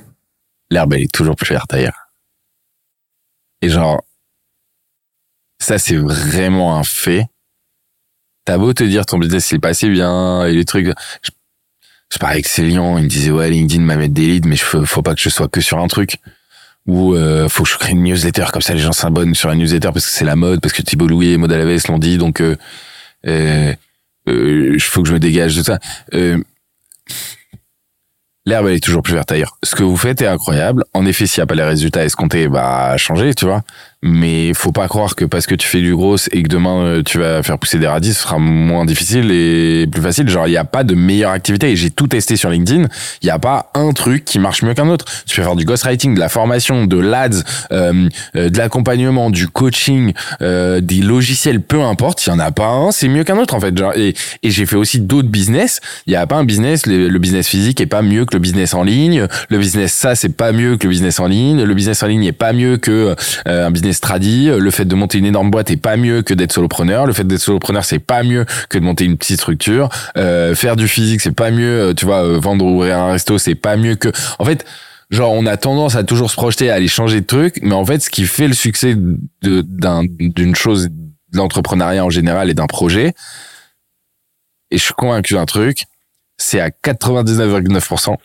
L'herbe, 0.69 0.93
est 0.93 1.11
toujours 1.11 1.35
plus 1.35 1.53
verte 1.53 1.73
ailleurs. 1.73 2.11
Et 3.61 3.69
genre, 3.69 4.01
ça, 5.59 5.77
c'est 5.77 5.97
vraiment 5.97 6.77
un 6.77 6.83
fait. 6.83 7.27
T'as 8.45 8.57
beau 8.57 8.73
te 8.73 8.83
dire 8.83 9.05
ton 9.05 9.17
business, 9.17 9.51
il 9.51 9.55
est 9.55 9.59
pas 9.59 9.73
si 9.73 9.89
bien, 9.89 10.45
et 10.45 10.53
les 10.53 10.65
trucs. 10.65 10.87
Je, 11.21 11.31
je 12.09 12.17
parlais 12.19 12.35
avec 12.35 12.47
Célian, 12.47 12.97
il 12.97 13.05
me 13.05 13.09
disait, 13.09 13.31
ouais, 13.31 13.49
LinkedIn 13.49 13.83
m'a 13.83 13.97
mettre 13.97 14.13
des 14.13 14.27
leads, 14.27 14.47
mais 14.47 14.57
faut, 14.57 14.85
faut 14.85 15.01
pas 15.01 15.13
que 15.13 15.21
je 15.21 15.29
sois 15.29 15.49
que 15.49 15.61
sur 15.61 15.79
un 15.79 15.87
truc. 15.87 16.19
Ou, 16.85 17.15
euh, 17.15 17.47
faut 17.47 17.63
que 17.63 17.69
je 17.69 17.77
crée 17.77 17.93
une 17.93 18.03
newsletter, 18.03 18.45
comme 18.51 18.61
ça 18.61 18.73
les 18.73 18.81
gens 18.81 18.91
s'abonnent 18.91 19.35
sur 19.35 19.47
la 19.49 19.55
newsletter 19.55 19.89
parce 19.93 20.05
que 20.05 20.11
c'est 20.11 20.25
la 20.25 20.35
mode, 20.35 20.59
parce 20.59 20.73
que 20.73 20.81
Thibault 20.81 21.07
Louis 21.07 21.31
et 21.31 21.37
Maud 21.37 21.51
Alaves 21.51 21.83
l'ont 21.87 21.97
dit, 21.99 22.17
donc, 22.17 22.41
euh, 22.41 22.57
euh, 23.25 23.73
euh, 24.27 24.77
faut 24.79 25.01
que 25.01 25.07
je 25.07 25.13
me 25.13 25.19
dégage 25.19 25.55
de 25.55 25.63
ça. 25.63 25.79
Euh, 26.13 26.37
L'herbe, 28.45 28.67
elle 28.67 28.75
est 28.75 28.83
toujours 28.83 29.01
plus 29.01 29.13
verte 29.13 29.31
ailleurs. 29.31 29.57
Ce 29.63 29.73
que 29.73 29.83
vous 29.83 29.95
faites 29.95 30.21
est 30.21 30.27
incroyable. 30.27 30.83
En 30.93 31.05
effet, 31.05 31.25
s'il 31.25 31.39
n'y 31.39 31.43
a 31.43 31.47
pas 31.47 31.55
les 31.55 31.63
résultats 31.63 32.03
escomptés, 32.03 32.49
bah, 32.49 32.97
changer, 32.97 33.33
tu 33.33 33.45
vois? 33.45 33.63
Mais 34.05 34.53
faut 34.53 34.73
pas 34.73 34.87
croire 34.89 35.15
que 35.15 35.23
parce 35.23 35.45
que 35.45 35.55
tu 35.55 35.67
fais 35.67 35.79
du 35.79 35.95
gros 35.95 36.17
et 36.31 36.43
que 36.43 36.49
demain 36.49 36.83
euh, 36.83 37.03
tu 37.03 37.19
vas 37.19 37.41
faire 37.41 37.57
pousser 37.57 37.79
des 37.79 37.87
radis, 37.87 38.13
ce 38.13 38.23
sera 38.23 38.37
moins 38.37 38.85
difficile 38.85 39.31
et 39.31 39.87
plus 39.89 40.01
facile. 40.01 40.27
Genre, 40.27 40.45
il 40.47 40.51
n'y 40.51 40.57
a 40.57 40.65
pas 40.65 40.83
de 40.83 40.93
meilleure 40.93 41.31
activité 41.31 41.71
et 41.71 41.75
j'ai 41.77 41.89
tout 41.89 42.07
testé 42.07 42.35
sur 42.35 42.49
LinkedIn. 42.49 42.87
Il 43.21 43.25
n'y 43.25 43.29
a 43.29 43.39
pas 43.39 43.71
un 43.73 43.93
truc 43.93 44.25
qui 44.25 44.39
marche 44.39 44.61
mieux 44.61 44.73
qu'un 44.73 44.89
autre. 44.89 45.05
Tu 45.25 45.37
peux 45.37 45.43
faire 45.43 45.55
du 45.55 45.63
ghostwriting, 45.63 46.15
de 46.15 46.19
la 46.19 46.27
formation, 46.29 46.85
de 46.85 46.97
l'ads, 46.97 47.43
euh, 47.71 48.09
euh, 48.35 48.49
de 48.49 48.57
l'accompagnement, 48.57 49.29
du 49.29 49.47
coaching, 49.47 50.13
euh, 50.41 50.81
des 50.81 51.01
logiciels, 51.01 51.61
peu 51.61 51.81
importe. 51.81 52.25
Il 52.25 52.29
y 52.29 52.33
en 52.33 52.39
a 52.39 52.51
pas 52.51 52.67
un, 52.67 52.91
c'est 52.91 53.07
mieux 53.07 53.23
qu'un 53.23 53.37
autre, 53.37 53.53
en 53.53 53.59
fait. 53.61 53.77
Genre, 53.77 53.93
et, 53.95 54.13
et 54.43 54.51
j'ai 54.51 54.65
fait 54.65 54.75
aussi 54.75 54.99
d'autres 54.99 55.29
business. 55.29 55.79
Il 56.07 56.11
n'y 56.11 56.17
a 56.17 56.27
pas 56.27 56.35
un 56.35 56.43
business, 56.43 56.85
le, 56.85 57.07
le 57.07 57.19
business 57.19 57.47
physique 57.47 57.79
est 57.79 57.85
pas 57.85 58.01
mieux 58.01 58.25
que 58.25 58.35
le 58.35 58.39
business 58.39 58.73
en 58.73 58.83
ligne. 58.83 59.27
Le 59.49 59.57
business 59.57 59.93
ça, 59.93 60.15
c'est 60.15 60.35
pas 60.35 60.51
mieux 60.51 60.77
que 60.77 60.83
le 60.83 60.89
business 60.89 61.19
en 61.19 61.27
ligne. 61.27 61.63
Le 61.63 61.73
business 61.73 62.03
en 62.03 62.07
ligne 62.07 62.25
est 62.25 62.31
pas 62.31 62.51
mieux 62.51 62.77
que 62.77 63.15
euh, 63.47 63.67
un 63.67 63.71
business 63.71 63.92
stradi. 63.93 64.47
Le 64.47 64.71
fait 64.71 64.85
de 64.85 64.95
monter 64.95 65.17
une 65.17 65.25
énorme 65.25 65.51
boîte 65.51 65.71
est 65.71 65.77
pas 65.77 65.97
mieux 65.97 66.21
que 66.21 66.33
d'être 66.33 66.51
solopreneur. 66.53 67.05
Le 67.05 67.13
fait 67.13 67.23
d'être 67.23 67.41
solopreneur, 67.41 67.85
c'est 67.85 67.99
pas 67.99 68.23
mieux 68.23 68.45
que 68.69 68.77
de 68.77 68.83
monter 68.83 69.05
une 69.05 69.17
petite 69.17 69.39
structure. 69.39 69.89
Euh, 70.17 70.55
faire 70.55 70.75
du 70.75 70.87
physique, 70.87 71.21
c'est 71.21 71.31
pas 71.31 71.51
mieux. 71.51 71.89
euh, 71.89 71.93
Tu 71.93 72.05
vois, 72.05 72.23
euh, 72.25 72.39
vendre 72.39 72.65
ou 72.65 72.75
ouvrir 72.75 72.97
un 72.97 73.11
resto, 73.13 73.37
c'est 73.37 73.55
pas 73.55 73.77
mieux 73.77 73.95
que. 73.95 74.09
En 74.39 74.45
fait, 74.45 74.65
genre, 75.09 75.31
on 75.31 75.45
a 75.45 75.57
tendance 75.57 75.95
à 75.95 76.03
toujours 76.03 76.29
se 76.31 76.35
projeter, 76.35 76.69
à 76.69 76.75
aller 76.75 76.87
changer 76.87 77.21
de 77.21 77.25
truc. 77.25 77.59
Mais 77.61 77.75
en 77.75 77.85
fait, 77.85 77.99
ce 78.01 78.09
qui 78.09 78.25
fait 78.25 78.47
le 78.47 78.53
succès 78.53 78.95
d'une 79.41 80.55
chose, 80.55 80.89
de 80.89 81.37
l'entrepreneuriat 81.37 82.05
en 82.05 82.09
général 82.09 82.49
et 82.49 82.53
d'un 82.53 82.67
projet, 82.67 83.13
et 84.71 84.77
je 84.77 84.83
suis 84.83 84.93
convaincu 84.93 85.33
d'un 85.35 85.45
truc, 85.45 85.85
c'est 86.37 86.59
à 86.59 86.69
99,9% 86.69 88.15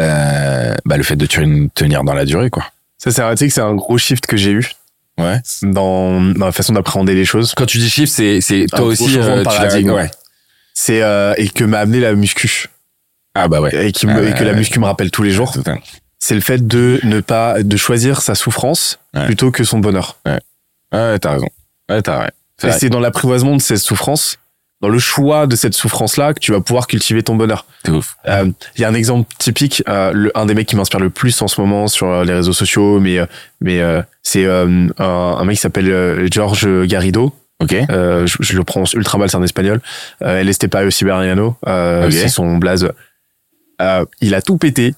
euh, 0.00 0.74
bah, 0.84 0.96
le 0.96 1.02
fait 1.02 1.16
de 1.16 1.26
tenir 1.26 2.04
dans 2.04 2.14
la 2.14 2.24
durée, 2.24 2.50
quoi. 2.50 2.64
Ça, 2.98 3.10
c'est 3.10 3.22
tu 3.30 3.36
sais 3.36 3.48
que 3.48 3.54
c'est 3.54 3.60
un 3.60 3.74
gros 3.74 3.96
shift 3.98 4.26
que 4.26 4.36
j'ai 4.36 4.50
eu 4.50 4.70
Ouais. 5.18 5.40
dans, 5.62 6.20
dans 6.20 6.46
la 6.46 6.52
façon 6.52 6.72
d'appréhender 6.72 7.14
les 7.14 7.24
choses. 7.24 7.54
Quand 7.56 7.66
tu 7.66 7.78
dis 7.78 7.90
shift, 7.90 8.12
c'est 8.12 8.40
c'est 8.40 8.66
toi 8.66 8.82
aussi 8.82 9.18
euh, 9.18 9.42
tu 9.44 9.90
ouais. 9.90 10.10
C'est 10.74 11.02
euh, 11.02 11.34
et 11.36 11.48
que 11.48 11.64
m'a 11.64 11.80
amené 11.80 11.98
la 11.98 12.14
muscu 12.14 12.66
Ah 13.34 13.48
bah 13.48 13.60
ouais. 13.60 13.88
et, 13.88 13.90
qui 13.92 14.06
me, 14.06 14.12
Ah 14.12 14.20
ouais, 14.20 14.30
et 14.30 14.34
que 14.34 14.44
la 14.44 14.52
ouais. 14.52 14.56
muscu 14.58 14.78
me 14.78 14.84
rappelle 14.84 15.10
tous 15.10 15.24
les 15.24 15.32
jours. 15.32 15.52
C'est 16.20 16.34
le 16.36 16.40
fait 16.40 16.64
de 16.66 17.00
ne 17.02 17.20
pas 17.20 17.62
de 17.62 17.76
choisir 17.76 18.22
sa 18.22 18.34
souffrance 18.36 18.98
Ouais. 19.14 19.26
plutôt 19.26 19.50
que 19.50 19.64
son 19.64 19.78
bonheur. 19.80 20.18
Ouais, 20.26 21.18
t'as 21.18 21.32
raison. 21.32 21.48
Ouais, 21.90 22.00
t'as 22.02 22.20
ouais. 22.20 22.30
Vrai. 22.62 22.72
c'est 22.78 22.88
dans 22.90 23.00
l'apprivoisement 23.00 23.56
de 23.56 23.60
cette 23.62 23.78
souffrance, 23.78 24.38
dans 24.80 24.88
le 24.88 24.98
choix 24.98 25.46
de 25.48 25.56
cette 25.56 25.74
souffrance-là, 25.74 26.34
que 26.34 26.38
tu 26.40 26.52
vas 26.52 26.60
pouvoir 26.60 26.86
cultiver 26.86 27.22
ton 27.22 27.34
bonheur. 27.34 27.66
C'est 27.84 27.90
ouf. 27.90 28.16
Euh, 28.28 28.48
Il 28.76 28.80
y 28.82 28.84
a 28.84 28.88
un 28.88 28.94
exemple 28.94 29.28
typique, 29.38 29.82
euh, 29.88 30.12
le, 30.12 30.30
un 30.38 30.46
des 30.46 30.54
mecs 30.54 30.68
qui 30.68 30.76
m'inspire 30.76 31.00
le 31.00 31.10
plus 31.10 31.40
en 31.42 31.48
ce 31.48 31.60
moment 31.60 31.88
sur 31.88 32.06
euh, 32.08 32.24
les 32.24 32.32
réseaux 32.32 32.52
sociaux, 32.52 33.00
mais 33.00 33.18
euh, 33.18 33.26
mais 33.60 33.80
euh, 33.80 34.02
c'est 34.22 34.44
euh, 34.44 34.86
un, 34.98 35.04
un 35.40 35.44
mec 35.44 35.56
qui 35.56 35.62
s'appelle 35.62 35.90
euh, 35.90 36.28
George 36.30 36.66
Garrido. 36.86 37.34
Ok. 37.60 37.74
Euh, 37.90 38.24
je, 38.26 38.36
je 38.40 38.56
le 38.56 38.62
prononce 38.62 38.92
ultra 38.92 39.18
mal, 39.18 39.28
c'est 39.28 39.36
un 39.36 39.42
espagnol. 39.42 39.80
Euh, 40.22 40.40
El 40.40 40.92
Siberiano, 40.92 41.56
euh, 41.66 42.06
Ok. 42.06 42.12
c'est 42.12 42.28
son 42.28 42.56
blaze. 42.58 42.88
Euh, 43.82 44.04
il 44.20 44.34
a 44.36 44.42
tout 44.42 44.58
pété 44.58 44.94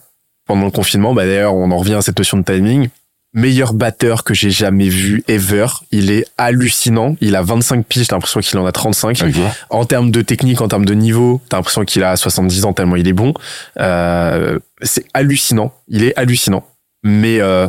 pendant 0.47 0.67
le 0.67 0.71
confinement. 0.71 1.15
Bah 1.15 1.25
d'ailleurs, 1.25 1.55
on 1.55 1.71
en 1.71 1.77
revient 1.79 1.95
à 1.95 2.03
cette 2.03 2.19
notion 2.19 2.37
de 2.37 2.43
timing. 2.43 2.89
Meilleur 3.33 3.75
batteur 3.75 4.25
que 4.25 4.35
j'ai 4.35 4.51
jamais 4.51 4.89
vu 4.89 5.23
ever. 5.29 5.67
Il 5.93 6.11
est 6.11 6.27
hallucinant. 6.37 7.17
Il 7.21 7.37
a 7.37 7.43
25 7.43 7.87
piges, 7.87 8.09
t'as 8.09 8.17
l'impression 8.17 8.41
qu'il 8.41 8.59
en 8.59 8.67
a 8.67 8.73
35. 8.73 9.23
Ok. 9.23 9.35
En 9.71 9.85
termes 9.85 10.11
de 10.11 10.21
technique, 10.23 10.61
en 10.61 10.67
termes 10.67 10.85
de 10.85 10.95
niveau, 10.95 11.41
t'as 11.49 11.59
l'impression 11.59 11.85
qu'il 11.85 12.03
a 12.03 12.17
70 12.17 12.65
ans 12.65 12.73
tellement 12.73 12.97
il 12.97 13.07
est 13.07 13.13
bon. 13.13 13.33
Euh, 13.79 14.59
c'est 14.83 15.05
hallucinant. 15.15 15.73
Il 15.87 16.03
est 16.03 16.17
hallucinant. 16.19 16.67
Mais 17.05 17.41
euh, 17.41 17.69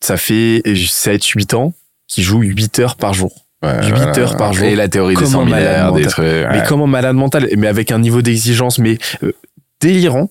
ça 0.00 0.16
fait 0.16 0.62
7-8 0.64 1.54
ans 1.56 1.74
qu'il 2.06 2.22
joue 2.24 2.40
8 2.40 2.78
heures 2.78 2.96
par 2.96 3.14
jour. 3.14 3.32
Ouais, 3.64 3.82
8 3.84 3.90
voilà. 3.90 4.18
heures 4.18 4.36
par 4.36 4.52
jour. 4.52 4.64
Et 4.66 4.74
la 4.76 4.88
théorie 4.88 5.14
des 5.14 5.20
Comme 5.22 5.30
100 5.32 5.40
un 5.42 5.44
malade 5.46 5.68
milliards, 5.70 5.92
des 5.92 6.06
trucs. 6.06 6.24
ouais. 6.24 6.46
Mais 6.52 6.62
comme 6.66 6.82
un 6.82 6.86
malade 6.86 7.16
mental, 7.16 7.48
mais 7.56 7.66
avec 7.66 7.90
un 7.92 7.98
niveau 7.98 8.22
d'exigence 8.22 8.78
mais 8.78 8.98
euh, 9.24 9.32
délirant. 9.80 10.30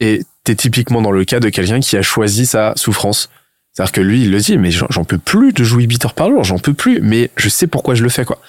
Et 0.00 0.22
t'es 0.48 0.54
typiquement 0.54 1.02
dans 1.02 1.10
le 1.10 1.24
cas 1.26 1.40
de 1.40 1.50
quelqu'un 1.50 1.80
qui 1.80 1.96
a 1.98 2.02
choisi 2.02 2.46
sa 2.46 2.72
souffrance. 2.76 3.28
C'est-à-dire 3.74 3.92
que 3.92 4.00
lui, 4.00 4.22
il 4.22 4.30
le 4.30 4.38
dit, 4.38 4.56
mais 4.56 4.70
j'en 4.70 5.04
peux 5.04 5.18
plus 5.18 5.52
de 5.52 5.62
jouer 5.62 5.84
8 5.84 6.06
heures 6.06 6.14
par 6.14 6.28
jour, 6.30 6.42
j'en 6.42 6.58
peux 6.58 6.72
plus, 6.72 7.00
mais 7.02 7.30
je 7.36 7.48
sais 7.50 7.66
pourquoi 7.66 7.94
je 7.94 8.02
le 8.02 8.08
fais, 8.08 8.24
quoi. 8.24 8.40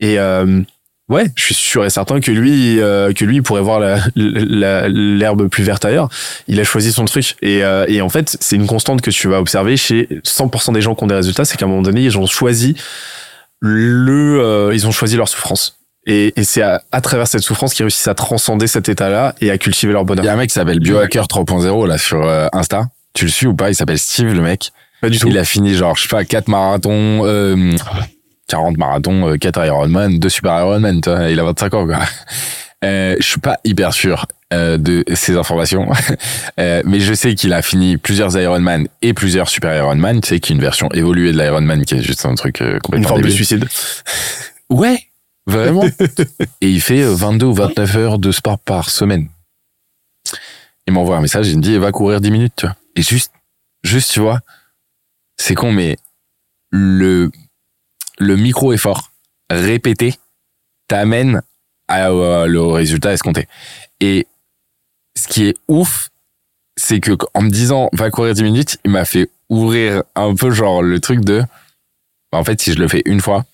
Et 0.00 0.18
euh, 0.18 0.60
ouais, 1.08 1.24
je 1.34 1.42
suis 1.44 1.54
sûr 1.54 1.84
et 1.86 1.90
certain 1.90 2.20
que 2.20 2.30
lui, 2.30 2.78
euh, 2.80 3.12
que 3.14 3.24
lui 3.24 3.40
pourrait 3.40 3.62
voir 3.62 3.80
la- 3.80 3.98
la- 4.16 4.86
l'herbe 4.88 5.48
plus 5.48 5.64
verte 5.64 5.84
ailleurs. 5.86 6.10
Il 6.46 6.60
a 6.60 6.64
choisi 6.64 6.92
son 6.92 7.06
truc. 7.06 7.36
Et, 7.40 7.64
euh, 7.64 7.86
et 7.88 8.00
en 8.02 8.10
fait, 8.10 8.36
c'est 8.40 8.56
une 8.56 8.66
constante 8.66 9.00
que 9.00 9.10
tu 9.10 9.26
vas 9.28 9.40
observer 9.40 9.76
chez 9.78 10.08
100% 10.24 10.72
des 10.72 10.82
gens 10.82 10.94
qui 10.94 11.02
ont 11.04 11.08
des 11.08 11.14
résultats, 11.14 11.44
c'est 11.46 11.56
qu'à 11.56 11.64
un 11.64 11.68
moment 11.68 11.82
donné, 11.82 12.02
ils 12.02 12.18
ont 12.18 12.26
choisi 12.26 12.76
le, 13.60 14.40
euh, 14.40 14.74
ils 14.74 14.86
ont 14.86 14.92
choisi 14.92 15.16
leur 15.16 15.28
souffrance. 15.28 15.78
Et, 16.06 16.32
et 16.38 16.44
c'est 16.44 16.62
à, 16.62 16.82
à 16.92 17.00
travers 17.00 17.26
cette 17.26 17.42
souffrance 17.42 17.74
qu'ils 17.74 17.84
réussissent 17.84 18.06
à 18.08 18.14
transcender 18.14 18.66
cet 18.68 18.88
état-là 18.88 19.34
et 19.40 19.50
à 19.50 19.58
cultiver 19.58 19.92
leur 19.92 20.02
Il 20.02 20.06
bonheur. 20.06 20.24
y 20.24 20.28
a 20.28 20.32
un 20.32 20.36
mec 20.36 20.48
qui 20.50 20.54
s'appelle 20.54 20.78
Biohacker 20.80 21.24
3.0 21.24 21.86
là 21.88 21.98
sur 21.98 22.22
euh, 22.24 22.46
Insta. 22.52 22.86
Tu 23.12 23.24
le 23.24 23.30
suis 23.30 23.46
ou 23.46 23.54
pas? 23.54 23.70
Il 23.70 23.74
s'appelle 23.74 23.98
Steve 23.98 24.32
le 24.32 24.40
mec. 24.40 24.70
Pas 25.00 25.10
du 25.10 25.18
tout. 25.18 25.26
Il 25.28 25.36
a 25.38 25.44
fini 25.44 25.74
genre 25.74 25.96
je 25.96 26.02
sais 26.02 26.08
pas 26.08 26.24
4 26.24 26.48
marathons, 26.48 27.22
euh, 27.26 27.72
40 28.48 28.76
marathons, 28.78 29.30
euh, 29.30 29.36
4 29.36 29.66
Ironman, 29.66 30.18
2 30.18 30.28
super 30.28 30.58
Ironman. 30.60 31.00
Il 31.30 31.40
a 31.40 31.44
25 31.44 31.74
ans 31.74 31.86
quoi. 31.86 31.98
Euh, 32.84 33.16
je 33.18 33.26
suis 33.26 33.40
pas 33.40 33.58
hyper 33.64 33.92
sûr 33.94 34.26
euh, 34.52 34.76
de 34.76 35.02
ces 35.14 35.36
informations, 35.36 35.88
Euh, 36.60 36.82
mais 36.84 37.00
je 37.00 37.12
sais 37.14 37.34
qu'il 37.34 37.52
a 37.52 37.60
fini 37.62 37.96
plusieurs 37.96 38.36
Ironman 38.38 38.86
et 39.02 39.12
plusieurs 39.12 39.48
super 39.48 39.74
Ironman. 39.76 40.20
Tu 40.20 40.28
sais 40.28 40.40
qu'il 40.40 40.54
y 40.54 40.54
a 40.54 40.56
une 40.58 40.62
version 40.62 40.88
évoluée 40.92 41.32
de 41.32 41.38
l'Ironman 41.38 41.84
qui 41.84 41.94
est 41.96 42.02
juste 42.02 42.24
un 42.26 42.34
truc 42.34 42.60
euh, 42.62 42.74
Une 42.74 42.80
complètement 42.80 43.08
forme 43.08 43.20
de 43.22 43.26
débile. 43.28 43.36
suicide. 43.36 43.66
Ouais, 44.70 44.98
vraiment. 45.46 45.84
et 46.60 46.70
il 46.70 46.80
fait 46.80 47.02
euh, 47.02 47.14
22 47.14 47.46
ou 47.46 47.54
29 47.54 47.96
heures 47.96 48.18
de 48.18 48.32
sport 48.32 48.58
par 48.58 48.90
semaine. 48.90 49.28
Il 50.86 50.92
m'envoie 50.92 51.16
un 51.16 51.20
message, 51.20 51.48
il 51.48 51.56
me 51.56 51.62
dit, 51.62 51.76
va 51.78 51.92
courir 51.92 52.20
10 52.20 52.30
minutes, 52.30 52.52
tu 52.56 52.66
vois. 52.66 52.76
Et 52.94 53.02
juste, 53.02 53.32
juste, 53.82 54.12
tu 54.12 54.20
vois, 54.20 54.40
c'est 55.36 55.54
con, 55.54 55.72
mais 55.72 55.96
le, 56.70 57.30
le 58.18 58.36
micro-effort 58.36 59.10
répété 59.50 60.18
t'amène 60.88 61.42
à, 61.88 62.08
euh, 62.08 62.46
le 62.46 62.62
résultat 62.62 63.12
escompté. 63.12 63.48
Et 64.00 64.26
ce 65.16 65.28
qui 65.28 65.46
est 65.46 65.56
ouf, 65.68 66.10
c'est 66.76 67.00
que 67.00 67.12
en 67.34 67.42
me 67.42 67.50
disant, 67.50 67.88
va 67.92 68.10
courir 68.10 68.34
10 68.34 68.42
minutes, 68.42 68.78
il 68.84 68.90
m'a 68.90 69.04
fait 69.04 69.30
ouvrir 69.48 70.02
un 70.14 70.34
peu 70.34 70.50
genre 70.50 70.82
le 70.82 71.00
truc 71.00 71.20
de, 71.20 71.42
bah, 72.32 72.38
en 72.38 72.44
fait, 72.44 72.60
si 72.60 72.72
je 72.72 72.78
le 72.78 72.88
fais 72.88 73.02
une 73.06 73.20
fois, 73.20 73.44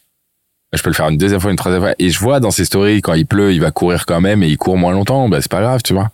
je 0.72 0.82
peux 0.82 0.90
le 0.90 0.94
faire 0.94 1.08
une 1.08 1.18
deuxième 1.18 1.40
fois, 1.40 1.50
une 1.50 1.56
troisième 1.56 1.82
fois. 1.82 1.94
Et 1.98 2.10
je 2.10 2.18
vois 2.18 2.40
dans 2.40 2.50
ses 2.50 2.64
stories, 2.64 3.02
quand 3.02 3.14
il 3.14 3.26
pleut, 3.26 3.52
il 3.52 3.60
va 3.60 3.70
courir 3.70 4.06
quand 4.06 4.20
même 4.20 4.42
et 4.42 4.48
il 4.48 4.56
court 4.58 4.76
moins 4.76 4.92
longtemps. 4.92 5.28
Bah, 5.28 5.38
c'est 5.42 5.50
pas 5.50 5.60
grave, 5.60 5.82
tu 5.84 5.92
vois. 5.94 6.10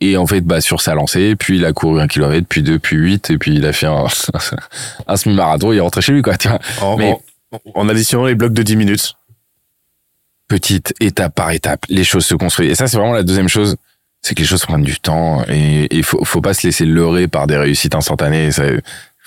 Et 0.00 0.16
en 0.16 0.26
fait, 0.26 0.40
bah, 0.40 0.60
sur 0.60 0.80
sa 0.80 0.94
lancée, 0.94 1.36
puis 1.36 1.56
il 1.58 1.64
a 1.64 1.72
couru 1.72 2.00
un 2.00 2.06
kilomètre, 2.08 2.46
puis 2.48 2.62
deux, 2.62 2.78
puis 2.78 2.96
huit, 2.96 3.28
et 3.30 3.36
puis 3.38 3.54
il 3.56 3.66
a 3.66 3.72
fait 3.72 3.86
un, 3.86 4.06
un 5.06 5.16
semi-marathon, 5.16 5.72
il 5.72 5.76
est 5.76 5.80
rentré 5.80 6.00
chez 6.00 6.12
lui, 6.12 6.22
quoi, 6.22 6.36
tu 6.38 6.48
vois. 6.48 6.58
En, 6.80 6.96
Mais- 6.96 7.12
en- 7.52 7.58
en 7.74 7.88
additionnant 7.88 8.24
les 8.24 8.34
blocs 8.34 8.52
de 8.54 8.62
10 8.62 8.76
minutes. 8.76 9.14
Petite 10.48 10.94
étape 11.00 11.34
par 11.34 11.50
étape, 11.52 11.84
les 11.88 12.02
choses 12.02 12.24
se 12.26 12.34
construisent. 12.34 12.70
Et 12.72 12.74
ça, 12.74 12.88
c'est 12.88 12.96
vraiment 12.96 13.12
la 13.12 13.22
deuxième 13.22 13.48
chose. 13.48 13.76
C'est 14.22 14.34
que 14.34 14.40
les 14.40 14.46
choses 14.46 14.64
prennent 14.66 14.82
du 14.82 14.98
temps 14.98 15.44
et 15.48 15.86
il 15.94 16.02
faut, 16.02 16.24
faut 16.24 16.40
pas 16.40 16.54
se 16.54 16.66
laisser 16.66 16.84
leurrer 16.84 17.26
par 17.28 17.46
des 17.46 17.56
réussites 17.56 17.94
instantanées. 17.94 18.50
Ça, 18.52 18.64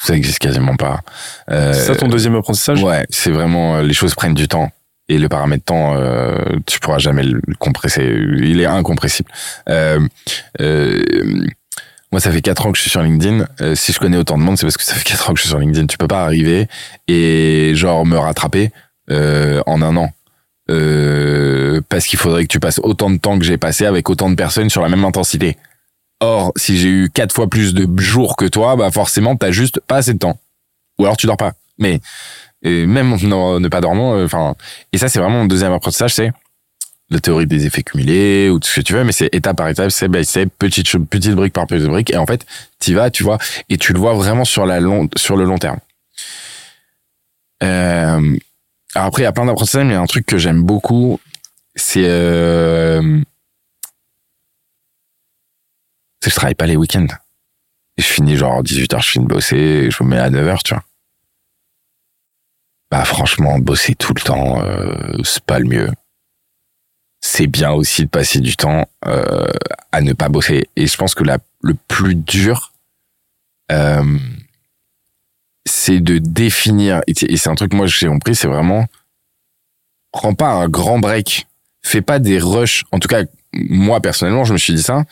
ça 0.03 0.15
existe 0.15 0.39
quasiment 0.39 0.75
pas. 0.75 1.01
Euh, 1.49 1.73
C'est 1.73 1.85
ça 1.85 1.95
ton 1.95 2.07
deuxième 2.07 2.35
apprentissage? 2.35 2.83
Ouais, 2.83 3.05
c'est 3.09 3.31
vraiment 3.31 3.77
euh, 3.77 3.83
les 3.83 3.93
choses 3.93 4.15
prennent 4.15 4.33
du 4.33 4.47
temps 4.47 4.71
et 5.09 5.17
le 5.17 5.29
paramètre 5.29 5.65
temps, 5.65 5.95
euh, 5.95 6.37
tu 6.65 6.79
pourras 6.79 6.97
jamais 6.97 7.23
le 7.23 7.41
compresser. 7.59 8.03
Il 8.37 8.61
est 8.61 8.65
incompressible. 8.65 9.29
Euh, 9.69 9.99
euh, 10.61 11.03
moi, 12.11 12.19
ça 12.19 12.31
fait 12.31 12.41
quatre 12.41 12.65
ans 12.65 12.71
que 12.71 12.77
je 12.77 12.83
suis 12.83 12.91
sur 12.91 13.01
LinkedIn. 13.01 13.47
Euh, 13.61 13.75
si 13.75 13.91
je 13.91 13.99
connais 13.99 14.17
autant 14.17 14.37
de 14.37 14.43
monde, 14.43 14.57
c'est 14.57 14.65
parce 14.65 14.77
que 14.77 14.83
ça 14.83 14.93
fait 14.93 15.03
quatre 15.03 15.29
ans 15.29 15.33
que 15.33 15.39
je 15.39 15.43
suis 15.43 15.49
sur 15.49 15.59
LinkedIn. 15.59 15.87
Tu 15.87 15.97
peux 15.97 16.07
pas 16.07 16.23
arriver 16.23 16.67
et 17.07 17.73
genre 17.75 18.05
me 18.05 18.17
rattraper 18.17 18.71
euh, 19.09 19.61
en 19.65 19.81
un 19.81 19.97
an. 19.97 20.11
Euh, 20.71 21.81
parce 21.89 22.05
qu'il 22.05 22.17
faudrait 22.17 22.43
que 22.43 22.47
tu 22.47 22.59
passes 22.59 22.79
autant 22.83 23.09
de 23.09 23.17
temps 23.17 23.37
que 23.37 23.43
j'ai 23.43 23.57
passé 23.57 23.85
avec 23.85 24.09
autant 24.09 24.29
de 24.29 24.35
personnes 24.35 24.69
sur 24.69 24.81
la 24.81 24.89
même 24.89 25.03
intensité. 25.03 25.57
Or, 26.23 26.53
si 26.55 26.77
j'ai 26.77 26.87
eu 26.87 27.09
quatre 27.09 27.35
fois 27.35 27.49
plus 27.49 27.73
de 27.73 27.85
jours 27.99 28.37
que 28.37 28.45
toi, 28.45 28.77
bah 28.77 28.89
forcément, 28.91 29.35
t'as 29.35 29.51
juste 29.51 29.81
pas 29.81 29.97
assez 29.97 30.13
de 30.13 30.19
temps. 30.19 30.39
Ou 30.97 31.03
alors 31.03 31.17
tu 31.17 31.27
dors 31.27 31.35
pas. 31.35 31.51
Mais 31.77 31.99
même 32.63 33.11
en 33.11 33.59
ne, 33.59 33.67
pas 33.67 33.81
dormant, 33.81 34.15
euh, 34.15 34.23
enfin, 34.23 34.55
et 34.93 34.97
ça 34.97 35.09
c'est 35.09 35.19
vraiment 35.19 35.39
mon 35.39 35.47
deuxième 35.47 35.73
apprentissage, 35.73 36.13
c'est 36.13 36.31
la 37.09 37.19
théorie 37.19 37.45
des 37.45 37.65
effets 37.65 37.83
cumulés 37.83 38.49
ou 38.49 38.57
tout 38.59 38.69
ce 38.69 38.79
que 38.79 38.85
tu 38.85 38.93
veux, 38.93 39.03
mais 39.03 39.11
c'est 39.11 39.35
étape 39.35 39.57
par 39.57 39.67
étape, 39.67 39.91
c'est 39.91 40.07
by 40.07 40.23
step, 40.23 40.47
petite 40.57 40.87
petite 41.09 41.33
brique 41.33 41.51
par 41.51 41.67
petite 41.67 41.89
brique, 41.89 42.13
et 42.13 42.15
en 42.15 42.25
fait, 42.25 42.45
t'y 42.79 42.93
vas, 42.93 43.11
tu 43.11 43.23
vois, 43.23 43.37
et 43.67 43.77
tu 43.77 43.91
le 43.91 43.99
vois 43.99 44.13
vraiment 44.13 44.45
sur 44.45 44.65
la 44.65 44.79
long, 44.79 45.09
sur 45.17 45.35
le 45.35 45.43
long 45.43 45.57
terme. 45.57 45.79
Euh, 47.63 48.37
alors 48.95 49.07
après, 49.07 49.23
il 49.23 49.25
y 49.25 49.27
a 49.27 49.33
plein 49.33 49.45
d'apprentissages, 49.45 49.83
mais 49.83 49.91
il 49.91 49.95
y 49.95 49.97
a 49.97 50.01
un 50.01 50.05
truc 50.05 50.25
que 50.25 50.37
j'aime 50.37 50.63
beaucoup, 50.63 51.19
c'est 51.75 52.05
euh, 52.05 53.19
je 56.29 56.35
travaille 56.35 56.55
pas 56.55 56.65
les 56.65 56.75
week-ends. 56.75 57.07
Je 57.97 58.03
finis 58.03 58.37
genre 58.37 58.63
18h, 58.63 59.01
je 59.03 59.09
finis 59.09 59.25
de 59.25 59.33
bosser, 59.33 59.55
et 59.57 59.91
je 59.91 60.03
me 60.03 60.09
mets 60.09 60.17
à 60.17 60.29
9h, 60.29 60.63
tu 60.63 60.73
vois. 60.73 60.83
Bah 62.91 63.05
franchement, 63.05 63.57
bosser 63.59 63.95
tout 63.95 64.13
le 64.13 64.21
temps, 64.21 64.61
euh, 64.61 65.17
c'est 65.23 65.43
pas 65.43 65.59
le 65.59 65.65
mieux. 65.65 65.89
C'est 67.21 67.47
bien 67.47 67.71
aussi 67.71 68.03
de 68.03 68.09
passer 68.09 68.39
du 68.39 68.55
temps 68.55 68.87
euh, 69.07 69.47
à 69.91 70.01
ne 70.01 70.13
pas 70.13 70.29
bosser. 70.29 70.69
Et 70.75 70.87
je 70.87 70.97
pense 70.97 71.15
que 71.15 71.23
la, 71.23 71.37
le 71.61 71.75
plus 71.87 72.15
dur, 72.15 72.73
euh, 73.71 74.19
c'est 75.65 76.01
de 76.01 76.17
définir. 76.19 77.01
Et 77.07 77.37
c'est 77.37 77.49
un 77.49 77.55
truc 77.55 77.73
moi 77.73 77.87
j'ai 77.87 78.07
compris, 78.07 78.35
c'est 78.35 78.47
vraiment 78.47 78.85
prends 80.13 80.35
pas 80.35 80.51
un 80.51 80.69
grand 80.69 80.99
break, 80.99 81.47
fais 81.81 82.01
pas 82.01 82.19
des 82.19 82.39
rushs. 82.39 82.85
En 82.93 82.99
tout 82.99 83.09
cas, 83.09 83.23
moi 83.51 83.99
personnellement, 83.99 84.45
je 84.45 84.53
me 84.53 84.57
suis 84.57 84.73
dit 84.73 84.83
ça. 84.83 85.03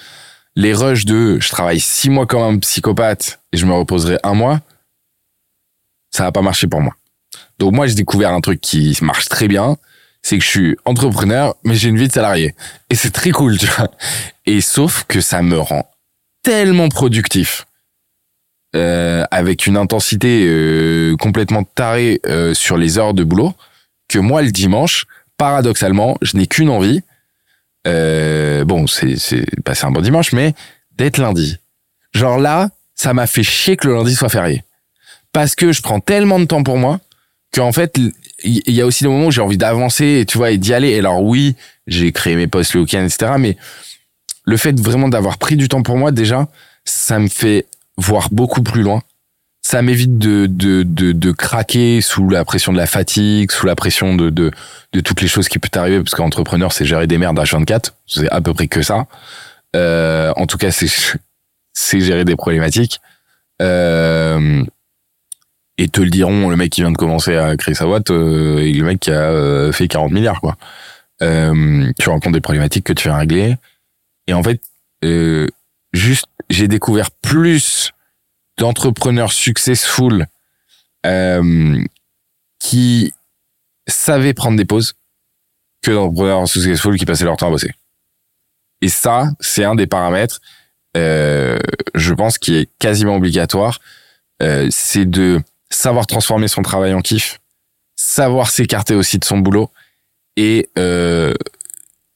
Les 0.56 0.74
rushs 0.74 1.06
de 1.06 1.39
je 1.39 1.49
travaille 1.49 1.80
six 1.80 2.10
mois 2.10 2.26
comme 2.26 2.41
un 2.41 2.60
psychopathe 2.60 3.39
et 3.52 3.58
je 3.58 3.66
me 3.66 3.74
reposerai 3.74 4.18
un 4.24 4.34
mois, 4.34 4.60
ça 6.12 6.24
va 6.24 6.32
pas 6.32 6.41
marcher 6.41 6.68
pour 6.68 6.82
moi. 6.82 6.93
Donc 7.58 7.74
moi, 7.74 7.88
j'ai 7.88 7.95
découvert 7.95 8.32
un 8.32 8.41
truc 8.41 8.60
qui 8.60 8.97
marche 9.02 9.30
très 9.30 9.47
bien, 9.47 9.78
c'est 10.22 10.38
que 10.38 10.43
je 10.43 10.49
suis 10.49 10.78
entrepreneur, 10.86 11.56
mais 11.64 11.76
j'ai 11.76 11.89
une 11.89 11.97
vie 11.97 12.08
de 12.08 12.14
salarié. 12.14 12.56
Et 12.89 12.95
c'est 12.95 13.12
très 13.12 13.32
cool, 13.32 13.58
tu 13.58 13.68
vois. 13.68 13.89
Et 14.45 14.62
sauf 14.62 15.06
que 15.08 15.22
ça 15.22 15.41
me 15.41 15.58
rend 15.58 15.89
tellement 16.43 16.89
productif, 16.89 17.66
euh, 18.76 19.26
avec 19.32 19.68
une 19.68 19.78
intensité 19.78 20.45
euh, 20.47 21.16
complètement 21.18 21.64
tarée 21.64 22.20
euh, 22.26 22.54
sur 22.54 22.78
les 22.78 22.97
heures 22.97 23.14
de 23.14 23.24
boulot, 23.24 23.54
que 24.08 24.20
moi, 24.20 24.41
le 24.41 24.52
dimanche, 24.52 25.06
paradoxalement, 25.38 26.18
je 26.22 26.38
n'ai 26.38 26.47
qu'une 26.47 26.70
envie. 26.70 27.02
Euh, 27.88 28.64
bon, 28.66 28.88
c'est 28.88 29.18
c'est 29.18 29.46
passer 29.62 29.86
un 29.86 29.92
bon 29.92 30.02
dimanche, 30.02 30.34
mais 30.34 30.54
d'être 30.98 31.18
lundi. 31.18 31.58
Genre 32.14 32.38
là, 32.38 32.70
ça 32.96 33.14
m'a 33.14 33.28
fait 33.28 33.44
chier 33.44 33.78
que 33.78 33.88
le 33.88 33.96
lundi 33.96 34.16
soit 34.16 34.30
férié. 34.30 34.64
Parce 35.34 35.56
que 35.56 35.72
je 35.72 35.82
prends 35.82 36.00
tellement 36.00 36.40
de 36.40 36.46
temps 36.46 36.64
pour 36.64 36.78
moi 36.78 37.00
qu'en 37.54 37.72
fait, 37.72 37.98
il 38.44 38.74
y 38.74 38.82
a 38.82 38.86
aussi 38.86 39.04
des 39.04 39.10
moments 39.10 39.28
où 39.28 39.32
j'ai 39.32 39.42
envie 39.42 39.58
d'avancer, 39.58 40.26
tu 40.28 40.38
vois, 40.38 40.52
et 40.52 40.58
d'y 40.58 40.74
aller. 40.74 40.90
Et 40.90 41.00
alors 41.00 41.24
oui, 41.24 41.56
j'ai 41.88 42.12
créé 42.12 42.36
mes 42.36 42.48
posts 42.48 42.74
le 42.74 42.82
week-end, 42.82 43.04
etc. 43.04 43.34
Mais 43.38 43.58
le 44.44 44.58
fait 44.58 44.80
vraiment 44.80 45.10
d'avoir 45.10 45.38
pris 45.38 45.56
du 45.56 45.68
temps 45.68 45.84
pour 45.84 45.98
moi, 45.98 46.12
déjà, 46.12 46.48
ça 46.86 47.20
me 47.20 47.28
fait 47.28 47.68
voir 47.98 48.30
beaucoup 48.32 48.64
plus 48.64 48.82
loin. 48.82 49.02
Ça 49.64 49.82
m'évite 49.82 50.18
de, 50.18 50.47
de, 50.47 50.84
de, 50.84 51.12
de 51.12 51.32
craquer 51.32 52.01
sous 52.01 52.30
la 52.30 52.43
pression 52.43 52.74
de 52.74 52.78
la 52.78 52.88
fatigue, 52.88 53.51
sous 53.51 53.68
la 53.68 53.76
pression 53.76 54.16
de, 54.16 54.30
de, 54.30 54.51
de 54.91 54.99
toutes 55.01 55.22
les 55.22 55.28
choses 55.28 55.47
qui 55.47 55.59
peuvent 55.59 55.80
arriver, 55.80 55.99
parce 55.99 56.16
qu'entrepreneur, 56.16 56.74
c'est 56.74 56.86
gérer 56.86 57.05
des 57.05 57.18
merdes 57.18 57.39
à 57.39 57.43
24. 57.43 57.95
C'est 58.07 58.30
à 58.30 58.41
peu 58.41 58.53
près 58.53 58.68
que 58.68 58.82
ça. 58.82 59.05
Euh, 59.76 60.34
en 60.36 60.47
tout 60.47 60.57
cas, 60.57 60.72
c'est, 60.72 60.88
c'est 61.74 62.01
gérer 62.01 62.26
des 62.26 62.36
problématiques. 62.36 62.99
Euh, 63.62 64.64
et 65.78 65.88
te 65.88 66.01
le 66.01 66.09
diront 66.09 66.49
le 66.49 66.55
mec 66.55 66.72
qui 66.72 66.82
vient 66.82 66.91
de 66.91 66.97
commencer 66.97 67.38
à 67.38 67.55
créer 67.57 67.74
sa 67.74 67.86
boîte 67.86 68.12
euh, 68.12 68.59
et 68.59 68.74
le 68.74 68.84
mec 68.84 68.99
qui 68.99 69.12
a 69.12 69.32
euh, 69.32 69.72
fait 69.72 69.88
40 69.88 70.12
milliards 70.12 70.41
quoi. 70.41 70.55
Euh, 71.22 71.91
tu 71.99 72.09
rencontres 72.09 72.34
des 72.34 72.41
problématiques 72.41 72.86
que 72.86 72.93
tu 72.93 73.07
vas 73.07 73.18
régler 73.18 73.55
et 74.28 74.34
en 74.34 74.43
fait 74.43 74.62
euh, 75.03 75.47
juste 75.93 76.26
j'ai 76.49 76.68
découvert 76.68 77.09
plus 77.12 77.93
d'entrepreneurs 78.58 79.32
successful 79.32 80.28
euh, 81.06 81.84
qui 82.60 83.14
savaient 83.88 84.34
prendre 84.34 84.58
des 84.58 84.66
pauses 84.66 84.93
que 85.82 85.91
d'entrepreneurs 85.91 86.45
successful 86.45 86.97
qui 86.97 87.06
passaient 87.06 87.26
leur 87.26 87.38
temps 87.38 87.47
à 87.47 87.52
bosser. 87.52 87.72
Et 88.82 88.89
ça, 88.89 89.30
c'est 89.39 89.64
un 89.64 89.76
des 89.76 89.88
paramètres, 89.88 90.41
euh, 90.97 91.60
je 91.95 92.14
pense, 92.14 92.38
qui 92.38 92.56
est 92.56 92.70
quasiment 92.80 93.16
obligatoire. 93.16 93.80
Euh, 94.41 94.68
c'est 94.72 95.06
de 95.06 95.41
savoir 95.70 96.08
transformer 96.08 96.47
son 96.47 96.64
travail 96.64 96.93
en 96.93 97.02
kiff, 97.02 97.39
savoir 97.95 98.49
s'écarter 98.49 98.95
aussi 98.95 99.20
de 99.20 99.26
son 99.26 99.38
boulot 99.38 99.72
et 100.36 100.70
euh, 100.78 101.34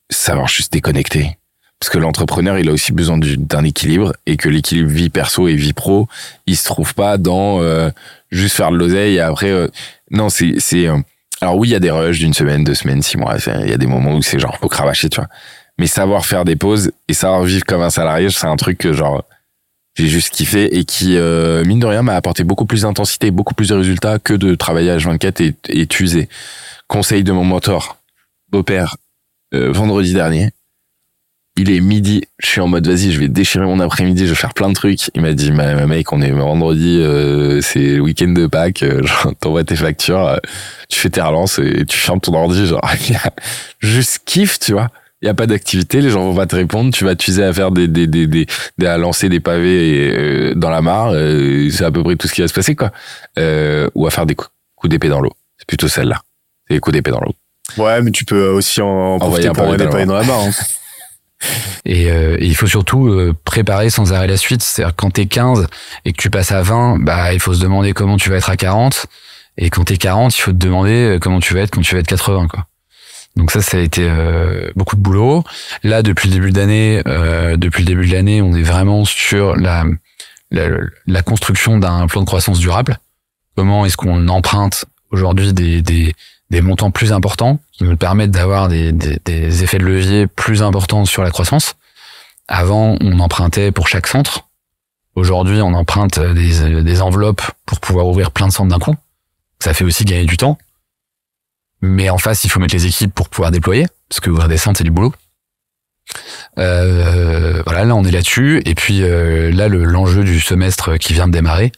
savoir 0.09 0.47
juste 0.47 0.73
déconnecter. 0.73 1.37
Parce 1.79 1.89
que 1.89 1.97
l'entrepreneur, 1.97 2.57
il 2.57 2.69
a 2.69 2.71
aussi 2.71 2.93
besoin 2.93 3.17
du- 3.17 3.37
d'un 3.37 3.63
équilibre 3.63 4.13
et 4.25 4.37
que 4.37 4.49
l'équilibre 4.49 4.89
vie 4.89 5.09
perso 5.09 5.47
et 5.47 5.55
vie 5.55 5.73
pro, 5.73 6.07
il 6.47 6.55
se 6.57 6.63
trouve 6.65 6.93
pas 6.95 7.17
dans 7.17 7.61
euh, 7.61 7.89
juste 8.31 8.55
faire 8.55 8.71
de 8.71 8.77
l'oseille 8.77 9.15
et 9.15 9.19
après. 9.19 9.49
euh, 9.51 9.67
non, 10.09 10.29
c'est 10.29 10.55
c'est. 10.59 10.87
euh, 10.87 10.97
alors 11.41 11.57
oui, 11.57 11.67
il 11.69 11.71
y 11.71 11.75
a 11.75 11.79
des 11.79 11.91
rushs 11.91 12.19
d'une 12.19 12.33
semaine, 12.33 12.63
deux 12.63 12.73
semaines, 12.75 13.01
six 13.01 13.17
mois. 13.17 13.35
Il 13.63 13.69
y 13.69 13.73
a 13.73 13.77
des 13.77 13.87
moments 13.87 14.15
où 14.15 14.21
c'est 14.21 14.39
genre 14.39 14.57
faut 14.57 14.69
cravacher, 14.69 15.09
tu 15.09 15.17
vois. 15.17 15.27
Mais 15.77 15.87
savoir 15.87 16.25
faire 16.25 16.45
des 16.45 16.55
pauses 16.55 16.91
et 17.09 17.13
savoir 17.13 17.43
vivre 17.43 17.65
comme 17.65 17.81
un 17.81 17.89
salarié, 17.89 18.29
c'est 18.29 18.47
un 18.47 18.55
truc 18.55 18.77
que 18.77 18.93
genre 18.93 19.23
j'ai 19.97 20.07
juste 20.07 20.29
kiffé 20.33 20.77
et 20.77 20.85
qui 20.85 21.17
euh, 21.17 21.63
mine 21.65 21.79
de 21.79 21.85
rien 21.85 22.01
m'a 22.01 22.15
apporté 22.15 22.43
beaucoup 22.45 22.65
plus 22.65 22.81
d'intensité, 22.83 23.31
beaucoup 23.31 23.53
plus 23.53 23.69
de 23.69 23.75
résultats 23.75 24.17
que 24.19 24.33
de 24.33 24.55
travailler 24.55 24.91
à 24.91 24.97
24 24.97 25.41
et, 25.41 25.55
et 25.69 25.87
t'user. 25.87 26.29
Conseil 26.87 27.23
de 27.25 27.31
mon 27.33 27.43
mentor, 27.43 27.97
beau-père, 28.49 28.95
euh, 29.53 29.71
vendredi 29.73 30.13
dernier. 30.13 30.51
Il 31.57 31.71
est 31.71 31.79
midi, 31.79 32.21
je 32.39 32.47
suis 32.47 32.59
en 32.59 32.67
mode 32.67 32.85
vas-y, 32.85 33.11
je 33.13 33.19
vais 33.19 33.29
déchirer 33.29 33.63
mon 33.65 33.79
après-midi, 33.79 34.25
je 34.25 34.31
vais 34.31 34.35
faire 34.35 34.53
plein 34.53 34.67
de 34.67 34.73
trucs. 34.73 35.09
Il 35.15 35.21
m'a 35.21 35.31
dit 35.31 35.51
ma, 35.53 35.73
ma 35.73 35.87
mec, 35.87 36.11
on 36.11 36.21
est 36.21 36.31
vendredi, 36.31 36.99
euh, 37.01 37.61
c'est 37.61 37.95
le 37.95 38.01
week-end 38.01 38.27
de 38.27 38.45
Pâques, 38.47 38.83
euh, 38.83 39.01
genre, 39.07 39.33
t'envoies 39.39 39.63
tes 39.63 39.77
factures, 39.77 40.27
euh, 40.27 40.37
tu 40.89 40.99
fais 40.99 41.09
tes 41.09 41.21
relances 41.21 41.59
et 41.59 41.85
tu 41.85 41.97
fermes 41.97 42.19
ton 42.19 42.33
ordi, 42.33 42.65
genre 42.67 42.81
juste 43.79 44.19
kiff, 44.25 44.59
tu 44.59 44.73
vois. 44.73 44.89
Il 45.21 45.27
y 45.27 45.29
a 45.29 45.33
pas 45.33 45.47
d'activité, 45.47 46.01
les 46.01 46.09
gens 46.09 46.23
vont 46.25 46.35
pas 46.35 46.45
te 46.45 46.55
répondre, 46.57 46.93
tu 46.93 47.05
vas 47.05 47.15
t'user 47.15 47.43
à 47.43 47.53
faire 47.53 47.71
des 47.71 47.87
des 47.87 48.05
des 48.05 48.27
des, 48.27 48.45
des- 48.77 48.85
à 48.85 48.97
lancer 48.97 49.29
des 49.29 49.39
pavés 49.39 50.11
euh, 50.13 50.53
dans 50.55 50.69
la 50.69 50.81
mare, 50.81 51.11
euh, 51.13 51.69
c'est 51.71 51.85
à 51.85 51.89
peu 51.91 52.03
près 52.03 52.15
tout 52.17 52.27
ce 52.27 52.33
qui 52.33 52.41
va 52.41 52.47
se 52.49 52.53
passer 52.53 52.75
quoi. 52.75 52.91
Euh, 53.39 53.89
ou 53.95 54.05
à 54.05 54.11
faire 54.11 54.25
des 54.25 54.35
coups, 54.35 54.51
coups 54.75 54.91
d'épée 54.91 55.07
dans 55.07 55.21
l'eau. 55.21 55.31
C'est 55.57 55.67
plutôt 55.67 55.87
celle-là. 55.87 56.21
C'est 56.67 56.73
les 56.75 56.79
coups 56.81 56.93
d'épée 56.93 57.11
dans 57.11 57.21
l'eau. 57.21 57.33
Ouais, 57.77 58.01
mais 58.01 58.11
tu 58.11 58.25
peux 58.25 58.49
aussi 58.49 58.81
en 58.81 58.87
Envoyer 59.15 59.47
profiter 59.47 59.47
un 59.47 59.53
pour 59.53 59.71
des 59.77 59.85
dans 59.85 59.89
pavés 59.89 60.05
dans 60.05 60.15
la 60.15 60.23
barre. 60.23 60.41
hein. 60.41 60.51
Et, 61.85 62.11
euh, 62.11 62.37
il 62.39 62.55
faut 62.55 62.67
surtout 62.67 63.07
euh, 63.07 63.35
préparer 63.43 63.89
sans 63.89 64.13
arrêt 64.13 64.27
la 64.27 64.37
suite. 64.37 64.61
C'est-à-dire 64.61 64.95
quand 64.95 65.11
t'es 65.11 65.25
15 65.25 65.67
et 66.05 66.13
que 66.13 66.21
tu 66.21 66.29
passes 66.29 66.51
à 66.51 66.61
20, 66.61 66.99
bah 66.99 67.33
il 67.33 67.39
faut 67.39 67.53
se 67.53 67.61
demander 67.61 67.93
comment 67.93 68.17
tu 68.17 68.29
vas 68.29 68.37
être 68.37 68.49
à 68.49 68.57
40. 68.57 69.07
Et 69.57 69.69
quand 69.69 69.85
t'es 69.85 69.97
40, 69.97 70.35
il 70.37 70.41
faut 70.41 70.51
te 70.51 70.57
demander 70.57 71.15
euh, 71.15 71.19
comment 71.19 71.39
tu 71.39 71.53
vas 71.53 71.61
être 71.61 71.71
quand 71.71 71.81
tu 71.81 71.95
vas 71.95 72.01
être 72.01 72.07
80. 72.07 72.47
Quoi. 72.47 72.67
Donc 73.35 73.51
ça, 73.51 73.61
ça 73.61 73.77
a 73.77 73.79
été 73.79 74.07
euh, 74.09 74.69
beaucoup 74.75 74.95
de 74.95 75.01
boulot. 75.01 75.43
Là, 75.83 76.03
depuis 76.03 76.29
le 76.29 76.35
début 76.35 76.51
d'année, 76.51 77.01
euh, 77.07 77.57
depuis 77.57 77.83
le 77.83 77.87
début 77.87 78.07
de 78.07 78.13
l'année, 78.13 78.41
on 78.41 78.53
est 78.53 78.63
vraiment 78.63 79.05
sur 79.05 79.55
la, 79.55 79.85
la, 80.51 80.69
la 81.07 81.21
construction 81.21 81.77
d'un 81.77 82.07
plan 82.07 82.21
de 82.21 82.25
croissance 82.25 82.59
durable. 82.59 82.97
Comment 83.55 83.85
est-ce 83.85 83.97
qu'on 83.97 84.27
emprunte 84.27 84.85
aujourd'hui 85.11 85.53
des, 85.53 85.81
des, 85.81 86.13
des 86.55 86.61
montants 86.61 86.89
plus 86.89 87.11
importants 87.11 87.59
qui 87.73 87.83
nous 87.83 87.97
permettent 87.97 88.31
d'avoir 88.31 88.69
des, 88.69 88.93
effets 89.61 89.77
de 89.77 89.83
levier 89.83 90.25
plus 90.25 90.63
importants 90.63 91.03
sur 91.03 91.21
la 91.21 91.29
croissance. 91.29 91.75
Avant, 92.47 92.95
on 93.01 93.19
empruntait 93.19 93.73
pour 93.73 93.89
chaque 93.89 94.07
centre. 94.07 94.47
Aujourd'hui, 95.15 95.61
on 95.61 95.73
emprunte 95.73 96.17
des, 96.17 97.01
enveloppes 97.01 97.41
pour 97.65 97.81
pouvoir 97.81 98.07
ouvrir 98.07 98.31
plein 98.31 98.47
de 98.47 98.53
centres 98.53 98.69
d'un 98.69 98.79
coup. 98.79 98.95
Ça 99.59 99.73
fait 99.73 99.83
aussi 99.83 100.05
gagner 100.05 100.23
du 100.23 100.37
temps. 100.37 100.57
Mais 101.81 102.09
en 102.09 102.17
face, 102.17 102.45
il 102.45 102.49
faut 102.49 102.61
mettre 102.61 102.73
les 102.73 102.85
équipes 102.85 103.13
pour 103.13 103.27
pouvoir 103.27 103.51
déployer, 103.51 103.85
parce 104.07 104.21
que 104.21 104.29
ouvrir 104.29 104.47
des 104.47 104.57
centres, 104.57 104.77
c'est 104.77 104.85
du 104.85 104.91
boulot. 104.91 105.13
Euh, 106.57 107.61
voilà, 107.65 107.83
là, 107.83 107.95
on 107.95 108.05
est 108.05 108.11
là-dessus. 108.11 108.61
Et 108.63 108.75
puis 108.75 109.03
euh, 109.03 109.51
là, 109.51 109.67
le- 109.67 109.83
l'enjeu 109.83 110.23
du 110.23 110.39
semestre 110.39 110.97
qui 110.97 111.11
vient 111.11 111.27
de 111.27 111.33
démarrer, 111.33 111.73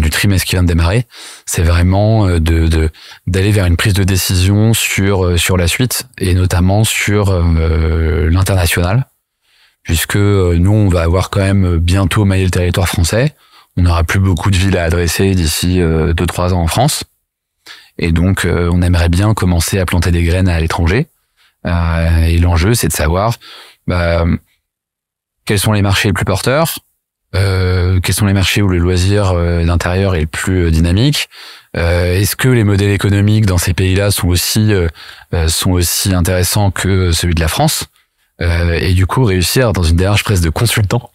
du 0.00 0.10
trimestre 0.10 0.46
qui 0.46 0.56
vient 0.56 0.62
de 0.62 0.68
démarrer, 0.68 1.06
c'est 1.44 1.62
vraiment 1.62 2.26
euh, 2.26 2.40
de 2.40 2.90
d'aller 3.26 3.52
vers 3.52 3.66
une 3.66 3.76
prise 3.76 3.92
de 3.92 4.04
décision 4.04 4.72
sur 4.72 5.24
euh, 5.24 5.36
sur 5.36 5.56
la 5.56 5.68
suite 5.68 6.06
et 6.18 6.34
notamment 6.34 6.84
sur 6.84 7.30
euh, 7.30 8.30
l'international, 8.30 9.06
puisque 9.82 10.16
euh, 10.16 10.56
nous, 10.58 10.72
on 10.72 10.88
va 10.88 11.02
avoir 11.02 11.30
quand 11.30 11.40
même 11.40 11.76
bientôt 11.76 12.24
maillé 12.24 12.44
le 12.44 12.50
territoire 12.50 12.88
français. 12.88 13.34
On 13.76 13.82
n'aura 13.82 14.04
plus 14.04 14.20
beaucoup 14.20 14.50
de 14.50 14.56
villes 14.56 14.76
à 14.76 14.84
adresser 14.84 15.34
d'ici 15.34 15.80
euh, 15.80 16.12
deux 16.12 16.26
trois 16.26 16.54
ans 16.54 16.62
en 16.62 16.66
France. 16.66 17.04
Et 17.98 18.10
donc, 18.10 18.46
on 18.46 18.80
aimerait 18.80 19.10
bien 19.10 19.34
commencer 19.34 19.78
à 19.78 19.84
planter 19.84 20.10
des 20.10 20.22
graines 20.22 20.48
à 20.48 20.58
l'étranger. 20.58 21.08
Et 21.66 22.38
l'enjeu, 22.38 22.72
c'est 22.72 22.88
de 22.88 22.92
savoir 22.92 23.34
bah, 23.86 24.24
quels 25.44 25.58
sont 25.58 25.72
les 25.72 25.82
marchés 25.82 26.08
les 26.08 26.14
plus 26.14 26.24
porteurs, 26.24 26.78
euh, 27.34 28.00
quels 28.00 28.14
sont 28.14 28.26
les 28.26 28.32
marchés 28.32 28.62
où 28.62 28.68
le 28.68 28.78
loisir 28.78 29.32
euh, 29.32 29.64
d'intérieur 29.64 30.14
est 30.14 30.22
le 30.22 30.26
plus 30.26 30.66
euh, 30.66 30.70
dynamique. 30.70 31.28
Euh, 31.76 32.20
Est-ce 32.20 32.36
que 32.36 32.48
les 32.48 32.64
modèles 32.64 32.90
économiques 32.90 33.46
dans 33.46 33.58
ces 33.58 33.72
pays-là 33.72 34.10
sont 34.10 34.28
aussi 34.28 34.72
euh, 34.72 34.88
sont 35.48 35.70
aussi 35.70 36.14
intéressants 36.14 36.70
que 36.70 37.12
celui 37.12 37.34
de 37.34 37.40
la 37.40 37.48
France 37.48 37.86
Et 38.40 38.92
du 38.92 39.06
coup, 39.06 39.24
réussir 39.24 39.72
dans 39.72 39.82
une 39.82 39.96
démarche 39.96 40.24
presque 40.24 40.42
de 40.42 40.50
consultant, 40.50 41.10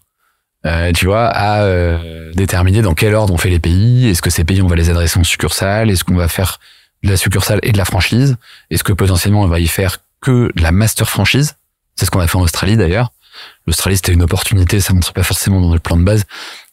tu 0.95 1.05
vois, 1.05 1.27
à 1.27 1.99
déterminer 2.33 2.81
dans 2.81 2.95
quel 2.95 3.13
ordre 3.13 3.33
on 3.33 3.37
fait 3.37 3.49
les 3.49 3.59
pays. 3.59 4.09
Est-ce 4.09 4.23
que 4.23 4.31
ces 4.31 4.43
pays 4.43 4.61
on 4.61 4.67
va 4.67 4.75
les 4.75 4.89
adresser 4.89 5.19
en 5.19 5.23
succursale? 5.23 5.91
Est-ce 5.91 6.03
qu'on 6.03 6.15
va 6.15 6.27
faire 6.27 6.59
de 7.03 7.09
la 7.09 7.17
succursale 7.17 7.59
et 7.61 7.71
de 7.71 7.77
la 7.77 7.85
franchise? 7.85 8.37
Est-ce 8.71 8.83
que 8.83 8.93
potentiellement 8.93 9.43
on 9.43 9.47
va 9.47 9.59
y 9.59 9.67
faire 9.67 9.99
que 10.19 10.51
de 10.55 10.63
la 10.63 10.71
master 10.71 11.07
franchise? 11.07 11.55
C'est 11.95 12.05
ce 12.05 12.11
qu'on 12.11 12.19
a 12.19 12.27
fait 12.27 12.37
en 12.37 12.41
Australie 12.41 12.77
d'ailleurs. 12.77 13.11
L'Australie 13.65 13.97
c'était 13.97 14.13
une 14.13 14.23
opportunité, 14.23 14.79
ça 14.79 14.93
rentre 14.93 15.11
pas 15.13 15.23
forcément 15.23 15.59
dans 15.61 15.73
le 15.73 15.79
plan 15.79 15.97
de 15.97 16.03
base, 16.03 16.23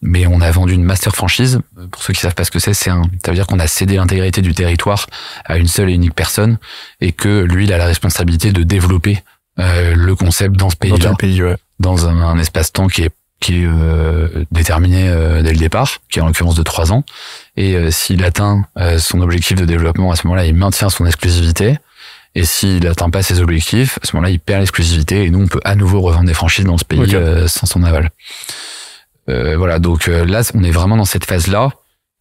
mais 0.01 0.27
on 0.27 0.41
a 0.41 0.51
vendu 0.51 0.75
une 0.75 0.85
master 0.85 1.15
franchise. 1.15 1.61
Pour 1.91 2.03
ceux 2.03 2.13
qui 2.13 2.21
savent 2.21 2.35
pas 2.35 2.45
ce 2.45 2.51
que 2.51 2.59
c'est, 2.59 2.75
c'est 2.75 2.91
un, 2.91 3.03
ça 3.25 3.31
veut 3.31 3.35
dire 3.37 3.47
qu'on 3.47 3.59
a 3.59 3.67
cédé 3.67 3.97
l'intégralité 3.97 4.43
du 4.43 4.55
territoire 4.55 5.07
à 5.45 5.57
une 5.57 5.67
seule 5.67 5.91
et 5.91 5.95
unique 5.95 6.15
personne 6.15 6.59
et 7.01 7.13
que 7.13 7.43
lui 7.43 7.65
il 7.65 7.73
a 7.73 7.79
la 7.79 7.87
responsabilité 7.87 8.53
de 8.53 8.63
développer 8.63 9.23
euh, 9.59 9.95
le 9.95 10.15
concept 10.15 10.57
dans 10.57 10.71
ce 10.71 10.77
Dans 10.77 10.79
pays-là 10.81 11.09
quel 11.11 11.17
pays, 11.17 11.43
ouais. 11.43 11.57
dans 11.81 12.07
un, 12.07 12.21
un 12.23 12.39
espace-temps 12.39 12.89
qui 12.89 13.03
est 13.03 13.11
qui 13.41 13.63
est 13.63 13.67
euh, 13.67 14.45
déterminé 14.53 15.09
euh, 15.09 15.43
dès 15.43 15.53
le 15.53 15.59
départ, 15.59 15.99
qui 16.11 16.19
est 16.19 16.23
en 16.23 16.27
l'occurrence 16.27 16.55
de 16.55 16.63
trois 16.63 16.93
ans. 16.93 17.05
Et 17.59 17.75
euh, 17.75 17.91
s'il 17.91 18.25
atteint 18.25 18.65
euh, 18.79 18.99
son 18.99 19.21
objectif 19.21 19.59
de 19.59 19.67
développement 19.67 20.11
à 20.13 20.17
ce 20.17 20.27
moment-là, 20.27 20.47
il 20.47 20.55
maintient 20.55 20.89
son 20.89 21.05
exclusivité. 21.05 21.77
Et 22.35 22.45
s'il 22.45 22.83
n'atteint 22.83 23.11
pas 23.11 23.23
ses 23.23 23.41
objectifs, 23.41 23.99
à 24.03 24.07
ce 24.07 24.17
moment-là, 24.17 24.31
il 24.31 24.41
perd 24.41 24.61
l'exclusivité. 24.61 25.25
Et 25.25 25.31
nous, 25.31 25.43
on 25.43 25.47
peut 25.47 25.61
à 25.65 25.75
nouveau 25.77 26.01
revendre 26.01 26.27
des 26.27 26.35
franchises 26.35 26.65
dans 26.65 26.79
ce 26.79 26.85
pays 26.85 26.99
euh, 27.15 27.47
sans 27.49 27.67
son 27.67 27.83
aval. 27.85 28.11
Euh, 29.29 29.57
voilà, 29.57 29.79
donc 29.79 30.09
euh, 30.09 30.25
là, 30.25 30.43
on 30.55 30.63
est 30.65 30.71
vraiment 30.71 30.97
dans 30.97 31.05
cette 31.05 31.25
phase-là. 31.25 31.71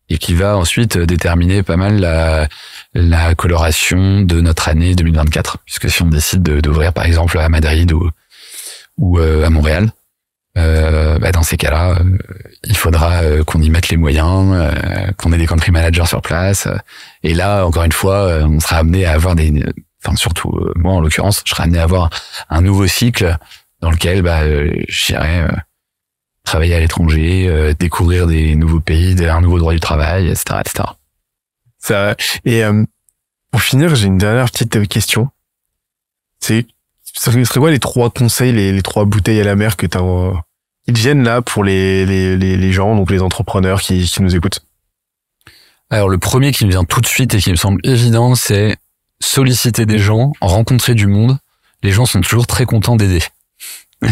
et 0.09 0.17
qui 0.17 0.33
va 0.35 0.55
ensuite 0.57 0.97
déterminer 0.97 1.63
pas 1.63 1.77
mal 1.77 1.99
la, 1.99 2.47
la 2.93 3.33
coloration 3.35 4.21
de 4.21 4.39
notre 4.41 4.69
année 4.69 4.95
2024. 4.95 5.57
Puisque 5.65 5.89
si 5.89 6.01
on 6.03 6.07
décide 6.07 6.43
de- 6.43 6.61
d'ouvrir 6.61 6.93
par 6.93 7.05
exemple 7.05 7.37
à 7.39 7.49
Madrid 7.49 7.91
ou, 7.91 8.09
ou 8.97 9.17
euh, 9.19 9.45
à 9.45 9.49
Montréal, 9.49 9.91
euh, 10.57 11.17
bah, 11.19 11.31
dans 11.31 11.41
ces 11.41 11.57
cas-là, 11.57 11.97
euh, 11.99 12.17
il 12.65 12.77
faudra 12.77 13.23
euh, 13.23 13.43
qu'on 13.43 13.61
y 13.61 13.69
mette 13.71 13.89
les 13.89 13.97
moyens, 13.97 14.51
euh, 14.53 14.71
qu'on 15.17 15.33
ait 15.33 15.37
des 15.37 15.47
country 15.47 15.71
managers 15.71 16.05
sur 16.05 16.21
place. 16.21 16.67
euh, 16.67 16.75
et 17.23 17.33
là, 17.33 17.65
encore 17.65 17.83
une 17.83 17.91
fois, 17.91 18.17
euh, 18.27 18.43
on 18.45 18.59
sera 18.59 18.77
amené 18.77 19.05
à 19.05 19.13
avoir 19.13 19.33
des, 19.35 19.51
enfin 20.03 20.15
surtout 20.15 20.49
euh, 20.49 20.73
moi 20.75 20.93
en 20.93 20.99
l'occurrence, 20.99 21.41
je 21.45 21.51
serai 21.51 21.63
amené 21.63 21.79
à 21.79 21.83
avoir 21.83 22.09
un 22.49 22.61
nouveau 22.61 22.87
cycle 22.87 23.37
dans 23.81 23.91
lequel 23.91 24.21
bah, 24.21 24.41
euh, 24.41 24.71
j'irai 24.87 25.41
euh, 25.41 25.47
travailler 26.43 26.75
à 26.75 26.79
l'étranger, 26.79 27.47
euh, 27.47 27.73
découvrir 27.73 28.27
des 28.27 28.55
nouveaux 28.55 28.79
pays, 28.79 29.15
un 29.25 29.41
nouveau 29.41 29.59
droit 29.59 29.73
du 29.73 29.79
travail, 29.79 30.27
etc., 30.27 30.59
etc. 30.61 30.83
Ça, 31.79 32.15
et 32.45 32.63
euh, 32.63 32.83
pour 33.51 33.61
finir, 33.61 33.93
j'ai 33.95 34.07
une 34.07 34.17
dernière 34.17 34.49
petite 34.49 34.87
question. 34.87 35.29
C'est, 36.39 36.65
ce 37.03 37.31
serait 37.43 37.59
quoi 37.59 37.71
les 37.71 37.79
trois 37.79 38.09
conseils, 38.09 38.53
les, 38.53 38.71
les 38.71 38.81
trois 38.81 39.05
bouteilles 39.05 39.41
à 39.41 39.43
la 39.43 39.55
mer 39.55 39.77
que 39.77 39.85
t'as, 39.85 40.01
euh, 40.01 40.33
qui 40.85 40.93
te 40.93 40.99
viennent 40.99 41.23
là 41.23 41.41
pour 41.41 41.63
les, 41.63 42.05
les, 42.05 42.37
les, 42.37 42.57
les 42.57 42.71
gens, 42.71 42.95
donc 42.95 43.11
les 43.11 43.21
entrepreneurs 43.21 43.81
qui, 43.81 44.03
qui 44.05 44.21
nous 44.21 44.35
écoutent? 44.35 44.61
Alors 45.89 46.09
le 46.09 46.17
premier 46.17 46.51
qui 46.51 46.65
me 46.65 46.71
vient 46.71 46.85
tout 46.85 47.01
de 47.01 47.05
suite 47.05 47.33
et 47.35 47.39
qui 47.39 47.51
me 47.51 47.55
semble 47.55 47.79
évident, 47.83 48.33
c'est 48.35 48.77
solliciter 49.23 49.85
des 49.85 49.99
gens, 49.99 50.33
rencontrer 50.41 50.95
du 50.95 51.07
monde. 51.07 51.37
Les 51.81 51.91
gens 51.91 52.05
sont 52.05 52.21
toujours 52.21 52.47
très 52.47 52.65
contents 52.65 52.95
d'aider. 52.95 53.21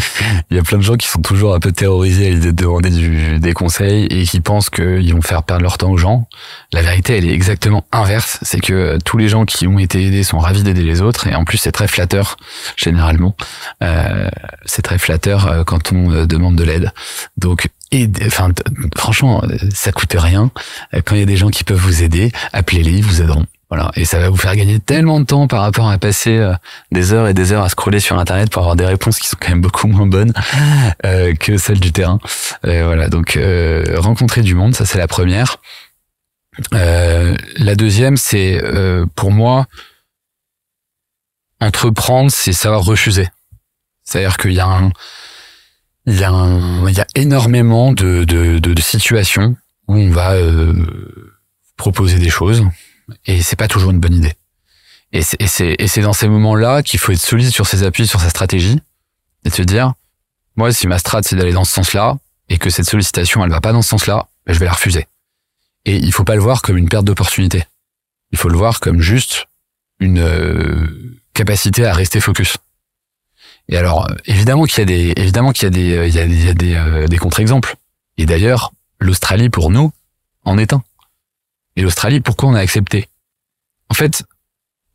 Il 0.49 0.55
y 0.55 0.59
a 0.59 0.63
plein 0.63 0.77
de 0.77 0.83
gens 0.83 0.95
qui 0.95 1.07
sont 1.07 1.21
toujours 1.21 1.53
un 1.53 1.59
peu 1.59 1.73
terrorisés 1.73 2.27
à 2.27 2.29
l'idée 2.29 2.53
de 2.53 2.63
demander 2.63 2.89
du- 2.89 3.39
des 3.39 3.51
conseils 3.53 4.05
et 4.05 4.23
qui 4.23 4.39
pensent 4.39 4.69
qu'ils 4.69 5.13
vont 5.13 5.21
faire 5.21 5.43
perdre 5.43 5.63
leur 5.63 5.77
temps 5.77 5.91
aux 5.91 5.97
gens. 5.97 6.29
La 6.71 6.81
vérité, 6.81 7.17
elle 7.17 7.25
est 7.25 7.33
exactement 7.33 7.85
inverse. 7.91 8.39
C'est 8.41 8.61
que 8.61 8.73
euh, 8.73 8.97
tous 9.03 9.17
les 9.17 9.27
gens 9.27 9.43
qui 9.43 9.67
ont 9.67 9.79
été 9.79 10.05
aidés 10.05 10.23
sont 10.23 10.39
ravis 10.39 10.63
d'aider 10.63 10.83
les 10.83 11.01
autres 11.01 11.27
et 11.27 11.35
en 11.35 11.43
plus 11.43 11.57
c'est 11.57 11.73
très 11.73 11.89
flatteur 11.89 12.37
généralement. 12.77 13.35
Euh, 13.83 14.29
c'est 14.65 14.81
très 14.81 14.97
flatteur 14.97 15.47
euh, 15.47 15.63
quand 15.65 15.91
on 15.91 16.09
euh, 16.11 16.25
demande 16.25 16.55
de 16.55 16.63
l'aide. 16.63 16.91
Donc, 17.37 17.67
et, 17.91 18.09
enfin, 18.25 18.49
franchement, 18.95 19.43
ça 19.73 19.91
coûte 19.91 20.15
rien. 20.17 20.51
Quand 21.05 21.15
il 21.15 21.19
y 21.19 21.23
a 21.23 21.25
des 21.25 21.35
gens 21.35 21.49
qui 21.49 21.65
peuvent 21.65 21.77
vous 21.77 22.01
aider, 22.03 22.31
appelez-les, 22.53 22.91
ils 22.99 23.03
vous 23.03 23.21
aideront. 23.21 23.45
Voilà. 23.71 23.89
Et 23.95 24.03
ça 24.03 24.19
va 24.19 24.29
vous 24.29 24.35
faire 24.35 24.53
gagner 24.57 24.81
tellement 24.81 25.21
de 25.21 25.25
temps 25.25 25.47
par 25.47 25.61
rapport 25.61 25.89
à 25.89 25.97
passer 25.97 26.37
euh, 26.37 26.53
des 26.91 27.13
heures 27.13 27.29
et 27.29 27.33
des 27.33 27.53
heures 27.53 27.63
à 27.63 27.69
scroller 27.69 28.01
sur 28.01 28.19
Internet 28.19 28.51
pour 28.51 28.63
avoir 28.63 28.75
des 28.75 28.85
réponses 28.85 29.17
qui 29.17 29.29
sont 29.29 29.37
quand 29.39 29.47
même 29.47 29.61
beaucoup 29.61 29.87
moins 29.87 30.05
bonnes 30.05 30.33
euh, 31.05 31.33
que 31.35 31.57
celles 31.57 31.79
du 31.79 31.93
terrain. 31.93 32.19
Euh, 32.65 32.83
voilà. 32.85 33.07
Donc, 33.07 33.37
euh, 33.37 33.97
rencontrer 33.97 34.41
du 34.41 34.55
monde, 34.55 34.75
ça 34.75 34.85
c'est 34.85 34.97
la 34.97 35.07
première. 35.07 35.57
Euh, 36.73 37.33
la 37.55 37.75
deuxième, 37.75 38.17
c'est 38.17 38.61
euh, 38.61 39.05
pour 39.15 39.31
moi, 39.31 39.67
entreprendre, 41.61 42.29
c'est 42.29 42.51
savoir 42.51 42.83
refuser. 42.83 43.29
C'est-à-dire 44.03 44.35
qu'il 44.35 44.51
y 44.51 44.59
a 44.59 44.67
un, 44.67 44.91
il 46.07 46.19
y 46.19 46.25
a 46.25 46.29
un, 46.29 46.89
il 46.89 46.97
y 46.97 46.99
a 46.99 47.07
énormément 47.15 47.93
de, 47.93 48.25
de, 48.25 48.59
de, 48.59 48.73
de 48.73 48.81
situations 48.81 49.55
où 49.87 49.95
on 49.95 50.09
va 50.09 50.33
euh, 50.33 50.73
proposer 51.77 52.19
des 52.19 52.29
choses 52.29 52.65
et 53.25 53.41
c'est 53.41 53.55
pas 53.55 53.67
toujours 53.67 53.91
une 53.91 53.99
bonne 53.99 54.15
idée. 54.15 54.33
Et 55.13 55.23
c'est, 55.23 56.01
dans 56.01 56.13
ces 56.13 56.29
moments-là 56.29 56.83
qu'il 56.83 56.99
faut 56.99 57.11
être 57.11 57.19
solide 57.19 57.49
sur 57.49 57.67
ses 57.67 57.83
appuis, 57.83 58.07
sur 58.07 58.21
sa 58.21 58.29
stratégie 58.29 58.79
et 59.43 59.49
se 59.49 59.61
dire, 59.61 59.93
moi, 60.55 60.71
si 60.71 60.87
ma 60.87 60.99
strat 60.99 61.23
c'est 61.23 61.35
d'aller 61.35 61.51
dans 61.51 61.65
ce 61.65 61.73
sens-là 61.73 62.17
et 62.49 62.57
que 62.57 62.69
cette 62.69 62.89
sollicitation 62.89 63.43
elle 63.43 63.51
va 63.51 63.61
pas 63.61 63.73
dans 63.73 63.81
ce 63.81 63.89
sens-là, 63.89 64.27
ben, 64.45 64.53
je 64.53 64.59
vais 64.59 64.65
la 64.65 64.73
refuser. 64.73 65.07
Et 65.85 65.97
il 65.97 66.13
faut 66.13 66.23
pas 66.23 66.35
le 66.35 66.41
voir 66.41 66.61
comme 66.61 66.77
une 66.77 66.87
perte 66.87 67.05
d'opportunité. 67.05 67.65
Il 68.31 68.37
faut 68.37 68.47
le 68.47 68.57
voir 68.57 68.79
comme 68.79 69.01
juste 69.01 69.47
une 69.99 70.19
euh, 70.19 71.19
capacité 71.33 71.85
à 71.85 71.93
rester 71.93 72.21
focus. 72.21 72.57
Et 73.67 73.77
alors, 73.77 74.07
évidemment 74.25 74.65
qu'il 74.65 74.79
y 74.79 74.81
a 74.81 74.85
des, 74.85 75.13
évidemment 75.17 75.51
qu'il 75.51 75.63
y 75.63 75.67
a 75.67 75.69
des, 75.69 75.93
euh, 75.93 76.07
il 76.07 76.13
y 76.13 76.19
a, 76.19 76.25
il 76.25 76.49
y 76.49 76.53
des, 76.53 76.75
euh, 76.75 77.07
des 77.07 77.17
contre-exemples. 77.17 77.75
Et 78.17 78.25
d'ailleurs, 78.25 78.71
l'Australie 78.99 79.49
pour 79.49 79.71
nous 79.71 79.91
en 80.43 80.57
est 80.57 80.73
un. 80.73 80.83
Et 81.75 81.81
l'Australie, 81.81 82.19
pourquoi 82.19 82.49
on 82.49 82.53
a 82.53 82.59
accepté? 82.59 83.07
En 83.89 83.93
fait, 83.93 84.23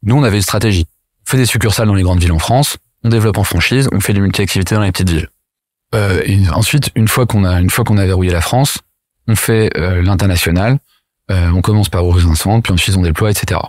nous, 0.02 0.16
on 0.16 0.22
avait 0.22 0.36
une 0.36 0.42
stratégie. 0.42 0.86
On 1.26 1.30
fait 1.30 1.36
des 1.36 1.46
succursales 1.46 1.88
dans 1.88 1.94
les 1.94 2.02
grandes 2.02 2.20
villes 2.20 2.32
en 2.32 2.38
France, 2.38 2.76
on 3.02 3.08
développe 3.08 3.38
en 3.38 3.44
franchise, 3.44 3.88
on 3.92 4.00
fait 4.00 4.12
du 4.12 4.20
multi-activité 4.20 4.74
dans 4.74 4.82
les 4.82 4.92
petites 4.92 5.10
villes. 5.10 5.28
Euh, 5.94 6.22
et 6.24 6.48
ensuite, 6.50 6.90
une 6.94 7.08
fois 7.08 7.26
qu'on 7.26 7.44
a, 7.44 7.60
une 7.60 7.70
fois 7.70 7.84
qu'on 7.84 7.98
a 7.98 8.06
verrouillé 8.06 8.30
la 8.30 8.40
France, 8.40 8.78
on 9.28 9.36
fait 9.36 9.70
euh, 9.76 10.02
l'international. 10.02 10.78
Euh, 11.30 11.50
on 11.50 11.60
commence 11.60 11.88
par 11.88 12.04
un 12.04 12.34
centre, 12.34 12.62
puis 12.62 12.72
ensuite 12.72 12.96
on 12.96 13.02
déploie, 13.02 13.30
etc. 13.30 13.60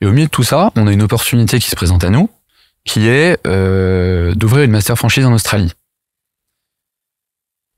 Et 0.00 0.06
au 0.06 0.12
milieu 0.12 0.26
de 0.26 0.30
tout 0.30 0.42
ça, 0.42 0.72
on 0.76 0.86
a 0.86 0.92
une 0.92 1.02
opportunité 1.02 1.58
qui 1.60 1.70
se 1.70 1.76
présente 1.76 2.04
à 2.04 2.10
nous, 2.10 2.28
qui 2.84 3.06
est 3.06 3.38
euh, 3.46 4.34
d'ouvrir 4.34 4.64
une 4.64 4.72
master 4.72 4.96
franchise 4.96 5.24
en 5.24 5.32
Australie. 5.32 5.72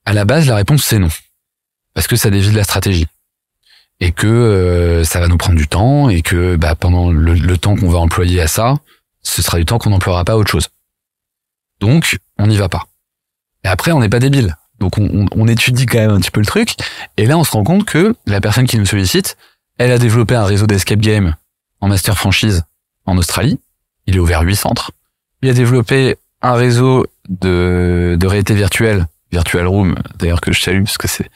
À 0.06 0.14
la 0.14 0.24
base, 0.24 0.46
la 0.46 0.56
réponse 0.56 0.84
c'est 0.84 0.98
non, 0.98 1.08
parce 1.92 2.06
que 2.06 2.16
ça 2.16 2.30
dévie 2.30 2.50
de 2.50 2.56
la 2.56 2.64
stratégie 2.64 3.06
et 4.00 4.12
que 4.12 4.26
euh, 4.26 5.04
ça 5.04 5.20
va 5.20 5.28
nous 5.28 5.36
prendre 5.36 5.58
du 5.58 5.66
temps 5.68 6.08
et 6.08 6.22
que 6.22 6.56
bah, 6.56 6.74
pendant 6.74 7.10
le, 7.10 7.34
le 7.34 7.58
temps 7.58 7.74
qu'on 7.76 7.88
va 7.90 7.98
employer 7.98 8.40
à 8.40 8.46
ça, 8.48 8.74
ce 9.22 9.42
sera 9.42 9.58
du 9.58 9.64
temps 9.64 9.78
qu'on 9.78 9.90
n'emploiera 9.90 10.24
pas 10.24 10.32
à 10.34 10.36
autre 10.36 10.50
chose. 10.50 10.68
Donc, 11.80 12.18
on 12.38 12.46
n'y 12.46 12.56
va 12.56 12.68
pas. 12.68 12.84
Et 13.64 13.68
après, 13.68 13.92
on 13.92 14.00
n'est 14.00 14.08
pas 14.08 14.18
débile. 14.20 14.56
Donc, 14.78 14.98
on, 14.98 15.04
on- 15.12 15.26
on 15.32 15.48
étudie 15.48 15.86
quand 15.86 15.98
même 15.98 16.10
un 16.10 16.20
petit 16.20 16.30
peu 16.30 16.40
le 16.40 16.46
truc. 16.46 16.74
Et 17.16 17.26
là, 17.26 17.36
on 17.36 17.44
se 17.44 17.50
rend 17.52 17.64
compte 17.64 17.84
que 17.84 18.14
la 18.26 18.40
personne 18.40 18.66
qui 18.66 18.78
nous 18.78 18.86
sollicite, 18.86 19.36
elle 19.78 19.92
a 19.92 19.98
développé 19.98 20.34
un 20.34 20.44
réseau 20.44 20.66
d'escape 20.66 21.00
game 21.00 21.34
en 21.80 21.88
master 21.88 22.16
franchise 22.16 22.64
en 23.06 23.16
Australie. 23.18 23.58
Il 24.06 24.16
est 24.16 24.20
ouvert 24.20 24.42
8 24.42 24.56
centres. 24.56 24.92
Il 25.42 25.48
a 25.50 25.52
développé 25.54 26.16
un 26.42 26.54
réseau 26.54 27.06
de, 27.28 28.16
de 28.18 28.26
réalité 28.26 28.54
virtuelle, 28.54 29.06
Virtual 29.30 29.66
Room, 29.66 29.96
d'ailleurs 30.18 30.40
que 30.40 30.52
je 30.52 30.60
salue 30.62 30.82
parce 30.84 30.96
que 30.98 31.06
c'est, 31.08 31.28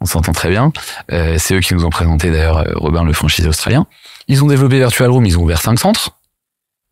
on 0.00 0.04
s'entend 0.06 0.32
très 0.32 0.50
bien. 0.50 0.72
Euh, 1.12 1.36
c'est 1.38 1.54
eux 1.54 1.60
qui 1.60 1.74
nous 1.74 1.84
ont 1.84 1.90
présenté 1.90 2.30
d'ailleurs 2.30 2.58
euh, 2.58 2.72
Robin 2.76 3.04
le 3.04 3.12
franchisé 3.12 3.48
australien. 3.48 3.86
Ils 4.28 4.42
ont 4.44 4.46
développé 4.48 4.78
Virtual 4.78 5.10
Room, 5.10 5.24
ils 5.26 5.38
ont 5.38 5.42
ouvert 5.42 5.60
5 5.60 5.78
centres. 5.78 6.10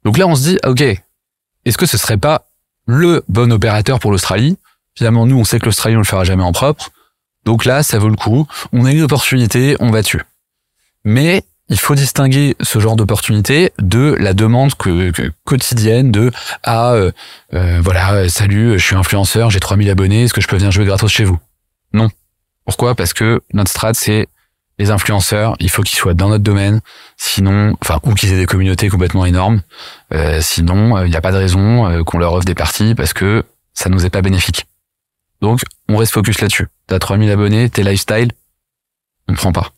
Donc 0.05 0.19
là, 0.19 0.27
on 0.27 0.35
se 0.35 0.43
dit, 0.43 0.59
ok, 0.65 0.83
est-ce 1.65 1.79
que 1.79 1.87
ce 1.87 1.97
serait 1.99 2.19
pas 2.19 2.47
le 2.87 3.25
bon 3.29 3.53
opérateur 3.53 3.99
pour 4.01 4.11
l'Australie? 4.13 4.57
Finalement, 4.97 5.27
nous, 5.27 5.39
on 5.39 5.45
sait 5.45 5.59
que 5.59 5.65
l'Australie, 5.65 5.97
on 5.97 6.01
le 6.01 6.05
fera 6.05 6.25
jamais 6.25 6.43
en 6.45 6.53
propre. 6.53 6.91
Donc 7.45 7.65
là, 7.65 7.83
ça 7.83 7.99
vaut 7.99 8.09
le 8.09 8.17
coup. 8.17 8.47
On 8.73 8.85
a 8.85 8.93
une 8.93 9.03
opportunité, 9.03 9.77
on 9.81 9.91
va 9.91 10.03
dessus. 10.03 10.23
Mais 11.05 11.43
il 11.69 11.79
faut 11.79 11.95
distinguer 11.95 12.57
ce 12.61 12.79
genre 12.79 12.95
d'opportunité 12.97 13.73
de 13.79 14.17
la 14.21 14.35
demande 14.35 14.75
que, 14.75 15.11
que- 15.11 15.33
quotidienne 15.45 16.13
de 16.13 16.31
ah 16.63 16.93
euh, 16.93 17.11
euh, 17.55 17.81
voilà 17.83 18.29
salut 18.29 18.79
je 18.79 18.85
suis 18.85 18.95
influenceur 18.97 19.51
j'ai 19.51 19.61
3000 19.61 19.89
abonnés 19.89 20.25
est-ce 20.25 20.35
que 20.35 20.43
je 20.43 20.47
peux 20.47 20.57
venir 20.57 20.71
jouer 20.73 20.85
gratos 20.85 21.11
chez 21.11 21.25
vous? 21.25 21.39
Non 21.95 22.11
pourquoi? 22.65 22.95
Parce 22.95 23.13
que 23.13 23.41
notre 23.53 23.71
strat 23.71 23.95
c'est 23.95 24.29
les 24.79 24.91
influenceurs 24.91 25.55
il 25.61 25.71
faut 25.71 25.83
qu'ils 25.83 25.99
soient 25.99 26.15
dans 26.15 26.29
notre 26.29 26.43
domaine 26.43 26.81
sinon 27.17 27.77
enfin 27.81 28.01
ou 28.03 28.15
qu'ils 28.15 28.33
aient 28.33 28.39
des 28.39 28.47
communautés 28.47 28.89
complètement 28.89 29.25
énormes 29.25 29.63
euh, 30.13 30.41
sinon 30.41 31.05
il 31.05 31.11
n'y 31.11 31.17
a 31.17 31.21
pas 31.21 31.31
de 31.31 31.37
raison 31.37 31.87
euh, 31.87 32.03
qu'on 32.03 32.19
leur 32.19 32.33
offre 32.33 32.45
des 32.45 32.57
parties 32.57 32.95
parce 32.95 33.13
que 33.13 33.45
ça 33.73 33.89
nous 33.89 34.05
est 34.07 34.11
pas 34.11 34.23
bénéfique. 34.23 34.67
Donc 35.41 35.61
on 35.89 35.97
reste 35.97 36.13
focus 36.13 36.41
là-dessus. 36.41 36.69
T'as 36.87 36.99
3000 36.99 37.31
abonnés 37.31 37.71
t'es 37.71 37.83
lifestyle 37.83 38.33
on 39.29 39.35
prend 39.35 39.53
pas. 39.53 39.71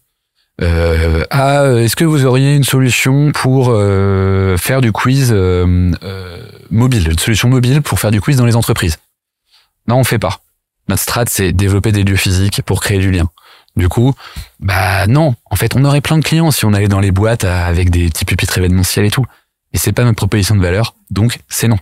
Euh, 0.63 1.25
ah, 1.31 1.63
euh, 1.63 1.85
est-ce 1.85 1.97
que 1.97 2.05
vous 2.05 2.25
auriez 2.25 2.55
une 2.55 2.65
solution 2.65 3.31
pour 3.33 3.69
euh, 3.71 4.57
faire 4.57 4.81
du 4.81 4.91
quiz 4.91 5.31
euh, 5.33 5.93
euh, 6.03 6.39
mobile, 6.71 7.11
une 7.11 7.19
solution 7.19 7.49
mobile 7.49 7.83
pour 7.83 8.01
faire 8.01 8.11
du 8.11 8.21
quiz 8.21 8.37
dans 8.37 8.47
les 8.47 8.57
entreprises? 8.57 8.97
Non, 9.87 9.99
on 9.99 10.05
fait 10.05 10.19
pas. 10.19 10.41
Notre 10.89 11.03
strat, 11.03 11.25
c'est 11.29 11.53
développer 11.53 11.93
des 11.93 12.05
lieux 12.05 12.17
physiques 12.17 12.63
pour 12.63 12.81
créer 12.81 12.99
du 12.99 13.11
lien. 13.11 13.29
Du 13.77 13.89
coup, 13.89 14.15
bah 14.61 15.07
non. 15.07 15.35
En 15.51 15.57
fait, 15.57 15.75
on 15.77 15.85
aurait 15.85 16.01
plein 16.01 16.17
de 16.19 16.25
clients 16.25 16.51
si 16.51 16.65
on 16.65 16.73
allait 16.73 16.89
dans 16.89 17.01
les 17.01 17.11
boîtes 17.11 17.45
avec 17.45 17.91
des 17.91 18.09
petits 18.09 18.25
pupitres 18.25 18.57
événementiels 18.57 19.05
et 19.05 19.11
tout. 19.11 19.27
Et 19.73 19.79
c'est 19.79 19.93
pas 19.93 20.05
notre 20.05 20.17
proposition 20.17 20.55
de 20.57 20.63
valeur, 20.63 20.95
donc 21.11 21.39
c'est 21.49 21.69
non. 21.69 21.79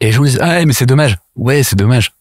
Et 0.00 0.06
les 0.06 0.12
gens 0.12 0.22
disent 0.24 0.38
ah 0.40 0.48
ouais, 0.48 0.64
mais 0.66 0.72
c'est 0.72 0.86
dommage. 0.86 1.18
Ouais, 1.34 1.62
c'est 1.62 1.76
dommage. 1.76 2.12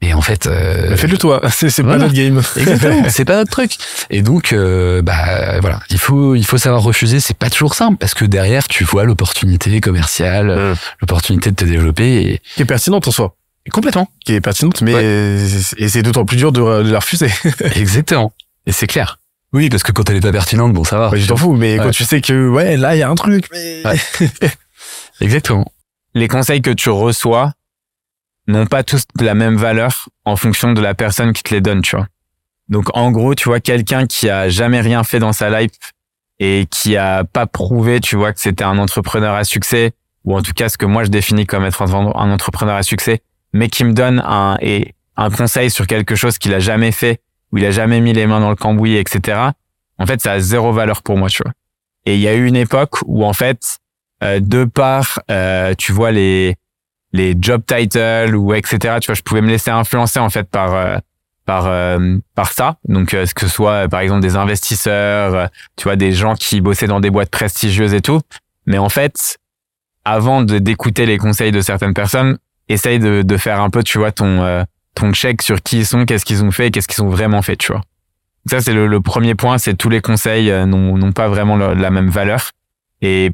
Et 0.00 0.14
en 0.14 0.22
fait, 0.22 0.46
euh, 0.46 0.90
Bah, 0.90 0.96
Fais-le 0.96 1.18
toi, 1.18 1.40
c'est 1.50 1.76
voilà. 1.82 1.98
pas 1.98 2.04
notre 2.04 2.14
game. 2.14 2.40
Exactement, 2.56 3.02
c'est 3.10 3.24
pas 3.24 3.36
notre 3.36 3.50
truc. 3.50 3.76
Et 4.10 4.22
donc, 4.22 4.52
euh, 4.52 5.02
bah 5.02 5.60
voilà, 5.60 5.80
il 5.90 5.98
faut 5.98 6.34
il 6.36 6.46
faut 6.46 6.56
savoir 6.56 6.82
refuser. 6.82 7.20
C'est 7.20 7.36
pas 7.36 7.50
toujours 7.50 7.74
simple 7.74 7.98
parce 7.98 8.14
que 8.14 8.24
derrière, 8.24 8.66
tu 8.68 8.84
vois 8.84 9.04
l'opportunité 9.04 9.80
commerciale, 9.80 10.74
l'opportunité 11.02 11.50
de 11.50 11.56
te 11.56 11.64
développer. 11.64 12.22
Et... 12.22 12.40
Qui 12.54 12.62
est 12.62 12.64
pertinente 12.64 13.08
en 13.08 13.10
soi. 13.10 13.34
Complètement. 13.72 14.08
Qui 14.24 14.32
est 14.34 14.40
pertinente, 14.40 14.82
mais 14.82 14.92
et 15.78 15.88
c'est 15.88 16.02
d'autant 16.02 16.24
plus 16.24 16.36
dur 16.36 16.52
de, 16.52 16.60
de 16.82 16.90
la 16.90 16.98
refuser. 16.98 17.30
Exactement. 17.76 18.32
Et 18.66 18.72
c'est 18.72 18.86
clair. 18.86 19.18
Oui, 19.52 19.70
parce 19.70 19.82
que 19.82 19.92
quand 19.92 20.08
elle 20.10 20.16
est 20.16 20.20
pas 20.20 20.32
pertinente, 20.32 20.72
bon, 20.74 20.84
ça 20.84 20.98
va. 20.98 21.08
Ouais, 21.10 21.18
je 21.18 21.26
t'en 21.26 21.36
fous, 21.36 21.54
mais 21.54 21.78
Ouais. 21.78 21.84
quand 21.86 21.90
tu 21.90 22.04
sais 22.04 22.20
que 22.20 22.48
ouais, 22.48 22.76
là 22.76 22.94
il 22.94 22.98
y 22.98 23.02
a 23.02 23.08
un 23.08 23.14
truc, 23.14 23.46
mais 23.52 23.82
Exactement. 25.20 25.70
Les 26.14 26.28
conseils 26.28 26.62
que 26.62 26.70
tu 26.70 26.90
reçois 26.90 27.52
n'ont 28.46 28.66
pas 28.66 28.82
tous 28.82 29.02
la 29.20 29.34
même 29.34 29.56
valeur 29.56 30.08
en 30.24 30.36
fonction 30.36 30.72
de 30.72 30.80
la 30.80 30.94
personne 30.94 31.32
qui 31.32 31.42
te 31.42 31.54
les 31.54 31.60
donne, 31.60 31.82
tu 31.82 31.96
vois. 31.96 32.06
Donc 32.68 32.86
en 32.96 33.10
gros, 33.10 33.34
tu 33.34 33.48
vois, 33.48 33.60
quelqu'un 33.60 34.06
qui 34.06 34.28
a 34.28 34.48
jamais 34.48 34.80
rien 34.80 35.02
fait 35.04 35.18
dans 35.18 35.32
sa 35.32 35.48
life 35.60 35.72
et 36.38 36.66
qui 36.70 36.96
a 36.96 37.24
pas 37.24 37.46
prouvé, 37.46 38.00
tu 38.00 38.16
vois, 38.16 38.32
que 38.32 38.40
c'était 38.40 38.64
un 38.64 38.78
entrepreneur 38.78 39.34
à 39.34 39.44
succès, 39.44 39.92
ou 40.24 40.36
en 40.36 40.42
tout 40.42 40.52
cas 40.52 40.68
ce 40.68 40.78
que 40.78 40.86
moi 40.86 41.04
je 41.04 41.08
définis 41.08 41.46
comme 41.46 41.64
être 41.64 41.82
un 41.82 42.30
entrepreneur 42.30 42.76
à 42.76 42.82
succès, 42.82 43.22
mais 43.52 43.68
qui 43.68 43.84
me 43.84 43.92
donne 43.92 44.22
un, 44.24 44.56
et 44.60 44.94
un 45.16 45.30
conseil 45.30 45.70
sur 45.70 45.86
quelque 45.86 46.14
chose 46.14 46.38
qu'il 46.38 46.54
a 46.54 46.60
jamais 46.60 46.92
fait, 46.92 47.20
où 47.52 47.58
il 47.58 47.64
a 47.64 47.70
jamais 47.70 48.00
mis 48.00 48.12
les 48.12 48.26
mains 48.26 48.40
dans 48.40 48.50
le 48.50 48.56
cambouis, 48.56 48.96
etc. 48.96 49.38
En 49.98 50.06
fait, 50.06 50.20
ça 50.20 50.32
a 50.32 50.40
zéro 50.40 50.72
valeur 50.72 51.02
pour 51.02 51.16
moi, 51.16 51.28
tu 51.28 51.42
vois. 51.42 51.52
Et 52.06 52.14
il 52.14 52.20
y 52.20 52.28
a 52.28 52.34
eu 52.34 52.46
une 52.46 52.56
époque 52.56 52.96
où 53.06 53.24
en 53.24 53.32
fait, 53.32 53.78
euh, 54.22 54.40
de 54.40 54.64
par, 54.64 55.20
euh, 55.30 55.74
tu 55.76 55.92
vois 55.92 56.10
les 56.12 56.56
les 57.12 57.34
job 57.40 57.62
titles 57.66 58.36
ou 58.36 58.52
etc. 58.54 58.98
Tu 59.00 59.06
vois, 59.06 59.14
je 59.14 59.22
pouvais 59.22 59.40
me 59.40 59.48
laisser 59.48 59.70
influencer 59.70 60.18
en 60.18 60.30
fait 60.30 60.48
par 60.48 60.74
euh, 60.74 60.98
par 61.48 61.66
euh, 61.66 62.18
par 62.34 62.52
ça. 62.52 62.76
Donc 62.86 63.14
euh, 63.14 63.24
que 63.34 63.40
ce 63.40 63.48
soit 63.48 63.72
euh, 63.72 63.88
par 63.88 64.00
exemple 64.00 64.20
des 64.20 64.36
investisseurs, 64.36 65.48
tu 65.76 65.84
vois, 65.84 65.96
des 65.96 66.12
gens 66.12 66.34
qui 66.34 66.60
bossaient 66.60 66.86
dans 66.86 67.00
des 67.00 67.10
boîtes 67.10 67.30
prestigieuses 67.30 67.94
et 67.94 68.02
tout. 68.02 68.20
Mais 68.66 68.76
en 68.76 68.90
fait, 68.90 69.38
avant 70.04 70.42
d'écouter 70.42 71.06
les 71.06 71.16
conseils 71.16 71.50
de 71.50 71.62
certaines 71.62 71.94
personnes, 71.94 72.38
essaye 72.68 72.98
de 72.98 73.22
de 73.22 73.36
faire 73.36 73.60
un 73.60 73.70
peu, 73.70 73.82
tu 73.82 73.98
vois, 73.98 74.12
ton 74.12 74.42
euh, 74.42 74.64
ton 74.94 75.12
check 75.12 75.42
sur 75.42 75.62
qui 75.62 75.78
ils 75.78 75.86
sont, 75.86 76.04
qu'est-ce 76.04 76.24
qu'ils 76.24 76.44
ont 76.44 76.50
fait, 76.50 76.70
qu'est-ce 76.70 76.88
qu'ils 76.88 77.02
ont 77.02 77.08
vraiment 77.08 77.42
fait, 77.42 77.56
tu 77.56 77.72
vois. 77.72 77.82
Ça 78.46 78.60
c'est 78.60 78.72
le, 78.72 78.86
le 78.86 79.00
premier 79.00 79.34
point, 79.34 79.58
c'est 79.58 79.74
tous 79.74 79.88
les 79.88 80.00
conseils 80.00 80.50
euh, 80.50 80.66
n'ont 80.66 81.12
pas 81.12 81.28
vraiment 81.28 81.56
la 81.56 81.90
même 81.90 82.08
valeur 82.08 82.50
et 83.00 83.30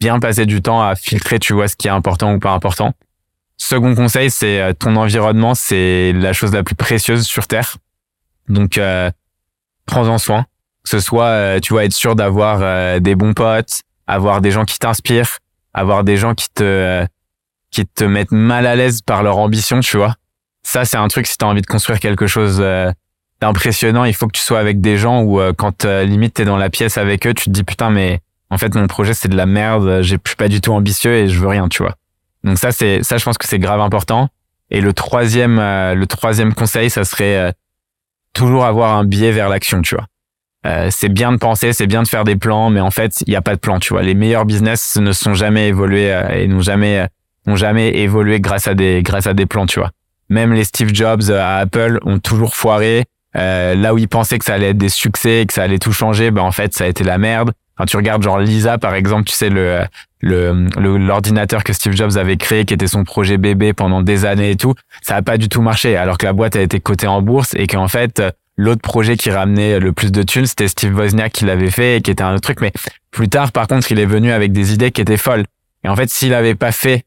bien 0.00 0.18
passer 0.18 0.46
du 0.46 0.62
temps 0.62 0.82
à 0.82 0.94
filtrer, 0.96 1.38
tu 1.38 1.52
vois, 1.52 1.68
ce 1.68 1.76
qui 1.76 1.86
est 1.86 1.90
important 1.90 2.34
ou 2.34 2.38
pas 2.38 2.50
important. 2.52 2.92
Second 3.56 3.94
conseil, 3.94 4.30
c'est 4.30 4.60
euh, 4.60 4.72
ton 4.72 4.96
environnement, 4.96 5.54
c'est 5.54 6.12
la 6.12 6.32
chose 6.32 6.52
la 6.52 6.64
plus 6.64 6.74
précieuse 6.74 7.24
sur 7.24 7.46
Terre. 7.46 7.76
Donc, 8.48 8.78
euh, 8.78 9.10
prends-en 9.86 10.18
soin. 10.18 10.46
Que 10.82 10.90
ce 10.90 10.98
soit, 10.98 11.26
euh, 11.26 11.60
tu 11.60 11.72
vois, 11.72 11.84
être 11.84 11.92
sûr 11.92 12.16
d'avoir 12.16 12.58
euh, 12.62 12.98
des 12.98 13.14
bons 13.14 13.34
potes, 13.34 13.82
avoir 14.08 14.40
des 14.40 14.50
gens 14.50 14.64
qui 14.64 14.80
t'inspirent, 14.80 15.38
avoir 15.72 16.02
des 16.02 16.16
gens 16.16 16.34
qui 16.34 16.48
te 16.52 17.06
qui 17.72 17.86
te 17.86 18.04
mettent 18.04 18.32
mal 18.32 18.66
à 18.66 18.76
l'aise 18.76 19.02
par 19.02 19.22
leur 19.22 19.38
ambition, 19.38 19.80
tu 19.80 19.96
vois. 19.96 20.14
Ça, 20.62 20.84
c'est 20.84 20.96
un 20.96 21.08
truc 21.08 21.26
si 21.26 21.36
tu 21.36 21.44
as 21.44 21.48
envie 21.48 21.62
de 21.62 21.66
construire 21.66 21.98
quelque 21.98 22.28
chose 22.28 22.58
euh, 22.60 22.92
d'impressionnant, 23.40 24.04
il 24.04 24.14
faut 24.14 24.28
que 24.28 24.36
tu 24.36 24.42
sois 24.42 24.60
avec 24.60 24.80
des 24.80 24.96
gens 24.96 25.22
où 25.22 25.40
euh, 25.40 25.52
quand 25.52 25.84
euh, 25.84 26.04
limite 26.04 26.34
t'es 26.34 26.44
dans 26.44 26.56
la 26.56 26.70
pièce 26.70 26.96
avec 26.96 27.26
eux, 27.26 27.34
tu 27.34 27.46
te 27.46 27.50
dis 27.50 27.64
putain 27.64 27.90
mais 27.90 28.20
en 28.50 28.58
fait 28.58 28.72
mon 28.76 28.86
projet 28.86 29.14
c'est 29.14 29.28
de 29.28 29.36
la 29.36 29.46
merde, 29.46 30.02
je 30.02 30.16
suis 30.24 30.36
pas 30.36 30.46
du 30.46 30.60
tout 30.60 30.72
ambitieux 30.72 31.14
et 31.14 31.28
je 31.28 31.40
veux 31.40 31.48
rien, 31.48 31.68
tu 31.68 31.82
vois. 31.82 31.96
Donc 32.44 32.58
ça 32.58 32.70
c'est 32.70 33.02
ça 33.02 33.16
je 33.16 33.24
pense 33.24 33.38
que 33.38 33.48
c'est 33.48 33.58
grave 33.58 33.80
important. 33.80 34.28
Et 34.70 34.80
le 34.80 34.92
troisième 34.92 35.58
euh, 35.58 35.94
le 35.94 36.06
troisième 36.06 36.54
conseil 36.54 36.88
ça 36.88 37.04
serait 37.04 37.52
toujours 38.32 38.64
avoir 38.64 38.96
un 38.96 39.04
biais 39.04 39.32
vers 39.32 39.48
l'action, 39.48 39.82
tu 39.82 39.96
vois. 39.96 40.06
Euh, 40.64 40.88
c'est 40.90 41.08
bien 41.08 41.32
de 41.32 41.38
penser, 41.38 41.72
c'est 41.72 41.86
bien 41.86 42.02
de 42.02 42.08
faire 42.08 42.24
des 42.24 42.36
plans, 42.36 42.70
mais 42.70 42.80
en 42.80 42.90
fait, 42.90 43.22
il 43.26 43.30
n'y 43.30 43.36
a 43.36 43.42
pas 43.42 43.54
de 43.54 43.60
plan, 43.60 43.80
tu 43.80 43.92
vois. 43.92 44.02
Les 44.02 44.14
meilleurs 44.14 44.44
business 44.44 44.96
ne 44.96 45.12
sont 45.12 45.34
jamais 45.34 45.68
évolués 45.68 46.12
euh, 46.12 46.28
et 46.28 46.46
n'ont 46.46 46.60
jamais 46.60 47.08
n'ont 47.46 47.56
jamais 47.56 47.90
évolué 47.98 48.40
grâce 48.40 48.68
à 48.68 48.74
des 48.74 49.02
grâce 49.02 49.26
à 49.26 49.34
des 49.34 49.46
plans, 49.46 49.66
tu 49.66 49.78
vois. 49.80 49.90
Même 50.28 50.52
les 50.52 50.64
Steve 50.64 50.94
Jobs 50.94 51.22
euh, 51.30 51.40
à 51.40 51.56
Apple 51.58 51.98
ont 52.04 52.18
toujours 52.18 52.54
foiré. 52.56 53.04
Euh, 53.36 53.74
là 53.74 53.94
où 53.94 53.98
ils 53.98 54.08
pensaient 54.08 54.38
que 54.38 54.44
ça 54.44 54.54
allait 54.54 54.70
être 54.70 54.78
des 54.78 54.88
succès, 54.90 55.44
que 55.46 55.54
ça 55.54 55.62
allait 55.62 55.78
tout 55.78 55.92
changer, 55.92 56.30
ben 56.30 56.42
en 56.42 56.52
fait, 56.52 56.74
ça 56.74 56.84
a 56.84 56.86
été 56.86 57.02
la 57.02 57.16
merde. 57.18 57.52
Quand 57.76 57.86
tu 57.86 57.96
regardes 57.96 58.22
genre 58.22 58.38
Lisa 58.38 58.76
par 58.78 58.94
exemple, 58.94 59.24
tu 59.24 59.34
sais 59.34 59.48
le 59.48 59.80
le 60.20 60.66
le- 60.78 60.98
l'ordinateur 60.98 61.64
que 61.64 61.72
Steve 61.72 61.94
Jobs 61.94 62.16
avait 62.18 62.36
créé, 62.36 62.64
qui 62.64 62.74
était 62.74 62.86
son 62.86 63.04
projet 63.04 63.38
bébé 63.38 63.72
pendant 63.72 64.02
des 64.02 64.24
années 64.26 64.50
et 64.50 64.56
tout, 64.56 64.74
ça 65.00 65.16
a 65.16 65.22
pas 65.22 65.38
du 65.38 65.48
tout 65.48 65.62
marché. 65.62 65.96
Alors 65.96 66.18
que 66.18 66.26
la 66.26 66.32
boîte 66.34 66.54
a 66.56 66.60
été 66.60 66.78
cotée 66.80 67.06
en 67.06 67.22
bourse 67.22 67.54
et 67.54 67.66
qu'en 67.66 67.88
fait 67.88 68.20
euh, 68.20 68.30
l'autre 68.58 68.82
projet 68.82 69.16
qui 69.16 69.30
ramenait 69.30 69.80
le 69.80 69.92
plus 69.92 70.12
de 70.12 70.22
thunes, 70.22 70.46
c'était 70.46 70.68
Steve 70.68 70.94
Wozniak 70.94 71.32
qui 71.32 71.46
l'avait 71.46 71.70
fait 71.70 71.96
et 71.96 72.00
qui 72.02 72.10
était 72.10 72.22
un 72.22 72.34
autre 72.34 72.42
truc. 72.42 72.60
Mais 72.60 72.72
plus 73.10 73.28
tard, 73.30 73.50
par 73.50 73.66
contre, 73.66 73.90
il 73.90 73.98
est 73.98 74.06
venu 74.06 74.30
avec 74.30 74.52
des 74.52 74.74
idées 74.74 74.90
qui 74.90 75.00
étaient 75.00 75.16
folles. 75.16 75.44
Et 75.84 75.88
en 75.88 75.96
fait, 75.96 76.10
s'il 76.10 76.34
avait 76.34 76.54
pas 76.54 76.70
fait 76.70 77.04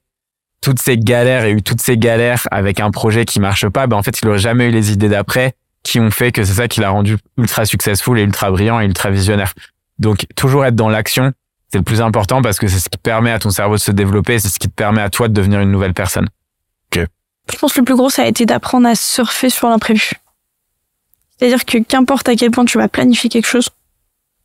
toutes 0.65 0.81
ces 0.81 0.97
galères 0.97 1.45
et 1.45 1.51
eu 1.51 1.61
toutes 1.61 1.79
ces 1.79 1.95
galères 1.95 2.47
avec 2.49 2.79
un 2.79 2.89
projet 2.89 3.23
qui 3.23 3.39
marche 3.39 3.69
pas, 3.69 3.85
ben 3.85 3.97
en 3.97 4.01
fait, 4.01 4.19
il 4.19 4.27
aurait 4.27 4.39
jamais 4.39 4.65
eu 4.65 4.71
les 4.71 4.91
idées 4.91 5.09
d'après 5.09 5.53
qui 5.83 5.99
ont 5.99 6.09
fait 6.09 6.31
que 6.31 6.43
c'est 6.43 6.55
ça 6.55 6.67
qui 6.67 6.79
l'a 6.79 6.89
rendu 6.89 7.17
ultra 7.37 7.65
successful 7.65 8.17
et 8.17 8.23
ultra 8.23 8.49
brillant 8.49 8.79
et 8.79 8.85
ultra 8.85 9.11
visionnaire. 9.11 9.53
Donc, 9.99 10.25
toujours 10.35 10.65
être 10.65 10.75
dans 10.75 10.89
l'action, 10.89 11.33
c'est 11.71 11.77
le 11.77 11.83
plus 11.83 12.01
important 12.01 12.41
parce 12.41 12.57
que 12.57 12.67
c'est 12.67 12.79
ce 12.79 12.89
qui 12.89 12.97
permet 12.97 13.29
à 13.29 13.37
ton 13.37 13.51
cerveau 13.51 13.75
de 13.75 13.79
se 13.79 13.91
développer, 13.91 14.39
c'est 14.39 14.47
ce 14.47 14.57
qui 14.57 14.67
te 14.67 14.73
permet 14.73 15.03
à 15.03 15.11
toi 15.11 15.27
de 15.27 15.33
devenir 15.33 15.59
une 15.59 15.69
nouvelle 15.69 15.93
personne. 15.93 16.29
Ok. 16.91 17.05
Je 17.51 17.57
pense 17.59 17.73
que 17.73 17.79
le 17.81 17.85
plus 17.85 17.95
gros, 17.95 18.09
ça 18.09 18.23
a 18.23 18.25
été 18.25 18.47
d'apprendre 18.47 18.87
à 18.87 18.95
surfer 18.95 19.51
sur 19.51 19.69
l'imprévu. 19.69 20.13
C'est-à-dire 21.37 21.63
que 21.63 21.77
qu'importe 21.77 22.27
à 22.27 22.35
quel 22.35 22.49
point 22.49 22.65
tu 22.65 22.79
vas 22.79 22.87
planifier 22.87 23.29
quelque 23.29 23.47
chose, 23.47 23.69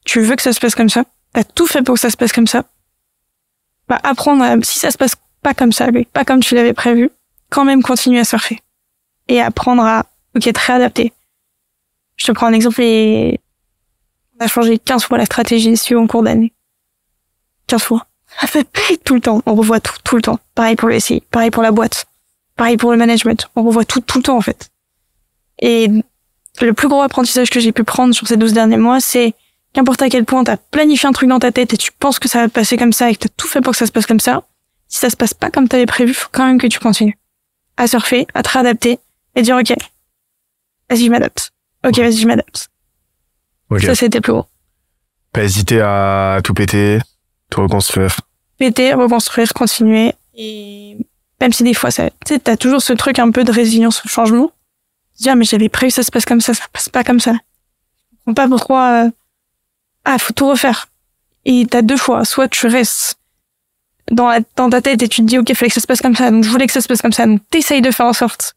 tu 0.04 0.20
veux 0.20 0.36
que 0.36 0.42
ça 0.42 0.52
se 0.52 0.60
passe 0.60 0.74
comme 0.74 0.90
ça, 0.90 1.04
t'as 1.32 1.44
tout 1.44 1.66
fait 1.66 1.80
pour 1.80 1.94
que 1.94 2.00
ça 2.00 2.10
se 2.10 2.18
passe 2.18 2.34
comme 2.34 2.46
ça, 2.46 2.64
bah 3.88 3.98
apprendre 4.02 4.42
à, 4.44 4.56
si 4.60 4.78
ça 4.78 4.90
se 4.90 4.98
passe 4.98 5.16
pas 5.42 5.54
comme 5.54 5.72
ça, 5.72 5.90
mais 5.90 6.04
pas 6.04 6.24
comme 6.24 6.40
tu 6.40 6.54
l'avais 6.54 6.72
prévu, 6.72 7.10
quand 7.48 7.64
même 7.64 7.82
continuer 7.82 8.20
à 8.20 8.24
surfer. 8.24 8.60
Et 9.28 9.40
apprendre 9.40 9.82
à, 9.84 10.06
ok, 10.36 10.52
te 10.52 10.66
réadapter. 10.66 11.12
Je 12.16 12.26
te 12.26 12.32
prends 12.32 12.46
un 12.46 12.52
exemple 12.52 12.82
on 14.40 14.44
a 14.44 14.48
changé 14.48 14.78
15 14.78 15.04
fois 15.04 15.18
la 15.18 15.26
stratégie 15.26 15.76
SEO 15.76 16.00
en 16.00 16.06
cours 16.06 16.22
d'année. 16.22 16.52
15 17.66 17.82
fois. 17.82 18.06
Tout 19.04 19.14
le 19.14 19.20
temps. 19.20 19.42
On 19.44 19.54
revoit 19.54 19.80
tout, 19.80 19.96
tout 20.02 20.16
le 20.16 20.22
temps. 20.22 20.38
Pareil 20.54 20.76
pour 20.76 20.88
le 20.88 20.98
SI, 20.98 21.22
pareil 21.30 21.50
pour 21.50 21.62
la 21.62 21.72
boîte. 21.72 22.06
Pareil 22.56 22.78
pour 22.78 22.90
le 22.90 22.96
management. 22.96 23.48
On 23.54 23.62
revoit 23.62 23.84
tout, 23.84 24.00
tout 24.00 24.18
le 24.18 24.22
temps, 24.22 24.36
en 24.36 24.40
fait. 24.40 24.70
Et 25.60 25.88
le 26.60 26.72
plus 26.72 26.88
gros 26.88 27.02
apprentissage 27.02 27.50
que 27.50 27.60
j'ai 27.60 27.72
pu 27.72 27.84
prendre 27.84 28.14
sur 28.14 28.26
ces 28.26 28.36
12 28.36 28.54
derniers 28.54 28.78
mois, 28.78 29.00
c'est 29.00 29.34
qu'importe 29.74 30.00
à 30.02 30.08
quel 30.08 30.24
point 30.24 30.42
t'as 30.42 30.56
planifié 30.56 31.08
un 31.08 31.12
truc 31.12 31.28
dans 31.28 31.38
ta 31.38 31.52
tête 31.52 31.74
et 31.74 31.76
tu 31.76 31.92
penses 31.92 32.18
que 32.18 32.28
ça 32.28 32.40
va 32.40 32.48
passer 32.48 32.76
comme 32.76 32.92
ça 32.92 33.10
et 33.10 33.14
que 33.14 33.20
t'as 33.20 33.34
tout 33.36 33.46
fait 33.46 33.60
pour 33.60 33.72
que 33.72 33.78
ça 33.78 33.86
se 33.86 33.92
passe 33.92 34.06
comme 34.06 34.20
ça, 34.20 34.42
si 34.90 34.98
ça 34.98 35.08
se 35.08 35.16
passe 35.16 35.32
pas 35.32 35.50
comme 35.50 35.68
t'avais 35.68 35.86
prévu, 35.86 36.12
faut 36.12 36.28
quand 36.30 36.44
même 36.44 36.58
que 36.58 36.66
tu 36.66 36.80
continues. 36.80 37.16
À 37.76 37.86
surfer, 37.86 38.26
à 38.34 38.42
te 38.42 38.50
réadapter 38.50 38.98
et 39.36 39.42
dire, 39.42 39.56
ok, 39.56 39.72
vas-y, 40.90 41.04
je 41.06 41.10
m'adapte. 41.10 41.52
Ok, 41.86 41.96
vas-y, 41.96 42.16
je 42.18 42.26
m'adapte. 42.26 42.68
Ok. 43.70 43.82
Ça, 43.82 43.94
c'était 43.94 44.20
plus 44.20 44.32
gros. 44.32 44.46
Pas 45.32 45.44
hésiter 45.44 45.80
à 45.80 46.40
tout 46.42 46.52
péter, 46.52 46.98
tout 47.48 47.62
reconstruire. 47.62 48.20
péter, 48.58 48.92
reconstruire, 48.92 49.54
continuer. 49.54 50.12
Et 50.34 50.98
même 51.40 51.52
si 51.52 51.62
des 51.62 51.72
fois, 51.72 51.92
ça, 51.92 52.10
tu 52.10 52.34
sais, 52.34 52.40
t'as 52.40 52.56
toujours 52.56 52.82
ce 52.82 52.92
truc 52.92 53.20
un 53.20 53.30
peu 53.30 53.44
de 53.44 53.52
résilience 53.52 54.04
au 54.04 54.08
changement. 54.08 54.50
Dis, 55.18 55.30
ah, 55.30 55.36
mais 55.36 55.44
j'avais 55.44 55.68
prévu, 55.68 55.92
ça 55.92 56.02
se 56.02 56.10
passe 56.10 56.24
comme 56.24 56.40
ça, 56.40 56.52
ça 56.52 56.64
se 56.64 56.68
passe 56.68 56.88
pas 56.88 57.04
comme 57.04 57.20
ça. 57.20 57.32
Je 57.32 58.16
comprends 58.26 58.34
pas 58.34 58.48
pourquoi, 58.48 59.04
euh, 59.04 59.10
ah, 60.04 60.18
faut 60.18 60.32
tout 60.32 60.48
refaire. 60.48 60.88
Et 61.44 61.64
t'as 61.70 61.82
deux 61.82 61.96
fois. 61.96 62.24
Soit 62.24 62.48
tu 62.48 62.66
restes 62.66 63.19
dans, 64.10 64.44
dans 64.56 64.70
ta 64.70 64.80
tête 64.82 65.02
et 65.02 65.08
tu 65.08 65.22
te 65.22 65.26
dis, 65.26 65.38
ok, 65.38 65.52
fallait 65.54 65.68
que 65.68 65.74
ça 65.74 65.80
se 65.80 65.86
passe 65.86 66.00
comme 66.00 66.16
ça, 66.16 66.30
donc 66.30 66.44
je 66.44 66.50
voulais 66.50 66.66
que 66.66 66.72
ça 66.72 66.80
se 66.80 66.88
passe 66.88 67.02
comme 67.02 67.12
ça, 67.12 67.26
donc 67.26 67.40
t'essayes 67.50 67.82
de 67.82 67.90
faire 67.90 68.06
en 68.06 68.12
sorte 68.12 68.54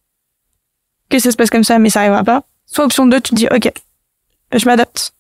que 1.10 1.20
ça 1.20 1.32
se 1.32 1.38
passe 1.38 1.50
comme 1.50 1.64
ça, 1.64 1.80
mais 1.80 1.90
ça 1.90 2.02
arrivera 2.02 2.24
pas. 2.24 2.44
Soit 2.66 2.86
option 2.86 3.06
2, 3.06 3.22
tu 3.22 3.30
te 3.32 3.36
dis, 3.36 3.48
ok, 3.48 3.72
je 4.52 4.66
m'adapte. 4.66 5.14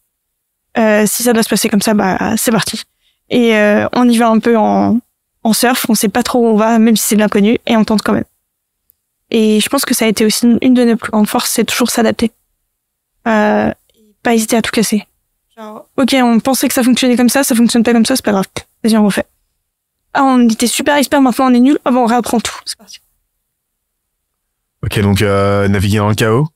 Euh, 0.77 1.05
si 1.05 1.23
ça 1.23 1.33
doit 1.33 1.43
se 1.43 1.49
passer 1.49 1.69
comme 1.69 1.81
ça, 1.81 1.93
bah, 1.93 2.35
c'est 2.37 2.51
parti. 2.51 2.81
Et 3.29 3.55
euh, 3.55 3.87
on 3.93 4.09
y 4.09 4.17
va 4.17 4.29
un 4.29 4.39
peu 4.39 4.57
en, 4.57 4.99
en 5.43 5.53
surf, 5.53 5.85
on 5.89 5.95
sait 5.95 6.09
pas 6.09 6.23
trop 6.23 6.39
où 6.39 6.47
on 6.47 6.55
va, 6.55 6.79
même 6.79 6.95
si 6.95 7.07
c'est 7.07 7.15
bien 7.15 7.29
connu, 7.29 7.59
et 7.67 7.77
on 7.77 7.83
tente 7.83 8.01
quand 8.01 8.13
même. 8.13 8.25
Et 9.29 9.59
je 9.59 9.69
pense 9.69 9.85
que 9.85 9.93
ça 9.93 10.05
a 10.05 10.07
été 10.07 10.25
aussi 10.25 10.47
une 10.61 10.73
de 10.73 10.83
nos 10.83 10.95
plus 10.95 11.11
grandes 11.11 11.27
forces, 11.27 11.51
c'est 11.51 11.63
toujours 11.63 11.89
s'adapter. 11.89 12.31
Euh, 13.27 13.71
pas 14.21 14.33
hésiter 14.33 14.55
à 14.55 14.61
tout 14.61 14.71
casser. 14.71 15.05
Genre, 15.55 15.87
ok, 15.97 16.15
on 16.15 16.39
pensait 16.39 16.67
que 16.67 16.73
ça 16.73 16.83
fonctionnait 16.83 17.15
comme 17.15 17.29
ça, 17.29 17.43
ça 17.43 17.55
fonctionne 17.55 17.83
pas 17.83 17.93
comme 17.93 18.05
ça, 18.05 18.15
c'est 18.15 18.25
pas 18.25 18.31
grave. 18.31 18.45
Vas-y, 18.83 18.97
on 18.97 19.05
refait. 19.05 19.25
Ah, 20.13 20.23
on 20.23 20.47
était 20.47 20.67
super 20.67 20.95
expert, 20.97 21.21
maintenant 21.21 21.47
on 21.51 21.53
est 21.53 21.59
nul. 21.59 21.79
Ah 21.85 21.91
bon, 21.91 22.03
on 22.03 22.05
réapprend 22.05 22.39
tout. 22.39 22.53
C'est 22.65 22.77
parti. 22.77 22.99
Ok, 24.83 24.99
donc 24.99 25.21
euh, 25.21 25.67
naviguer 25.67 25.97
dans 25.97 26.09
le 26.09 26.15
chaos 26.15 26.47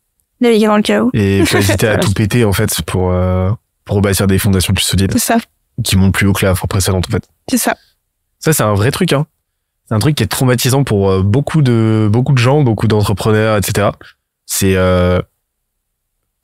Naviguer 0.41 0.67
dans 0.67 0.75
le 0.77 0.84
chaos. 0.84 1.09
et 1.13 1.43
pas 1.51 1.59
hésiter 1.59 1.88
à 1.88 1.97
tout 1.97 2.11
péter 2.11 2.43
en 2.45 2.53
fait 2.53 2.81
pour 2.84 3.11
euh, 3.11 3.51
pour 3.85 3.95
rebâtir 3.95 4.27
des 4.27 4.38
fondations 4.38 4.73
plus 4.73 4.84
solides 4.84 5.11
C'est 5.13 5.19
ça. 5.19 5.38
qui 5.84 5.95
montent 5.95 6.13
plus 6.13 6.27
haut 6.27 6.34
que 6.34 6.45
la 6.45 6.53
fois 6.53 6.67
précédente 6.67 7.05
en 7.07 7.11
fait. 7.11 7.27
C'est 7.49 7.57
ça. 7.57 7.75
Ça 8.39 8.53
c'est 8.53 8.63
un 8.63 8.73
vrai 8.73 8.91
truc 8.91 9.13
hein. 9.13 9.25
C'est 9.88 9.95
un 9.95 9.99
truc 9.99 10.15
qui 10.15 10.23
est 10.23 10.27
traumatisant 10.27 10.84
pour 10.84 11.09
euh, 11.09 11.23
beaucoup 11.23 11.61
de 11.61 12.09
beaucoup 12.11 12.34
de 12.34 12.38
gens, 12.38 12.61
beaucoup 12.63 12.88
d'entrepreneurs, 12.88 13.55
etc. 13.57 13.89
C'est 14.45 14.75
euh, 14.75 15.21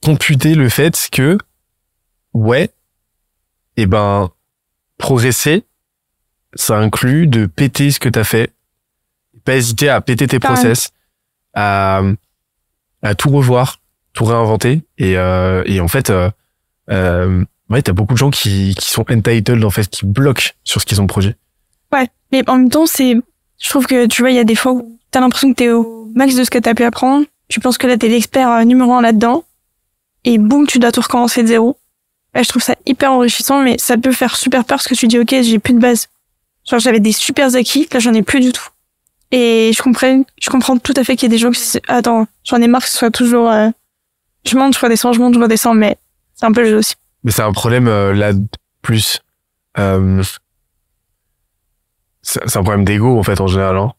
computer 0.02 0.56
le 0.56 0.70
fait 0.70 1.10
que 1.12 1.38
ouais, 2.34 2.72
et 3.76 3.86
ben 3.86 4.32
progresser, 4.98 5.66
ça 6.56 6.78
inclut 6.78 7.28
de 7.28 7.46
péter 7.46 7.92
ce 7.92 8.00
que 8.00 8.10
t'as 8.10 8.24
fait, 8.24 8.54
pas 9.46 9.56
hésiter 9.56 9.90
à 9.90 10.02
péter 10.02 10.28
tes 10.28 10.40
process, 10.40 10.92
à 11.54 12.02
à 13.02 13.16
tout 13.16 13.30
revoir, 13.30 13.80
tout 14.14 14.26
réinventer 14.26 14.82
et 14.98 15.18
euh, 15.18 15.64
et 15.66 15.82
en 15.82 15.88
fait 15.88 16.10
euh, 16.10 16.30
euh, 16.90 17.44
ouais 17.70 17.82
t'as 17.82 17.92
beaucoup 17.92 18.14
de 18.14 18.18
gens 18.18 18.32
qui 18.32 18.76
qui 18.76 18.90
sont 18.90 19.06
entitled 19.12 19.64
en 19.64 19.70
fait 19.70 19.90
qui 19.90 20.06
bloquent 20.06 20.52
sur 20.64 20.82
ce 20.82 20.86
qu'ils 20.86 21.02
ont 21.02 21.08
projet. 21.08 21.36
Ouais, 21.94 22.08
mais 22.32 22.44
en 22.50 22.58
même 22.58 22.70
temps, 22.70 22.88
c'est, 22.88 23.16
je 23.62 23.70
trouve 23.70 23.86
que 23.86 24.08
tu 24.08 24.24
vois, 24.24 24.32
il 24.32 24.36
y 24.36 24.40
a 24.40 24.44
des 24.44 24.56
fois 24.56 24.74
où 24.74 25.00
t'as 25.12 25.20
l'impression 25.20 25.52
que 25.52 25.58
t'es 25.58 25.70
au 25.70 26.10
max 26.16 26.36
de 26.36 26.44
ce 26.44 26.50
que 26.50 26.58
t'as 26.58 26.74
pu 26.74 26.84
apprendre. 26.84 27.26
Tu 27.50 27.60
penses 27.60 27.78
que 27.78 27.86
là 27.86 27.98
t'es 27.98 28.08
l'expert 28.08 28.50
euh, 28.50 28.64
numéro 28.64 28.94
un 28.94 29.02
là-dedans. 29.02 29.44
et 30.24 30.40
boum, 30.40 30.66
tu 30.66 30.80
dois 30.80 30.92
tout 30.92 31.02
recommencer 31.02 31.44
de 31.44 31.48
zéro. 31.48 31.78
Ouais, 32.34 32.44
je 32.44 32.50
trouve 32.50 32.64
ça 32.64 32.76
hyper 32.88 33.12
enrichissant, 33.12 33.62
mais 33.62 33.78
ça 33.78 33.96
peut 33.96 34.12
faire 34.12 34.36
super 34.36 34.66
peur 34.66 34.78
parce 34.78 34.88
que 34.88 34.96
tu 34.96 35.08
dis, 35.08 35.20
ok, 35.20 35.36
j'ai 35.44 35.60
plus 35.60 35.76
de 35.76 35.80
base. 35.80 36.08
Genre, 36.70 36.80
j'avais 36.80 37.00
des 37.00 37.12
super 37.12 37.54
acquis, 37.56 37.88
là, 37.92 38.00
j'en 38.00 38.14
ai 38.14 38.22
plus 38.22 38.40
du 38.40 38.52
tout. 38.52 38.68
Et 39.32 39.72
je 39.76 39.82
comprends, 39.82 40.24
je 40.42 40.50
comprends 40.50 40.78
tout 40.78 40.94
à 40.96 41.04
fait 41.04 41.16
qu'il 41.16 41.24
y 41.24 41.34
ait 41.34 41.36
des 41.36 41.40
gens 41.40 41.52
qui 41.52 41.60
se 41.60 41.74
disent, 41.74 41.82
attends, 41.88 42.28
j'en 42.44 42.58
ai 42.58 42.68
marre 42.68 42.84
que 42.84 42.90
ce 42.90 42.98
soit 42.98 43.12
toujours, 43.12 43.50
euh, 43.50 43.70
je 44.46 44.56
monte, 44.56 44.76
je 44.76 44.80
redescends, 44.80 45.14
je 45.14 45.20
monte, 45.20 45.34
je 45.34 45.40
redescends, 45.40 45.74
mais 45.74 45.98
c'est 46.36 46.46
un 46.46 46.52
peu 46.52 46.62
le 46.62 46.70
jeu 46.70 46.78
aussi. 46.78 46.96
Mais 47.24 47.32
c'est 47.32 47.42
un 47.42 47.54
problème 47.54 47.88
euh, 47.88 48.14
là 48.14 48.34
plus. 48.82 49.22
Euh, 49.80 50.24
c'est 52.22 52.56
un 52.56 52.64
problème 52.64 52.86
d'ego 52.86 53.18
en 53.18 53.24
fait 53.24 53.42
en 53.42 53.48
général. 53.48 53.78
Hein. 53.78 53.94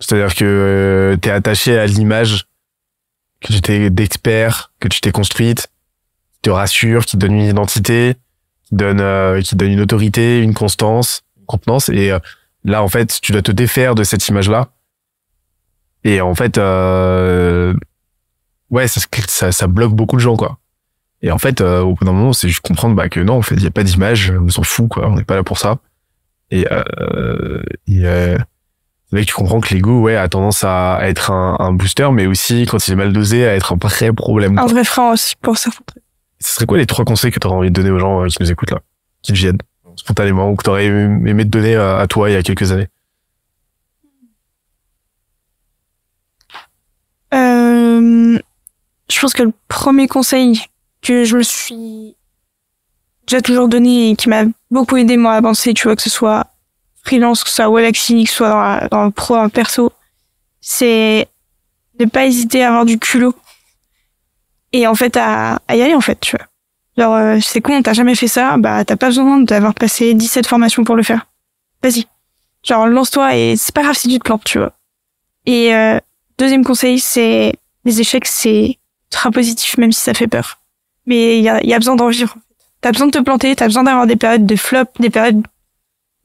C'est-à-dire 0.00 0.34
que 0.34 0.44
euh, 0.44 1.16
t'es 1.16 1.30
attaché 1.30 1.78
à 1.78 1.86
l'image 1.86 2.46
que 3.40 3.52
tu 3.52 3.60
t'es 3.60 3.90
d'expert, 3.90 4.72
que 4.80 4.88
tu 4.88 5.00
t'es 5.00 5.12
construite, 5.12 5.68
qui 6.34 6.40
te 6.42 6.50
rassure, 6.50 7.06
qui 7.06 7.12
te 7.12 7.18
donne 7.18 7.34
une 7.34 7.46
identité, 7.46 8.16
qui 8.64 8.74
donne, 8.74 9.00
euh, 9.00 9.40
qui 9.40 9.54
donne 9.56 9.70
une 9.70 9.80
autorité, 9.80 10.40
une 10.40 10.54
constance, 10.54 11.22
contenance. 11.52 11.88
Et 11.88 12.10
euh, 12.10 12.18
là 12.64 12.82
en 12.82 12.88
fait, 12.88 13.20
tu 13.20 13.32
dois 13.32 13.42
te 13.42 13.52
défaire 13.52 13.94
de 13.94 14.04
cette 14.04 14.26
image-là. 14.28 14.68
Et 16.04 16.20
en 16.20 16.34
fait, 16.34 16.58
euh, 16.58 17.74
ouais, 18.70 18.88
ça, 18.88 19.00
ça, 19.28 19.52
ça 19.52 19.66
bloque 19.68 19.94
beaucoup 19.94 20.16
de 20.16 20.20
gens 20.20 20.36
quoi. 20.36 20.58
Et 21.22 21.30
en 21.30 21.38
fait, 21.38 21.60
euh, 21.60 21.80
au 21.82 21.94
bout 21.94 22.04
d'un 22.04 22.12
moment, 22.12 22.32
c'est 22.32 22.48
juste 22.48 22.60
comprendre 22.62 22.96
bah, 22.96 23.08
que 23.08 23.20
non, 23.20 23.34
en 23.38 23.42
fait, 23.42 23.54
il 23.54 23.62
y 23.62 23.66
a 23.66 23.70
pas 23.70 23.84
d'image, 23.84 24.32
on 24.36 24.48
s'en 24.48 24.64
fout, 24.64 24.88
quoi. 24.88 25.08
On 25.08 25.14
n'est 25.14 25.24
pas 25.24 25.36
là 25.36 25.44
pour 25.44 25.58
ça. 25.58 25.76
Et, 26.50 26.66
euh, 26.70 27.62
et 27.86 28.04
euh, 28.04 28.36
c'est 29.08 29.16
là 29.16 29.22
que 29.22 29.26
tu 29.26 29.34
comprends 29.34 29.60
que 29.60 29.72
l'ego, 29.72 30.00
ouais, 30.00 30.16
a 30.16 30.28
tendance 30.28 30.64
à 30.64 30.98
être 31.02 31.30
un, 31.30 31.56
un 31.60 31.72
booster, 31.72 32.08
mais 32.12 32.26
aussi, 32.26 32.66
quand 32.66 32.86
il 32.86 32.92
est 32.92 32.96
mal 32.96 33.12
dosé, 33.12 33.46
à 33.46 33.54
être 33.54 33.72
un 33.72 33.78
vrai 33.80 34.12
problème. 34.12 34.58
Un 34.58 34.62
quoi. 34.62 34.72
vrai 34.72 34.84
frein 34.84 35.12
aussi 35.12 35.36
pour 35.40 35.56
ça. 35.56 35.70
Ce 36.40 36.54
serait 36.54 36.66
quoi 36.66 36.76
les 36.76 36.86
trois 36.86 37.04
conseils 37.04 37.30
que 37.30 37.38
tu 37.38 37.46
aurais 37.46 37.56
envie 37.56 37.70
de 37.70 37.74
donner 37.74 37.90
aux 37.90 38.00
gens 38.00 38.26
qui 38.26 38.38
nous 38.40 38.50
écoutent 38.50 38.72
là, 38.72 38.80
qui 39.22 39.32
viennent? 39.32 39.58
Spontanément, 39.96 40.50
ou 40.50 40.56
que 40.56 40.64
tu 40.64 40.70
aurais 40.70 40.86
aimé 40.86 41.44
te 41.44 41.48
donner 41.48 41.76
à, 41.76 42.06
toi 42.08 42.30
il 42.30 42.34
y 42.34 42.36
a 42.36 42.42
quelques 42.42 42.72
années 42.72 42.88
Euh, 47.32 48.38
je 49.08 49.20
pense 49.20 49.32
que 49.32 49.42
le 49.42 49.52
premier 49.68 50.06
conseil 50.06 50.60
que 51.00 51.24
je 51.24 51.38
me 51.38 51.42
suis 51.42 52.14
déjà 53.26 53.40
toujours 53.40 53.68
donné 53.68 54.10
et 54.10 54.16
qui 54.16 54.28
m'a 54.28 54.44
beaucoup 54.70 54.96
aidé 54.96 55.16
moi 55.16 55.32
à 55.32 55.36
avancer, 55.36 55.72
tu 55.74 55.84
vois, 55.84 55.96
que 55.96 56.02
ce 56.02 56.10
soit 56.10 56.46
freelance, 57.02 57.42
que 57.42 57.48
ce 57.48 57.56
soit 57.56 57.68
Walaxy, 57.68 58.24
que 58.24 58.30
ce 58.30 58.36
soit 58.36 58.88
dans, 58.90 59.04
le 59.04 59.10
pro, 59.10 59.34
dans 59.34 59.48
perso, 59.48 59.92
c'est 60.60 61.26
de 61.98 62.04
pas 62.04 62.26
hésiter 62.26 62.62
à 62.62 62.68
avoir 62.68 62.84
du 62.84 62.98
culot 62.98 63.34
et 64.72 64.86
en 64.86 64.94
fait 64.94 65.16
à, 65.16 65.58
à 65.68 65.76
y 65.76 65.82
aller 65.82 65.94
en 65.94 66.00
fait, 66.00 66.20
tu 66.20 66.36
vois. 66.36 66.46
Genre, 66.98 67.14
euh, 67.14 67.38
c'est 67.40 67.60
con, 67.60 67.80
t'as 67.82 67.94
jamais 67.94 68.14
fait 68.14 68.28
ça, 68.28 68.56
bah 68.58 68.84
t'as 68.84 68.96
pas 68.96 69.06
besoin 69.06 69.40
d'avoir 69.40 69.74
passé 69.74 70.14
17 70.14 70.46
formations 70.46 70.84
pour 70.84 70.94
le 70.94 71.02
faire. 71.02 71.26
Vas-y. 71.82 72.06
Genre, 72.62 72.86
lance-toi 72.86 73.36
et 73.36 73.56
c'est 73.56 73.74
pas 73.74 73.82
grave 73.82 73.96
si 73.96 74.08
tu 74.08 74.18
te 74.18 74.24
plantes, 74.24 74.44
tu 74.44 74.58
vois. 74.58 74.72
Et 75.46 75.74
euh, 75.74 75.98
deuxième 76.38 76.64
conseil, 76.64 77.00
c'est 77.00 77.54
les 77.84 78.00
échecs, 78.00 78.26
c'est 78.26 78.78
ultra 79.10 79.30
positif 79.30 79.78
même 79.78 79.92
si 79.92 80.00
ça 80.00 80.14
fait 80.14 80.28
peur. 80.28 80.58
Mais 81.06 81.38
il 81.38 81.44
y 81.44 81.48
a, 81.48 81.64
y 81.64 81.74
a 81.74 81.78
besoin 81.78 81.96
d'en 81.96 82.08
vivre. 82.08 82.36
T'as 82.80 82.92
besoin 82.92 83.06
de 83.06 83.12
te 83.12 83.18
planter, 83.18 83.56
t'as 83.56 83.66
besoin 83.66 83.84
d'avoir 83.84 84.06
des 84.06 84.16
périodes 84.16 84.46
de 84.46 84.56
flop, 84.56 84.84
des 84.98 85.10
périodes 85.10 85.42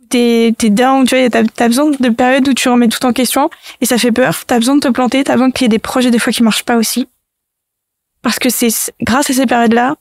t'es 0.10 0.54
t'es 0.58 0.70
down, 0.70 1.06
tu 1.06 1.18
vois, 1.18 1.30
t'as 1.30 1.66
as 1.66 1.68
besoin 1.68 1.92
de 1.92 2.10
périodes 2.10 2.48
où 2.48 2.54
tu 2.54 2.70
remets 2.70 2.88
tout 2.88 3.06
en 3.06 3.14
question 3.14 3.50
et 3.82 3.86
ça 3.86 3.98
fait 3.98 4.12
peur. 4.12 4.46
T'as 4.46 4.60
besoin 4.60 4.76
de 4.76 4.82
te 4.82 4.88
planter, 4.90 5.24
t'as 5.24 5.34
besoin 5.34 5.52
qu'il 5.52 5.64
y 5.64 5.66
ait 5.66 5.70
des 5.70 5.80
projets 5.80 6.12
des 6.12 6.20
fois 6.20 6.34
qui 6.34 6.44
marchent 6.44 6.66
pas 6.66 6.78
aussi. 6.78 7.08
Parce 8.22 8.40
que 8.40 8.50
c'est 8.50 8.70
grâce 9.02 9.30
à 9.30 9.34
ces 9.34 9.46
périodes-là 9.46 9.96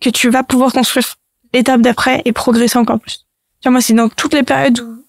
que 0.00 0.10
tu 0.10 0.30
vas 0.30 0.42
pouvoir 0.42 0.72
construire 0.72 1.16
l'étape 1.52 1.80
d'après 1.80 2.22
et 2.24 2.32
progresser 2.32 2.78
encore 2.78 3.00
plus. 3.00 3.26
Tu 3.60 3.68
vois, 3.68 3.72
moi, 3.72 3.80
c'est 3.80 3.94
dans 3.94 4.08
toutes 4.08 4.34
les 4.34 4.42
périodes 4.42 4.80
où, 4.80 5.04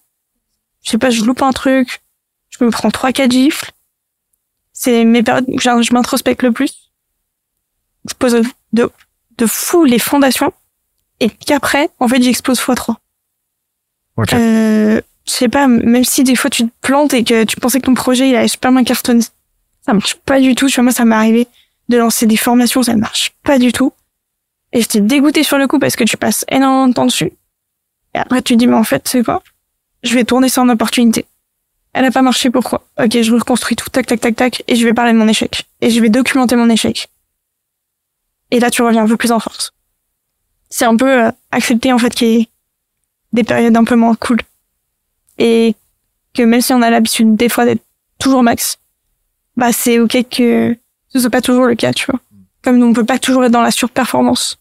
je 0.82 0.90
sais 0.90 0.98
pas, 0.98 1.10
je 1.10 1.24
loupe 1.24 1.42
un 1.42 1.52
truc, 1.52 2.02
je 2.48 2.64
me 2.64 2.70
prends 2.70 2.90
trois, 2.90 3.12
quatre 3.12 3.32
gifles. 3.32 3.72
C'est 4.72 5.04
mes 5.04 5.22
périodes 5.22 5.44
où 5.48 5.58
je 5.58 5.82
je 5.82 5.92
m'introspecte 5.92 6.42
le 6.42 6.52
plus. 6.52 6.90
Je 8.08 8.14
pose 8.14 8.42
de, 8.72 8.90
de 9.36 9.46
fou 9.46 9.84
les 9.84 9.98
fondations. 9.98 10.52
Et 11.20 11.30
qu'après, 11.30 11.90
en 11.98 12.08
fait, 12.08 12.22
j'explose 12.22 12.60
x3. 12.60 12.94
Ok. 14.16 14.32
Euh, 14.32 15.00
je 15.26 15.32
sais 15.32 15.48
pas, 15.48 15.66
même 15.66 16.04
si 16.04 16.24
des 16.24 16.36
fois 16.36 16.48
tu 16.48 16.64
te 16.64 16.72
plantes 16.80 17.12
et 17.12 17.22
que 17.22 17.44
tu 17.44 17.56
pensais 17.56 17.80
que 17.80 17.86
ton 17.86 17.94
projet 17.94 18.28
il 18.28 18.34
allait 18.34 18.48
super 18.48 18.72
bien 18.72 18.82
cartonner, 18.82 19.22
ça 19.84 19.92
marche 19.92 20.14
pas 20.14 20.40
du 20.40 20.54
tout. 20.54 20.68
Tu 20.68 20.76
vois, 20.76 20.84
moi, 20.84 20.92
ça 20.92 21.04
m'est 21.04 21.14
arrivé 21.14 21.46
de 21.88 21.98
lancer 21.98 22.26
des 22.26 22.36
formations, 22.36 22.82
ça 22.82 22.94
ne 22.94 23.00
marche 23.00 23.32
pas 23.42 23.58
du 23.58 23.72
tout. 23.72 23.92
Et 24.72 24.80
j'étais 24.80 25.00
dégoûtée 25.00 25.42
sur 25.42 25.58
le 25.58 25.66
coup 25.66 25.78
parce 25.78 25.96
que 25.96 26.04
tu 26.04 26.16
passes 26.16 26.44
énormément 26.48 26.88
de 26.88 26.92
temps 26.92 27.06
dessus. 27.06 27.32
Et 28.14 28.18
après, 28.18 28.42
tu 28.42 28.54
te 28.54 28.58
dis, 28.58 28.66
mais 28.66 28.76
en 28.76 28.84
fait, 28.84 29.06
c'est 29.08 29.24
quoi? 29.24 29.42
Je 30.02 30.14
vais 30.14 30.24
tourner 30.24 30.48
ça 30.48 30.62
en 30.62 30.68
opportunité. 30.68 31.26
Elle 31.92 32.04
a 32.04 32.10
pas 32.10 32.22
marché, 32.22 32.50
pourquoi? 32.50 32.86
Ok, 33.02 33.20
je 33.20 33.32
reconstruis 33.32 33.76
tout, 33.76 33.88
tac, 33.88 34.06
tac, 34.06 34.20
tac, 34.20 34.36
tac, 34.36 34.62
et 34.66 34.76
je 34.76 34.84
vais 34.84 34.94
parler 34.94 35.12
de 35.12 35.18
mon 35.18 35.28
échec. 35.28 35.66
Et 35.80 35.90
je 35.90 36.00
vais 36.00 36.10
documenter 36.10 36.54
mon 36.54 36.68
échec. 36.68 37.08
Et 38.50 38.60
là, 38.60 38.70
tu 38.70 38.82
reviens 38.82 39.04
un 39.04 39.08
peu 39.08 39.16
plus 39.16 39.32
en 39.32 39.40
force. 39.40 39.72
C'est 40.70 40.84
un 40.84 40.96
peu 40.96 41.24
euh, 41.24 41.30
accepter, 41.50 41.92
en 41.92 41.98
fait, 41.98 42.14
qu'il 42.14 42.28
y 42.28 42.40
ait 42.40 42.48
des 43.32 43.44
périodes 43.44 43.76
un 43.76 43.84
peu 43.84 43.96
moins 43.96 44.14
cool. 44.14 44.38
Et 45.38 45.74
que 46.34 46.42
même 46.42 46.60
si 46.60 46.72
on 46.72 46.82
a 46.82 46.90
l'habitude, 46.90 47.36
des 47.36 47.48
fois, 47.48 47.64
d'être 47.64 47.82
toujours 48.18 48.42
max, 48.42 48.78
bah, 49.56 49.72
c'est 49.72 49.98
ok 49.98 50.28
que 50.30 50.76
ce 51.08 51.20
soit 51.20 51.30
pas 51.30 51.40
toujours 51.40 51.66
le 51.66 51.74
cas, 51.74 51.92
tu 51.92 52.06
vois. 52.06 52.20
Comme 52.62 52.82
on 52.82 52.92
peut 52.92 53.04
pas 53.04 53.18
toujours 53.18 53.44
être 53.44 53.52
dans 53.52 53.62
la 53.62 53.70
surperformance. 53.70 54.57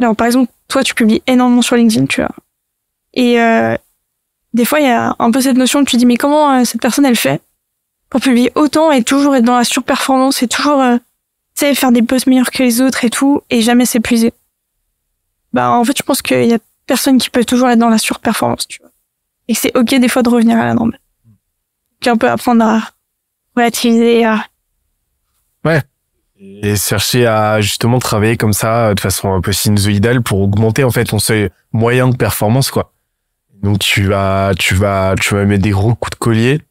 Alors, 0.00 0.16
par 0.16 0.26
exemple, 0.26 0.50
toi, 0.68 0.82
tu 0.82 0.94
publies 0.94 1.22
énormément 1.26 1.62
sur 1.62 1.76
LinkedIn, 1.76 2.06
tu 2.06 2.20
vois. 2.20 2.34
Et 3.14 3.40
euh, 3.40 3.76
des 4.54 4.64
fois, 4.64 4.80
il 4.80 4.86
y 4.86 4.90
a 4.90 5.14
un 5.18 5.30
peu 5.30 5.40
cette 5.40 5.56
notion 5.56 5.84
tu 5.84 5.96
dis, 5.96 6.06
mais 6.06 6.16
comment 6.16 6.52
euh, 6.52 6.64
cette 6.64 6.80
personne, 6.80 7.04
elle 7.04 7.16
fait 7.16 7.40
pour 8.08 8.20
publier 8.20 8.50
autant 8.56 8.90
et 8.90 9.04
toujours 9.04 9.36
être 9.36 9.44
dans 9.44 9.56
la 9.56 9.64
surperformance 9.64 10.42
et 10.42 10.48
toujours, 10.48 10.80
euh, 10.80 10.96
tu 11.54 11.66
sais, 11.66 11.74
faire 11.74 11.92
des 11.92 12.02
posts 12.02 12.26
meilleurs 12.26 12.50
que 12.50 12.62
les 12.62 12.80
autres 12.80 13.04
et 13.04 13.10
tout, 13.10 13.42
et 13.50 13.62
jamais 13.62 13.86
s'épuiser? 13.86 14.32
Bah, 15.52 15.70
en 15.70 15.84
fait, 15.84 15.96
je 15.96 16.02
pense 16.02 16.22
qu'il 16.22 16.46
y 16.46 16.54
a 16.54 16.58
personne 16.86 17.18
qui 17.18 17.30
peut 17.30 17.44
toujours 17.44 17.68
être 17.68 17.78
dans 17.78 17.88
la 17.88 17.98
surperformance, 17.98 18.66
tu 18.66 18.80
vois. 18.80 18.90
Et 19.46 19.54
c'est 19.54 19.76
ok 19.76 19.94
des 19.94 20.08
fois 20.08 20.22
de 20.22 20.28
revenir 20.28 20.58
à 20.58 20.64
la 20.64 20.74
normale. 20.74 21.00
Puis 22.00 22.10
un 22.10 22.16
peu 22.16 22.28
apprendre 22.28 22.64
à 22.64 22.90
relativiser, 23.54 24.24
à 24.24 24.46
Ouais. 25.64 25.82
Et 26.42 26.74
chercher 26.76 27.26
à 27.26 27.60
justement 27.60 27.98
travailler 27.98 28.38
comme 28.38 28.54
ça 28.54 28.88
euh, 28.88 28.94
de 28.94 29.00
façon 29.00 29.34
un 29.34 29.42
peu 29.42 29.52
sinusoïdale 29.52 30.22
pour 30.22 30.40
augmenter 30.40 30.84
en 30.84 30.90
fait 30.90 31.04
ton 31.04 31.18
seuil 31.18 31.50
moyen 31.72 32.08
de 32.08 32.16
performance 32.16 32.70
quoi. 32.70 32.94
Donc 33.62 33.80
tu 33.80 34.04
vas 34.04 34.52
tu 34.58 34.74
vas 34.74 35.14
tu 35.20 35.34
vas 35.34 35.44
mettre 35.44 35.62
des 35.62 35.70
gros 35.70 35.94
coups 35.94 36.12
de 36.12 36.16
collier. 36.16 36.62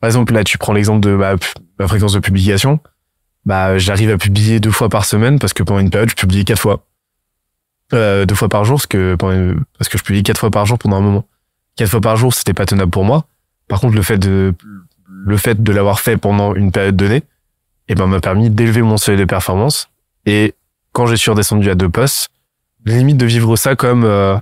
Par 0.00 0.08
exemple 0.08 0.34
là 0.34 0.44
tu 0.44 0.58
prends 0.58 0.74
l'exemple 0.74 1.00
de 1.00 1.14
ma, 1.14 1.36
fréquence 1.88 2.12
de 2.12 2.18
publication. 2.18 2.80
Bah 3.46 3.78
j'arrive 3.78 4.10
à 4.10 4.18
publier 4.18 4.60
deux 4.60 4.70
fois 4.70 4.90
par 4.90 5.06
semaine 5.06 5.38
parce 5.38 5.54
que 5.54 5.62
pendant 5.62 5.80
une 5.80 5.88
période 5.88 6.10
je 6.10 6.14
publiais 6.14 6.44
quatre 6.44 6.60
fois. 6.60 6.84
Euh, 7.94 8.26
deux 8.26 8.34
fois 8.34 8.50
par 8.50 8.66
jour 8.66 8.76
parce 8.76 8.86
que 8.86 9.16
parce 9.78 9.88
que 9.88 9.96
je 9.96 10.02
publiais 10.02 10.22
quatre 10.22 10.38
fois 10.38 10.50
par 10.50 10.66
jour 10.66 10.78
pendant 10.78 10.96
un 10.96 11.00
moment. 11.00 11.24
Quatre 11.76 11.88
fois 11.88 12.02
par 12.02 12.18
jour 12.18 12.34
c'était 12.34 12.52
pas 12.52 12.66
tenable 12.66 12.90
pour 12.90 13.04
moi. 13.04 13.24
Par 13.68 13.80
contre 13.80 13.94
le 13.94 14.02
fait 14.02 14.18
de 14.18 14.54
le 15.08 15.36
fait 15.38 15.62
de 15.62 15.72
l'avoir 15.72 15.98
fait 16.00 16.18
pendant 16.18 16.54
une 16.54 16.72
période 16.72 16.96
donnée 16.96 17.22
et 17.88 17.94
ben 17.94 18.06
m'a 18.06 18.20
permis 18.20 18.50
d'élever 18.50 18.82
mon 18.82 18.96
seuil 18.96 19.16
de 19.16 19.24
performance. 19.24 19.88
Et 20.26 20.54
quand 20.92 21.06
je 21.06 21.14
suis 21.14 21.30
redescendu 21.30 21.70
à 21.70 21.74
deux 21.74 21.88
postes 21.88 22.28
limite 22.84 23.16
de 23.16 23.26
vivre 23.26 23.56
ça 23.56 23.76
comme 23.76 24.04
euh, 24.04 24.36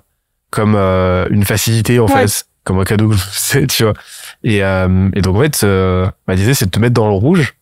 comme 0.50 0.74
euh, 0.76 1.26
une 1.30 1.44
facilité 1.44 1.98
en 1.98 2.06
Ouais. 2.06 2.26
fait 2.28 2.46
comme 2.64 2.78
un 2.80 2.84
cadeau 2.84 3.08
que 3.10 3.14
je 3.16 3.24
sais 3.30 3.66
tu 3.66 3.84
vois. 3.84 3.94
Et 4.44 4.62
euh, 4.64 5.10
et 5.14 5.20
donc 5.22 5.36
en 5.36 5.40
fait 5.40 5.62
euh, 5.64 6.08
ma 6.28 6.34
l'idée 6.34 6.54
c'est 6.54 6.66
de 6.66 6.70
te 6.70 6.78
mettre 6.78 6.94
dans 6.94 7.08
le 7.08 7.14
rouge. 7.14 7.54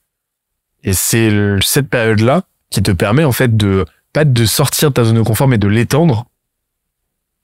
Et 0.82 0.92
c'est 0.92 1.30
cette 1.62 1.88
période 1.88 2.20
là 2.20 2.42
qui 2.70 2.82
te 2.82 2.90
permet 2.90 3.24
en 3.24 3.32
fait 3.32 3.56
de 3.56 3.84
pas 4.12 4.24
de 4.24 4.44
sortir 4.44 4.90
de 4.90 4.94
ta 4.94 5.04
zone 5.04 5.16
de 5.16 5.22
confort 5.22 5.48
mais 5.48 5.58
de 5.58 5.68
l'étendre 5.68 6.26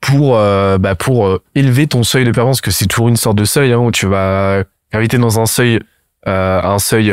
pour 0.01 0.37
euh, 0.37 0.79
bah 0.79 0.95
pour 0.95 1.27
euh, 1.27 1.43
élever 1.55 1.87
ton 1.87 2.03
seuil 2.03 2.25
de 2.25 2.31
performance 2.31 2.61
que 2.61 2.71
c'est 2.71 2.87
toujours 2.87 3.09
une 3.09 3.17
sorte 3.17 3.37
de 3.37 3.45
seuil 3.45 3.73
hein, 3.73 3.79
où 3.79 3.91
tu 3.91 4.07
vas 4.07 4.65
graviter 4.93 5.19
dans 5.19 5.39
un 5.41 5.47
seuil 5.47 5.81
euh, 6.27 6.61
un 6.63 6.79
seuil 6.79 7.13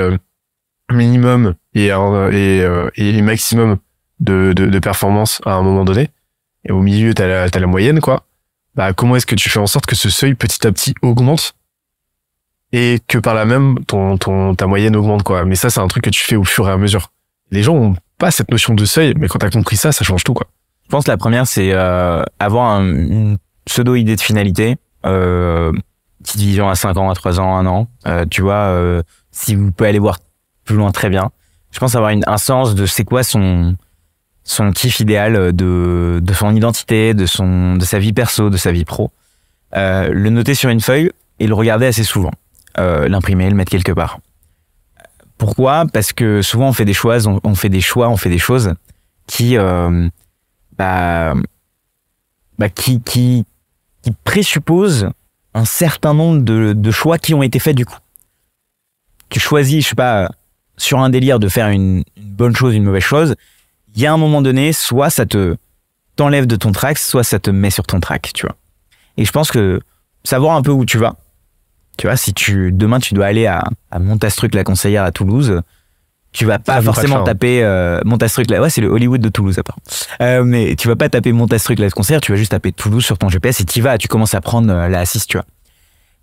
minimum 0.92 1.56
et 1.74 1.92
un, 1.92 2.32
et, 2.32 2.62
euh, 2.62 2.90
et 2.96 3.22
maximum 3.22 3.78
de, 4.20 4.54
de, 4.56 4.66
de 4.68 4.80
performance 4.80 5.42
à 5.46 5.54
un 5.54 5.62
moment 5.62 5.86
donné. 5.86 6.10
Et 6.66 6.72
au 6.72 6.82
milieu 6.82 7.14
t'as 7.14 7.28
la 7.28 7.50
t'as 7.50 7.60
la 7.60 7.68
moyenne 7.68 8.00
quoi. 8.00 8.24
Bah 8.76 8.94
comment 8.94 9.16
est-ce 9.16 9.26
que 9.26 9.36
tu 9.36 9.50
fais 9.50 9.60
en 9.60 9.68
sorte 9.68 9.86
que 9.86 9.96
ce 9.96 10.10
seuil 10.10 10.34
petit 10.36 10.66
à 10.68 10.72
petit 10.72 10.94
augmente 11.02 11.54
et 12.74 13.00
que 13.08 13.18
par 13.18 13.34
là 13.34 13.46
même 13.46 13.80
ton 13.86 14.18
ton 14.18 14.56
ta 14.56 14.68
moyenne 14.68 14.96
augmente 14.96 15.24
quoi. 15.24 15.46
Mais 15.46 15.56
ça 15.56 15.70
c'est 15.70 15.80
un 15.80 15.88
truc 15.88 16.04
que 16.04 16.10
tu 16.10 16.24
fais 16.24 16.36
au 16.36 16.44
fur 16.44 16.68
et 16.68 16.72
à 16.72 16.78
mesure. 16.78 17.12
Les 17.52 17.64
gens 17.64 17.76
ont 17.76 17.96
pas 18.18 18.32
cette 18.32 18.52
notion 18.52 18.74
de 18.74 18.86
seuil 18.86 19.14
mais 19.18 19.28
quand 19.28 19.40
t'as 19.40 19.50
compris 19.50 19.78
ça 19.78 19.92
ça 19.92 20.04
change 20.04 20.24
tout 20.24 20.34
quoi. 20.34 20.48
Je 20.86 20.90
pense 20.90 21.04
que 21.04 21.12
la 21.12 21.18
première, 21.18 21.46
c'est 21.48 21.74
euh, 21.74 22.24
avoir 22.40 22.68
un- 22.72 22.86
une 22.88 23.38
pseudo-idée 23.66 24.16
de 24.16 24.22
finalité, 24.22 24.78
euh, 25.06 25.74
petite 26.24 26.40
vision 26.40 26.70
à 26.70 26.76
5 26.76 26.96
ans, 26.96 27.10
à 27.10 27.14
3 27.14 27.42
ans, 27.42 27.58
1 27.58 27.66
an. 27.66 27.88
Euh, 28.08 28.26
tu 28.30 28.42
vois, 28.42 28.54
euh, 28.72 29.04
si 29.32 29.56
vous 29.56 29.70
pouvez 29.74 29.90
aller 29.90 30.00
voir 30.00 30.18
plus 30.68 30.76
loin, 30.76 30.92
très 30.92 31.10
bien. 31.10 31.32
je 31.72 31.80
pense 31.80 31.96
avoir 31.96 32.12
une, 32.12 32.24
un 32.28 32.38
sens 32.38 32.76
de 32.76 32.86
c'est 32.86 33.04
quoi 33.04 33.24
son 33.24 33.76
son 34.44 34.72
kiff 34.72 35.00
idéal 35.00 35.54
de 35.54 36.20
de 36.22 36.34
son 36.34 36.56
identité, 36.56 37.14
de 37.14 37.26
son 37.26 37.76
de 37.76 37.86
sa 37.86 38.00
vie 38.00 38.14
perso, 38.14 38.50
de 38.50 38.58
sa 38.58 38.72
vie 38.72 38.86
pro. 38.86 39.10
Euh, 39.76 40.10
le 40.12 40.30
noter 40.30 40.56
sur 40.56 40.70
une 40.70 40.80
feuille 40.80 41.12
et 41.40 41.48
le 41.48 41.54
regarder 41.54 41.88
assez 41.88 42.04
souvent, 42.04 42.32
euh, 42.78 43.08
l'imprimer, 43.10 43.50
le 43.50 43.56
mettre 43.56 43.72
quelque 43.72 43.92
part. 43.92 44.20
Pourquoi? 45.38 45.86
Parce 45.92 46.14
que 46.14 46.42
souvent 46.42 46.70
on 46.70 46.74
fait 46.74 46.86
des 46.86 46.94
choix, 46.94 47.28
on, 47.28 47.40
on 47.44 47.56
fait 47.56 47.70
des 47.70 47.82
choix, 47.82 48.10
on 48.10 48.18
fait 48.18 48.30
des 48.30 48.40
choses 48.40 48.74
qui 49.28 49.58
euh, 49.58 50.08
bah, 50.78 51.34
bah 52.58 52.70
qui 52.70 53.02
qui 53.02 53.46
qui 54.02 54.12
présupposent 54.24 55.10
un 55.54 55.66
certain 55.66 56.14
nombre 56.14 56.42
de, 56.44 56.74
de 56.74 56.92
choix 56.92 57.18
qui 57.18 57.34
ont 57.34 57.44
été 57.44 57.60
faits 57.60 57.76
du 57.76 57.86
coup. 57.86 57.98
Tu 59.30 59.40
choisis, 59.40 59.84
je 59.84 59.90
sais 59.90 59.96
pas, 59.96 60.30
sur 60.78 61.00
un 61.00 61.10
délire 61.10 61.40
de 61.40 61.50
faire 61.50 61.70
une, 61.70 62.04
une 62.18 62.32
bonne 62.32 62.56
chose, 62.56 62.76
une 62.76 62.84
mauvaise 62.84 63.04
chose. 63.04 63.36
Il 63.96 64.02
y 64.02 64.06
a 64.06 64.14
un 64.14 64.18
moment 64.18 64.42
donné, 64.42 64.74
soit 64.74 65.10
ça 65.10 65.26
te 65.26 65.56
t'enlève 66.16 66.48
de 66.48 66.56
ton 66.56 66.72
track, 66.72 66.98
soit 66.98 67.24
ça 67.24 67.40
te 67.40 67.50
met 67.50 67.70
sur 67.70 67.86
ton 67.86 68.00
track, 68.00 68.32
tu 68.34 68.46
vois. 68.46 68.56
Et 69.18 69.26
je 69.26 69.32
pense 69.32 69.52
que 69.52 69.80
savoir 70.24 70.56
un 70.56 70.62
peu 70.62 70.72
où 70.72 70.86
tu 70.86 70.98
vas, 70.98 71.16
tu 71.98 72.08
vois, 72.08 72.18
si 72.18 72.34
tu 72.34 72.72
demain 72.72 73.00
tu 73.00 73.14
dois 73.14 73.26
aller 73.26 73.48
à, 73.48 73.64
à 73.92 74.00
Montastruc 74.00 74.54
la 74.54 74.64
conseillère 74.64 75.04
à 75.04 75.12
Toulouse, 75.12 75.62
tu 76.32 76.46
vas 76.46 76.60
pas 76.60 76.82
forcément 76.82 77.22
hein. 77.22 77.24
taper 77.24 77.64
euh, 77.64 78.02
Montastruc 78.06 78.50
là, 78.52 78.62
ouais 78.62 78.70
c'est 78.70 78.82
le 78.82 78.90
Hollywood 78.90 79.22
de 79.22 79.30
Toulouse 79.30 79.58
à 79.58 79.64
part. 79.64 79.78
Euh, 80.22 80.44
mais 80.44 80.76
tu 80.76 80.88
vas 80.88 80.96
pas 80.96 81.10
taper 81.10 81.32
Montastruc 81.32 81.80
la 81.80 81.90
conseillère, 81.90 82.22
tu 82.22 82.32
vas 82.32 82.38
juste 82.38 82.52
taper 82.52 82.72
Toulouse 82.72 83.04
sur 83.04 83.18
ton 83.18 83.30
GPS 83.30 83.62
et 83.62 83.66
tu 83.66 83.82
vas, 83.82 83.98
tu 83.98 84.08
commences 84.08 84.36
à 84.36 84.42
prendre 84.42 84.72
euh, 84.72 84.88
la 84.88 85.00
assise, 85.00 85.26
tu 85.26 85.38
vois. 85.38 85.46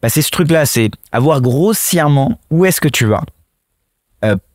Bah 0.03 0.09
c'est 0.09 0.23
ce 0.23 0.31
truc 0.31 0.51
là, 0.51 0.67
c'est 0.67 0.91
avoir 1.13 1.41
grossièrement 1.41 2.39
où 2.51 2.65
est-ce 2.67 2.81
que 2.81 2.89
tu 2.89 3.07
vas 3.07 3.23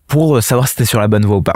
pour 0.10 0.44
savoir 0.44 0.68
si 0.68 0.76
t'es 0.76 0.86
sur 0.86 1.00
la 1.00 1.08
bonne 1.08 1.26
voie 1.26 1.38
ou 1.38 1.42
pas. 1.42 1.56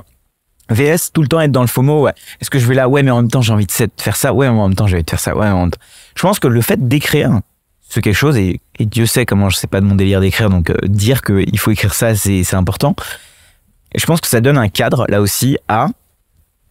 VS, 0.69 1.11
tout 1.13 1.21
le 1.21 1.27
temps 1.27 1.41
être 1.41 1.51
dans 1.51 1.61
le 1.61 1.67
FOMO, 1.67 2.03
ouais. 2.03 2.13
Est-ce 2.39 2.49
que 2.49 2.57
je 2.57 2.65
vais 2.65 2.75
là? 2.75 2.87
Ouais, 2.87 3.03
mais 3.03 3.11
en 3.11 3.17
même 3.17 3.29
temps, 3.29 3.41
j'ai 3.41 3.51
envie 3.51 3.65
de 3.65 3.71
faire 3.71 4.15
ça. 4.15 4.33
Ouais, 4.33 4.49
mais 4.49 4.57
en 4.57 4.69
même 4.69 4.75
temps, 4.75 4.87
j'ai 4.87 4.95
envie 4.95 5.03
de 5.03 5.09
faire 5.09 5.19
ça. 5.19 5.35
Ouais, 5.35 5.47
en 5.47 5.61
même 5.61 5.71
temps. 5.71 5.79
Je 6.15 6.21
pense 6.21 6.39
que 6.39 6.47
le 6.47 6.61
fait 6.61 6.87
d'écrire 6.87 7.41
ce 7.89 7.99
quelque 7.99 8.15
chose, 8.15 8.37
et, 8.37 8.59
et 8.79 8.85
Dieu 8.85 9.05
sait 9.05 9.25
comment 9.25 9.49
je 9.49 9.57
sais 9.57 9.67
pas 9.67 9.79
de 9.79 9.85
mon 9.85 9.95
délire 9.95 10.19
d'écrire, 10.19 10.49
donc 10.49 10.69
euh, 10.71 10.75
dire 10.83 11.21
qu'il 11.21 11.59
faut 11.59 11.69
écrire 11.69 11.93
ça, 11.93 12.15
c'est 12.15 12.55
important. 12.55 12.95
Je 13.93 14.03
pense 14.05 14.19
que 14.19 14.27
ça 14.27 14.41
donne 14.41 14.57
un 14.57 14.69
cadre, 14.69 15.05
là 15.09 15.21
aussi, 15.21 15.57
à, 15.67 15.89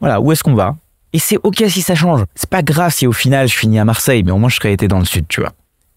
voilà, 0.01 0.21
où 0.21 0.33
est-ce 0.33 0.43
qu'on 0.43 0.55
va? 0.55 0.75
Et 1.13 1.21
c'est 1.21 1.39
ok 1.43 1.63
si 1.69 1.83
ça 1.83 1.95
change. 1.95 2.25
C'est 2.35 2.51
pas 2.51 2.63
grave 2.63 2.93
si 2.93 3.07
au 3.07 3.13
final, 3.13 3.47
je 3.47 3.57
finis 3.57 3.79
à 3.79 3.85
Marseille, 3.85 4.25
mais 4.25 4.33
au 4.33 4.39
moins, 4.39 4.49
je 4.49 4.57
serais 4.57 4.73
été 4.73 4.89
dans 4.89 4.99
le 4.99 5.05
sud, 5.05 5.27
tu 5.29 5.41
vois. 5.41 5.53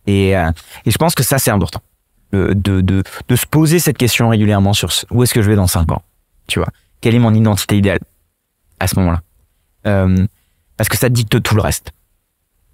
Et, 0.06 0.38
euh, 0.38 0.52
et 0.86 0.91
je 0.91 0.98
pense 0.98 1.16
que 1.16 1.24
ça, 1.24 1.40
c'est 1.40 1.52
important. 1.52 1.82
De, 2.31 2.53
de, 2.53 2.81
de, 2.81 3.03
de 3.30 3.35
se 3.35 3.45
poser 3.45 3.80
cette 3.80 3.97
question 3.97 4.27
régulièrement 4.30 4.73
sur 4.73 4.89
où 5.11 5.23
est-ce 5.23 5.34
que 5.34 5.41
je 5.41 5.49
vais 5.49 5.56
dans 5.56 5.68
cinq 5.68 5.91
ans, 5.91 6.02
tu 6.47 6.60
vois? 6.60 6.68
Quelle 6.99 7.15
est 7.15 7.19
mon 7.19 7.34
identité 7.34 7.77
idéale 7.77 7.99
à 8.80 8.88
ce 8.88 8.99
moment-là? 8.99 9.22
Euh, 9.88 10.26
Parce 10.76 10.89
que 10.89 10.97
ça 10.97 11.07
dicte 11.07 11.41
tout 11.41 11.56
le 11.56 11.61
reste. 11.61 11.91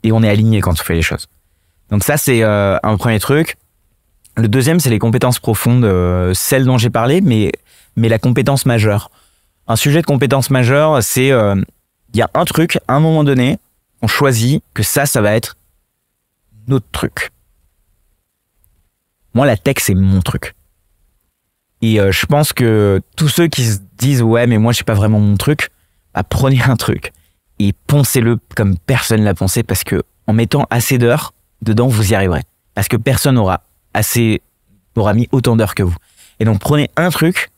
Et 0.04 0.12
on 0.12 0.24
est 0.24 0.30
aligné 0.30 0.62
quand 0.62 0.72
on 0.72 0.84
fait 0.84 0.96
les 0.96 1.04
choses. 1.04 1.28
Donc 1.92 2.04
ça, 2.04 2.18
c'est 2.18 2.42
euh, 2.42 2.78
un 2.82 2.98
premier 2.98 3.20
truc. 3.20 3.58
Le 4.36 4.48
deuxième, 4.48 4.80
c'est 4.80 4.90
les 4.90 4.98
compétences 4.98 5.40
profondes, 5.40 5.84
euh, 5.84 6.34
celles 6.34 6.66
dont 6.66 6.78
j'ai 6.78 6.90
parlé, 6.90 7.22
mais, 7.22 7.52
mais 7.96 8.10
la 8.10 8.18
compétence 8.18 8.66
majeure. 8.66 9.12
Un 9.68 9.76
sujet 9.76 10.02
de 10.02 10.08
compétence 10.08 10.50
majeure, 10.50 11.04
c'est 11.04 11.32
euh, 11.32 11.62
il 12.14 12.18
y 12.18 12.22
a 12.24 12.30
un 12.34 12.46
truc, 12.46 12.80
à 12.88 12.96
un 12.96 13.00
moment 13.00 13.24
donné, 13.24 13.60
on 14.02 14.08
choisit 14.08 14.64
que 14.74 14.82
ça, 14.82 15.06
ça 15.06 15.22
va 15.22 15.36
être 15.36 15.56
notre 16.68 16.90
truc. 16.92 17.32
Moi, 19.34 19.46
la 19.46 19.58
tech, 19.58 19.76
c'est 19.80 19.96
mon 19.96 20.22
truc. 20.22 20.56
Et 21.82 22.00
euh, 22.00 22.12
je 22.12 22.26
pense 22.26 22.54
que 22.54 23.02
tous 23.16 23.28
ceux 23.28 23.48
qui 23.48 23.66
se 23.66 23.80
disent 23.98 24.22
ouais 24.22 24.46
mais 24.48 24.58
moi 24.58 24.72
je 24.72 24.80
sais 24.80 24.84
pas 24.84 24.94
vraiment 24.94 25.20
mon 25.20 25.36
truc, 25.36 25.70
bah, 26.14 26.24
prenez 26.24 26.62
un 26.62 26.76
truc 26.76 27.12
et 27.60 27.74
poncez-le 27.88 28.38
comme 28.56 28.78
personne 28.78 29.24
l'a 29.24 29.34
pensé 29.34 29.64
parce 29.64 29.84
que 29.84 30.04
en 30.28 30.34
mettant 30.34 30.68
assez 30.70 30.98
d'heures 30.98 31.34
dedans 31.62 31.88
vous 31.88 32.12
y 32.12 32.16
arriverez 32.16 32.44
parce 32.76 32.88
que 32.88 32.98
personne 32.98 33.38
aura 33.38 33.64
assez 33.94 34.42
aura 34.96 35.14
mis 35.14 35.28
autant 35.32 35.56
d'heures 35.56 35.74
que 35.74 35.84
vous. 35.84 35.96
Et 36.40 36.46
donc 36.46 36.60
prenez 36.60 36.92
un 36.98 37.10
truc 37.10 37.50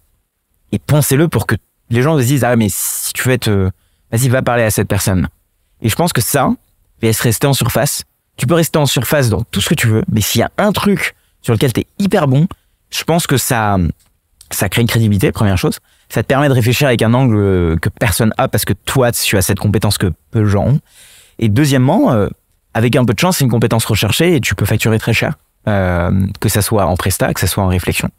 et 0.72 0.80
poncez-le 0.80 1.28
pour 1.28 1.46
que 1.46 1.56
les 1.90 2.02
gens 2.02 2.18
se 2.18 2.24
disent 2.24 2.46
ah 2.46 2.56
mais 2.56 2.70
si 2.70 3.12
tu 3.12 3.28
veux 3.28 3.34
être 3.34 3.72
vas-y 4.12 4.30
va 4.30 4.42
parler 4.42 4.64
à 4.64 4.72
cette 4.72 4.88
personne. 4.88 5.28
Et 5.82 5.90
je 5.90 5.96
pense 5.96 6.14
que 6.14 6.22
ça 6.22 6.50
VS 7.02 7.20
rester 7.20 7.48
en 7.48 7.54
surface. 7.54 8.06
Tu 8.38 8.48
peux 8.48 8.54
rester 8.54 8.80
en 8.80 8.86
surface 8.86 9.30
dans 9.30 9.44
tout 9.44 9.60
ce 9.60 9.70
que 9.70 9.76
tu 9.76 9.88
veux, 9.88 10.04
mais 10.10 10.22
s'il 10.22 10.40
y 10.40 10.44
a 10.44 10.52
un 10.58 10.72
truc 10.72 11.16
sur 11.44 11.54
lequel 11.54 11.72
tu 11.72 11.82
es 11.82 11.88
hyper 12.00 12.28
bon, 12.28 12.48
je 12.90 13.04
pense 13.04 13.28
que 13.28 13.38
ça 13.38 13.78
ça 14.54 14.70
crée 14.70 14.82
une 14.82 14.88
crédibilité, 14.88 15.32
première 15.32 15.58
chose. 15.58 15.80
Ça 16.10 16.22
te 16.24 16.28
permet 16.28 16.48
de 16.48 16.54
réfléchir 16.54 16.88
avec 16.88 17.02
un 17.02 17.14
angle 17.14 17.36
euh, 17.38 17.76
que 17.78 17.90
personne 17.90 18.34
a 18.38 18.48
parce 18.48 18.66
que 18.66 18.74
toi, 18.74 19.12
tu 19.12 19.38
as 19.38 19.42
cette 19.42 19.60
compétence 19.60 19.98
que 19.98 20.12
peu 20.32 20.42
de 20.42 20.46
gens 20.46 20.68
ont. 20.68 20.80
Et 21.40 21.50
deuxièmement, 21.50 22.12
euh, 22.12 22.28
avec 22.74 22.96
un 22.96 23.06
peu 23.06 23.14
de 23.14 23.20
chance, 23.20 23.38
c'est 23.38 23.44
une 23.44 23.52
compétence 23.52 23.86
recherchée 23.86 24.36
et 24.36 24.42
tu 24.42 24.56
peux 24.56 24.66
facturer 24.66 25.00
très 25.00 25.14
cher, 25.14 25.36
euh, 25.68 26.28
que 26.40 26.50
ça 26.50 26.62
soit 26.62 26.86
en 26.86 26.96
presta, 26.96 27.34
que 27.34 27.40
ça 27.40 27.48
soit 27.48 27.64
en 27.64 27.68
réflexion. 27.68 28.10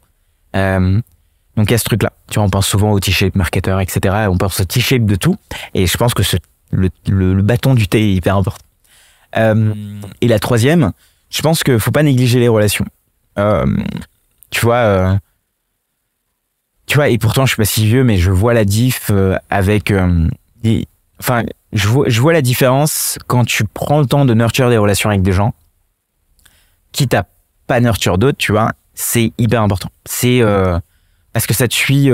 Donc 0.53 1.69
il 1.69 1.71
y 1.71 1.73
a 1.73 1.77
ce 1.77 1.85
truc-là. 1.85 2.11
Tu 2.29 2.35
vois, 2.35 2.43
on 2.43 2.49
pense 2.49 2.67
souvent 2.67 2.91
au 2.91 2.99
T-shape 2.99 3.35
marketer, 3.35 3.77
etc. 3.81 4.27
On 4.29 4.37
pense 4.37 4.59
au 4.59 4.65
T-shape 4.65 5.05
de 5.05 5.15
tout. 5.15 5.37
Et 5.73 5.87
je 5.87 5.97
pense 5.97 6.13
que 6.13 6.23
le, 6.71 7.41
bâton 7.41 7.75
du 7.75 7.87
thé 7.87 7.99
est 7.99 8.13
hyper 8.13 8.35
important. 8.35 8.65
Et 10.21 10.27
la 10.27 10.39
troisième, 10.39 10.91
je 11.29 11.41
pense 11.41 11.63
que 11.63 11.77
faut 11.77 11.91
pas 11.91 12.03
négliger 12.03 12.39
les 12.39 12.47
relations. 12.47 12.85
Euh, 13.37 13.65
tu 14.49 14.65
vois, 14.65 14.75
euh, 14.75 15.17
tu 16.85 16.95
vois, 16.95 17.09
et 17.09 17.17
pourtant 17.17 17.45
je 17.45 17.51
suis 17.51 17.57
pas 17.57 17.65
si 17.65 17.85
vieux, 17.85 18.03
mais 18.03 18.17
je 18.17 18.31
vois 18.31 18.53
la 18.53 18.63
diff 18.63 19.09
euh, 19.11 19.37
avec, 19.49 19.93
enfin, 21.19 21.43
je 21.73 21.87
vois, 21.87 22.07
je 22.07 22.21
vois 22.21 22.33
la 22.33 22.41
différence 22.41 23.19
quand 23.27 23.43
tu 23.45 23.65
prends 23.65 23.99
le 23.99 24.05
temps 24.05 24.25
de 24.25 24.33
nurture 24.33 24.69
des 24.69 24.77
relations 24.77 25.09
avec 25.09 25.21
des 25.21 25.33
gens, 25.33 25.53
quitte 26.91 27.13
à 27.13 27.27
pas 27.67 27.79
nurture 27.79 28.17
d'autres, 28.17 28.37
tu 28.37 28.51
vois, 28.51 28.71
c'est 28.93 29.33
hyper 29.37 29.61
important. 29.61 29.89
C'est 30.05 30.41
euh, 30.41 30.79
parce 31.33 31.47
que 31.47 31.53
ça 31.53 31.67
te 31.67 31.73
suit 31.73 32.09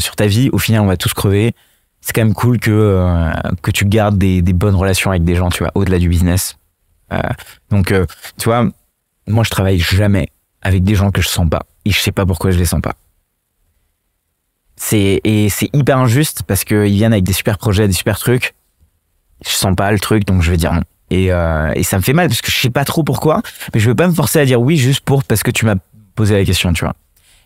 sur 0.00 0.16
ta 0.16 0.26
vie. 0.26 0.50
Au 0.52 0.58
final, 0.58 0.80
on 0.80 0.86
va 0.86 0.96
tous 0.96 1.14
crever. 1.14 1.54
C'est 2.00 2.12
quand 2.12 2.24
même 2.24 2.34
cool 2.34 2.58
que 2.58 3.30
que 3.62 3.70
tu 3.70 3.84
gardes 3.84 4.18
des, 4.18 4.42
des 4.42 4.52
bonnes 4.52 4.74
relations 4.74 5.10
avec 5.10 5.22
des 5.22 5.36
gens, 5.36 5.48
tu 5.50 5.62
vois, 5.62 5.70
au-delà 5.74 5.98
du 5.98 6.08
business. 6.08 6.58
Donc, 7.70 7.94
tu 8.38 8.44
vois, 8.44 8.68
moi, 9.28 9.44
je 9.44 9.50
travaille 9.50 9.78
jamais 9.78 10.28
avec 10.64 10.82
des 10.82 10.94
gens 10.94 11.10
que 11.10 11.22
je 11.22 11.28
sens 11.28 11.48
pas, 11.48 11.66
et 11.84 11.90
je 11.90 12.00
sais 12.00 12.12
pas 12.12 12.26
pourquoi 12.26 12.50
je 12.50 12.58
les 12.58 12.64
sens 12.64 12.80
pas. 12.80 12.94
C'est 14.76 15.20
et 15.22 15.48
c'est 15.50 15.70
hyper 15.72 15.98
injuste 15.98 16.42
parce 16.42 16.64
que 16.64 16.86
ils 16.86 16.96
viennent 16.96 17.12
avec 17.12 17.24
des 17.24 17.32
super 17.32 17.58
projets, 17.58 17.86
des 17.86 17.94
super 17.94 18.18
trucs. 18.18 18.54
Je 19.44 19.50
sens 19.50 19.76
pas 19.76 19.92
le 19.92 20.00
truc, 20.00 20.24
donc 20.24 20.42
je 20.42 20.50
vais 20.50 20.56
dire 20.56 20.72
non. 20.72 20.82
Et, 21.10 21.32
euh, 21.32 21.70
et 21.76 21.82
ça 21.84 21.98
me 21.98 22.02
fait 22.02 22.12
mal 22.12 22.28
parce 22.28 22.40
que 22.40 22.50
je 22.50 22.56
sais 22.56 22.70
pas 22.70 22.84
trop 22.84 23.04
pourquoi, 23.04 23.42
mais 23.72 23.78
je 23.78 23.88
veux 23.88 23.94
pas 23.94 24.08
me 24.08 24.14
forcer 24.14 24.40
à 24.40 24.46
dire 24.46 24.60
oui 24.60 24.76
juste 24.76 25.02
pour 25.02 25.22
parce 25.22 25.42
que 25.42 25.50
tu 25.50 25.64
m'as 25.64 25.76
posé 26.14 26.34
la 26.34 26.44
question, 26.44 26.72
tu 26.72 26.84
vois. 26.84 26.94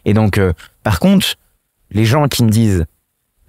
Et 0.04 0.14
donc, 0.14 0.38
euh, 0.38 0.52
par 0.82 1.00
contre, 1.00 1.34
les 1.90 2.04
gens 2.04 2.28
qui 2.28 2.44
me 2.44 2.50
disent, 2.50 2.86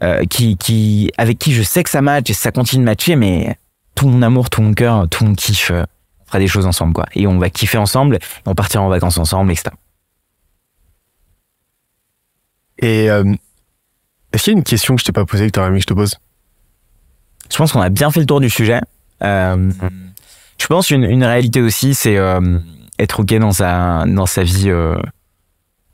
euh, 0.02 0.26
qui, 0.26 0.58
qui, 0.58 1.12
avec 1.18 1.40
qui 1.40 1.54
je 1.54 1.62
sais 1.62 1.84
que 1.84 1.90
ça 1.90 2.02
match 2.02 2.30
et 2.30 2.34
ça 2.34 2.52
continue 2.52 2.82
de 2.84 2.86
matcher, 2.86 3.16
mais 3.16 3.58
tout 3.96 4.08
mon 4.08 4.22
amour, 4.22 4.50
tout 4.50 4.62
mon 4.62 4.74
cœur, 4.74 5.08
tout 5.10 5.26
mon 5.26 5.36
kiff, 5.36 5.72
euh, 5.72 5.84
fera 6.30 6.40
des 6.40 6.48
choses 6.48 6.66
ensemble, 6.66 6.94
quoi. 6.94 7.06
Et 7.14 7.28
on 7.28 7.38
va 7.38 7.50
kiffer 7.50 7.78
ensemble, 7.78 8.20
on 8.46 8.56
partira 8.56 8.84
en 8.84 8.90
vacances 8.90 9.18
ensemble, 9.18 9.52
etc. 9.52 9.72
Et 12.78 13.10
euh, 13.10 13.34
est-ce 14.32 14.46
qu'il 14.46 14.54
y 14.54 14.56
a 14.56 14.60
une 14.60 14.64
question 14.64 14.96
que 14.96 15.02
je 15.02 15.06
t'ai 15.06 15.12
pas 15.12 15.26
posée 15.26 15.48
que 15.48 15.52
t'aurais 15.52 15.68
aimé 15.68 15.78
que 15.78 15.84
je 15.84 15.88
te 15.88 15.94
pose? 15.94 16.16
Je 17.52 17.58
pense 17.58 17.72
qu'on 17.72 17.82
a 17.82 17.90
bien 17.90 18.12
fait 18.12 18.20
le 18.20 18.26
tour 18.26 18.40
du 18.40 18.50
sujet. 18.50 18.80
Euh, 19.24 19.72
je 20.58 20.68
pense 20.68 20.92
une, 20.92 21.04
une 21.04 21.24
réalité 21.24 21.62
aussi, 21.62 21.94
c'est 21.96 22.18
euh, 22.18 22.60
être 23.00 23.22
ok 23.22 23.34
dans 23.36 23.52
sa 23.52 24.06
dans 24.06 24.26
sa 24.26 24.44
vie. 24.44 24.72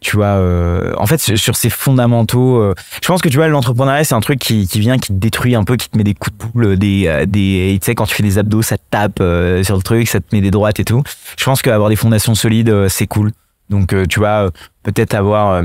Euh, 0.02 0.06
tu 0.06 0.16
vois, 0.18 0.26
euh, 0.28 0.94
en 0.98 1.06
fait, 1.06 1.20
sur- 1.20 1.56
ses 1.56 1.70
fondamentaux. 1.70 2.58
euh, 2.58 2.74
je 3.02 3.08
pense 3.08 3.22
que 3.22 3.30
tu 3.30 3.38
vois, 3.38 3.48
l'entrepreneuriat, 3.48 4.04
c'est 4.04 4.14
un 4.16 4.20
truc 4.20 4.40
qui, 4.40 4.68
qui 4.68 4.80
vient, 4.80 4.98
qui 4.98 5.08
te 5.14 5.18
détruit 5.20 5.56
un 5.56 5.64
peu, 5.64 5.78
qui 5.78 5.90
te 5.90 5.98
met 5.98 6.04
des 6.04 6.14
coups 6.14 6.38
de 6.38 6.44
boule, 6.52 6.78
des 6.78 7.08
euh, 7.08 7.26
des. 7.26 7.78
Tu 7.82 7.86
sais, 7.86 7.96
quand 7.96 8.06
tu 8.06 8.16
fais 8.16 8.24
des 8.24 8.38
abdos, 8.38 8.62
ça 8.62 8.78
te 8.78 8.84
tape 8.92 9.20
euh, 9.22 9.64
sur 9.64 9.76
le 9.76 9.82
truc, 9.82 10.08
ça 10.08 10.20
te 10.20 10.36
met 10.36 10.42
des 10.42 10.52
droites 10.52 10.80
et 10.80 10.86
tout. 10.86 11.02
Je 11.38 11.44
pense 11.46 11.62
qu'avoir 11.62 11.90
des 11.90 11.96
fondations 11.96 12.36
solides, 12.36 12.70
euh, 12.70 12.90
c'est 12.90 13.08
cool. 13.08 13.32
Donc, 13.70 13.94
euh, 13.94 14.06
tu 14.06 14.20
vois, 14.20 14.46
euh, 14.46 14.50
peut-être 14.84 15.16
avoir 15.16 15.52
euh, 15.54 15.64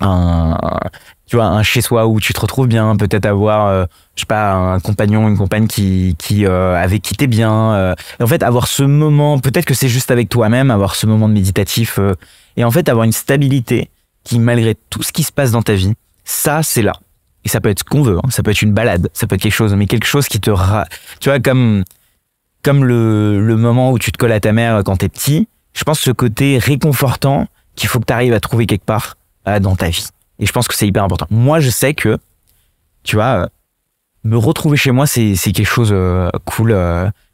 un, 0.00 0.58
tu 1.26 1.36
vois, 1.36 1.46
un 1.46 1.62
chez 1.62 1.80
soi 1.80 2.06
où 2.06 2.20
tu 2.20 2.32
te 2.34 2.40
retrouves 2.40 2.66
bien, 2.66 2.96
peut-être 2.96 3.24
avoir, 3.26 3.66
euh, 3.68 3.84
je 4.16 4.20
sais 4.22 4.26
pas, 4.26 4.52
un 4.52 4.80
compagnon, 4.80 5.28
une 5.28 5.38
compagne 5.38 5.66
qui, 5.66 6.16
qui 6.18 6.44
euh, 6.46 6.76
avec 6.76 7.00
qui 7.02 7.14
t'es 7.14 7.26
bien. 7.28 7.72
euh, 7.74 7.94
et 8.20 8.22
en 8.22 8.26
fait, 8.26 8.42
avoir 8.42 8.66
ce 8.66 8.82
moment, 8.82 9.38
peut-être 9.38 9.64
que 9.64 9.74
c'est 9.74 9.88
juste 9.88 10.10
avec 10.10 10.28
toi-même, 10.28 10.70
avoir 10.70 10.94
ce 10.96 11.06
moment 11.06 11.28
de 11.28 11.34
méditatif, 11.34 11.98
euh, 11.98 12.14
et 12.56 12.64
en 12.64 12.70
fait 12.70 12.88
avoir 12.88 13.04
une 13.04 13.12
stabilité 13.12 13.90
qui, 14.22 14.38
malgré 14.38 14.74
tout 14.90 15.02
ce 15.02 15.12
qui 15.12 15.22
se 15.22 15.32
passe 15.32 15.50
dans 15.50 15.62
ta 15.62 15.74
vie, 15.74 15.92
ça, 16.24 16.62
c'est 16.62 16.82
là. 16.82 16.94
Et 17.44 17.48
ça 17.48 17.60
peut 17.60 17.68
être 17.68 17.80
ce 17.80 17.84
qu'on 17.84 18.02
veut, 18.02 18.18
hein, 18.18 18.30
ça 18.30 18.42
peut 18.42 18.50
être 18.50 18.62
une 18.62 18.72
balade, 18.72 19.10
ça 19.12 19.26
peut 19.26 19.34
être 19.34 19.42
quelque 19.42 19.52
chose, 19.52 19.74
mais 19.74 19.86
quelque 19.86 20.06
chose 20.06 20.28
qui 20.28 20.40
te, 20.40 20.50
tu 21.20 21.28
vois, 21.28 21.40
comme 21.40 21.84
comme 22.62 22.84
le, 22.84 23.46
le 23.46 23.56
moment 23.56 23.92
où 23.92 23.98
tu 23.98 24.10
te 24.10 24.16
colles 24.16 24.32
à 24.32 24.40
ta 24.40 24.52
mère 24.52 24.82
quand 24.84 24.96
t'es 24.96 25.10
petit. 25.10 25.46
Je 25.74 25.84
pense 25.84 26.00
ce 26.00 26.10
côté 26.10 26.58
réconfortant 26.58 27.46
qu'il 27.76 27.88
faut 27.88 28.00
que 28.00 28.06
tu 28.06 28.12
arrives 28.12 28.32
à 28.32 28.40
trouver 28.40 28.66
quelque 28.66 28.84
part 28.84 29.16
euh, 29.46 29.60
dans 29.60 29.76
ta 29.76 29.88
vie. 29.88 30.06
Et 30.38 30.46
je 30.46 30.52
pense 30.52 30.66
que 30.66 30.74
c'est 30.74 30.86
hyper 30.86 31.04
important. 31.04 31.26
Moi, 31.30 31.60
je 31.60 31.70
sais 31.70 31.94
que, 31.94 32.18
tu 33.02 33.16
vois, 33.16 33.44
euh, 33.44 33.46
me 34.24 34.38
retrouver 34.38 34.76
chez 34.76 34.92
moi, 34.92 35.06
c'est 35.06 35.34
quelque 35.36 35.64
chose 35.64 35.90
euh, 35.92 36.30
cool 36.46 36.72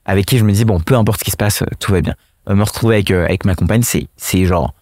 avec 0.04 0.26
qui 0.26 0.38
je 0.38 0.44
me 0.44 0.52
dis 0.52 0.64
bon, 0.64 0.80
peu 0.80 0.96
importe 0.96 1.20
ce 1.20 1.24
qui 1.24 1.30
se 1.30 1.36
passe, 1.36 1.62
tout 1.78 1.92
va 1.92 2.00
bien. 2.00 2.14
Me 2.48 2.64
retrouver 2.64 2.96
avec 2.96 3.10
avec 3.12 3.44
ma 3.44 3.54
compagne, 3.54 3.82
c'est 3.84 4.44
genre, 4.44 4.74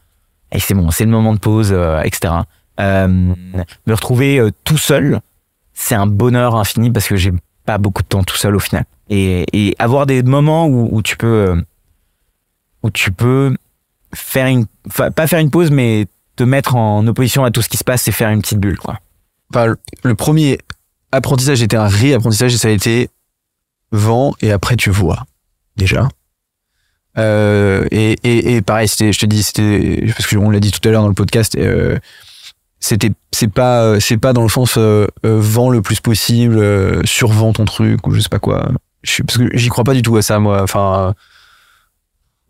eh, 0.52 0.60
c'est 0.60 0.74
bon, 0.74 0.90
c'est 0.90 1.04
le 1.04 1.10
moment 1.10 1.34
de 1.34 1.38
pause, 1.38 1.70
euh, 1.72 2.00
etc. 2.02 2.34
Euh, 2.80 3.08
me 3.08 3.92
retrouver 3.92 4.38
euh, 4.38 4.50
tout 4.64 4.78
seul, 4.78 5.20
c'est 5.74 5.94
un 5.94 6.06
bonheur 6.06 6.56
infini 6.56 6.90
parce 6.90 7.08
que 7.08 7.16
j'ai 7.16 7.32
pas 7.64 7.78
beaucoup 7.78 8.02
de 8.02 8.08
temps 8.08 8.22
tout 8.22 8.36
seul 8.36 8.54
au 8.54 8.60
final. 8.60 8.84
Et, 9.10 9.46
et 9.52 9.76
avoir 9.78 10.06
des 10.06 10.22
moments 10.22 10.66
où, 10.66 10.88
où 10.92 11.02
tu 11.02 11.16
peux 11.16 11.26
euh, 11.26 11.62
où 12.82 12.90
tu 12.90 13.10
peux 13.10 13.56
faire 14.14 14.46
une 14.46 14.66
pas 15.14 15.26
faire 15.26 15.40
une 15.40 15.50
pause 15.50 15.70
mais 15.70 16.06
te 16.36 16.44
mettre 16.44 16.76
en 16.76 17.06
opposition 17.06 17.44
à 17.44 17.50
tout 17.50 17.62
ce 17.62 17.68
qui 17.68 17.76
se 17.76 17.84
passe 17.84 18.06
et 18.06 18.12
faire 18.12 18.30
une 18.30 18.40
petite 18.40 18.60
bulle 18.60 18.78
quoi. 18.78 19.00
Enfin, 19.50 19.74
le 20.04 20.14
premier 20.14 20.58
apprentissage 21.10 21.62
était 21.62 21.76
un 21.76 21.88
réapprentissage 21.88 22.54
et 22.54 22.58
ça 22.58 22.68
a 22.68 22.70
été 22.70 23.10
vent 23.90 24.34
et 24.40 24.52
après 24.52 24.76
tu 24.76 24.90
vois 24.90 25.24
déjà. 25.76 26.08
Euh, 27.18 27.84
et, 27.90 28.12
et, 28.24 28.54
et 28.56 28.62
pareil, 28.62 28.88
je 28.88 29.18
te 29.18 29.26
dis, 29.26 29.42
c'était 29.42 30.04
parce 30.08 30.26
que 30.26 30.36
on 30.36 30.50
l'a 30.50 30.60
dit 30.60 30.70
tout 30.70 30.86
à 30.88 30.92
l'heure 30.92 31.02
dans 31.02 31.08
le 31.08 31.14
podcast. 31.14 31.56
Euh, 31.58 31.98
c'était, 32.80 33.10
c'est 33.32 33.52
pas, 33.52 33.82
euh, 33.82 34.00
c'est 34.00 34.18
pas 34.18 34.32
dans 34.32 34.42
le 34.42 34.48
sens 34.48 34.76
euh, 34.78 35.06
euh, 35.26 35.70
le 35.70 35.82
plus 35.82 36.00
possible, 36.00 36.58
euh, 36.58 37.02
survent 37.04 37.52
ton 37.52 37.64
truc 37.64 38.06
ou 38.06 38.12
je 38.12 38.20
sais 38.20 38.28
pas 38.28 38.38
quoi. 38.38 38.70
Je, 39.02 39.22
parce 39.22 39.38
que 39.38 39.44
j'y 39.56 39.68
crois 39.68 39.84
pas 39.84 39.94
du 39.94 40.02
tout 40.02 40.16
à 40.16 40.22
ça, 40.22 40.38
moi. 40.38 40.62
Enfin, 40.62 41.14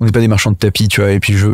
on 0.01 0.05
n'est 0.05 0.13
pas 0.13 0.21
des 0.21 0.29
marchands 0.29 0.51
de 0.53 0.57
tapis, 0.57 0.89
tu 0.89 1.01
vois. 1.01 1.13
Et 1.13 1.21
puis 1.21 1.33
je, 1.33 1.49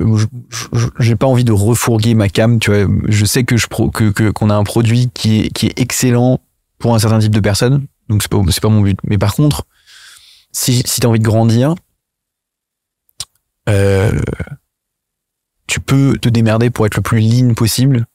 j'ai 0.98 1.16
pas 1.16 1.26
envie 1.26 1.44
de 1.44 1.52
refourguer 1.52 2.14
ma 2.14 2.28
cam, 2.28 2.58
tu 2.58 2.70
vois. 2.72 2.90
Je 3.08 3.24
sais 3.24 3.44
que 3.44 3.56
je 3.56 3.68
pro, 3.68 3.90
que 3.90 4.10
que- 4.10 4.30
qu'on 4.30 4.50
a 4.50 4.54
un 4.54 4.64
produit 4.64 5.08
qui 5.14 5.40
est 5.42 5.48
qui 5.50 5.66
est 5.66 5.78
excellent 5.80 6.40
pour 6.78 6.94
un 6.94 6.98
certain 6.98 7.20
type 7.20 7.34
de 7.34 7.40
personnes, 7.40 7.86
donc 8.08 8.22
c'est 8.22 8.30
pas 8.30 8.38
c'est 8.50 8.60
pas 8.62 8.68
mon 8.68 8.82
but. 8.82 8.98
Mais 9.04 9.18
par 9.18 9.34
contre, 9.34 9.64
si 10.52 10.82
si 10.84 11.00
t'as 11.00 11.08
envie 11.08 11.20
de 11.20 11.24
grandir, 11.24 11.74
euh, 13.68 14.12
tu 15.66 15.80
peux 15.80 16.16
te 16.18 16.28
démerder 16.28 16.70
pour 16.70 16.86
être 16.86 16.96
le 16.96 17.02
plus 17.02 17.20
lean 17.20 17.54
possible 17.54 18.06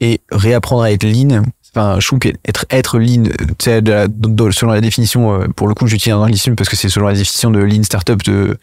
et 0.00 0.20
réapprendre 0.30 0.82
à 0.82 0.92
être 0.92 1.04
lean. 1.04 1.42
Enfin, 1.74 1.98
je 2.00 2.06
trouve 2.06 2.18
qu'être 2.20 2.66
être 2.70 2.98
lean, 2.98 3.24
de- 3.24 4.50
selon 4.52 4.72
la 4.72 4.80
définition, 4.80 5.40
euh, 5.42 5.48
pour 5.48 5.68
le 5.68 5.74
coup, 5.74 5.86
j'utilise 5.86 6.14
un 6.14 6.18
anglicisme 6.18 6.54
parce 6.54 6.68
que 6.70 6.76
c'est 6.76 6.88
selon 6.88 7.06
la 7.08 7.14
définition 7.14 7.50
de 7.50 7.58
lean 7.60 7.82
startup 7.82 8.22
de 8.22 8.56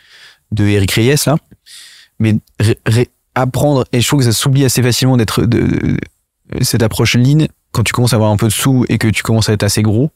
de 0.51 0.65
Eric 0.65 0.91
Reyes 0.91 1.15
là. 1.27 1.35
Mais 2.19 2.35
ré- 2.59 2.79
ré- 2.85 3.09
apprendre 3.35 3.85
et 3.93 4.01
je 4.01 4.07
trouve 4.07 4.19
que 4.19 4.25
ça 4.25 4.33
s'oublie 4.33 4.65
assez 4.65 4.81
facilement 4.83 5.15
d'être 5.17 5.43
de, 5.43 5.61
de- 5.61 5.97
cette 6.61 6.83
approche 6.83 7.15
lean 7.15 7.47
quand 7.71 7.83
tu 7.83 7.93
commences 7.93 8.11
à 8.13 8.17
avoir 8.17 8.31
un 8.31 8.37
peu 8.37 8.47
de 8.47 8.51
sous 8.51 8.85
et 8.89 8.97
que 8.97 9.07
tu 9.07 9.23
commences 9.23 9.47
à 9.49 9.53
être 9.53 9.63
assez 9.63 9.81
gros. 9.81 10.11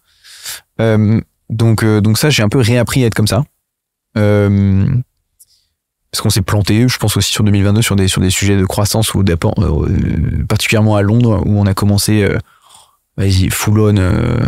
Euh, 0.82 1.22
donc 1.50 1.84
euh, 1.84 2.02
donc 2.02 2.18
ça 2.18 2.30
j'ai 2.30 2.44
un 2.44 2.50
peu 2.50 2.60
réappris 2.60 3.04
à 3.04 3.08
être 3.08 3.14
comme 3.14 3.28
ça. 3.28 3.44
Euh, 4.18 4.86
parce 6.16 6.22
qu'on 6.22 6.30
s'est 6.30 6.42
planté, 6.42 6.88
je 6.88 6.98
pense 6.98 7.18
aussi 7.18 7.30
sur 7.30 7.44
2022 7.44 7.82
sur 7.82 7.98
des 7.98 8.08
sur 8.08 8.22
des 8.22 8.30
sujets 8.30 8.56
de 8.56 8.64
croissance 8.64 9.14
ou 9.16 9.24
d'apport, 9.24 9.54
euh, 9.58 10.46
particulièrement 10.48 10.96
à 10.96 11.02
Londres 11.02 11.44
où 11.46 11.60
on 11.60 11.66
a 11.66 11.74
commencé 11.74 12.24
euh, 12.24 12.38
vas-y 13.18 13.50
full 13.50 13.82
on 13.82 13.98
euh, 13.98 14.40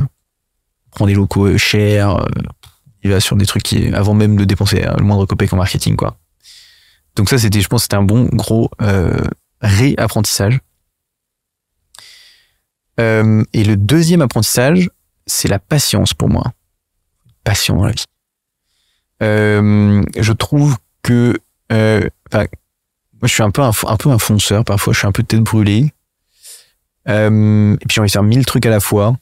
prend 0.91 1.07
des 1.07 1.13
locaux 1.13 1.45
euh, 1.45 1.57
chers, 1.57 2.25
il 3.03 3.11
va 3.11 3.19
sur 3.19 3.35
des 3.35 3.45
trucs 3.45 3.63
qui 3.63 3.93
avant 3.93 4.13
même 4.13 4.37
de 4.37 4.45
dépenser 4.45 4.85
le 4.97 5.03
moindre 5.03 5.25
copec 5.25 5.51
en 5.51 5.57
marketing 5.57 5.97
quoi. 5.97 6.15
Donc 7.17 7.27
ça 7.27 7.37
c'était 7.37 7.59
je 7.59 7.67
pense 7.67 7.81
c'était 7.81 7.97
un 7.97 8.03
bon 8.03 8.29
gros 8.31 8.71
réapprentissage. 9.59 10.61
Et 12.97 13.63
le 13.65 13.75
deuxième 13.75 14.21
apprentissage, 14.21 14.89
c'est 15.25 15.49
la 15.49 15.59
patience 15.59 16.13
pour 16.13 16.29
moi. 16.29 16.53
Patient 17.43 17.75
dans 17.75 17.85
la 17.85 17.91
vie. 17.91 18.05
Je 19.19 20.31
trouve 20.31 20.77
que, 21.03 21.37
euh, 21.71 22.01
moi 22.33 22.47
je 23.23 23.27
suis 23.27 23.43
un 23.43 23.51
peu 23.51 23.61
un, 23.61 23.71
un 23.87 23.97
peu 23.97 24.09
un 24.09 24.19
fonceur 24.19 24.63
parfois, 24.63 24.93
je 24.93 24.99
suis 24.99 25.07
un 25.07 25.11
peu 25.11 25.23
tête 25.23 25.41
brûlée. 25.41 25.91
Euh, 27.07 27.73
et 27.75 27.85
puis 27.85 27.95
j'ai 27.95 28.01
envie 28.01 28.07
de 28.09 28.11
faire 28.11 28.23
mille 28.23 28.45
trucs 28.45 28.65
à 28.65 28.69
la 28.69 28.79
fois. 28.79 29.15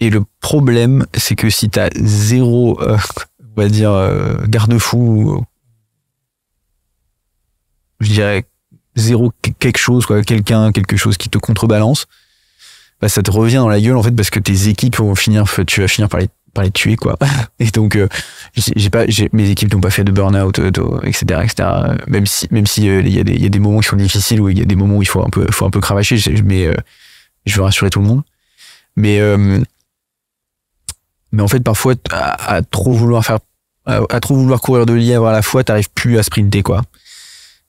Et 0.00 0.10
le 0.10 0.24
problème, 0.40 1.06
c'est 1.14 1.36
que 1.36 1.48
si 1.48 1.70
t'as 1.70 1.88
zéro, 1.94 2.80
euh, 2.82 2.98
on 3.56 3.60
va 3.60 3.68
dire, 3.68 3.92
euh, 3.92 4.34
garde-fou, 4.48 5.44
je 8.00 8.12
dirais 8.12 8.44
zéro 8.96 9.32
que- 9.42 9.50
quelque 9.50 9.78
chose, 9.78 10.04
quoi, 10.04 10.22
quelqu'un, 10.22 10.72
quelque 10.72 10.96
chose 10.96 11.16
qui 11.16 11.28
te 11.28 11.38
contrebalance, 11.38 12.06
bah, 13.00 13.08
ça 13.08 13.22
te 13.22 13.30
revient 13.30 13.56
dans 13.56 13.68
la 13.68 13.80
gueule 13.80 13.96
en 13.96 14.02
fait 14.02 14.10
parce 14.12 14.30
que 14.30 14.40
tes 14.40 14.68
équipes 14.68 14.96
vont 14.96 15.14
finir, 15.14 15.44
tu 15.66 15.80
vas 15.80 15.88
finir 15.88 16.08
par 16.08 16.20
les 16.20 16.28
par 16.52 16.64
les 16.64 16.70
tuer 16.70 16.96
quoi. 16.96 17.16
Et 17.58 17.66
donc 17.66 17.96
euh, 17.96 18.08
j'ai 18.54 18.90
pas, 18.90 19.04
mes 19.32 19.50
équipes 19.50 19.72
n'ont 19.72 19.80
pas 19.80 19.90
fait 19.90 20.04
de 20.04 20.12
burn-out, 20.12 20.58
euh, 20.58 20.70
de- 20.70 21.06
etc., 21.06 21.40
etc. 21.44 21.68
Même 22.06 22.26
si 22.26 22.46
même 22.50 22.66
si 22.66 22.88
euh, 22.88 23.00
il 23.00 23.14
y 23.14 23.20
a 23.20 23.24
des 23.24 23.34
il 23.34 23.42
y 23.42 23.46
a 23.46 23.48
des 23.48 23.58
moments 23.58 23.80
qui 23.80 23.88
sont 23.88 23.96
difficiles 23.96 24.40
où 24.40 24.48
il 24.48 24.58
y 24.58 24.62
a 24.62 24.64
des 24.64 24.76
moments 24.76 24.96
où 24.96 25.02
il 25.02 25.08
faut 25.08 25.24
un 25.24 25.30
peu 25.30 25.46
faut 25.50 25.66
un 25.66 25.70
peu 25.70 25.80
cravacher, 25.80 26.16
mais 26.44 26.66
euh, 26.66 26.74
je 27.46 27.56
veux 27.56 27.62
rassurer 27.62 27.90
tout 27.90 28.00
le 28.00 28.06
monde. 28.06 28.22
Mais 28.96 29.20
mais 31.32 31.42
en 31.42 31.48
fait 31.48 31.60
parfois 31.60 31.94
à, 32.10 32.60
trop 32.62 32.92
vouloir 32.92 33.24
faire 33.24 33.38
à, 33.86 34.20
trop 34.20 34.34
vouloir 34.34 34.60
courir 34.60 34.84
de 34.84 34.92
lièvre 34.92 35.26
à 35.26 35.32
la 35.32 35.40
fois, 35.40 35.64
t'arrives 35.64 35.90
plus 35.90 36.18
à 36.18 36.22
sprinter 36.22 36.62
quoi. 36.62 36.82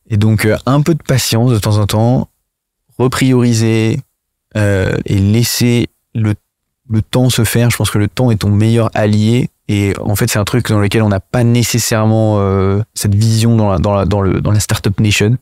Et 0.10 0.18
donc 0.18 0.48
un 0.66 0.82
peu 0.82 0.96
de 0.96 1.02
patience 1.02 1.52
de 1.52 1.60
temps 1.60 1.78
en 1.78 1.88
temps, 1.88 2.30
reprioriser 2.98 4.02
et 4.56 5.18
laisser 5.18 5.88
le, 6.14 6.36
le 6.94 7.02
temps 7.02 7.30
se 7.30 7.44
faire. 7.44 7.70
Je 7.70 7.78
pense 7.78 7.90
que 7.90 7.98
le 7.98 8.08
temps 8.08 8.32
est 8.32 8.38
ton 8.38 8.50
meilleur 8.50 8.90
allié. 8.94 9.50
Et 9.68 9.94
en 10.00 10.16
fait, 10.16 10.28
c'est 10.30 10.40
un 10.40 10.44
truc 10.44 10.70
dans 10.70 10.80
lequel 10.80 11.02
on 11.02 11.10
n'a 11.10 11.20
pas 11.20 11.44
nécessairement 11.44 12.38
euh, 12.40 12.82
cette 12.94 13.16
vision 13.16 13.56
dans 13.56 13.72
la, 13.72 13.80
dans 13.80 13.94
la, 13.94 14.06
dans 14.06 14.52
la 14.52 14.60
startup 14.60 15.00
nation. 15.00 15.38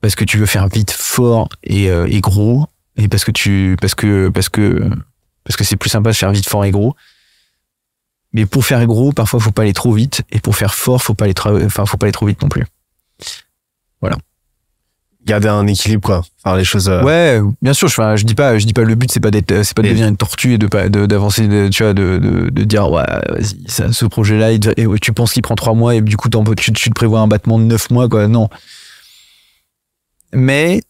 Parce 0.00 0.14
que 0.14 0.24
tu 0.24 0.36
veux 0.36 0.46
faire 0.46 0.68
vite, 0.68 0.90
fort 0.90 1.48
et, 1.62 1.90
euh, 1.90 2.06
et 2.10 2.20
gros. 2.20 2.66
Et 2.96 3.08
parce 3.08 3.24
que 3.24 3.30
tu, 3.30 3.76
parce 3.80 3.94
que, 3.94 4.28
parce 4.28 4.48
que, 4.48 4.90
parce 5.44 5.56
que 5.56 5.64
c'est 5.64 5.76
plus 5.76 5.90
sympa 5.90 6.10
de 6.10 6.16
faire 6.16 6.32
vite, 6.32 6.48
fort 6.48 6.64
et 6.64 6.70
gros. 6.70 6.94
Mais 8.32 8.44
pour 8.44 8.64
faire 8.64 8.84
gros, 8.86 9.12
parfois, 9.12 9.40
faut 9.40 9.52
pas 9.52 9.62
aller 9.62 9.72
trop 9.72 9.92
vite. 9.92 10.22
Et 10.30 10.40
pour 10.40 10.56
faire 10.56 10.74
fort, 10.74 11.02
faut 11.02 11.14
pas 11.14 11.24
aller, 11.26 11.34
tra- 11.34 11.64
enfin, 11.64 11.86
faut 11.86 11.96
pas 11.96 12.06
aller 12.06 12.12
trop 12.12 12.26
vite 12.26 12.42
non 12.42 12.48
plus. 12.48 12.66
Voilà. 14.00 14.16
Garder 15.24 15.46
un 15.48 15.66
équilibre, 15.68 16.02
quoi. 16.04 16.22
Faire 16.42 16.56
les 16.56 16.64
choses. 16.64 16.88
euh, 16.88 17.02
Ouais, 17.04 17.40
bien 17.62 17.72
sûr. 17.72 17.86
Je, 17.86 17.94
enfin, 17.94 18.16
je 18.16 18.24
dis 18.24 18.34
pas, 18.34 18.58
je 18.58 18.66
dis 18.66 18.72
pas 18.72 18.82
le 18.82 18.96
but 18.96 19.08
c'est 19.12 19.20
pas 19.20 19.30
d'être, 19.30 19.62
c'est 19.62 19.74
pas 19.76 19.82
de 19.82 19.88
devenir 19.88 20.08
une 20.08 20.16
tortue 20.16 20.54
et 20.54 20.58
de 20.58 20.66
pas, 20.66 20.88
d'avancer, 20.88 21.48
tu 21.70 21.84
vois, 21.84 21.94
de, 21.94 22.18
de, 22.18 22.50
de 22.50 22.64
dire 22.64 22.90
ouais, 22.90 23.04
vas-y, 23.28 23.62
ça, 23.68 23.92
ce 23.92 24.04
projet-là, 24.04 24.50
il 24.50 24.58
devrait- 24.58 24.74
et 24.78 24.86
ouais, 24.86 24.98
tu 24.98 25.12
penses 25.12 25.32
qu'il 25.32 25.42
prend 25.42 25.54
trois 25.54 25.74
mois 25.74 25.94
et 25.94 26.00
du 26.00 26.16
coup 26.16 26.28
tu, 26.56 26.72
tu 26.72 26.90
te 26.90 26.94
prévois 26.94 27.20
un 27.20 27.28
battement 27.28 27.58
de 27.60 27.64
neuf 27.64 27.88
mois, 27.90 28.08
quoi. 28.08 28.26
Non. 28.26 28.48
Mais 30.32 30.82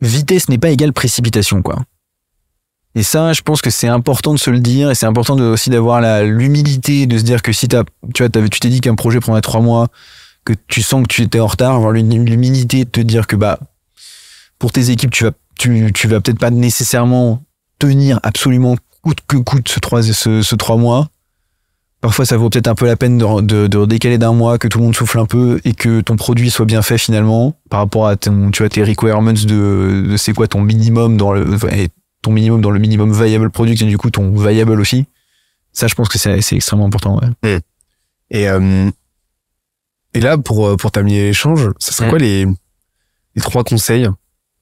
vitesse 0.00 0.48
n'est 0.48 0.58
pas 0.58 0.70
égale 0.70 0.92
précipitation, 0.92 1.62
quoi. 1.62 1.80
Et 2.94 3.02
ça, 3.04 3.32
je 3.32 3.42
pense 3.42 3.60
que 3.62 3.70
c'est 3.70 3.86
important 3.88 4.32
de 4.34 4.38
se 4.38 4.50
le 4.50 4.58
dire 4.58 4.90
et 4.90 4.94
c'est 4.94 5.06
important 5.06 5.36
de, 5.36 5.44
aussi 5.44 5.70
d'avoir 5.70 6.00
la, 6.00 6.24
l'humilité 6.24 7.06
de 7.06 7.18
se 7.18 7.22
dire 7.22 7.40
que 7.42 7.52
si 7.52 7.68
t'as, 7.68 7.84
tu 8.14 8.22
vois, 8.22 8.30
t'avais- 8.30 8.48
tu 8.48 8.58
t'es 8.58 8.68
dit 8.68 8.80
qu'un 8.80 8.96
projet 8.96 9.20
prendrait 9.20 9.42
trois 9.42 9.60
mois, 9.60 9.88
que 10.44 10.52
tu 10.68 10.82
sens 10.82 11.02
que 11.02 11.08
tu 11.08 11.22
étais 11.22 11.40
en 11.40 11.46
retard, 11.46 11.74
avoir 11.74 11.92
l'hum- 11.92 12.24
l'humilité 12.24 12.84
de 12.84 12.90
te 12.90 13.00
dire 13.00 13.26
que 13.26 13.36
bah, 13.36 13.58
pour 14.58 14.72
tes 14.72 14.90
équipes, 14.90 15.10
tu 15.10 15.24
vas, 15.24 15.32
tu, 15.58 15.90
tu 15.92 16.08
vas 16.08 16.20
peut-être 16.20 16.38
pas 16.38 16.50
nécessairement 16.50 17.42
tenir 17.78 18.20
absolument 18.22 18.76
coûte 19.02 19.18
que 19.26 19.36
coûte 19.36 19.68
ce 19.68 19.80
trois, 19.80 20.02
ce, 20.02 20.42
ce 20.42 20.54
trois 20.54 20.76
mois. 20.76 21.08
Parfois, 22.00 22.24
ça 22.24 22.38
vaut 22.38 22.48
peut-être 22.48 22.68
un 22.68 22.74
peu 22.74 22.86
la 22.86 22.96
peine 22.96 23.18
de, 23.18 23.40
de, 23.42 23.66
de 23.66 23.84
décaler 23.84 24.16
d'un 24.16 24.32
mois, 24.32 24.56
que 24.56 24.68
tout 24.68 24.78
le 24.78 24.84
monde 24.84 24.96
souffle 24.96 25.18
un 25.18 25.26
peu 25.26 25.60
et 25.64 25.74
que 25.74 26.00
ton 26.00 26.16
produit 26.16 26.50
soit 26.50 26.64
bien 26.64 26.80
fait 26.80 26.96
finalement 26.96 27.54
par 27.68 27.80
rapport 27.80 28.06
à 28.08 28.16
ton, 28.16 28.50
tu 28.50 28.62
vois, 28.62 28.70
tes 28.70 28.82
requirements 28.82 29.34
de, 29.34 30.06
de 30.10 30.16
c'est 30.16 30.32
quoi 30.32 30.48
ton 30.48 30.62
minimum 30.62 31.18
dans 31.18 31.32
le, 31.32 31.58
ton 32.22 32.32
minimum 32.32 32.62
dans 32.62 32.70
le 32.70 32.78
minimum 32.78 33.12
viable 33.12 33.50
product 33.50 33.82
et 33.82 33.84
du 33.84 33.98
coup 33.98 34.10
ton 34.10 34.30
viable 34.34 34.80
aussi. 34.80 35.04
Ça, 35.72 35.88
je 35.88 35.94
pense 35.94 36.08
que 36.08 36.18
c'est 36.18 36.38
extrêmement 36.56 36.86
important. 36.86 37.20
Et, 38.30 38.48
euh, 38.48 38.90
et 40.14 40.20
là, 40.20 40.38
pour, 40.38 40.66
euh, 40.66 40.76
pour 40.76 40.90
terminer 40.90 41.22
l'échange, 41.24 41.68
ça 41.78 41.92
serait 41.92 42.06
Mm. 42.06 42.10
quoi 42.10 42.18
les, 42.18 42.46
les 43.34 43.42
trois 43.42 43.64
conseils 43.64 44.08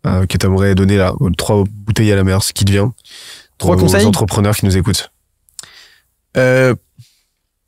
euh, 0.07 0.27
que 0.27 0.37
tu 0.39 0.47
aimerais 0.47 0.75
donner 0.75 0.97
là, 0.97 1.13
aux 1.21 1.31
trois 1.31 1.65
bouteilles 1.67 2.13
à 2.13 2.17
la 2.17 2.25
mer, 2.25 2.43
ce 2.43 2.53
qui 2.53 2.65
devient 2.65 2.89
Trois 3.59 3.77
aux 3.77 3.79
conseils 3.81 4.05
entrepreneurs 4.05 4.55
qui 4.57 4.65
nous 4.67 4.77
écoutent? 4.77 5.11
Euh, 6.37 6.75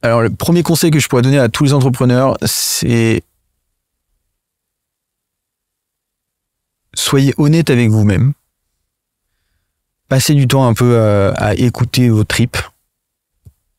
alors, 0.02 0.22
le 0.22 0.30
premier 0.30 0.62
conseil 0.62 0.90
que 0.90 0.98
je 1.00 1.08
pourrais 1.08 1.22
donner 1.22 1.38
à 1.38 1.48
tous 1.48 1.64
les 1.64 1.72
entrepreneurs, 1.72 2.36
c'est 2.46 3.22
soyez 6.94 7.34
honnête 7.38 7.70
avec 7.70 7.90
vous-même. 7.90 8.32
Passez 10.08 10.34
du 10.34 10.46
temps 10.48 10.66
un 10.66 10.74
peu 10.74 10.98
à, 10.98 11.30
à 11.34 11.54
écouter 11.54 12.08
vos 12.08 12.24
tripes. 12.24 12.56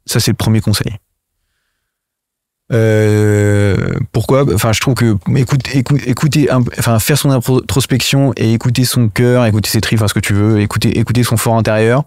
Ça, 0.06 0.20
c'est 0.20 0.32
le 0.32 0.38
premier 0.38 0.62
conseil. 0.62 0.98
Euh, 2.72 3.76
pourquoi? 4.12 4.46
Enfin, 4.54 4.72
je 4.72 4.80
trouve 4.80 4.94
que 4.94 5.18
écoute, 5.36 5.62
écoute, 5.74 6.02
écouter, 6.08 6.48
enfin, 6.52 7.00
faire 7.00 7.18
son 7.18 7.32
introspection 7.32 8.34
et 8.38 8.54
écouter 8.54 8.86
son 8.86 9.10
cœur, 9.10 9.46
écouter 9.46 9.70
ses 9.70 9.82
tripes, 9.82 10.00
enfin, 10.00 10.08
ce 10.08 10.14
que 10.14 10.20
tu 10.20 10.34
veux, 10.34 10.62
écouter, 10.62 10.98
écouter 10.98 11.24
son 11.24 11.38
fort 11.38 11.58
intérieur, 11.58 12.06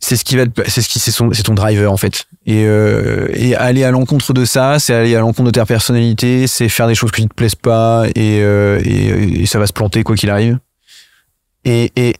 c'est 0.00 0.16
ce 0.16 0.24
qui 0.24 0.36
va, 0.36 0.44
c'est 0.66 0.82
ce 0.82 0.88
qui, 0.88 0.98
c'est 0.98 1.10
son, 1.10 1.32
c'est 1.32 1.44
ton 1.44 1.54
driver 1.54 1.90
en 1.90 1.96
fait. 1.96 2.26
Et, 2.44 2.64
euh, 2.66 3.28
et 3.32 3.54
aller 3.54 3.84
à 3.84 3.90
l'encontre 3.90 4.32
de 4.32 4.44
ça, 4.44 4.78
c'est 4.78 4.92
aller 4.92 5.14
à 5.16 5.20
l'encontre 5.20 5.44
de 5.44 5.50
ta 5.50 5.64
personnalité, 5.64 6.46
c'est 6.46 6.68
faire 6.68 6.88
des 6.88 6.94
choses 6.94 7.12
qui 7.12 7.22
ne 7.22 7.28
te 7.28 7.34
plaisent 7.34 7.54
pas 7.54 8.04
et, 8.14 8.40
euh, 8.42 8.80
et, 8.84 9.42
et 9.42 9.46
ça 9.46 9.58
va 9.58 9.66
se 9.66 9.72
planter 9.72 10.02
quoi 10.02 10.16
qu'il 10.16 10.28
arrive. 10.28 10.58
Et, 11.64 11.90
et, 11.96 12.16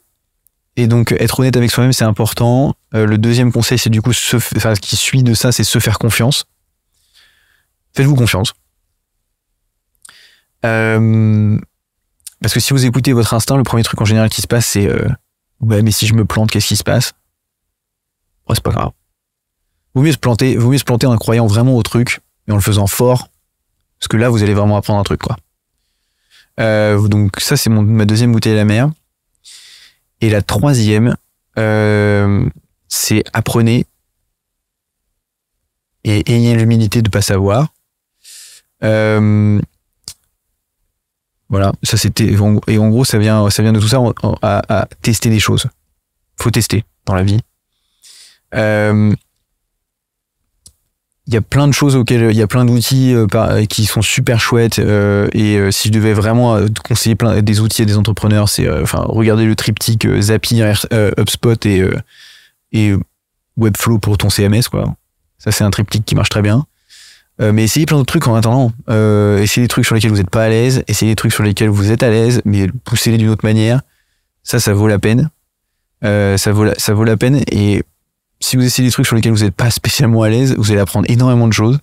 et 0.77 0.87
donc 0.87 1.13
être 1.13 1.41
honnête 1.41 1.57
avec 1.57 1.71
soi-même, 1.71 1.93
c'est 1.93 2.05
important. 2.05 2.75
Euh, 2.95 3.07
le 3.07 3.19
deuxième 3.19 3.53
conseil, 3.53 3.79
c'est 3.79 3.91
du 3.91 4.03
coup 4.03 4.11
f- 4.11 4.53
enfin, 4.57 4.75
ce 4.75 4.81
qui 4.81 4.97
suit 4.97 5.23
de 5.23 5.35
ça, 5.35 5.53
c'est 5.53 5.65
se 5.65 5.79
faire 5.79 5.99
confiance. 5.99 6.47
Faites-vous 7.95 8.17
confiance. 8.17 8.55
Euh, 10.65 11.59
parce 12.41 12.55
que 12.55 12.61
si 12.61 12.73
vous 12.73 12.85
écoutez 12.87 13.13
votre 13.13 13.35
instinct, 13.35 13.57
le 13.57 13.63
premier 13.63 13.83
truc 13.83 14.01
en 14.01 14.05
général 14.05 14.29
qui 14.31 14.43
se 14.43 14.47
passe, 14.47 14.67
c'est 14.67 14.87
euh, 14.89 15.07
ouais, 15.61 15.83
mais 15.83 15.91
si 15.93 16.07
je 16.07 16.15
me 16.15 16.25
plante, 16.25 16.51
qu'est-ce 16.51 16.67
qui 16.69 16.77
se 16.77 16.85
passe? 16.85 17.13
Ouais, 18.49 18.55
c'est 18.55 18.65
pas 18.65 18.73
grave. 18.73 18.91
Vaut 19.95 20.03
mieux 20.03 20.13
se 20.13 20.19
planter, 20.19 20.57
vaut 20.57 20.71
mieux 20.71 20.79
se 20.79 20.85
planter 20.85 21.07
en 21.07 21.17
croyant 21.17 21.47
vraiment 21.47 21.77
au 21.77 21.83
truc 21.83 22.21
et 22.49 22.53
en 22.53 22.57
le 22.57 22.61
faisant 22.61 22.87
fort, 22.87 23.29
parce 23.99 24.09
que 24.09 24.17
là, 24.17 24.29
vous 24.29 24.43
allez 24.43 24.55
vraiment 24.55 24.77
apprendre 24.77 24.99
un 25.01 25.05
truc, 25.05 25.21
quoi. 25.21 25.37
Euh, 26.61 27.09
donc 27.09 27.41
ça, 27.41 27.57
c'est 27.57 27.71
ma 27.71 28.05
deuxième 28.05 28.33
bouteille 28.33 28.53
à 28.53 28.57
la 28.57 28.65
mer. 28.65 28.91
Et 30.25 30.31
la 30.31 30.41
troisième, 30.41 31.19
euh, 31.59 32.49
c'est 32.89 33.25
apprenez 33.35 33.85
et 36.03 36.33
ayez 36.33 36.55
l'humilité 36.55 37.03
de 37.03 37.11
pas 37.11 37.21
savoir. 37.21 37.75
Euh, 38.83 39.61
voilà, 41.51 41.73
ça 41.83 41.99
c'était 41.99 42.35
et 42.69 42.79
en 42.79 42.89
gros 42.89 43.05
ça 43.05 43.19
vient 43.19 43.51
ça 43.51 43.63
vient 43.63 43.75
de 43.75 43.81
tout 43.81 43.89
ça 43.89 44.01
à, 44.41 44.81
à 44.81 44.87
tester 45.03 45.29
des 45.29 45.41
choses. 45.41 45.67
Faut 46.39 46.51
tester 46.51 46.87
dans 47.05 47.15
la 47.15 47.23
vie. 47.23 47.41
Euh, 48.55 49.15
il 51.27 51.33
y 51.33 51.37
a 51.37 51.41
plein 51.41 51.67
de 51.69 51.73
choses 51.73 51.97
auxquelles 51.97 52.31
il 52.31 52.37
y 52.37 52.43
a 52.43 52.47
plein 52.47 52.65
d'outils 52.67 53.15
euh, 53.15 53.27
par- 53.27 53.61
qui 53.69 53.87
sont 53.87 54.03
super 54.03 54.41
chouettes 54.41 54.79
euh, 54.79 55.29
et 55.33 55.57
euh, 55.57 55.71
si 55.71 55.89
je 55.89 55.93
devais 55.93 56.13
vraiment 56.13 56.55
euh, 56.57 56.67
conseiller 56.87 57.15
plein 57.17 57.41
des 57.41 57.61
outils 57.61 57.83
à 57.83 57.85
des 57.87 57.97
entrepreneurs 57.97 58.49
c'est 58.51 58.67
euh, 58.69 58.83
enfin 58.83 59.05
regardez 59.09 59.47
le 59.47 59.57
triptyque 59.57 60.05
euh, 60.05 60.21
Zapier 60.21 60.73
euh, 60.93 61.11
HubSpot 61.19 61.57
et 61.67 61.81
euh, 61.81 61.97
et 62.73 62.93
Webflow 63.57 63.99
pour 63.99 64.19
ton 64.19 64.29
CMS 64.29 64.69
quoi. 64.71 64.85
Ça 65.39 65.51
c'est 65.53 65.65
un 65.65 65.71
triptyque 65.71 66.05
qui 66.05 66.15
marche 66.15 66.29
très 66.29 66.43
bien. 66.43 66.67
Euh, 67.41 67.53
mais 67.53 67.65
essayez 67.65 67.85
plein 67.87 67.97
d'autres 67.97 68.13
trucs 68.13 68.29
en 68.29 68.35
attendant. 68.37 68.71
Euh, 68.91 69.39
essayez 69.43 69.65
des 69.65 69.69
trucs 69.69 69.85
sur 69.87 69.95
lesquels 69.95 70.11
vous 70.11 70.19
n'êtes 70.19 70.31
pas 70.31 70.45
à 70.45 70.49
l'aise 70.49 70.85
essayez 70.89 71.13
des 71.13 71.17
trucs 71.17 71.33
sur 71.33 71.43
lesquels 71.43 71.69
vous 71.71 71.91
êtes 71.91 72.03
à 72.03 72.11
l'aise 72.11 72.43
mais 72.45 72.69
poussez-les 72.85 73.17
d'une 73.19 73.31
autre 73.31 73.45
manière. 73.47 73.81
Ça 74.43 74.61
ça 74.61 74.75
vaut 74.75 74.89
la 74.89 74.99
peine. 74.99 75.31
Euh, 76.05 76.37
ça 76.37 76.53
vaut 76.53 76.65
la, 76.65 76.75
ça 76.77 76.93
vaut 76.93 77.05
la 77.05 77.17
peine 77.17 77.41
et 77.51 77.83
si 78.41 78.57
vous 78.57 78.65
essayez 78.65 78.89
des 78.89 78.93
trucs 78.93 79.07
sur 79.07 79.17
lesquels 79.17 79.33
vous 79.33 79.45
n'êtes 79.45 79.55
pas 79.55 79.71
spécialement 79.71 80.23
à 80.23 80.29
l'aise, 80.29 80.55
vous 80.57 80.71
allez 80.71 80.81
apprendre 80.81 81.09
énormément 81.11 81.49
de 81.49 81.53
choses. 81.53 81.79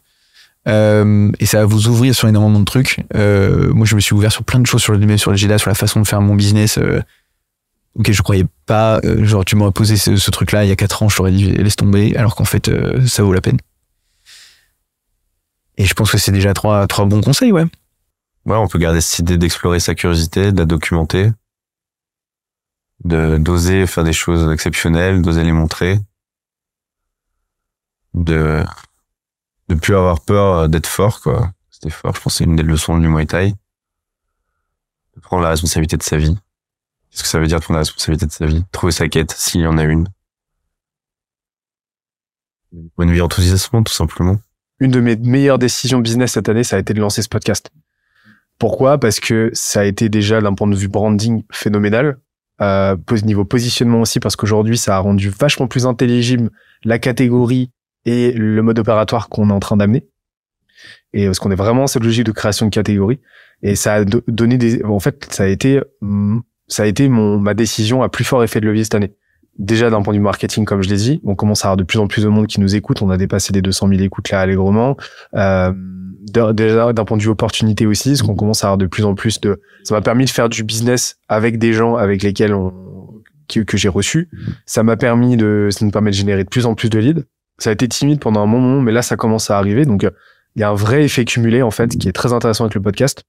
Euh, 0.67 1.31
et 1.39 1.45
ça 1.45 1.59
va 1.59 1.65
vous 1.65 1.87
ouvrir 1.87 2.13
sur 2.13 2.27
énormément 2.27 2.59
de 2.59 2.65
trucs. 2.65 3.03
Euh, 3.15 3.73
moi, 3.73 3.85
je 3.85 3.95
me 3.95 3.99
suis 3.99 4.13
ouvert 4.13 4.31
sur 4.31 4.43
plein 4.43 4.59
de 4.59 4.67
choses 4.67 4.81
sur 4.81 4.93
le, 4.93 5.17
sur 5.17 5.31
le 5.31 5.37
GDA, 5.37 5.57
sur 5.57 5.69
la 5.69 5.75
façon 5.75 6.01
de 6.01 6.07
faire 6.07 6.21
mon 6.21 6.35
business. 6.35 6.77
Euh, 6.77 7.01
ok, 7.97 8.11
je 8.11 8.21
croyais 8.21 8.45
pas. 8.65 8.99
euh, 9.03 9.25
genre, 9.25 9.43
tu 9.45 9.55
m'aurais 9.55 9.71
posé 9.71 9.97
ce, 9.97 10.31
truc-là 10.31 10.65
il 10.65 10.69
y 10.69 10.71
a 10.71 10.75
quatre 10.75 11.01
ans, 11.03 11.09
je 11.09 11.17
t'aurais 11.17 11.31
dit 11.31 11.51
laisse 11.51 11.75
tomber, 11.75 12.15
alors 12.15 12.35
qu'en 12.35 12.45
fait, 12.45 12.69
euh, 12.69 13.05
ça 13.07 13.23
vaut 13.23 13.33
la 13.33 13.41
peine. 13.41 13.57
Et 15.77 15.85
je 15.85 15.93
pense 15.93 16.11
que 16.11 16.17
c'est 16.17 16.31
déjà 16.31 16.53
trois, 16.53 16.85
trois 16.87 17.05
bons 17.05 17.21
conseils, 17.21 17.51
ouais. 17.51 17.65
Ouais, 18.45 18.57
on 18.57 18.67
peut 18.67 18.79
garder 18.79 19.01
cette 19.01 19.19
idée 19.19 19.37
d'explorer 19.37 19.79
sa 19.79 19.95
curiosité, 19.95 20.51
de 20.51 20.57
la 20.57 20.65
documenter, 20.65 21.31
de 23.03 23.37
d'oser 23.37 23.87
faire 23.87 24.03
des 24.03 24.13
choses 24.13 24.51
exceptionnelles, 24.51 25.21
d'oser 25.21 25.43
les 25.43 25.51
montrer, 25.51 25.99
de 28.13 28.63
de 29.69 29.75
plus 29.75 29.95
avoir 29.95 30.19
peur 30.21 30.67
d'être 30.67 30.88
fort, 30.88 31.21
quoi. 31.21 31.51
C'était 31.69 31.89
fort, 31.89 32.13
je 32.15 32.21
pense 32.21 32.35
c'est 32.35 32.43
une 32.43 32.55
des 32.55 32.63
leçons 32.63 32.97
du 32.97 33.07
Muay 33.07 33.25
Thai. 33.25 33.53
De 35.15 35.21
prendre 35.21 35.43
la 35.43 35.49
responsabilité 35.49 35.97
de 35.97 36.03
sa 36.03 36.17
vie. 36.17 36.38
Qu'est-ce 37.09 37.23
que 37.23 37.29
ça 37.29 37.39
veut 37.39 37.47
dire 37.47 37.59
de 37.59 37.63
prendre 37.63 37.77
la 37.77 37.81
responsabilité 37.81 38.25
de 38.25 38.31
sa 38.31 38.45
vie? 38.45 38.63
Trouver 38.71 38.91
sa 38.91 39.07
quête, 39.07 39.31
s'il 39.31 39.61
y 39.61 39.67
en 39.67 39.77
a 39.77 39.83
une. 39.83 40.07
Une 42.99 43.11
vie 43.11 43.21
enthousiasmante, 43.21 43.88
tout 43.88 43.93
simplement. 43.93 44.38
une 44.79 44.91
de 44.91 44.99
mes 44.99 45.15
meilleures 45.15 45.59
décisions 45.59 45.99
business 45.99 46.33
cette 46.33 46.49
année, 46.49 46.63
ça 46.63 46.77
a 46.77 46.79
été 46.79 46.93
de 46.93 46.99
lancer 46.99 47.21
ce 47.21 47.29
podcast. 47.29 47.69
Pourquoi? 48.59 48.97
Parce 48.97 49.19
que 49.19 49.49
ça 49.53 49.81
a 49.81 49.83
été 49.85 50.07
déjà 50.07 50.39
d'un 50.39 50.53
point 50.53 50.67
de 50.67 50.75
vue 50.75 50.88
branding 50.88 51.43
phénoménal. 51.51 52.19
Euh, 52.61 52.95
niveau 53.23 53.43
positionnement 53.43 54.01
aussi, 54.01 54.19
parce 54.19 54.35
qu'aujourd'hui, 54.35 54.77
ça 54.77 54.95
a 54.95 54.99
rendu 54.99 55.29
vachement 55.29 55.67
plus 55.67 55.85
intelligible 55.85 56.51
la 56.83 56.99
catégorie 56.99 57.71
et 58.05 58.31
le 58.31 58.61
mode 58.61 58.79
opératoire 58.79 59.29
qu'on 59.29 59.49
est 59.49 59.53
en 59.53 59.59
train 59.59 59.77
d'amener. 59.77 60.07
Et 61.13 61.25
parce 61.25 61.39
qu'on 61.39 61.51
est 61.51 61.55
vraiment 61.55 61.81
dans 61.81 61.87
cette 61.87 62.03
logique 62.03 62.25
de 62.25 62.31
création 62.31 62.65
de 62.65 62.71
catégorie. 62.71 63.19
Et 63.63 63.75
ça 63.75 63.95
a 63.95 64.05
do- 64.05 64.23
donné 64.27 64.57
des, 64.57 64.83
en 64.83 64.99
fait, 64.99 65.27
ça 65.31 65.43
a 65.43 65.47
été, 65.47 65.81
hum, 66.01 66.41
ça 66.67 66.83
a 66.83 66.85
été 66.85 67.09
mon, 67.09 67.37
ma 67.37 67.53
décision 67.53 68.01
à 68.01 68.09
plus 68.09 68.23
fort 68.23 68.43
effet 68.43 68.61
de 68.61 68.65
levier 68.65 68.83
cette 68.83 68.95
année. 68.95 69.13
Déjà 69.59 69.89
d'un 69.89 70.01
point 70.01 70.13
de 70.13 70.17
vue 70.17 70.23
marketing, 70.23 70.65
comme 70.65 70.81
je 70.81 70.89
l'ai 70.89 70.95
dit, 70.95 71.21
on 71.23 71.35
commence 71.35 71.65
à 71.65 71.67
avoir 71.67 71.77
de 71.77 71.83
plus 71.83 71.99
en 71.99 72.07
plus 72.07 72.23
de 72.23 72.29
monde 72.29 72.47
qui 72.47 72.59
nous 72.61 72.75
écoute. 72.75 73.01
On 73.01 73.09
a 73.09 73.17
dépassé 73.17 73.53
les 73.53 73.61
200 73.61 73.89
000 73.89 74.01
écoutes 74.01 74.31
là 74.31 74.39
allègrement. 74.39 74.95
Euh, 75.35 75.73
déjà 76.53 76.93
d'un 76.93 77.05
point 77.05 77.17
de 77.17 77.21
vue 77.21 77.29
opportunité 77.29 77.85
aussi, 77.85 78.11
parce 78.11 78.21
qu'on 78.21 78.35
commence 78.35 78.63
à 78.63 78.67
avoir 78.67 78.77
de 78.77 78.85
plus 78.87 79.03
en 79.03 79.13
plus 79.13 79.41
de. 79.41 79.61
Ça 79.83 79.93
m'a 79.93 80.01
permis 80.01 80.25
de 80.25 80.29
faire 80.29 80.47
du 80.49 80.63
business 80.63 81.17
avec 81.27 81.59
des 81.59 81.73
gens 81.73 81.95
avec 81.95 82.23
lesquels 82.23 82.53
on 82.53 82.73
que, 83.47 83.77
j'ai 83.77 83.89
reçus. 83.89 84.29
Ça 84.65 84.81
m'a 84.83 84.95
permis 84.95 85.35
de, 85.35 85.67
ça 85.71 85.83
nous 85.83 85.91
permet 85.91 86.11
de 86.11 86.15
générer 86.15 86.43
de 86.45 86.49
plus 86.49 86.65
en 86.65 86.73
plus 86.73 86.89
de 86.89 86.99
leads. 86.99 87.23
Ça 87.61 87.69
a 87.69 87.73
été 87.73 87.88
timide 87.88 88.19
pendant 88.19 88.41
un 88.41 88.45
moment, 88.47 88.81
mais 88.81 88.91
là 88.91 89.01
ça 89.01 89.15
commence 89.15 89.49
à 89.51 89.57
arriver. 89.57 89.85
Donc 89.85 90.03
il 90.55 90.59
y 90.59 90.63
a 90.63 90.69
un 90.69 90.73
vrai 90.75 91.03
effet 91.05 91.25
cumulé 91.25 91.61
en 91.61 91.71
fait 91.71 91.97
qui 91.97 92.09
est 92.09 92.13
très 92.13 92.33
intéressant 92.33 92.65
avec 92.65 92.75
le 92.75 92.81
podcast. 92.81 93.23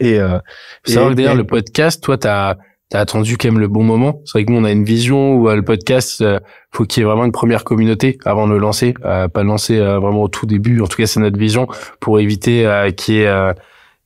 Et, 0.00 0.18
euh, 0.20 0.38
Faut 0.86 0.92
savoir 0.92 1.10
et- 1.10 1.14
que 1.14 1.16
d'ailleurs, 1.16 1.34
et- 1.34 1.38
le 1.38 1.44
podcast, 1.46 2.02
toi, 2.02 2.16
t'as 2.18 2.56
as 2.94 3.00
attendu 3.00 3.36
quand 3.36 3.48
même 3.48 3.58
le 3.60 3.68
bon 3.68 3.82
moment. 3.82 4.22
C'est 4.24 4.38
vrai 4.38 4.44
que 4.46 4.50
nous, 4.52 4.58
on 4.58 4.64
a 4.64 4.70
une 4.72 4.84
vision 4.84 5.34
où 5.34 5.48
euh, 5.50 5.56
le 5.56 5.62
podcast, 5.62 6.22
euh, 6.22 6.38
faut 6.72 6.84
qu'il 6.84 7.02
y 7.02 7.04
ait 7.04 7.06
vraiment 7.06 7.26
une 7.26 7.32
première 7.32 7.64
communauté 7.64 8.16
avant 8.24 8.46
de 8.46 8.52
le 8.52 8.58
lancer, 8.58 8.94
euh, 9.04 9.28
pas 9.28 9.42
le 9.42 9.48
lancer 9.48 9.76
euh, 9.78 9.98
vraiment 9.98 10.22
au 10.22 10.28
tout 10.28 10.46
début. 10.46 10.80
En 10.80 10.86
tout 10.86 10.96
cas, 10.96 11.06
c'est 11.06 11.20
notre 11.20 11.38
vision 11.38 11.66
pour 12.00 12.18
éviter 12.18 12.66
qu'il 12.96 13.14
y 13.16 13.18
ait 13.18 13.26
euh, 13.26 13.52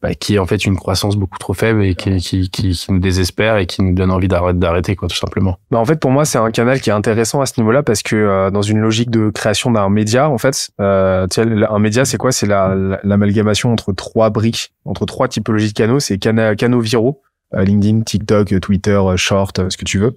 bah, 0.02 0.14
qu'il 0.14 0.34
y 0.34 0.36
ait 0.36 0.40
en 0.40 0.46
fait 0.46 0.64
une 0.66 0.76
croissance 0.76 1.16
beaucoup 1.16 1.38
trop 1.38 1.54
faible 1.54 1.84
et 1.84 1.94
qui, 1.94 2.16
qui, 2.16 2.50
qui, 2.50 2.72
qui 2.72 2.92
nous 2.92 2.98
désespère 2.98 3.56
et 3.58 3.66
qui 3.66 3.82
nous 3.82 3.94
donne 3.94 4.10
envie 4.10 4.26
d'arrêter, 4.28 4.96
quoi, 4.96 5.08
tout 5.08 5.16
simplement. 5.16 5.58
Bah 5.70 5.78
en 5.78 5.84
fait, 5.84 6.00
pour 6.00 6.10
moi, 6.10 6.24
c'est 6.24 6.38
un 6.38 6.50
canal 6.50 6.80
qui 6.80 6.90
est 6.90 6.92
intéressant 6.92 7.40
à 7.40 7.46
ce 7.46 7.60
niveau-là 7.60 7.82
parce 7.84 8.02
que 8.02 8.16
euh, 8.16 8.50
dans 8.50 8.62
une 8.62 8.78
logique 8.80 9.10
de 9.10 9.30
création 9.30 9.70
d'un 9.70 9.88
média, 9.88 10.28
en 10.28 10.38
fait, 10.38 10.70
euh, 10.80 11.26
tu 11.28 11.40
un 11.40 11.78
média, 11.78 12.04
c'est 12.04 12.18
quoi? 12.18 12.32
C'est 12.32 12.46
la- 12.46 12.74
la- 12.74 13.00
l'amalgamation 13.04 13.72
entre 13.72 13.92
trois 13.92 14.30
briques, 14.30 14.72
entre 14.84 15.06
trois 15.06 15.28
typologies 15.28 15.68
de 15.68 15.74
canaux. 15.74 16.00
C'est 16.00 16.18
cana- 16.18 16.56
canaux 16.56 16.80
viraux, 16.80 17.22
euh, 17.54 17.62
LinkedIn, 17.64 18.00
TikTok, 18.00 18.58
Twitter, 18.60 18.90
euh, 19.00 19.16
Short, 19.16 19.58
euh, 19.60 19.70
ce 19.70 19.76
que 19.76 19.84
tu 19.84 19.98
veux. 19.98 20.16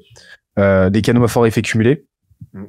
Des 0.57 1.01
canaux 1.01 1.23
à 1.23 1.27
fort 1.27 1.45
effet 1.45 1.61
cumulé, 1.61 2.05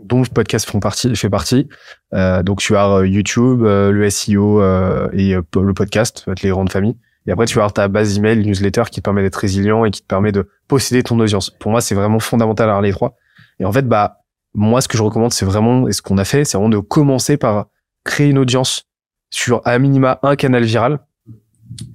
dont 0.04 0.20
le 0.20 0.26
podcast 0.28 0.68
font 0.68 0.80
partie, 0.80 1.14
fait 1.14 1.30
partie. 1.30 1.68
Euh, 2.14 2.42
donc 2.42 2.58
tu 2.58 2.76
as 2.76 3.02
YouTube, 3.04 3.62
euh, 3.62 3.90
le 3.92 4.10
SEO 4.10 4.60
euh, 4.60 5.08
et 5.12 5.34
le 5.34 5.72
podcast, 5.72 6.18
ça 6.18 6.24
va 6.26 6.32
être 6.32 6.42
les 6.42 6.50
grandes 6.50 6.70
familles. 6.72 6.96
Et 7.26 7.32
après, 7.32 7.46
tu 7.46 7.56
vas 7.56 7.62
avoir 7.62 7.72
ta 7.72 7.88
base 7.88 8.16
email, 8.16 8.44
newsletter 8.46 8.84
qui 8.90 9.00
te 9.00 9.04
permet 9.04 9.22
d'être 9.22 9.36
résilient 9.36 9.84
et 9.84 9.90
qui 9.90 10.02
te 10.02 10.06
permet 10.06 10.32
de 10.32 10.48
posséder 10.68 11.02
ton 11.02 11.18
audience. 11.18 11.50
Pour 11.50 11.70
moi, 11.70 11.80
c'est 11.80 11.94
vraiment 11.94 12.20
fondamental 12.20 12.66
d'avoir 12.66 12.82
les 12.82 12.92
trois. 12.92 13.16
Et 13.58 13.64
en 13.64 13.72
fait, 13.72 13.86
bah, 13.88 14.18
moi, 14.54 14.80
ce 14.80 14.88
que 14.88 14.96
je 14.96 15.02
recommande, 15.02 15.32
c'est 15.32 15.44
vraiment, 15.44 15.88
et 15.88 15.92
ce 15.92 16.02
qu'on 16.02 16.18
a 16.18 16.24
fait, 16.24 16.44
c'est 16.44 16.56
vraiment 16.56 16.70
de 16.70 16.78
commencer 16.78 17.36
par 17.36 17.66
créer 18.04 18.28
une 18.28 18.38
audience 18.38 18.84
sur 19.30 19.60
à 19.64 19.78
minima 19.78 20.18
un 20.22 20.36
canal 20.36 20.64
viral. 20.64 21.00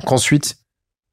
Qu'ensuite, 0.05 0.57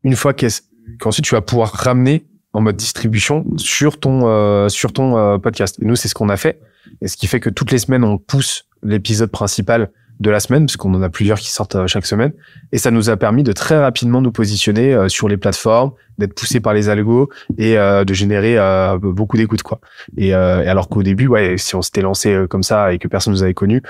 une 0.03 0.17
fois 0.17 0.35
qu'ensuite 0.35 1.25
tu 1.25 1.35
vas 1.35 1.41
pouvoir 1.41 1.71
ramener 1.71 2.27
en 2.53 2.61
mode 2.61 2.77
distribution 2.77 3.45
sur 3.57 4.01
ton 4.01 4.27
euh, 4.27 4.69
sur 4.69 4.93
ton 4.93 5.17
euh, 5.17 5.39
podcast. 5.39 5.79
Et 5.81 5.85
nous, 5.85 5.97
c'est 5.97 6.09
ce 6.09 6.15
qu'on 6.15 6.29
a 6.29 6.37
fait. 6.37 6.61
Et 7.01 7.09
ce 7.09 7.17
qui 7.17 7.27
fait 7.27 7.41
que 7.41 7.51
toutes 7.51 7.71
les 7.71 7.79
semaines, 7.79 8.05
on 8.05 8.19
pousse 8.19 8.65
l'épisode 8.83 9.31
principal 9.31 9.91
de 10.21 10.31
la 10.31 10.41
semaine, 10.41 10.67
parce 10.67 10.77
qu'on 10.77 10.93
en 10.95 11.03
a 11.03 11.09
plusieurs 11.11 11.39
qui 11.39 11.51
sortent 11.53 11.77
euh, 11.77 11.87
chaque 11.87 12.05
semaine. 12.07 12.33
Et 12.73 12.79
ça 12.79 12.91
nous 12.91 13.09
a 13.11 13.17
permis 13.17 13.43
de 13.45 13.53
très 13.53 13.79
rapidement 13.79 14.21
nous 14.21 14.33
positionner 14.33 14.93
euh, 14.95 15.09
sur 15.09 15.29
les 15.29 15.37
plateformes, 15.37 15.93
d'être 16.19 16.35
poussé 16.35 16.59
par 16.61 16.75
les 16.75 16.89
algos 16.89 17.29
et 17.57 17.79
euh, 17.79 18.05
de 18.05 18.13
générer 18.15 18.59
euh, 18.59 18.99
beaucoup 18.99 19.37
d'écoutes, 19.37 19.63
quoi. 19.63 19.81
Et, 20.17 20.35
euh, 20.35 20.69
alors 20.69 20.89
qu'au 20.89 21.03
début, 21.05 21.29
ouais, 21.29 21.57
si 21.57 21.77
on 21.77 21.83
s'était 21.83 22.01
lancé 22.03 22.37
comme 22.51 22.63
ça 22.65 22.93
et 22.93 22.99
que 22.99 23.07
personne 23.07 23.33
nous 23.33 23.43
avait 23.45 23.55
connu, 23.55 23.81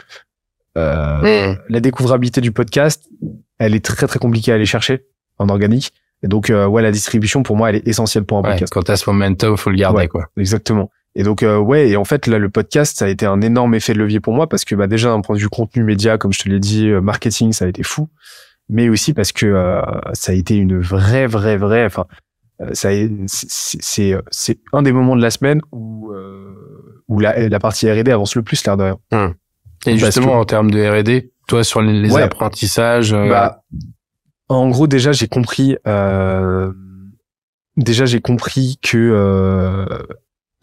euh, 0.77 1.55
la 1.69 1.81
découvrabilité 1.81 2.41
du 2.41 2.53
podcast, 2.53 3.09
elle 3.59 3.75
est 3.75 3.85
très 3.85 4.07
très 4.07 4.19
compliquée 4.19 4.53
à 4.53 4.57
aller 4.57 4.67
chercher 4.67 5.05
en 5.39 5.49
organique. 5.49 5.93
Et 6.23 6.29
donc, 6.29 6.51
euh, 6.51 6.67
ouais, 6.67 6.83
la 6.83 6.91
distribution 6.91 7.43
pour 7.43 7.57
moi, 7.57 7.71
elle 7.71 7.77
est 7.77 7.87
essentielle 7.89 8.25
pour 8.25 8.39
un 8.39 8.43
Ouais, 8.43 8.51
podcast. 8.51 8.73
quand 8.73 8.83
t'as 8.83 8.97
ce 8.97 9.09
momentum, 9.09 9.57
faut 9.57 9.71
le 9.71 9.77
garder, 9.77 9.99
Ouais, 10.01 10.09
quoi. 10.09 10.27
Exactement. 10.37 10.91
Et 11.19 11.23
donc 11.25 11.43
euh, 11.43 11.59
ouais, 11.59 11.91
et 11.91 11.97
en 11.97 12.05
fait 12.05 12.27
là 12.27 12.39
le 12.39 12.49
podcast 12.49 12.97
ça 12.99 13.05
a 13.07 13.09
été 13.09 13.27
un 13.27 13.41
énorme 13.43 13.75
effet 13.75 13.93
de 13.93 13.99
levier 13.99 14.21
pour 14.21 14.33
moi 14.35 14.49
parce 14.49 14.65
que 14.65 14.75
bah 14.75 14.87
déjà 14.87 15.09
d'un 15.11 15.21
point 15.21 15.35
de 15.37 15.41
vue 15.41 15.49
contenu 15.51 15.83
média, 15.83 16.17
comme 16.17 16.33
je 16.33 16.39
te 16.39 16.49
l'ai 16.49 16.61
dit, 16.61 16.89
euh, 16.89 17.01
marketing 17.01 17.53
ça 17.53 17.65
a 17.65 17.69
été 17.69 17.83
fou, 17.83 18.09
mais 18.69 18.89
aussi 18.89 19.13
parce 19.15 19.33
que 19.33 19.45
euh, 19.47 19.83
ça 20.13 20.33
a 20.33 20.35
été 20.37 20.57
une 20.57 20.79
vraie 20.79 21.27
vraie 21.27 21.57
vraie, 21.57 21.85
enfin 21.85 22.07
euh, 22.63 22.71
ça 22.73 22.91
c'est 23.27 23.51
c'est 23.81 24.15
c'est 24.31 24.59
un 24.73 24.83
des 24.83 24.93
moments 24.93 25.17
de 25.17 25.23
la 25.23 25.31
semaine 25.31 25.61
où 25.73 26.13
euh, 26.13 26.55
où 27.09 27.19
la, 27.21 27.49
la 27.49 27.59
partie 27.59 27.91
R&D 27.91 28.11
avance 28.13 28.37
le 28.37 28.43
plus 28.43 28.65
l'air 28.65 28.77
de 28.77 28.85
rien. 28.85 28.99
Hum. 29.13 29.35
Et 29.87 29.91
Parce 29.93 30.05
justement, 30.07 30.33
que- 30.35 30.39
en 30.39 30.45
termes 30.45 30.71
de 30.71 30.81
R&D, 31.01 31.33
toi, 31.47 31.65
sur 31.65 31.81
les, 31.81 32.01
les 32.01 32.13
Ouais. 32.13 32.23
apprentissages, 32.23 33.13
euh, 33.13 33.29
Bah, 33.29 33.63
en 34.49 34.69
gros, 34.69 34.87
déjà, 34.87 35.13
j'ai 35.13 35.29
compris. 35.29 35.77
Euh, 35.87 36.73
déjà, 37.77 38.05
j'ai 38.07 38.21
compris 38.21 38.79
que 38.83 38.99
euh, 38.99 39.87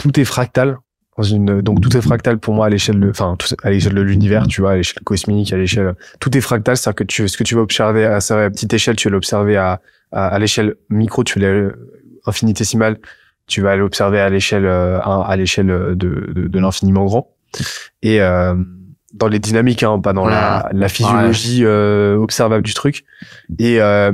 tout 0.05 0.19
est 0.19 0.25
fractal. 0.25 0.77
Dans 1.17 1.23
une, 1.23 1.61
donc 1.61 1.79
tout 1.79 1.95
est 1.95 2.01
fractal 2.01 2.39
pour 2.39 2.53
moi 2.53 2.65
à 2.65 2.69
l'échelle 2.69 2.99
de, 2.99 3.09
enfin 3.09 3.37
à 3.63 3.69
l'échelle 3.69 3.93
de 3.93 4.01
l'univers, 4.01 4.45
tu 4.47 4.59
vois, 4.61 4.73
à 4.73 4.75
l'échelle 4.75 5.01
cosmique, 5.03 5.53
à 5.53 5.57
l'échelle, 5.57 5.95
tout 6.19 6.37
est 6.37 6.41
fractal, 6.41 6.75
c'est-à-dire 6.75 6.95
que 6.95 7.03
tu, 7.05 7.27
ce 7.29 7.37
que 7.37 7.43
tu 7.43 7.55
vas 7.55 7.61
observer 7.61 8.05
à 8.05 8.19
sa 8.19 8.49
petite 8.49 8.73
échelle, 8.73 8.97
tu 8.97 9.07
vas 9.07 9.13
l'observer 9.13 9.55
à, 9.55 9.79
à, 10.11 10.27
à 10.27 10.39
l'échelle 10.39 10.75
micro, 10.89 11.23
tu 11.23 11.39
vas 11.39 11.71
infinitésimale, 12.25 12.97
tu 13.47 13.61
vas 13.61 13.77
l'observer 13.77 14.19
à 14.19 14.29
l'échelle, 14.29 14.65
euh, 14.65 14.99
à, 14.99 15.25
à 15.25 15.35
l'échelle 15.37 15.67
de, 15.67 15.95
de, 15.95 16.47
de 16.49 16.59
l'infiniment 16.59 17.05
grand. 17.05 17.31
Et 18.01 18.21
euh, 18.21 18.53
dans 19.13 19.29
les 19.29 19.39
dynamiques, 19.39 19.83
hein, 19.83 19.99
pas 20.01 20.11
dans 20.11 20.27
la, 20.27 20.69
la 20.73 20.89
physiologie 20.89 21.63
euh, 21.63 22.17
observable 22.17 22.63
du 22.63 22.73
truc. 22.73 23.05
Et 23.57 23.79
euh, 23.79 24.11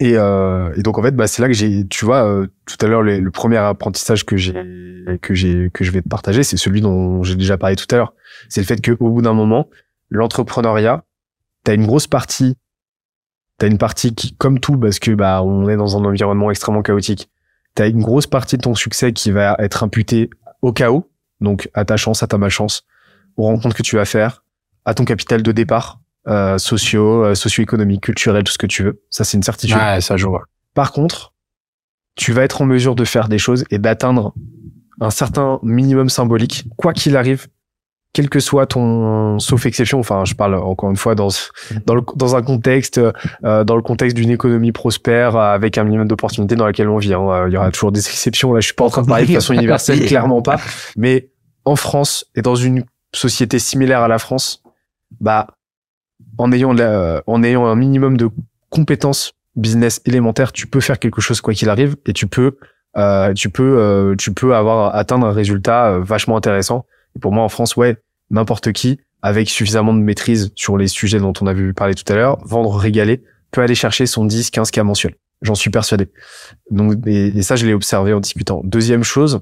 et, 0.00 0.16
euh, 0.16 0.72
et 0.76 0.82
donc 0.82 0.98
en 0.98 1.02
fait, 1.02 1.14
bah, 1.16 1.26
c'est 1.26 1.42
là 1.42 1.48
que 1.48 1.54
j'ai, 1.54 1.86
tu 1.88 2.04
vois, 2.04 2.24
euh, 2.24 2.46
tout 2.66 2.76
à 2.84 2.88
l'heure, 2.88 3.02
le, 3.02 3.30
premier 3.30 3.56
apprentissage 3.56 4.24
que 4.24 4.36
j'ai 4.36 4.54
que 5.22 5.34
j'ai 5.34 5.70
que 5.72 5.84
je 5.84 5.90
vais 5.90 6.02
te 6.02 6.08
partager, 6.08 6.44
c'est 6.44 6.56
celui 6.56 6.80
dont 6.80 7.22
j'ai 7.24 7.34
déjà 7.34 7.58
parlé 7.58 7.74
tout 7.74 7.86
à 7.90 7.96
l'heure. 7.96 8.14
C'est 8.48 8.60
le 8.60 8.66
fait 8.66 8.80
que 8.80 8.92
au 9.00 9.10
bout 9.10 9.22
d'un 9.22 9.32
moment, 9.32 9.68
l'entrepreneuriat, 10.10 11.04
t'as 11.64 11.74
une 11.74 11.86
grosse 11.86 12.06
partie, 12.06 12.56
t'as 13.58 13.66
une 13.66 13.78
partie 13.78 14.14
qui, 14.14 14.36
comme 14.36 14.60
tout, 14.60 14.78
parce 14.78 15.00
que 15.00 15.10
bah 15.10 15.42
on 15.42 15.68
est 15.68 15.76
dans 15.76 15.96
un 15.96 16.04
environnement 16.04 16.50
extrêmement 16.50 16.82
chaotique. 16.82 17.28
T'as 17.74 17.88
une 17.88 18.02
grosse 18.02 18.26
partie 18.26 18.56
de 18.56 18.62
ton 18.62 18.74
succès 18.76 19.12
qui 19.12 19.32
va 19.32 19.56
être 19.58 19.82
imputée 19.82 20.30
au 20.62 20.72
chaos, 20.72 21.10
donc 21.40 21.68
à 21.74 21.84
ta 21.84 21.96
chance, 21.96 22.22
à 22.22 22.28
ta 22.28 22.38
malchance, 22.38 22.84
aux 23.36 23.44
rencontres 23.44 23.76
que 23.76 23.82
tu 23.82 23.96
vas 23.96 24.04
faire, 24.04 24.44
à 24.84 24.94
ton 24.94 25.04
capital 25.04 25.42
de 25.42 25.52
départ, 25.52 26.00
euh, 26.28 26.58
sociaux, 26.58 27.24
euh, 27.24 27.34
socio-économique, 27.34 28.02
culturel, 28.02 28.44
tout 28.44 28.52
ce 28.52 28.58
que 28.58 28.66
tu 28.66 28.82
veux. 28.84 29.02
Ça, 29.10 29.24
c'est 29.24 29.36
une 29.36 29.42
certitude. 29.42 29.76
Ouais, 29.76 30.00
ça, 30.00 30.16
je 30.16 30.26
vois. 30.26 30.44
Par 30.74 30.92
contre, 30.92 31.32
tu 32.16 32.32
vas 32.32 32.42
être 32.42 32.62
en 32.62 32.66
mesure 32.66 32.94
de 32.94 33.04
faire 33.04 33.28
des 33.28 33.38
choses 33.38 33.64
et 33.70 33.78
d'atteindre 33.78 34.34
un 35.00 35.10
certain 35.10 35.60
minimum 35.62 36.08
symbolique, 36.08 36.64
quoi 36.76 36.92
qu'il 36.92 37.16
arrive, 37.16 37.46
quel 38.12 38.28
que 38.28 38.40
soit 38.40 38.66
ton, 38.66 39.38
sauf 39.38 39.64
exception. 39.66 40.00
Enfin, 40.00 40.24
je 40.24 40.34
parle 40.34 40.56
encore 40.56 40.90
une 40.90 40.96
fois 40.96 41.14
dans 41.14 41.28
dans, 41.86 41.94
le, 41.94 42.02
dans 42.16 42.34
un 42.34 42.42
contexte, 42.42 42.98
euh, 43.44 43.64
dans 43.64 43.76
le 43.76 43.82
contexte 43.82 44.16
d'une 44.16 44.30
économie 44.30 44.72
prospère 44.72 45.36
euh, 45.36 45.54
avec 45.54 45.78
un 45.78 45.84
minimum 45.84 46.08
d'opportunités 46.08 46.56
dans 46.56 46.66
laquelle 46.66 46.88
on 46.88 46.98
vit. 46.98 47.14
hein. 47.14 47.20
Euh, 47.30 47.48
Il 47.48 47.54
y 47.54 47.56
aura 47.56 47.70
toujours 47.70 47.92
des 47.92 48.00
exceptions. 48.00 48.52
Là, 48.52 48.60
je 48.60 48.66
suis 48.66 48.74
pas 48.74 48.84
en 48.84 48.90
train 48.90 49.02
de 49.02 49.06
parler 49.06 49.26
de 49.26 49.32
façon 49.32 49.54
universelle, 49.54 50.04
clairement 50.06 50.42
pas. 50.42 50.56
Mais 50.96 51.30
en 51.64 51.76
France 51.76 52.24
et 52.34 52.42
dans 52.42 52.56
une 52.56 52.84
société 53.14 53.58
similaire 53.60 54.00
à 54.00 54.08
la 54.08 54.18
France, 54.18 54.62
bah 55.20 55.46
en 56.38 56.52
ayant 56.52 56.74
en 57.26 57.42
ayant 57.42 57.66
un 57.66 57.74
minimum 57.74 58.16
de 58.16 58.30
compétences 58.70 59.34
business 59.56 60.00
élémentaires, 60.06 60.52
tu 60.52 60.66
peux 60.66 60.80
faire 60.80 60.98
quelque 60.98 61.20
chose 61.20 61.40
quoi 61.40 61.52
qu'il 61.52 61.68
arrive 61.68 61.96
et 62.06 62.12
tu 62.12 62.26
peux 62.26 62.56
euh, 62.96 63.34
tu 63.34 63.50
peux 63.50 63.78
euh, 63.78 64.14
tu 64.16 64.32
peux 64.32 64.54
avoir 64.54 64.94
atteindre 64.94 65.26
un 65.26 65.32
résultat 65.32 65.92
euh, 65.92 66.00
vachement 66.00 66.36
intéressant. 66.36 66.86
Et 67.16 67.18
pour 67.18 67.32
moi 67.32 67.44
en 67.44 67.48
France, 67.48 67.76
ouais, 67.76 67.96
n'importe 68.30 68.72
qui 68.72 68.98
avec 69.20 69.50
suffisamment 69.50 69.92
de 69.92 69.98
maîtrise 69.98 70.52
sur 70.54 70.78
les 70.78 70.86
sujets 70.86 71.18
dont 71.18 71.32
on 71.40 71.46
a 71.48 71.52
vu 71.52 71.74
parler 71.74 71.94
tout 71.94 72.10
à 72.12 72.14
l'heure, 72.14 72.38
vendre, 72.44 72.74
régaler, 72.76 73.24
peut 73.50 73.60
aller 73.60 73.74
chercher 73.74 74.06
son 74.06 74.24
10, 74.24 74.50
15 74.50 74.70
cas 74.70 74.84
mensuel. 74.84 75.16
J'en 75.42 75.56
suis 75.56 75.70
persuadé. 75.70 76.08
Donc 76.70 77.06
et 77.06 77.42
ça 77.42 77.56
je 77.56 77.66
l'ai 77.66 77.74
observé 77.74 78.12
en 78.12 78.20
discutant. 78.20 78.62
Deuxième 78.64 79.02
chose, 79.02 79.40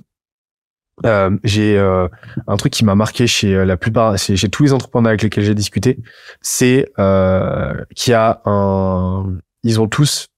euh, 1.05 1.37
j'ai 1.45 1.77
euh, 1.77 2.09
un 2.47 2.57
truc 2.57 2.73
qui 2.73 2.85
m'a 2.85 2.95
marqué 2.95 3.27
chez 3.27 3.55
euh, 3.55 3.65
la 3.65 3.77
plupart, 3.77 4.17
chez, 4.17 4.49
tous 4.49 4.63
les 4.63 4.73
entrepreneurs 4.73 5.11
avec 5.11 5.23
lesquels 5.23 5.45
j'ai 5.45 5.55
discuté, 5.55 5.99
c'est 6.41 6.91
euh, 6.99 7.85
qu'il 7.95 8.13
y 8.13 8.15
a 8.15 8.41
un, 8.47 9.37
ils 9.63 9.81
ont 9.81 9.89
tous, 9.89 10.29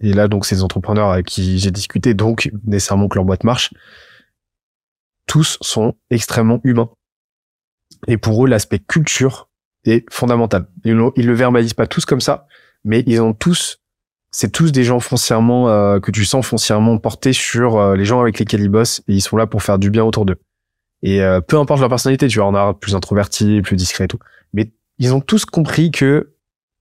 et 0.00 0.12
là 0.12 0.28
donc 0.28 0.44
ces 0.44 0.62
entrepreneurs 0.62 1.10
avec 1.10 1.26
qui 1.26 1.58
j'ai 1.58 1.70
discuté, 1.70 2.12
donc 2.12 2.50
nécessairement 2.64 3.08
que 3.08 3.14
leur 3.14 3.24
boîte 3.24 3.44
marche, 3.44 3.72
tous 5.26 5.56
sont 5.62 5.94
extrêmement 6.10 6.60
humains. 6.62 6.90
Et 8.06 8.18
pour 8.18 8.44
eux, 8.44 8.48
l'aspect 8.48 8.78
culture 8.78 9.48
est 9.84 10.04
fondamental. 10.12 10.66
Ils, 10.84 10.98
ils 11.16 11.26
le 11.26 11.32
verbalisent 11.32 11.74
pas 11.74 11.86
tous 11.86 12.04
comme 12.04 12.20
ça, 12.20 12.46
mais 12.84 13.02
ils 13.06 13.20
ont 13.22 13.32
tous, 13.32 13.78
c'est 14.30 14.50
tous 14.52 14.72
des 14.72 14.84
gens 14.84 15.00
foncièrement 15.00 15.68
euh, 15.70 15.98
que 16.00 16.10
tu 16.10 16.24
sens 16.24 16.46
foncièrement 16.46 16.98
portés 16.98 17.32
sur 17.32 17.78
euh, 17.78 17.96
les 17.96 18.04
gens 18.04 18.20
avec 18.20 18.38
lesquels 18.38 18.60
ils 18.60 18.68
bossent 18.68 19.00
et 19.08 19.14
ils 19.14 19.20
sont 19.22 19.36
là 19.36 19.46
pour 19.46 19.62
faire 19.62 19.78
du 19.78 19.90
bien 19.90 20.04
autour 20.04 20.26
d'eux. 20.26 20.36
Et 21.02 21.22
euh, 21.22 21.40
peu 21.40 21.58
importe 21.58 21.80
leur 21.80 21.88
personnalité, 21.88 22.26
tu 22.28 22.38
vois, 22.38 22.48
on 22.48 22.54
a 22.54 22.74
plus 22.74 22.94
introverti, 22.94 23.60
plus 23.62 23.76
discret 23.76 24.04
et 24.04 24.08
tout, 24.08 24.18
mais 24.52 24.72
ils 24.98 25.14
ont 25.14 25.20
tous 25.20 25.44
compris 25.44 25.90
que 25.90 26.32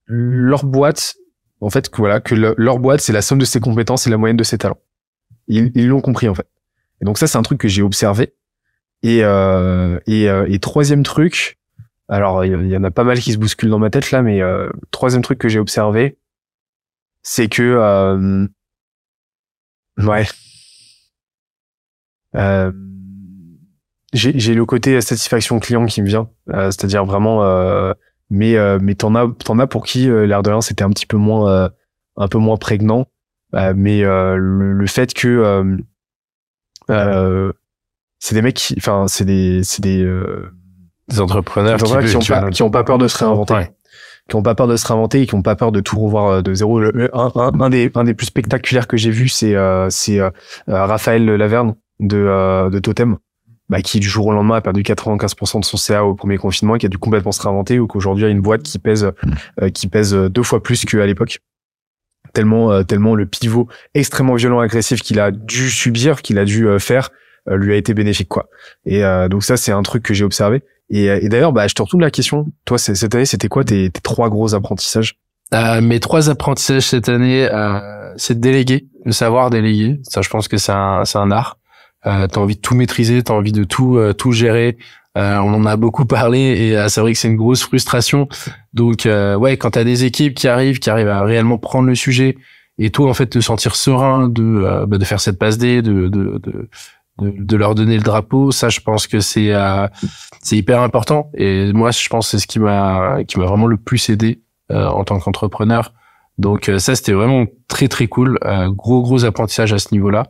leur 0.07 0.65
boîte, 0.65 1.15
en 1.61 1.69
fait, 1.69 1.89
que 1.89 1.97
voilà, 1.97 2.19
que 2.19 2.35
le- 2.35 2.55
leur 2.57 2.79
boîte 2.79 3.01
c'est 3.01 3.13
la 3.13 3.21
somme 3.21 3.39
de 3.39 3.45
ses 3.45 3.59
compétences 3.59 4.07
et 4.07 4.09
la 4.09 4.17
moyenne 4.17 4.37
de 4.37 4.43
ses 4.43 4.57
talents. 4.57 4.79
Ils 5.47 5.87
l'ont 5.87 6.01
compris 6.01 6.27
en 6.27 6.33
fait. 6.35 6.47
Et 7.01 7.05
donc 7.05 7.17
ça, 7.17 7.27
c'est 7.27 7.37
un 7.37 7.41
truc 7.43 7.59
que 7.59 7.67
j'ai 7.67 7.81
observé. 7.81 8.33
Et, 9.03 9.19
euh, 9.23 9.99
et, 10.07 10.29
euh, 10.29 10.45
et 10.49 10.57
troisième 10.59 11.03
truc, 11.03 11.59
alors 12.07 12.43
il 12.45 12.51
y- 12.67 12.69
y 12.69 12.77
en 12.77 12.83
a 12.83 12.91
pas 12.91 13.03
mal 13.03 13.19
qui 13.19 13.33
se 13.33 13.37
bousculent 13.37 13.69
dans 13.69 13.77
ma 13.79 13.89
tête 13.91 14.09
là, 14.11 14.21
mais 14.23 14.41
euh, 14.41 14.69
troisième 14.91 15.21
truc 15.21 15.37
que 15.37 15.49
j'ai 15.49 15.59
observé, 15.59 16.17
c'est 17.27 17.49
que 17.49 17.63
euh, 17.63 18.47
ouais, 19.97 20.27
euh, 22.35 22.71
j'ai 24.13 24.37
j'ai 24.37 24.53
le 24.53 24.63
côté 24.65 25.01
satisfaction 25.01 25.59
client 25.59 25.87
qui 25.87 26.03
me 26.03 26.07
vient, 26.07 26.29
euh, 26.53 26.69
c'est-à-dire 26.69 27.03
vraiment, 27.03 27.43
euh, 27.43 27.93
mais 28.29 28.55
euh, 28.55 28.77
mais 28.79 28.93
t'en 28.93 29.15
as 29.15 29.27
t'en 29.43 29.57
as 29.57 29.65
pour 29.65 29.85
qui 29.85 30.07
euh, 30.07 30.27
l'air 30.27 30.43
de 30.43 30.51
rien 30.51 30.61
c'était 30.61 30.83
un 30.83 30.91
petit 30.91 31.07
peu 31.07 31.17
moins 31.17 31.51
euh, 31.51 31.69
un 32.15 32.27
peu 32.27 32.37
moins 32.37 32.57
prégnant, 32.57 33.07
euh, 33.55 33.73
mais 33.75 34.03
euh, 34.03 34.35
le, 34.35 34.73
le 34.73 34.87
fait 34.87 35.11
que 35.15 35.27
euh, 35.27 35.77
euh, 36.91 37.51
c'est 38.19 38.35
des 38.35 38.43
mecs 38.43 38.55
qui, 38.55 38.75
enfin 38.77 39.07
c'est 39.07 39.25
des 39.25 39.63
c'est 39.63 39.81
des 39.81 40.03
euh, 40.03 40.53
des 41.07 41.19
entrepreneurs 41.19 41.77
des 41.77 41.83
entrepreneurs 41.83 42.03
qui 42.03 42.19
qui, 42.19 42.31
ont 42.31 42.35
pas 42.35 42.49
qui 42.51 42.61
ont 42.61 42.71
pas 42.71 42.83
peur 42.83 42.99
de 42.99 43.07
se 43.07 43.17
réinventer 43.17 43.71
qui 44.29 44.35
ont 44.35 44.43
pas 44.43 44.55
peur 44.55 44.67
de 44.67 44.75
se 44.75 44.87
réinventer 44.87 45.21
et 45.21 45.27
qui 45.27 45.35
ont 45.35 45.41
pas 45.41 45.55
peur 45.55 45.71
de 45.71 45.79
tout 45.79 45.99
revoir 45.99 46.27
euh, 46.27 46.41
de 46.41 46.53
zéro. 46.53 46.81
Un, 46.81 47.69
des 47.69 48.13
plus 48.13 48.25
spectaculaires 48.25 48.87
que 48.87 48.97
j'ai 48.97 49.11
vu, 49.11 49.27
c'est 49.27 49.55
euh, 49.55 49.89
euh, 50.09 50.31
Raphaël 50.67 51.25
Laverne 51.25 51.75
de 51.99 52.69
de 52.69 52.79
Totem, 52.79 53.17
bah, 53.69 53.81
qui 53.81 53.99
du 53.99 54.07
jour 54.07 54.27
au 54.27 54.33
lendemain 54.33 54.55
a 54.55 54.61
perdu 54.61 54.81
95% 54.81 55.59
de 55.59 55.65
son 55.65 55.77
CA 55.77 56.03
au 56.03 56.15
premier 56.15 56.37
confinement 56.37 56.75
et 56.75 56.79
qui 56.79 56.85
a 56.85 56.89
dû 56.89 56.97
complètement 56.97 57.31
se 57.31 57.41
réinventer 57.41 57.79
ou 57.79 57.87
qu'aujourd'hui 57.87 58.25
a 58.25 58.29
une 58.29 58.41
boîte 58.41 58.63
qui 58.63 58.79
pèse 58.79 59.11
qui 59.73 59.87
pèse 59.87 60.13
deux 60.13 60.43
fois 60.43 60.61
plus 60.61 60.83
qu'à 60.85 61.05
l'époque. 61.05 61.39
Tellement 62.33 62.83
tellement 62.83 63.15
le 63.15 63.25
pivot 63.25 63.69
extrêmement 63.93 64.35
violent 64.35 64.59
agressif 64.59 65.01
qu'il 65.01 65.19
a 65.19 65.31
dû 65.31 65.69
subir, 65.69 66.21
qu'il 66.21 66.37
a 66.37 66.43
dû 66.43 66.67
faire 66.79 67.11
lui 67.47 67.73
a 67.73 67.77
été 67.77 67.93
bénéfique 67.93 68.29
quoi. 68.29 68.49
Et 68.85 69.03
euh, 69.03 69.27
donc 69.27 69.43
ça 69.43 69.57
c'est 69.57 69.71
un 69.71 69.83
truc 69.83 70.03
que 70.03 70.13
j'ai 70.13 70.25
observé. 70.25 70.63
Et, 70.89 71.09
euh, 71.09 71.19
et 71.21 71.29
d'ailleurs 71.29 71.53
bah 71.53 71.67
je 71.67 71.73
te 71.73 71.81
retourne 71.81 72.01
la 72.01 72.11
question. 72.11 72.47
Toi 72.65 72.77
cette 72.77 73.13
année 73.15 73.25
c'était 73.25 73.47
quoi 73.47 73.63
tes, 73.63 73.89
trois 74.03 74.29
gros 74.29 74.53
apprentissages? 74.55 75.17
Euh, 75.53 75.79
mes 75.81 75.99
trois 75.99 76.29
apprentissages 76.29 76.87
cette 76.89 77.07
année, 77.07 77.47
euh, 77.51 78.13
c'est 78.17 78.35
de 78.35 78.39
déléguer, 78.39 78.87
de 79.05 79.11
savoir 79.11 79.49
déléguer. 79.49 79.99
Ça, 80.03 80.21
je 80.21 80.29
pense 80.29 80.47
que 80.47 80.57
c'est 80.57 80.71
un, 80.71 81.05
c'est 81.05 81.19
un 81.19 81.31
art. 81.31 81.57
Euh, 82.07 82.27
t'as 82.27 82.39
envie 82.39 82.55
de 82.55 82.61
tout 82.61 82.75
maîtriser, 82.75 83.21
t'as 83.23 83.33
envie 83.33 83.51
de 83.51 83.63
tout, 83.63 83.97
euh, 83.97 84.13
tout 84.13 84.31
gérer. 84.31 84.77
Euh, 85.17 85.37
on 85.37 85.53
en 85.53 85.65
a 85.65 85.77
beaucoup 85.77 86.05
parlé 86.05 86.39
et 86.39 86.77
euh, 86.77 86.87
c'est 86.89 86.99
vrai 86.99 87.13
que 87.13 87.19
c'est 87.19 87.29
une 87.29 87.37
grosse 87.37 87.63
frustration. 87.63 88.27
Donc, 88.73 89.05
euh, 89.05 89.35
ouais, 89.35 89.55
quand 89.57 89.71
t'as 89.71 89.83
des 89.83 90.03
équipes 90.03 90.33
qui 90.33 90.47
arrivent, 90.47 90.79
qui 90.79 90.89
arrivent 90.89 91.07
à 91.09 91.23
réellement 91.23 91.57
prendre 91.57 91.87
le 91.87 91.95
sujet 91.95 92.37
et 92.77 92.89
toi, 92.89 93.09
en 93.09 93.13
fait, 93.13 93.27
te 93.27 93.39
sentir 93.39 93.75
serein 93.75 94.27
de, 94.27 94.43
euh, 94.43 94.85
bah, 94.85 94.97
de 94.97 95.05
faire 95.05 95.21
cette 95.21 95.39
passe 95.39 95.57
D, 95.57 95.81
de, 95.81 96.09
de, 96.09 96.39
de, 96.39 96.69
de, 97.19 97.57
leur 97.57 97.75
donner 97.75 97.97
le 97.97 98.03
drapeau, 98.03 98.51
ça, 98.51 98.69
je 98.69 98.79
pense 98.81 99.07
que 99.07 99.19
c'est, 99.19 99.53
euh, 99.53 99.87
c'est 100.41 100.57
hyper 100.57 100.81
important. 100.81 101.31
Et 101.33 101.71
moi, 101.73 101.91
je 101.91 102.07
pense 102.09 102.27
que 102.27 102.31
c'est 102.31 102.43
ce 102.43 102.47
qui 102.47 102.59
m'a, 102.59 103.23
qui 103.25 103.39
m'a 103.39 103.45
vraiment 103.45 103.67
le 103.67 103.77
plus 103.77 104.09
aidé 104.09 104.41
euh, 104.71 104.87
en 104.87 105.03
tant 105.03 105.19
qu'entrepreneur. 105.19 105.93
Donc 106.37 106.67
euh, 106.67 106.79
ça, 106.79 106.95
c'était 106.95 107.13
vraiment 107.13 107.45
très 107.67 107.87
très 107.87 108.07
cool. 108.07 108.37
Euh, 108.43 108.69
gros 108.69 109.01
gros 109.01 109.23
apprentissage 109.23 109.71
à 109.73 109.79
ce 109.79 109.93
niveau-là. 109.93 110.27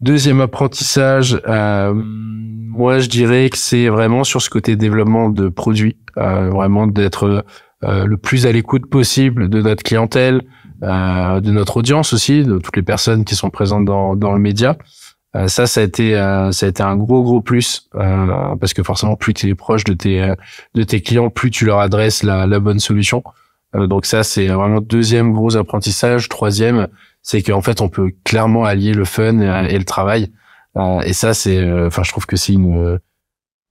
Deuxième 0.00 0.40
apprentissage, 0.40 1.40
euh, 1.48 1.92
moi 1.94 2.98
je 2.98 3.08
dirais 3.08 3.48
que 3.50 3.56
c'est 3.56 3.88
vraiment 3.88 4.22
sur 4.22 4.42
ce 4.42 4.50
côté 4.50 4.76
développement 4.76 5.30
de 5.30 5.48
produits, 5.48 5.96
vraiment 6.16 6.86
d'être 6.86 7.44
le 7.82 8.16
plus 8.16 8.44
à 8.46 8.52
l'écoute 8.52 8.86
possible 8.86 9.48
de 9.48 9.62
notre 9.62 9.82
clientèle, 9.82 10.42
euh, 10.82 11.40
de 11.40 11.50
notre 11.50 11.78
audience 11.78 12.12
aussi, 12.12 12.42
de 12.42 12.58
toutes 12.58 12.76
les 12.76 12.82
personnes 12.82 13.24
qui 13.24 13.36
sont 13.36 13.48
présentes 13.48 13.84
dans, 13.84 14.16
dans 14.16 14.32
le 14.32 14.38
média. 14.38 14.76
Euh, 15.36 15.48
ça, 15.48 15.66
ça 15.66 15.80
a 15.80 15.84
été, 15.84 16.16
euh, 16.16 16.52
ça 16.52 16.66
a 16.66 16.68
été 16.68 16.82
un 16.82 16.96
gros 16.96 17.22
gros 17.22 17.40
plus 17.40 17.88
euh, 17.96 18.56
parce 18.56 18.72
que 18.74 18.82
forcément, 18.82 19.16
plus 19.16 19.34
tu 19.34 19.48
es 19.48 19.54
proche 19.54 19.84
de 19.84 19.94
tes 19.94 20.32
de 20.74 20.82
tes 20.82 21.02
clients, 21.02 21.30
plus 21.30 21.50
tu 21.50 21.64
leur 21.64 21.80
adresses 21.80 22.22
la, 22.22 22.46
la 22.46 22.60
bonne 22.60 22.78
solution. 22.80 23.22
Euh, 23.74 23.86
donc 23.86 24.06
ça, 24.06 24.22
c'est 24.22 24.46
vraiment 24.46 24.80
deuxième 24.80 25.32
gros 25.32 25.56
apprentissage. 25.56 26.28
Troisième, 26.28 26.88
c'est 27.22 27.42
qu'en 27.42 27.62
fait, 27.62 27.80
on 27.80 27.88
peut 27.88 28.12
clairement 28.24 28.64
allier 28.64 28.92
le 28.94 29.04
fun 29.04 29.40
et, 29.66 29.78
le 29.78 29.84
travail. 29.84 30.32
Euh, 30.76 31.00
et 31.00 31.12
ça, 31.12 31.34
c'est, 31.34 31.62
enfin, 31.86 32.02
je 32.04 32.10
trouve 32.10 32.26
que 32.26 32.36
c'est 32.36 32.52
une 32.52 32.98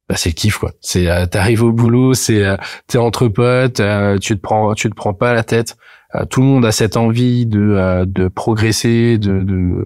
bah, 0.09 0.15
c'est 0.17 0.29
le 0.29 0.33
kiff 0.33 0.57
quoi. 0.57 0.71
C'est 0.81 1.09
euh, 1.09 1.25
t'arrives 1.25 1.63
au 1.63 1.71
boulot, 1.71 2.13
c'est 2.13 2.43
euh, 2.43 2.57
t'es 2.87 2.97
entre 2.97 3.27
potes, 3.29 3.79
euh, 3.79 4.17
tu 4.17 4.35
te 4.35 4.41
prends 4.41 4.73
tu 4.73 4.89
te 4.89 4.95
prends 4.95 5.13
pas 5.13 5.33
la 5.33 5.43
tête. 5.43 5.77
Euh, 6.15 6.25
tout 6.25 6.41
le 6.41 6.47
monde 6.47 6.65
a 6.65 6.71
cette 6.71 6.97
envie 6.97 7.45
de 7.45 7.59
euh, 7.61 8.05
de 8.05 8.27
progresser, 8.27 9.17
de 9.17 9.39
de 9.39 9.55
euh, 9.55 9.85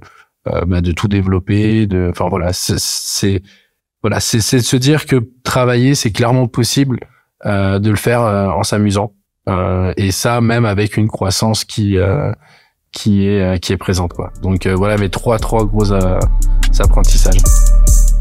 bah, 0.66 0.82
de 0.82 0.92
tout 0.92 1.08
développer, 1.08 1.88
de 1.88 2.10
enfin 2.12 2.28
voilà, 2.30 2.52
c'est- 2.54 3.42
voilà, 4.04 4.20
c'est 4.20 4.38
de 4.58 4.62
se 4.62 4.78
dire 4.78 5.06
que 5.06 5.28
travailler 5.44 5.96
c'est 5.96 6.12
clairement 6.12 6.48
possible 6.48 7.00
euh, 7.46 7.80
de 7.80 7.90
le 7.90 7.96
faire 7.96 8.22
euh, 8.22 8.48
en 8.50 8.64
s'amusant. 8.64 9.14
Euh, 9.50 9.94
et 9.98 10.12
ça 10.12 10.42
même 10.42 10.66
avec 10.66 10.98
une 10.98 11.08
croissance 11.08 11.64
qui 11.64 11.98
euh, 11.98 12.32
qui 12.92 13.28
est 13.28 13.42
euh, 13.42 13.58
qui 13.58 13.74
est 13.74 13.78
présente 13.78 14.14
quoi. 14.14 14.32
Donc 14.42 14.66
euh, 14.66 14.76
voilà 14.76 14.98
mes 14.98 15.10
trois 15.10 15.40
trois 15.40 15.66
gros 15.66 15.92
euh, 15.94 16.20
apprentissages. 16.80 17.38